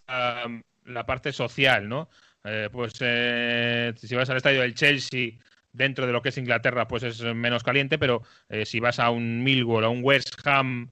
parte 1.07 1.33
social, 1.33 1.89
¿no? 1.89 2.07
Eh, 2.43 2.69
pues 2.71 2.93
eh, 3.01 3.93
si 3.97 4.15
vas 4.15 4.29
al 4.29 4.37
estadio 4.37 4.61
del 4.61 4.75
Chelsea, 4.75 5.31
dentro 5.73 6.05
de 6.05 6.13
lo 6.13 6.21
que 6.21 6.29
es 6.29 6.37
Inglaterra, 6.37 6.87
pues 6.87 7.01
es 7.01 7.21
menos 7.23 7.63
caliente, 7.63 7.97
pero 7.97 8.21
si 8.63 8.79
vas 8.79 8.99
a 8.99 9.09
un 9.09 9.43
Millwall, 9.43 9.85
a 9.85 9.89
un 9.89 10.03
West 10.03 10.35
Ham, 10.45 10.91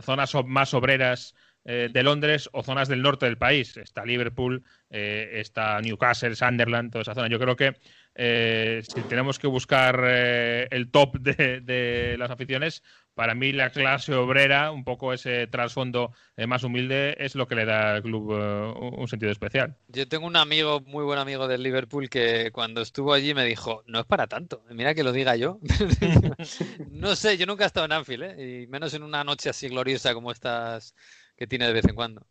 zonas 0.00 0.34
más 0.46 0.72
obreras 0.72 1.34
de 1.66 2.02
Londres 2.04 2.48
o 2.52 2.62
zonas 2.62 2.86
del 2.86 3.02
norte 3.02 3.26
del 3.26 3.38
país, 3.38 3.76
está 3.76 4.04
Liverpool, 4.04 4.62
está 4.88 5.80
Newcastle, 5.80 6.36
Sunderland, 6.36 6.92
toda 6.92 7.02
esa 7.02 7.14
zona. 7.14 7.28
Yo 7.28 7.40
creo 7.40 7.56
que 7.56 7.74
eh, 8.18 8.82
si 8.82 9.02
tenemos 9.02 9.38
que 9.38 9.46
buscar 9.46 10.02
eh, 10.06 10.68
el 10.70 10.90
top 10.90 11.18
de, 11.18 12.16
las 12.18 12.30
aficiones, 12.30 12.82
para 13.14 13.34
mí 13.34 13.52
la 13.52 13.70
clase 13.70 14.14
obrera, 14.14 14.70
un 14.70 14.84
poco 14.84 15.12
ese 15.12 15.46
trasfondo 15.48 16.12
eh, 16.36 16.46
más 16.46 16.64
humilde, 16.64 17.14
es 17.18 17.34
lo 17.34 17.46
que 17.46 17.54
le 17.54 17.66
da 17.66 17.96
al 17.96 18.02
club 18.02 18.30
un 18.30 19.08
sentido 19.08 19.30
especial. 19.30 19.76
Yo 19.88 20.08
tengo 20.08 20.26
un 20.26 20.36
amigo, 20.36 20.80
muy 20.80 21.04
buen 21.04 21.18
amigo 21.18 21.46
del 21.46 21.62
Liverpool, 21.62 22.08
que 22.08 22.50
cuando 22.52 22.80
estuvo 22.80 23.12
allí 23.12 23.34
me 23.34 23.44
dijo, 23.44 23.82
no 23.86 24.00
es 24.00 24.06
para 24.06 24.26
tanto, 24.26 24.64
mira 24.70 24.94
que 24.94 25.04
lo 25.04 25.12
diga 25.12 25.36
yo. 25.36 25.60
no 26.90 27.16
sé, 27.16 27.36
yo 27.36 27.44
nunca 27.44 27.64
he 27.64 27.66
estado 27.66 27.84
en 27.84 27.92
Anfield, 27.92 28.40
y 28.40 28.66
menos 28.66 28.94
en 28.94 29.02
una 29.02 29.24
noche 29.24 29.50
así 29.50 29.68
gloriosa 29.68 30.14
como 30.14 30.32
estas 30.32 30.94
que 31.36 31.46
tiene 31.46 31.66
de 31.66 31.72
vez 31.72 31.84
en 31.86 31.94
cuando. 31.94 32.26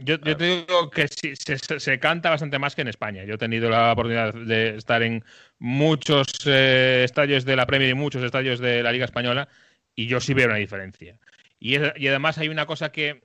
Yo, 0.00 0.20
te 0.20 0.36
digo 0.36 0.90
que 0.90 1.08
se, 1.08 1.98
canta 1.98 2.30
bastante 2.30 2.60
más 2.60 2.76
que 2.76 2.82
en 2.82 2.88
España. 2.88 3.24
Yo 3.24 3.34
he 3.34 3.38
tenido 3.38 3.68
la 3.68 3.92
oportunidad 3.92 4.32
de 4.32 4.76
estar 4.76 5.02
en 5.02 5.24
muchos 5.58 6.28
eh, 6.46 7.02
estadios 7.04 7.44
de 7.44 7.56
la 7.56 7.66
Premier 7.66 7.90
y 7.90 7.94
muchos 7.94 8.22
estadios 8.22 8.60
de 8.60 8.82
la 8.84 8.92
Liga 8.92 9.06
Española 9.06 9.48
y 9.96 10.06
yo 10.06 10.20
sí 10.20 10.34
veo 10.34 10.46
una 10.46 10.56
diferencia. 10.56 11.18
Y, 11.58 11.76
además 11.76 12.38
hay 12.38 12.48
una 12.48 12.66
cosa 12.66 12.92
que, 12.92 13.20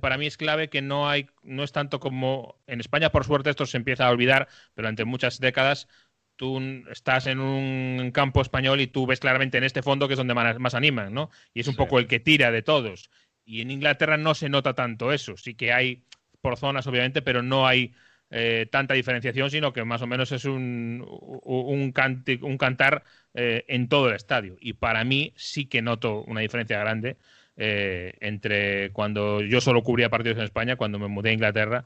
para 0.00 0.18
mí 0.18 0.26
es 0.26 0.36
clave, 0.36 0.68
que 0.68 0.82
no, 0.82 1.08
hay, 1.08 1.28
no 1.44 1.62
es 1.62 1.70
tanto 1.70 2.00
como 2.00 2.56
en 2.66 2.80
España, 2.80 3.10
por 3.10 3.24
suerte 3.24 3.50
esto 3.50 3.64
se 3.64 3.76
empieza 3.76 4.06
a 4.06 4.10
olvidar, 4.10 4.48
pero 4.74 4.86
durante 4.86 5.04
muchas 5.04 5.38
décadas 5.38 5.86
tú 6.34 6.60
estás 6.90 7.28
en 7.28 7.38
un 7.38 8.10
campo 8.12 8.42
español 8.42 8.80
y 8.80 8.88
tú 8.88 9.06
ves 9.06 9.20
claramente 9.20 9.58
en 9.58 9.64
este 9.64 9.82
fondo 9.82 10.08
que 10.08 10.14
es 10.14 10.18
donde 10.18 10.34
más, 10.34 10.74
animan, 10.74 11.14
¿no? 11.14 11.30
Y 11.54 11.60
es 11.60 11.68
un 11.68 11.76
poco 11.76 12.00
el 12.00 12.08
que 12.08 12.18
tira 12.18 12.50
de 12.50 12.62
todos. 12.62 13.08
Y 13.46 13.62
en 13.62 13.70
Inglaterra 13.70 14.16
no 14.18 14.34
se 14.34 14.48
nota 14.48 14.74
tanto 14.74 15.12
eso. 15.12 15.36
Sí 15.36 15.54
que 15.54 15.72
hay 15.72 16.02
por 16.42 16.56
zonas, 16.58 16.86
obviamente, 16.86 17.22
pero 17.22 17.42
no 17.42 17.66
hay 17.66 17.94
eh, 18.30 18.66
tanta 18.70 18.94
diferenciación, 18.94 19.50
sino 19.50 19.72
que 19.72 19.84
más 19.84 20.02
o 20.02 20.06
menos 20.06 20.32
es 20.32 20.44
un, 20.44 21.04
un, 21.44 21.92
cantar 21.92 23.04
eh, 23.34 23.64
en 23.68 23.88
todo 23.88 24.08
el 24.08 24.16
estadio. 24.16 24.56
Y 24.60 24.74
para 24.74 25.04
mí 25.04 25.32
sí 25.36 25.66
que 25.66 25.80
noto 25.80 26.22
una 26.24 26.40
diferencia 26.40 26.78
grande 26.80 27.16
eh, 27.56 28.14
entre 28.20 28.90
cuando 28.92 29.40
yo 29.42 29.60
solo 29.60 29.82
cubría 29.82 30.10
partidos 30.10 30.38
en 30.38 30.44
España, 30.44 30.76
cuando 30.76 30.98
me 30.98 31.08
mudé 31.08 31.30
a 31.30 31.34
Inglaterra, 31.34 31.84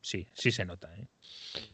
sí, 0.00 0.26
sí 0.32 0.50
se 0.50 0.64
nota. 0.64 0.90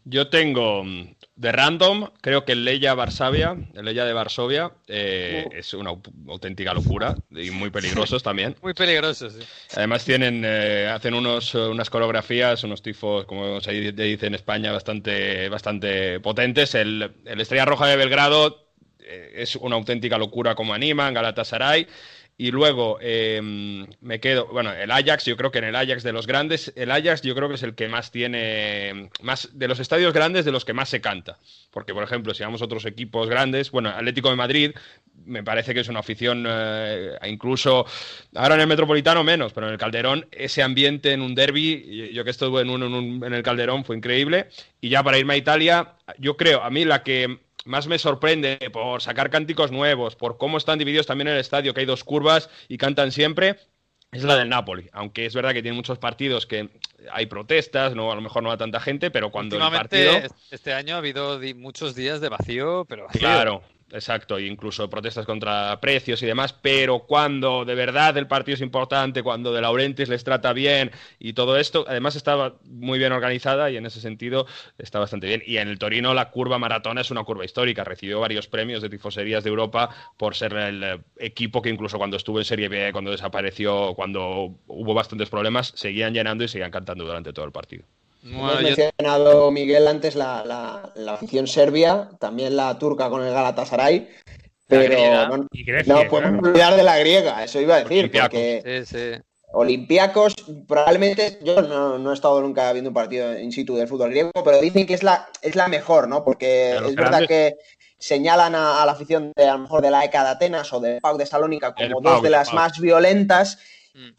Yo 0.04 0.28
tengo 0.28 0.84
mm, 0.84 1.14
de 1.36 1.52
random, 1.52 2.10
creo 2.20 2.44
que 2.44 2.52
el 2.52 2.64
Leia 2.64 2.92
el 2.92 3.84
Leia 3.84 4.04
de 4.04 4.12
Varsovia, 4.12 4.72
eh, 4.88 5.46
es 5.52 5.74
una 5.74 5.90
auténtica 6.28 6.72
locura 6.72 7.14
y 7.30 7.50
muy 7.50 7.70
peligrosos 7.70 8.22
también. 8.22 8.56
Muy 8.62 8.72
peligrosos, 8.72 9.34
sí. 9.34 9.40
Además 9.76 10.04
tienen, 10.04 10.42
eh, 10.44 10.90
hacen 10.92 11.14
unos, 11.14 11.54
unas 11.54 11.90
coreografías, 11.90 12.64
unos 12.64 12.80
tifos, 12.80 13.26
como 13.26 13.60
se 13.60 13.92
dice 13.92 14.26
en 14.26 14.34
España, 14.34 14.72
bastante, 14.72 15.48
bastante 15.48 16.20
potentes. 16.20 16.74
El, 16.74 17.12
el 17.24 17.40
Estrella 17.40 17.66
Roja 17.66 17.86
de 17.86 17.96
Belgrado 17.96 18.66
eh, 19.06 19.34
es 19.36 19.56
una 19.56 19.76
auténtica 19.76 20.18
locura 20.18 20.54
como 20.54 20.74
animan, 20.74 21.14
Galatasaray. 21.14 21.86
Y 22.38 22.50
luego 22.50 22.98
em, 23.00 23.86
me 24.02 24.20
quedo, 24.20 24.46
bueno, 24.48 24.70
el 24.70 24.90
Ajax, 24.90 25.24
yo 25.24 25.38
creo 25.38 25.50
que 25.50 25.58
en 25.58 25.64
el 25.64 25.76
Ajax 25.76 26.02
de 26.02 26.12
los 26.12 26.26
grandes, 26.26 26.70
el 26.76 26.90
Ajax 26.90 27.22
yo 27.22 27.34
creo 27.34 27.48
que 27.48 27.54
es 27.54 27.62
el 27.62 27.74
que 27.74 27.88
más 27.88 28.10
tiene, 28.10 29.08
más 29.22 29.48
de 29.54 29.68
los 29.68 29.80
estadios 29.80 30.12
grandes 30.12 30.44
de 30.44 30.52
los 30.52 30.66
que 30.66 30.74
más 30.74 30.90
se 30.90 31.00
canta. 31.00 31.38
Porque, 31.70 31.94
por 31.94 32.04
ejemplo, 32.04 32.34
si 32.34 32.42
vamos 32.42 32.60
a 32.60 32.66
otros 32.66 32.84
equipos 32.84 33.30
grandes, 33.30 33.70
bueno, 33.70 33.88
Atlético 33.88 34.28
de 34.28 34.36
Madrid 34.36 34.72
me 35.24 35.42
parece 35.42 35.72
que 35.72 35.80
es 35.80 35.88
una 35.88 36.00
afición, 36.00 36.44
eh, 36.46 37.16
incluso 37.24 37.86
ahora 38.34 38.54
en 38.56 38.60
el 38.60 38.66
Metropolitano 38.66 39.24
menos, 39.24 39.54
pero 39.54 39.68
en 39.68 39.72
el 39.72 39.78
Calderón, 39.78 40.26
ese 40.30 40.62
ambiente 40.62 41.12
en 41.12 41.22
un 41.22 41.34
derby, 41.34 42.10
yo 42.12 42.22
que 42.22 42.30
estuve 42.30 42.60
en, 42.60 42.70
en, 42.70 43.24
en 43.24 43.32
el 43.32 43.42
Calderón 43.42 43.84
fue 43.84 43.96
increíble. 43.96 44.48
Y 44.82 44.90
ya 44.90 45.02
para 45.02 45.18
irme 45.18 45.34
a 45.34 45.38
Italia, 45.38 45.94
yo 46.18 46.36
creo, 46.36 46.62
a 46.62 46.68
mí 46.68 46.84
la 46.84 47.02
que 47.02 47.45
más 47.66 47.86
me 47.86 47.98
sorprende 47.98 48.58
por 48.72 49.02
sacar 49.02 49.30
cánticos 49.30 49.70
nuevos, 49.70 50.16
por 50.16 50.38
cómo 50.38 50.56
están 50.56 50.78
divididos 50.78 51.06
también 51.06 51.28
en 51.28 51.34
el 51.34 51.40
estadio, 51.40 51.74
que 51.74 51.80
hay 51.80 51.86
dos 51.86 52.04
curvas 52.04 52.48
y 52.68 52.78
cantan 52.78 53.12
siempre, 53.12 53.58
es 54.12 54.24
la 54.24 54.36
del 54.36 54.48
Napoli. 54.48 54.88
Aunque 54.92 55.26
es 55.26 55.34
verdad 55.34 55.52
que 55.52 55.62
tiene 55.62 55.76
muchos 55.76 55.98
partidos 55.98 56.46
que 56.46 56.70
hay 57.12 57.26
protestas, 57.26 57.94
no 57.94 58.10
a 58.10 58.14
lo 58.14 58.20
mejor 58.20 58.42
no 58.42 58.48
va 58.48 58.56
tanta 58.56 58.80
gente, 58.80 59.10
pero 59.10 59.30
cuando 59.30 59.56
el 59.56 59.72
partido... 59.72 60.12
Este 60.50 60.72
año 60.72 60.94
ha 60.94 60.98
habido 60.98 61.40
muchos 61.56 61.94
días 61.94 62.20
de 62.20 62.28
vacío, 62.28 62.86
pero 62.88 63.06
vacío. 63.06 63.20
Claro, 63.20 63.62
Exacto, 63.92 64.40
incluso 64.40 64.90
protestas 64.90 65.26
contra 65.26 65.78
precios 65.80 66.20
y 66.20 66.26
demás, 66.26 66.52
pero 66.52 67.00
cuando 67.06 67.64
de 67.64 67.76
verdad 67.76 68.16
el 68.18 68.26
partido 68.26 68.56
es 68.56 68.60
importante, 68.60 69.22
cuando 69.22 69.52
De 69.52 69.60
Laurentiis 69.60 70.08
les 70.08 70.24
trata 70.24 70.52
bien 70.52 70.90
y 71.20 71.34
todo 71.34 71.56
esto, 71.56 71.84
además 71.86 72.16
estaba 72.16 72.56
muy 72.64 72.98
bien 72.98 73.12
organizada 73.12 73.70
y 73.70 73.76
en 73.76 73.86
ese 73.86 74.00
sentido 74.00 74.46
está 74.76 74.98
bastante 74.98 75.28
bien. 75.28 75.42
Y 75.46 75.58
en 75.58 75.68
el 75.68 75.78
Torino 75.78 76.14
la 76.14 76.30
curva 76.30 76.58
maratona 76.58 77.00
es 77.02 77.12
una 77.12 77.22
curva 77.22 77.44
histórica, 77.44 77.84
recibió 77.84 78.18
varios 78.18 78.48
premios 78.48 78.82
de 78.82 78.90
tifoserías 78.90 79.44
de 79.44 79.50
Europa 79.50 79.90
por 80.16 80.34
ser 80.34 80.54
el 80.54 80.82
eh, 80.82 80.98
equipo 81.18 81.62
que 81.62 81.70
incluso 81.70 81.96
cuando 81.96 82.16
estuvo 82.16 82.38
en 82.40 82.44
Serie 82.44 82.68
B, 82.68 82.90
cuando 82.90 83.12
desapareció, 83.12 83.94
cuando 83.94 84.58
hubo 84.66 84.94
bastantes 84.94 85.28
problemas, 85.30 85.72
seguían 85.76 86.12
llenando 86.12 86.42
y 86.42 86.48
seguían 86.48 86.72
cantando 86.72 87.04
durante 87.04 87.32
todo 87.32 87.44
el 87.44 87.52
partido. 87.52 87.84
Hemos 88.26 88.62
mencionado, 88.62 89.50
Miguel, 89.50 89.86
antes 89.86 90.16
la, 90.16 90.44
la, 90.94 91.12
afición 91.12 91.46
serbia, 91.46 92.10
también 92.18 92.56
la 92.56 92.78
turca 92.78 93.08
con 93.08 93.24
el 93.24 93.32
Galatasaray. 93.32 94.08
Pero 94.68 95.28
no, 95.28 95.46
no 95.86 96.08
podemos 96.08 96.48
olvidar 96.48 96.74
de 96.74 96.82
la 96.82 96.98
griega, 96.98 97.44
eso 97.44 97.60
iba 97.60 97.76
a 97.76 97.84
decir, 97.84 98.10
porque 98.10 98.84
sí, 98.84 99.22
Olympiacos, 99.52 100.34
probablemente, 100.66 101.38
yo 101.42 101.62
no, 101.62 102.10
he 102.10 102.14
estado 102.14 102.40
nunca 102.40 102.72
viendo 102.72 102.90
un 102.90 102.94
partido 102.94 103.38
in 103.38 103.52
situ 103.52 103.76
del 103.76 103.86
fútbol 103.86 104.10
griego, 104.10 104.30
pero 104.44 104.60
dicen 104.60 104.86
que 104.86 104.94
es 104.94 105.02
la, 105.02 105.28
es 105.40 105.54
la 105.54 105.68
mejor, 105.68 106.08
¿no? 106.08 106.24
Porque 106.24 106.76
es 106.76 106.94
verdad 106.96 107.26
que 107.26 107.56
señalan 107.98 108.54
a, 108.54 108.84
la 108.84 108.92
afición 108.92 109.32
de 109.34 109.48
a 109.48 109.52
lo 109.52 109.60
mejor 109.60 109.82
de 109.82 109.90
la 109.90 110.04
ECA 110.04 110.24
de 110.24 110.30
Atenas 110.30 110.72
o 110.72 110.80
de 110.80 111.00
Pau 111.00 111.16
de 111.16 111.26
Salónica 111.26 111.74
como 111.74 112.00
dos 112.00 112.22
de 112.22 112.30
las 112.30 112.52
más 112.52 112.78
violentas 112.80 113.58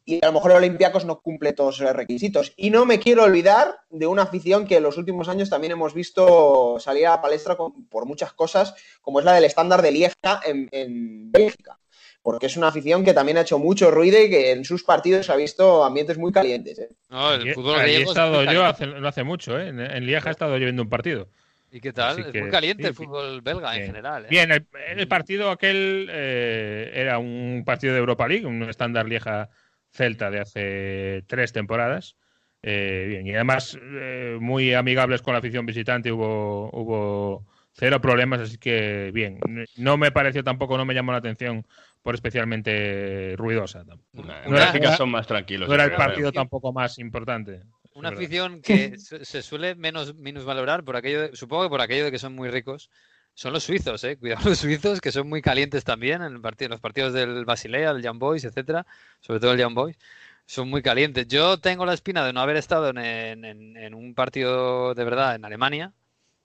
y 0.05 0.23
a 0.23 0.27
lo 0.27 0.33
mejor 0.33 0.51
el 0.51 0.57
Olympiacos 0.57 1.05
no 1.05 1.19
cumple 1.21 1.53
todos 1.53 1.79
esos 1.79 1.95
requisitos. 1.95 2.53
Y 2.55 2.69
no 2.69 2.85
me 2.85 2.99
quiero 2.99 3.23
olvidar 3.23 3.79
de 3.89 4.07
una 4.07 4.23
afición 4.23 4.65
que 4.65 4.77
en 4.77 4.83
los 4.83 4.97
últimos 4.97 5.29
años 5.29 5.49
también 5.49 5.73
hemos 5.73 5.93
visto 5.93 6.77
salir 6.79 7.07
a 7.07 7.11
la 7.11 7.21
palestra 7.21 7.55
por 7.55 8.05
muchas 8.05 8.33
cosas, 8.33 8.73
como 9.01 9.19
es 9.19 9.25
la 9.25 9.33
del 9.33 9.45
estándar 9.45 9.81
de 9.81 9.91
Lieja 9.91 10.41
en, 10.45 11.31
Bélgica. 11.31 11.79
porque 12.21 12.47
es 12.47 12.57
una 12.57 12.69
afición 12.69 13.03
que 13.05 13.13
también 13.13 13.37
ha 13.37 13.41
hecho 13.41 13.59
mucho 13.59 13.91
ruido 13.91 14.21
y 14.21 14.29
que 14.29 14.51
en 14.51 14.65
sus 14.65 14.83
partidos 14.83 15.29
ha 15.29 15.35
visto 15.35 15.83
ambientes 15.83 16.17
muy 16.17 16.31
calientes. 16.31 16.79
¿eh? 16.79 16.89
No, 17.09 17.33
el 17.33 17.53
fútbol 17.53 17.79
Allí 17.79 17.91
he 17.91 17.93
gallego 17.93 18.11
es 18.11 18.17
estado 18.17 18.43
yo 18.43 18.45
caliente. 18.45 18.65
hace, 18.65 18.87
no 18.87 19.07
hace 19.07 19.23
mucho, 19.23 19.59
¿eh? 19.59 19.69
En, 19.69 19.79
en 19.79 20.05
Lieja 20.05 20.29
he 20.29 20.31
estado 20.31 20.57
yo 20.57 20.65
viendo 20.65 20.81
un 20.81 20.89
partido. 20.89 21.29
¿Y 21.71 21.81
qué 21.81 21.91
tal? 21.91 22.13
Así 22.13 22.21
es 22.21 22.27
que, 22.27 22.41
muy 22.41 22.49
caliente 22.49 22.83
sí, 22.83 22.89
el 22.89 22.95
fútbol 22.95 23.41
belga 23.41 23.75
en 23.75 23.85
general. 23.87 24.25
¿eh? 24.25 24.27
Bien, 24.29 24.51
el, 24.51 24.65
el 24.95 25.07
partido 25.07 25.51
aquel 25.51 26.09
eh, 26.11 26.91
era 26.93 27.19
un 27.19 27.63
partido 27.65 27.93
de 27.93 27.99
Europa 27.99 28.27
League, 28.27 28.45
un 28.45 28.63
estándar 28.63 29.05
Lieja 29.05 29.49
Celta 29.97 30.29
de 30.29 30.39
hace 30.39 31.23
tres 31.27 31.51
temporadas. 31.51 32.15
Eh, 32.61 33.05
bien, 33.09 33.27
y 33.27 33.33
además 33.33 33.77
eh, 33.81 34.37
muy 34.39 34.73
amigables 34.73 35.21
con 35.23 35.33
la 35.33 35.39
afición 35.39 35.65
visitante, 35.65 36.11
hubo, 36.11 36.69
hubo 36.71 37.45
cero 37.73 37.99
problemas, 37.99 38.41
así 38.41 38.57
que 38.57 39.09
bien. 39.13 39.39
No 39.75 39.97
me 39.97 40.11
pareció 40.11 40.43
tampoco, 40.43 40.77
no 40.77 40.85
me 40.85 40.93
llamó 40.93 41.11
la 41.13 41.17
atención 41.19 41.65
por 42.03 42.13
especialmente 42.15 43.35
ruidosa. 43.37 43.81
En 44.13 44.27
No 44.27 44.33
era- 44.55 44.71
Bélgica 44.71 44.95
son 44.97 45.09
más 45.09 45.25
tranquilos. 45.27 45.67
No 45.67 45.73
era 45.75 45.85
el 45.85 45.91
partido 45.93 46.31
tampoco 46.31 46.71
más 46.71 46.99
importante. 46.99 47.61
Una 47.93 48.09
afición 48.09 48.61
que 48.61 48.97
se 48.99 49.41
suele 49.41 49.73
menos 49.75 50.45
valorar 50.45 50.83
por 50.83 50.95
aquello, 50.95 51.21
de- 51.23 51.35
supongo 51.35 51.63
que 51.63 51.69
por 51.69 51.81
aquello 51.81 52.05
de 52.05 52.11
que 52.11 52.19
son 52.19 52.33
muy 52.35 52.49
ricos, 52.49 52.89
son 53.37 53.53
los 53.53 53.63
suizos, 53.63 54.03
eh. 54.03 54.17
Cuidado 54.17 54.41
los 54.49 54.57
suizos 54.59 55.01
que 55.01 55.11
son 55.11 55.29
muy 55.29 55.41
calientes 55.41 55.83
también 55.83 56.21
en 56.23 56.33
el 56.33 56.41
partido, 56.41 56.69
los 56.69 56.79
partidos 56.81 57.13
del 57.13 57.45
Basilea, 57.45 57.93
del 57.93 58.03
Young 58.03 58.17
Boys, 58.19 58.43
etcétera, 58.45 58.85
sobre 59.21 59.39
todo 59.39 59.51
el 59.53 59.59
Young 59.59 59.75
Boys, 59.75 59.97
son 60.45 60.69
muy 60.69 60.81
calientes. 60.81 61.27
Yo 61.27 61.59
tengo 61.59 61.85
la 61.85 61.93
espina 61.93 62.25
de 62.25 62.33
no 62.33 62.41
haber 62.41 62.57
estado 62.57 62.89
en, 62.89 62.97
en- 63.45 63.77
en 63.77 63.93
un 63.93 64.15
partido 64.15 64.93
de 64.95 65.03
verdad 65.03 65.35
en 65.35 65.45
Alemania, 65.45 65.93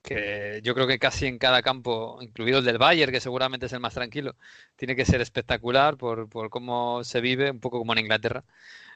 que 0.03 0.61
yo 0.65 0.75
creo 0.75 0.87
que 0.89 0.99
casi 0.99 1.27
en 1.27 1.39
cada 1.39 1.63
campo, 1.63 2.19
incluido 2.23 2.59
el 2.61 2.65
del 2.65 2.79
Bayern, 2.79 3.13
que 3.13 3.21
seguramente 3.21 3.67
es 3.67 3.73
el 3.75 3.81
más 3.81 3.95
tranquilo, 3.95 4.37
tiene 4.77 4.97
que 4.97 5.05
ser 5.07 5.21
espectacular 5.21 5.97
por, 5.97 6.29
por 6.29 6.51
cómo 6.51 7.05
se 7.05 7.21
vive, 7.21 7.51
un 7.53 7.61
poco 7.61 7.79
como 7.79 7.93
en 7.95 8.01
Inglaterra. 8.01 8.45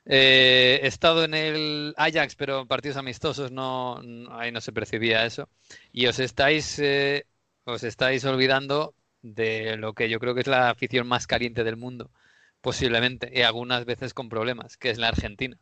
Eh, 0.04 0.80
he 0.82 0.86
estado 0.86 1.24
en 1.24 1.34
el 1.34 1.94
Ajax, 1.96 2.36
pero 2.36 2.60
en 2.60 2.68
partidos 2.68 2.96
amistosos 2.96 3.50
no, 3.52 4.00
no- 4.02 4.38
ahí 4.38 4.52
no 4.52 4.60
se 4.60 4.72
percibía 4.72 5.24
eso. 5.26 5.48
Y 5.92 6.06
os 6.06 6.18
estáis, 6.18 6.78
eh, 6.78 7.26
os 7.66 7.82
estáis 7.84 8.24
olvidando 8.24 8.94
de 9.22 9.76
lo 9.76 9.94
que 9.94 10.08
yo 10.08 10.20
creo 10.20 10.34
que 10.34 10.40
es 10.42 10.46
la 10.46 10.70
afición 10.70 11.06
más 11.06 11.26
caliente 11.26 11.64
del 11.64 11.76
mundo, 11.76 12.10
posiblemente, 12.60 13.30
y 13.34 13.42
algunas 13.42 13.84
veces 13.84 14.14
con 14.14 14.28
problemas, 14.30 14.76
que 14.78 14.90
es 14.90 14.98
la 14.98 15.08
Argentina. 15.08 15.58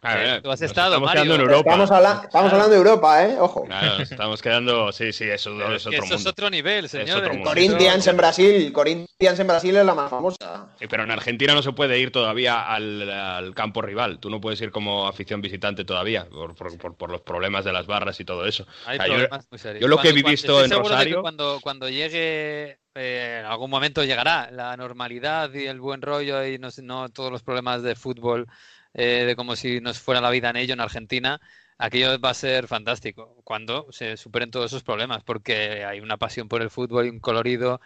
Eh, 0.00 0.40
tú 0.44 0.50
has 0.52 0.62
estado, 0.62 0.90
estamos 0.94 1.06
Mario. 1.08 1.22
quedando 1.24 1.34
en 1.34 1.40
Europa. 1.50 1.70
Estamos, 1.70 1.90
habla- 1.90 2.20
estamos 2.24 2.52
hablando 2.52 2.70
de 2.72 2.76
Europa, 2.78 3.24
¿eh? 3.24 3.36
Ojo. 3.40 3.64
Claro, 3.64 4.02
estamos 4.02 4.40
quedando. 4.40 4.92
Sí, 4.92 5.12
sí, 5.12 5.24
eso 5.24 5.50
Pero 5.56 5.74
es 5.74 5.84
es 5.84 5.90
que 5.90 5.96
otro 5.96 6.04
eso 6.06 6.14
es 6.14 6.26
otro 6.26 6.50
nivel, 6.50 6.84
otro 6.86 7.34
mundo. 7.34 7.50
Corinthians 7.50 8.06
en 8.06 8.16
Brasil, 8.16 8.72
Corinthians 8.72 9.40
en 9.40 9.46
Brasil 9.48 9.76
es 9.76 9.84
la 9.84 9.94
más 9.94 10.08
famosa. 10.08 10.68
Sí, 10.78 10.86
pero 10.86 11.02
en 11.02 11.10
Argentina 11.10 11.52
no 11.52 11.62
se 11.62 11.72
puede 11.72 11.98
ir 11.98 12.12
todavía 12.12 12.62
al, 12.72 13.10
al 13.10 13.54
campo 13.54 13.82
rival. 13.82 14.20
Tú 14.20 14.30
no 14.30 14.40
puedes 14.40 14.60
ir 14.60 14.70
como 14.70 15.08
afición 15.08 15.40
visitante 15.40 15.84
todavía 15.84 16.26
por, 16.28 16.54
por- 16.54 16.78
por- 16.78 16.94
por 16.96 17.10
los 17.10 17.20
problemas 17.22 17.64
de 17.64 17.72
las 17.72 17.86
barras 17.88 18.20
y 18.20 18.24
todo 18.24 18.46
eso. 18.46 18.66
Hay 18.86 18.98
O 18.98 19.00
sea, 19.02 19.06
yo- 19.08 19.14
problemas 19.14 19.46
muy 19.50 19.58
serios. 19.58 19.80
yo 19.82 19.88
lo 19.88 19.96
que 19.98 20.10
he 20.10 20.12
Cuando- 20.12 20.22
cuando- 20.22 20.30
visto 20.30 20.64
en 20.64 20.70
que 20.70 20.76
Rosario- 20.76 21.22
cuando, 21.22 21.58
cuando 21.60 21.88
llegue, 21.88 22.78
eh, 22.94 23.38
en 23.40 23.46
algún 23.46 23.68
momento 23.70 24.04
llegará 24.04 24.48
la 24.52 24.76
normalidad 24.76 25.52
y 25.52 25.66
el 25.66 25.80
buen 25.80 26.02
rollo 26.02 26.44
y 26.46 26.58
no, 26.58 26.68
no 26.82 27.08
todos 27.08 27.32
los 27.32 27.42
problemas 27.42 27.82
de 27.82 27.96
fútbol, 27.96 28.46
eh, 28.94 29.24
de 29.26 29.36
como 29.36 29.56
si 29.56 29.80
nos 29.80 29.98
fuera 30.00 30.20
la 30.20 30.30
vida 30.30 30.50
en 30.50 30.56
ello 30.56 30.74
en 30.74 30.80
Argentina, 30.80 31.40
aquello 31.78 32.18
va 32.20 32.30
a 32.30 32.34
ser 32.34 32.66
fantástico 32.68 33.40
cuando 33.44 33.86
se 33.92 34.16
superen 34.16 34.50
todos 34.50 34.66
esos 34.72 34.82
problemas, 34.82 35.22
porque 35.24 35.84
hay 35.84 36.00
una 36.00 36.16
pasión 36.18 36.48
por 36.48 36.62
el 36.62 36.70
fútbol 36.70 37.06
y 37.06 37.10
un 37.10 37.20
colorido. 37.20 37.80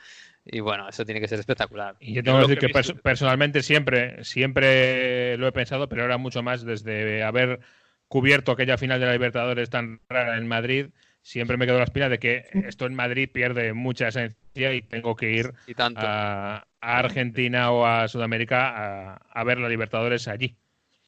Y 0.44 0.60
bueno, 0.60 0.88
eso 0.88 1.04
tiene 1.04 1.20
que 1.20 1.28
ser 1.28 1.38
espectacular. 1.38 1.96
Y 2.00 2.14
yo 2.14 2.22
tengo 2.22 2.38
que 2.38 2.42
decir 2.42 2.58
que 2.58 2.94
personalmente 3.02 3.62
siempre, 3.62 4.24
siempre 4.24 5.36
lo 5.38 5.46
he 5.46 5.52
pensado, 5.52 5.88
pero 5.88 6.02
ahora 6.02 6.18
mucho 6.18 6.42
más 6.42 6.64
desde 6.64 7.22
haber 7.22 7.60
cubierto 8.08 8.52
aquella 8.52 8.76
final 8.78 9.00
de 9.00 9.06
la 9.06 9.12
Libertadores 9.12 9.70
tan 9.70 10.00
rara 10.08 10.36
en 10.36 10.46
Madrid, 10.48 10.90
siempre 11.22 11.56
me 11.56 11.66
quedo 11.66 11.78
la 11.78 11.84
espina 11.84 12.08
de 12.08 12.18
que 12.18 12.46
esto 12.52 12.86
en 12.86 12.94
Madrid 12.94 13.30
pierde 13.32 13.72
mucha 13.72 14.08
esencia 14.08 14.74
y 14.74 14.82
tengo 14.82 15.14
que 15.16 15.30
ir 15.32 15.54
Y 15.66 15.74
tanto. 15.74 16.06
a, 16.06 16.56
a 16.80 16.98
Argentina 16.98 17.70
o 17.72 17.86
a 17.86 18.08
Sudamérica 18.08 19.12
a, 19.14 19.16
a 19.16 19.44
ver 19.44 19.58
la 19.58 19.68
Libertadores 19.68 20.28
allí. 20.28 20.58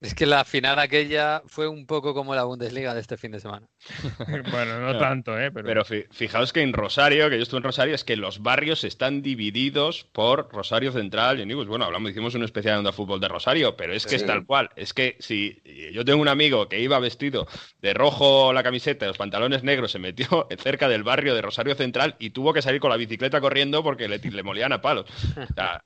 Es 0.04 0.14
que 0.14 0.26
la 0.26 0.44
final 0.44 0.78
aquella 0.78 1.42
fue 1.46 1.66
un 1.66 1.86
poco 1.86 2.12
como 2.14 2.34
la 2.34 2.44
Bundesliga 2.44 2.94
de 2.94 3.00
este 3.00 3.16
fin 3.16 3.32
de 3.32 3.40
semana. 3.40 3.66
bueno, 4.50 4.80
no 4.80 4.92
No. 4.92 4.98
tanto, 4.98 5.38
¿eh? 5.38 5.50
Pero, 5.50 5.66
Pero 5.66 5.84
fi- 5.84 6.04
fijaos 6.10 6.52
que 6.52 6.60
en 6.62 6.72
Rosario, 6.72 7.30
que 7.30 7.36
yo 7.36 7.42
estuve 7.42 7.58
en 7.58 7.64
Rosario, 7.64 7.94
es 7.94 8.04
que 8.04 8.16
los 8.16 8.42
barrios 8.42 8.84
están 8.84 9.22
divididos 9.22 10.04
por 10.12 10.48
Rosario 10.52 10.92
Central 10.92 11.38
y 11.38 11.42
Enibus. 11.42 11.66
Bueno, 11.66 11.86
hablamos, 11.86 12.10
hicimos 12.10 12.34
un 12.34 12.44
especial 12.44 12.74
en 12.74 12.78
Onda 12.80 12.92
Fútbol 12.92 13.20
de 13.20 13.28
Rosario, 13.28 13.76
pero 13.76 13.92
es 13.94 14.04
que 14.04 14.10
Sí. 14.10 14.16
es 14.16 14.26
tal 14.26 14.44
cual. 14.44 14.70
Es 14.76 14.92
que 14.92 15.16
si 15.20 15.62
yo 15.92 16.04
tengo 16.04 16.20
un 16.20 16.28
amigo 16.28 16.68
que 16.68 16.80
iba 16.80 16.98
vestido 16.98 17.46
de 17.80 17.94
rojo 17.94 18.52
la 18.52 18.62
camiseta 18.62 19.04
y 19.06 19.08
los 19.08 19.18
pantalones 19.18 19.62
negros, 19.62 19.90
se 19.92 19.98
metió 19.98 20.46
cerca 20.58 20.88
del 20.88 21.02
barrio 21.02 21.34
de 21.34 21.42
Rosario 21.42 21.74
Central 21.74 22.16
y 22.18 22.30
tuvo 22.30 22.52
que 22.52 22.62
salir 22.62 22.80
con 22.80 22.90
la 22.90 22.96
bicicleta 22.96 23.40
corriendo 23.40 23.82
porque 23.82 24.08
le, 24.08 24.18
le 24.18 24.42
molían 24.42 24.72
a 24.72 24.80
palos. 24.80 25.06
O 25.36 25.54
sea, 25.54 25.80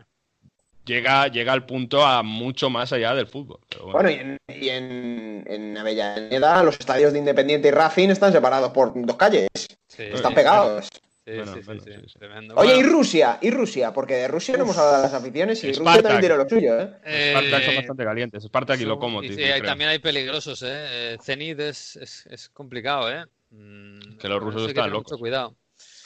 llega, 0.89 1.29
llega 1.29 1.53
al 1.53 1.67
punto 1.67 2.05
a 2.05 2.23
mucho 2.23 2.71
más 2.71 2.93
allá 2.93 3.15
del 3.15 3.27
fútbol. 3.29 3.61
Pero 3.69 3.85
bueno. 3.85 3.99
Bueno, 4.01 4.11
y 4.11 4.15
en, 4.21 4.39
y 4.63 4.69
en, 4.71 5.45
en 5.47 5.79
Avellaneda 5.79 6.63
los 6.63 6.79
estadios 6.81 7.13
de 7.13 7.19
Independiente 7.21 7.69
y 7.69 7.71
Racing 7.71 8.09
están 8.09 8.33
separados 8.33 8.71
por 8.71 8.93
dos 8.95 9.17
calles. 9.17 9.49
Sí, 9.55 10.03
Están 10.03 10.33
sí, 10.33 10.35
pegados. 10.35 10.89
Sí, 11.25 11.35
Bueno, 11.37 11.53
sí, 11.53 11.59
sí, 11.61 11.67
bueno, 11.67 11.83
sí, 11.85 11.91
sí, 11.95 12.01
sí. 12.09 12.19
tremendo. 12.19 12.55
Oye, 12.57 12.79
y 12.79 12.83
Rusia, 12.83 13.39
y 13.43 13.51
Rusia, 13.51 13.93
porque 13.93 14.15
de 14.15 14.29
Rusia 14.29 14.57
no 14.57 14.65
hemos 14.65 14.79
hablado 14.79 14.97
de 14.97 15.03
las 15.03 15.13
aficiones 15.15 15.63
y 15.63 15.73
Rusia 15.73 16.03
también 16.03 16.21
tiene 16.21 16.37
lo 16.37 16.49
suyo, 16.49 16.81
¿eh? 16.81 17.31
Spartak 17.31 17.65
son 17.65 17.75
eh, 17.75 17.77
bastante 17.77 18.05
calientes. 18.05 18.45
Spartak 18.45 18.81
y 18.81 18.85
Lokomotiv. 18.87 19.35
sí, 19.35 19.43
hay- 19.43 19.61
también 19.61 19.91
hay 19.91 19.99
peligrosos, 19.99 20.63
¿eh? 20.63 20.69
Eh, 21.13 21.19
Zenit 21.23 21.61
es, 21.61 21.97
es, 21.97 22.27
es 22.31 22.49
complicado, 22.49 23.13
¿eh? 23.13 23.27
Mm, 23.51 24.17
Que 24.19 24.29
los 24.29 24.43
rusos 24.43 24.69
están 24.69 24.91
locos. 24.91 25.13
Mucho 25.13 25.19
cuidado. 25.21 25.55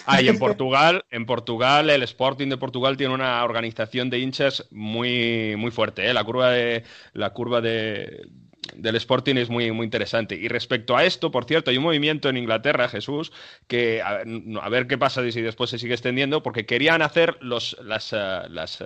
Ah, 0.07 0.23
y 0.23 0.29
en 0.29 0.39
Portugal, 0.39 1.05
en 1.11 1.27
Portugal, 1.27 1.91
el 1.91 2.03
Sporting 2.03 2.49
de 2.49 2.57
Portugal 2.57 2.97
tiene 2.97 3.15
una 3.15 3.43
organización 3.45 4.11
de 4.11 4.19
hinchas 4.19 4.67
muy, 4.71 5.55
muy 5.57 5.71
fuerte. 5.71 6.09
¿eh? 6.09 6.15
La 6.15 6.25
curva 6.25 6.51
de 6.51 6.85
la 7.13 7.33
curva 7.33 7.61
de 7.61 8.29
del 8.77 8.95
Sporting 8.97 9.35
es 9.37 9.51
muy, 9.51 9.73
muy 9.73 9.85
interesante. 9.85 10.37
Y 10.37 10.47
respecto 10.49 10.97
a 10.97 11.05
esto, 11.05 11.31
por 11.31 11.45
cierto, 11.47 11.71
hay 11.71 11.79
un 11.79 11.83
movimiento 11.83 12.29
en 12.29 12.37
Inglaterra, 12.37 12.89
Jesús, 12.89 13.33
que 13.67 14.01
a, 14.03 14.19
ver- 14.19 14.27
no, 14.27 14.61
a 14.61 14.69
ver 14.69 14.87
qué 14.87 14.97
pasa 14.99 15.25
y 15.27 15.33
si 15.33 15.41
después 15.41 15.69
se 15.71 15.79
sigue 15.79 15.95
extendiendo, 15.95 16.43
porque 16.43 16.65
querían 16.65 17.03
hacer 17.03 17.39
los, 17.41 17.77
las, 17.83 18.13
eh, 18.13 18.43
las, 18.49 18.81
eh, 18.81 18.85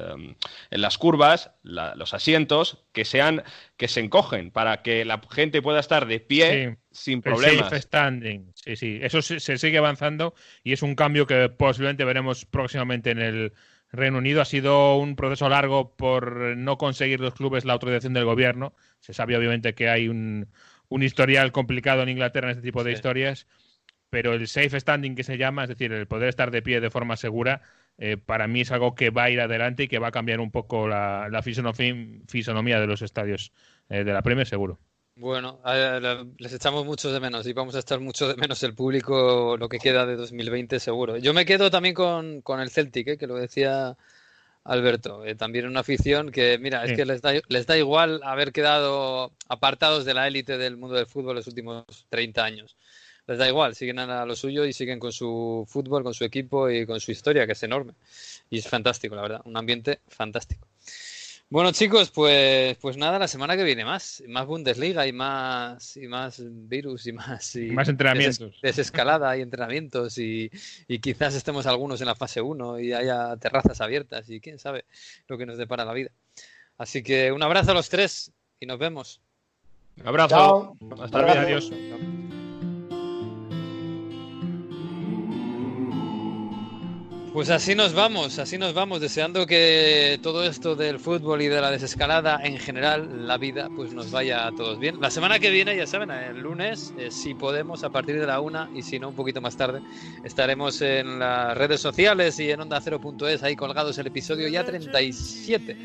en 0.70 0.80
las 0.80 0.96
curvas, 0.96 1.50
la- 1.62 1.94
los 1.94 2.14
asientos, 2.14 2.84
que 2.92 3.04
sean, 3.04 3.42
que 3.76 3.88
se 3.88 4.00
encogen, 4.00 4.50
para 4.50 4.80
que 4.82 5.04
la 5.04 5.20
gente 5.30 5.60
pueda 5.60 5.80
estar 5.80 6.06
de 6.06 6.20
pie 6.20 6.78
sin 6.90 7.18
El 7.18 7.22
problemas. 7.22 7.68
safe 7.68 7.82
standing, 7.82 8.52
sí, 8.54 8.76
sí. 8.76 8.98
Eso 9.02 9.20
se, 9.20 9.40
se 9.40 9.58
sigue 9.58 9.76
avanzando 9.76 10.34
y 10.64 10.72
es 10.72 10.82
un 10.82 10.94
cambio 10.94 11.26
que 11.26 11.50
posiblemente 11.50 12.04
veremos 12.06 12.46
próximamente 12.46 13.10
en 13.10 13.18
el 13.18 13.52
Reino 13.92 14.18
Unido. 14.18 14.40
Ha 14.40 14.46
sido 14.46 14.96
un 14.96 15.16
proceso 15.16 15.48
largo 15.50 15.94
por 15.94 16.56
no 16.56 16.78
conseguir 16.78 17.20
los 17.20 17.34
clubes 17.34 17.64
la 17.66 17.74
autorización 17.74 18.14
del 18.14 18.24
gobierno. 18.24 18.72
Se 19.06 19.14
sabe 19.14 19.36
obviamente 19.36 19.74
que 19.74 19.88
hay 19.88 20.08
un, 20.08 20.48
un 20.88 21.02
historial 21.02 21.52
complicado 21.52 22.02
en 22.02 22.08
Inglaterra 22.10 22.48
en 22.48 22.52
este 22.58 22.62
tipo 22.62 22.84
de 22.84 22.90
Sí. 22.90 22.96
historias, 22.96 23.46
pero 24.10 24.32
el 24.34 24.46
safe 24.48 24.78
standing 24.80 25.14
que 25.14 25.24
se 25.24 25.38
llama, 25.38 25.64
es 25.64 25.68
decir, 25.68 25.92
el 25.92 26.06
poder 26.06 26.28
estar 26.28 26.50
de 26.50 26.62
pie 26.62 26.80
de 26.80 26.90
forma 26.90 27.16
segura, 27.16 27.62
eh, 27.98 28.16
para 28.16 28.46
mí 28.48 28.62
es 28.62 28.70
algo 28.72 28.94
que 28.94 29.10
va 29.10 29.24
a 29.24 29.30
ir 29.30 29.40
adelante 29.40 29.84
y 29.84 29.88
que 29.88 29.98
va 29.98 30.08
a 30.08 30.12
cambiar 30.12 30.40
un 30.40 30.50
poco 30.50 30.88
la, 30.88 31.28
la 31.30 31.42
fisonomía, 31.42 32.80
de 32.80 32.86
los 32.86 33.02
estadios 33.02 33.52
eh, 33.88 34.04
de 34.04 34.12
la 34.12 34.22
Premier, 34.22 34.46
seguro. 34.46 34.78
Bueno, 35.16 35.60
le- 35.64 36.26
les 36.38 36.52
echamos 36.52 36.84
muchos 36.84 37.12
de 37.12 37.20
menos 37.20 37.46
y 37.46 37.54
vamos 37.54 37.74
a 37.74 37.78
estar 37.78 37.98
mucho 38.00 38.28
de 38.28 38.36
menos 38.36 38.62
el 38.62 38.74
público 38.74 39.56
lo 39.58 39.68
que 39.68 39.78
queda 39.78 40.04
de 40.04 40.14
2020 40.14 40.78
seguro. 40.78 41.16
Yo 41.16 41.32
me 41.32 41.46
quedo 41.46 41.70
también 41.70 41.94
con, 41.94 42.42
con 42.42 42.60
el 42.60 42.68
Celtic, 42.70 43.08
eh, 43.08 43.16
que 43.18 43.26
lo 43.26 43.36
decía 43.36 43.96
Alberto. 44.66 45.24
eh, 45.24 45.34
también 45.34 45.66
una 45.66 45.80
afición 45.80 46.30
que, 46.30 46.58
mira, 46.58 46.84
es 46.84 46.90
Sí. 46.90 46.96
que 46.96 47.04
les 47.04 47.22
da, 47.22 47.32
les 47.48 47.66
da 47.66 47.76
igual 47.78 48.20
haber 48.24 48.52
quedado 48.52 49.32
apartados 49.48 50.04
de 50.04 50.14
la 50.14 50.26
élite 50.26 50.58
del 50.58 50.76
mundo 50.76 50.96
del 50.96 51.06
fútbol 51.06 51.36
los 51.36 51.46
últimos 51.46 51.84
30 52.08 52.44
años. 52.44 52.76
Les 53.28 53.38
da 53.38 53.48
igual, 53.48 53.74
siguen 53.74 53.98
a 53.98 54.24
lo 54.24 54.36
suyo 54.36 54.64
y 54.64 54.72
siguen 54.72 55.00
con 55.00 55.12
su 55.12 55.64
fútbol, 55.68 56.04
con 56.04 56.14
su 56.14 56.24
equipo 56.24 56.70
y 56.70 56.86
con 56.86 57.00
su 57.00 57.10
historia, 57.10 57.44
que 57.46 57.52
es 57.52 57.62
enorme. 57.64 57.92
Y 58.50 58.58
es 58.58 58.68
fantástico, 58.68 59.16
la 59.16 59.22
verdad, 59.22 59.40
un 59.44 59.56
ambiente 59.56 59.98
fantástico. 60.06 60.66
Bueno, 61.48 61.70
chicos, 61.70 62.10
pues, 62.10 62.76
pues 62.78 62.96
nada, 62.96 63.20
la 63.20 63.28
semana 63.28 63.56
que 63.56 63.62
viene 63.62 63.84
más, 63.84 64.20
más 64.26 64.46
Bundesliga 64.46 65.06
y 65.06 65.12
más, 65.12 65.96
y 65.96 66.08
más 66.08 66.42
virus 66.44 67.06
y 67.06 67.12
más, 67.12 67.54
y 67.54 67.66
Más 67.70 67.88
entrenamientos. 67.88 68.38
des- 68.38 68.60
desescalada 68.62 69.36
y 69.36 69.42
entrenamientos 69.42 70.18
y, 70.18 70.50
y 70.88 70.98
quizás 70.98 71.34
estemos 71.36 71.66
algunos 71.66 72.00
en 72.00 72.08
la 72.08 72.16
fase 72.16 72.40
1 72.40 72.80
y 72.80 72.92
haya 72.92 73.36
terrazas 73.36 73.80
abiertas 73.80 74.28
y 74.28 74.40
quién 74.40 74.58
sabe 74.58 74.86
lo 75.28 75.38
que 75.38 75.46
nos 75.46 75.56
depara 75.56 75.84
la 75.84 75.92
vida. 75.92 76.10
Así 76.78 77.04
que 77.04 77.30
un 77.30 77.42
abrazo 77.44 77.70
a 77.70 77.74
los 77.74 77.88
tres 77.88 78.32
y 78.58 78.66
nos 78.66 78.78
vemos. 78.80 79.20
Un 80.00 80.08
abrazo. 80.08 80.28
Chao. 80.34 80.76
Hasta 81.00 81.22
luego. 81.22 81.40
Adiós. 81.40 81.70
Pues 87.36 87.50
así 87.50 87.74
nos 87.74 87.92
vamos, 87.92 88.38
así 88.38 88.56
nos 88.56 88.72
vamos, 88.72 88.98
deseando 88.98 89.46
que 89.46 90.18
todo 90.22 90.42
esto 90.42 90.74
del 90.74 90.98
fútbol 90.98 91.42
y 91.42 91.48
de 91.48 91.60
la 91.60 91.70
desescalada 91.70 92.40
en 92.42 92.56
general, 92.56 93.26
la 93.26 93.36
vida, 93.36 93.68
pues 93.76 93.92
nos 93.92 94.10
vaya 94.10 94.46
a 94.46 94.52
todos 94.52 94.78
bien. 94.78 94.98
La 95.02 95.10
semana 95.10 95.38
que 95.38 95.50
viene, 95.50 95.76
ya 95.76 95.86
saben, 95.86 96.10
el 96.10 96.40
lunes, 96.40 96.94
eh, 96.96 97.10
si 97.10 97.34
podemos, 97.34 97.84
a 97.84 97.90
partir 97.90 98.18
de 98.18 98.26
la 98.26 98.40
una 98.40 98.70
y 98.74 98.80
si 98.80 98.98
no, 98.98 99.10
un 99.10 99.14
poquito 99.14 99.42
más 99.42 99.54
tarde, 99.54 99.82
estaremos 100.24 100.80
en 100.80 101.18
las 101.18 101.54
redes 101.58 101.78
sociales 101.78 102.40
y 102.40 102.50
en 102.50 102.62
onda 102.62 102.80
cero.es 102.80 103.42
ahí 103.42 103.54
colgados 103.54 103.98
el 103.98 104.06
episodio 104.06 104.48
ya 104.48 104.64
37. 104.64 105.76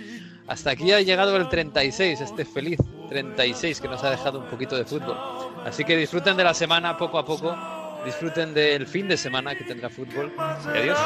Hasta 0.48 0.72
aquí 0.72 0.94
ha 0.94 1.02
llegado 1.02 1.36
el 1.36 1.50
36, 1.50 2.22
este 2.22 2.46
feliz 2.46 2.80
36 3.10 3.82
que 3.82 3.90
nos 3.90 4.02
ha 4.06 4.12
dejado 4.12 4.40
un 4.40 4.46
poquito 4.46 4.78
de 4.78 4.86
fútbol. 4.86 5.18
Así 5.66 5.84
que 5.84 5.98
disfruten 5.98 6.38
de 6.38 6.46
la 6.46 6.54
semana 6.54 6.98
poco 6.98 7.20
a 7.20 7.26
poco 7.26 7.81
disfruten 8.06 8.54
del 8.54 8.88
fin 8.88 9.08
de 9.08 9.18
semana 9.18 9.56
que 9.56 9.64
tendrá 9.64 9.90
fútbol. 9.90 10.32
Adiós. 10.38 10.98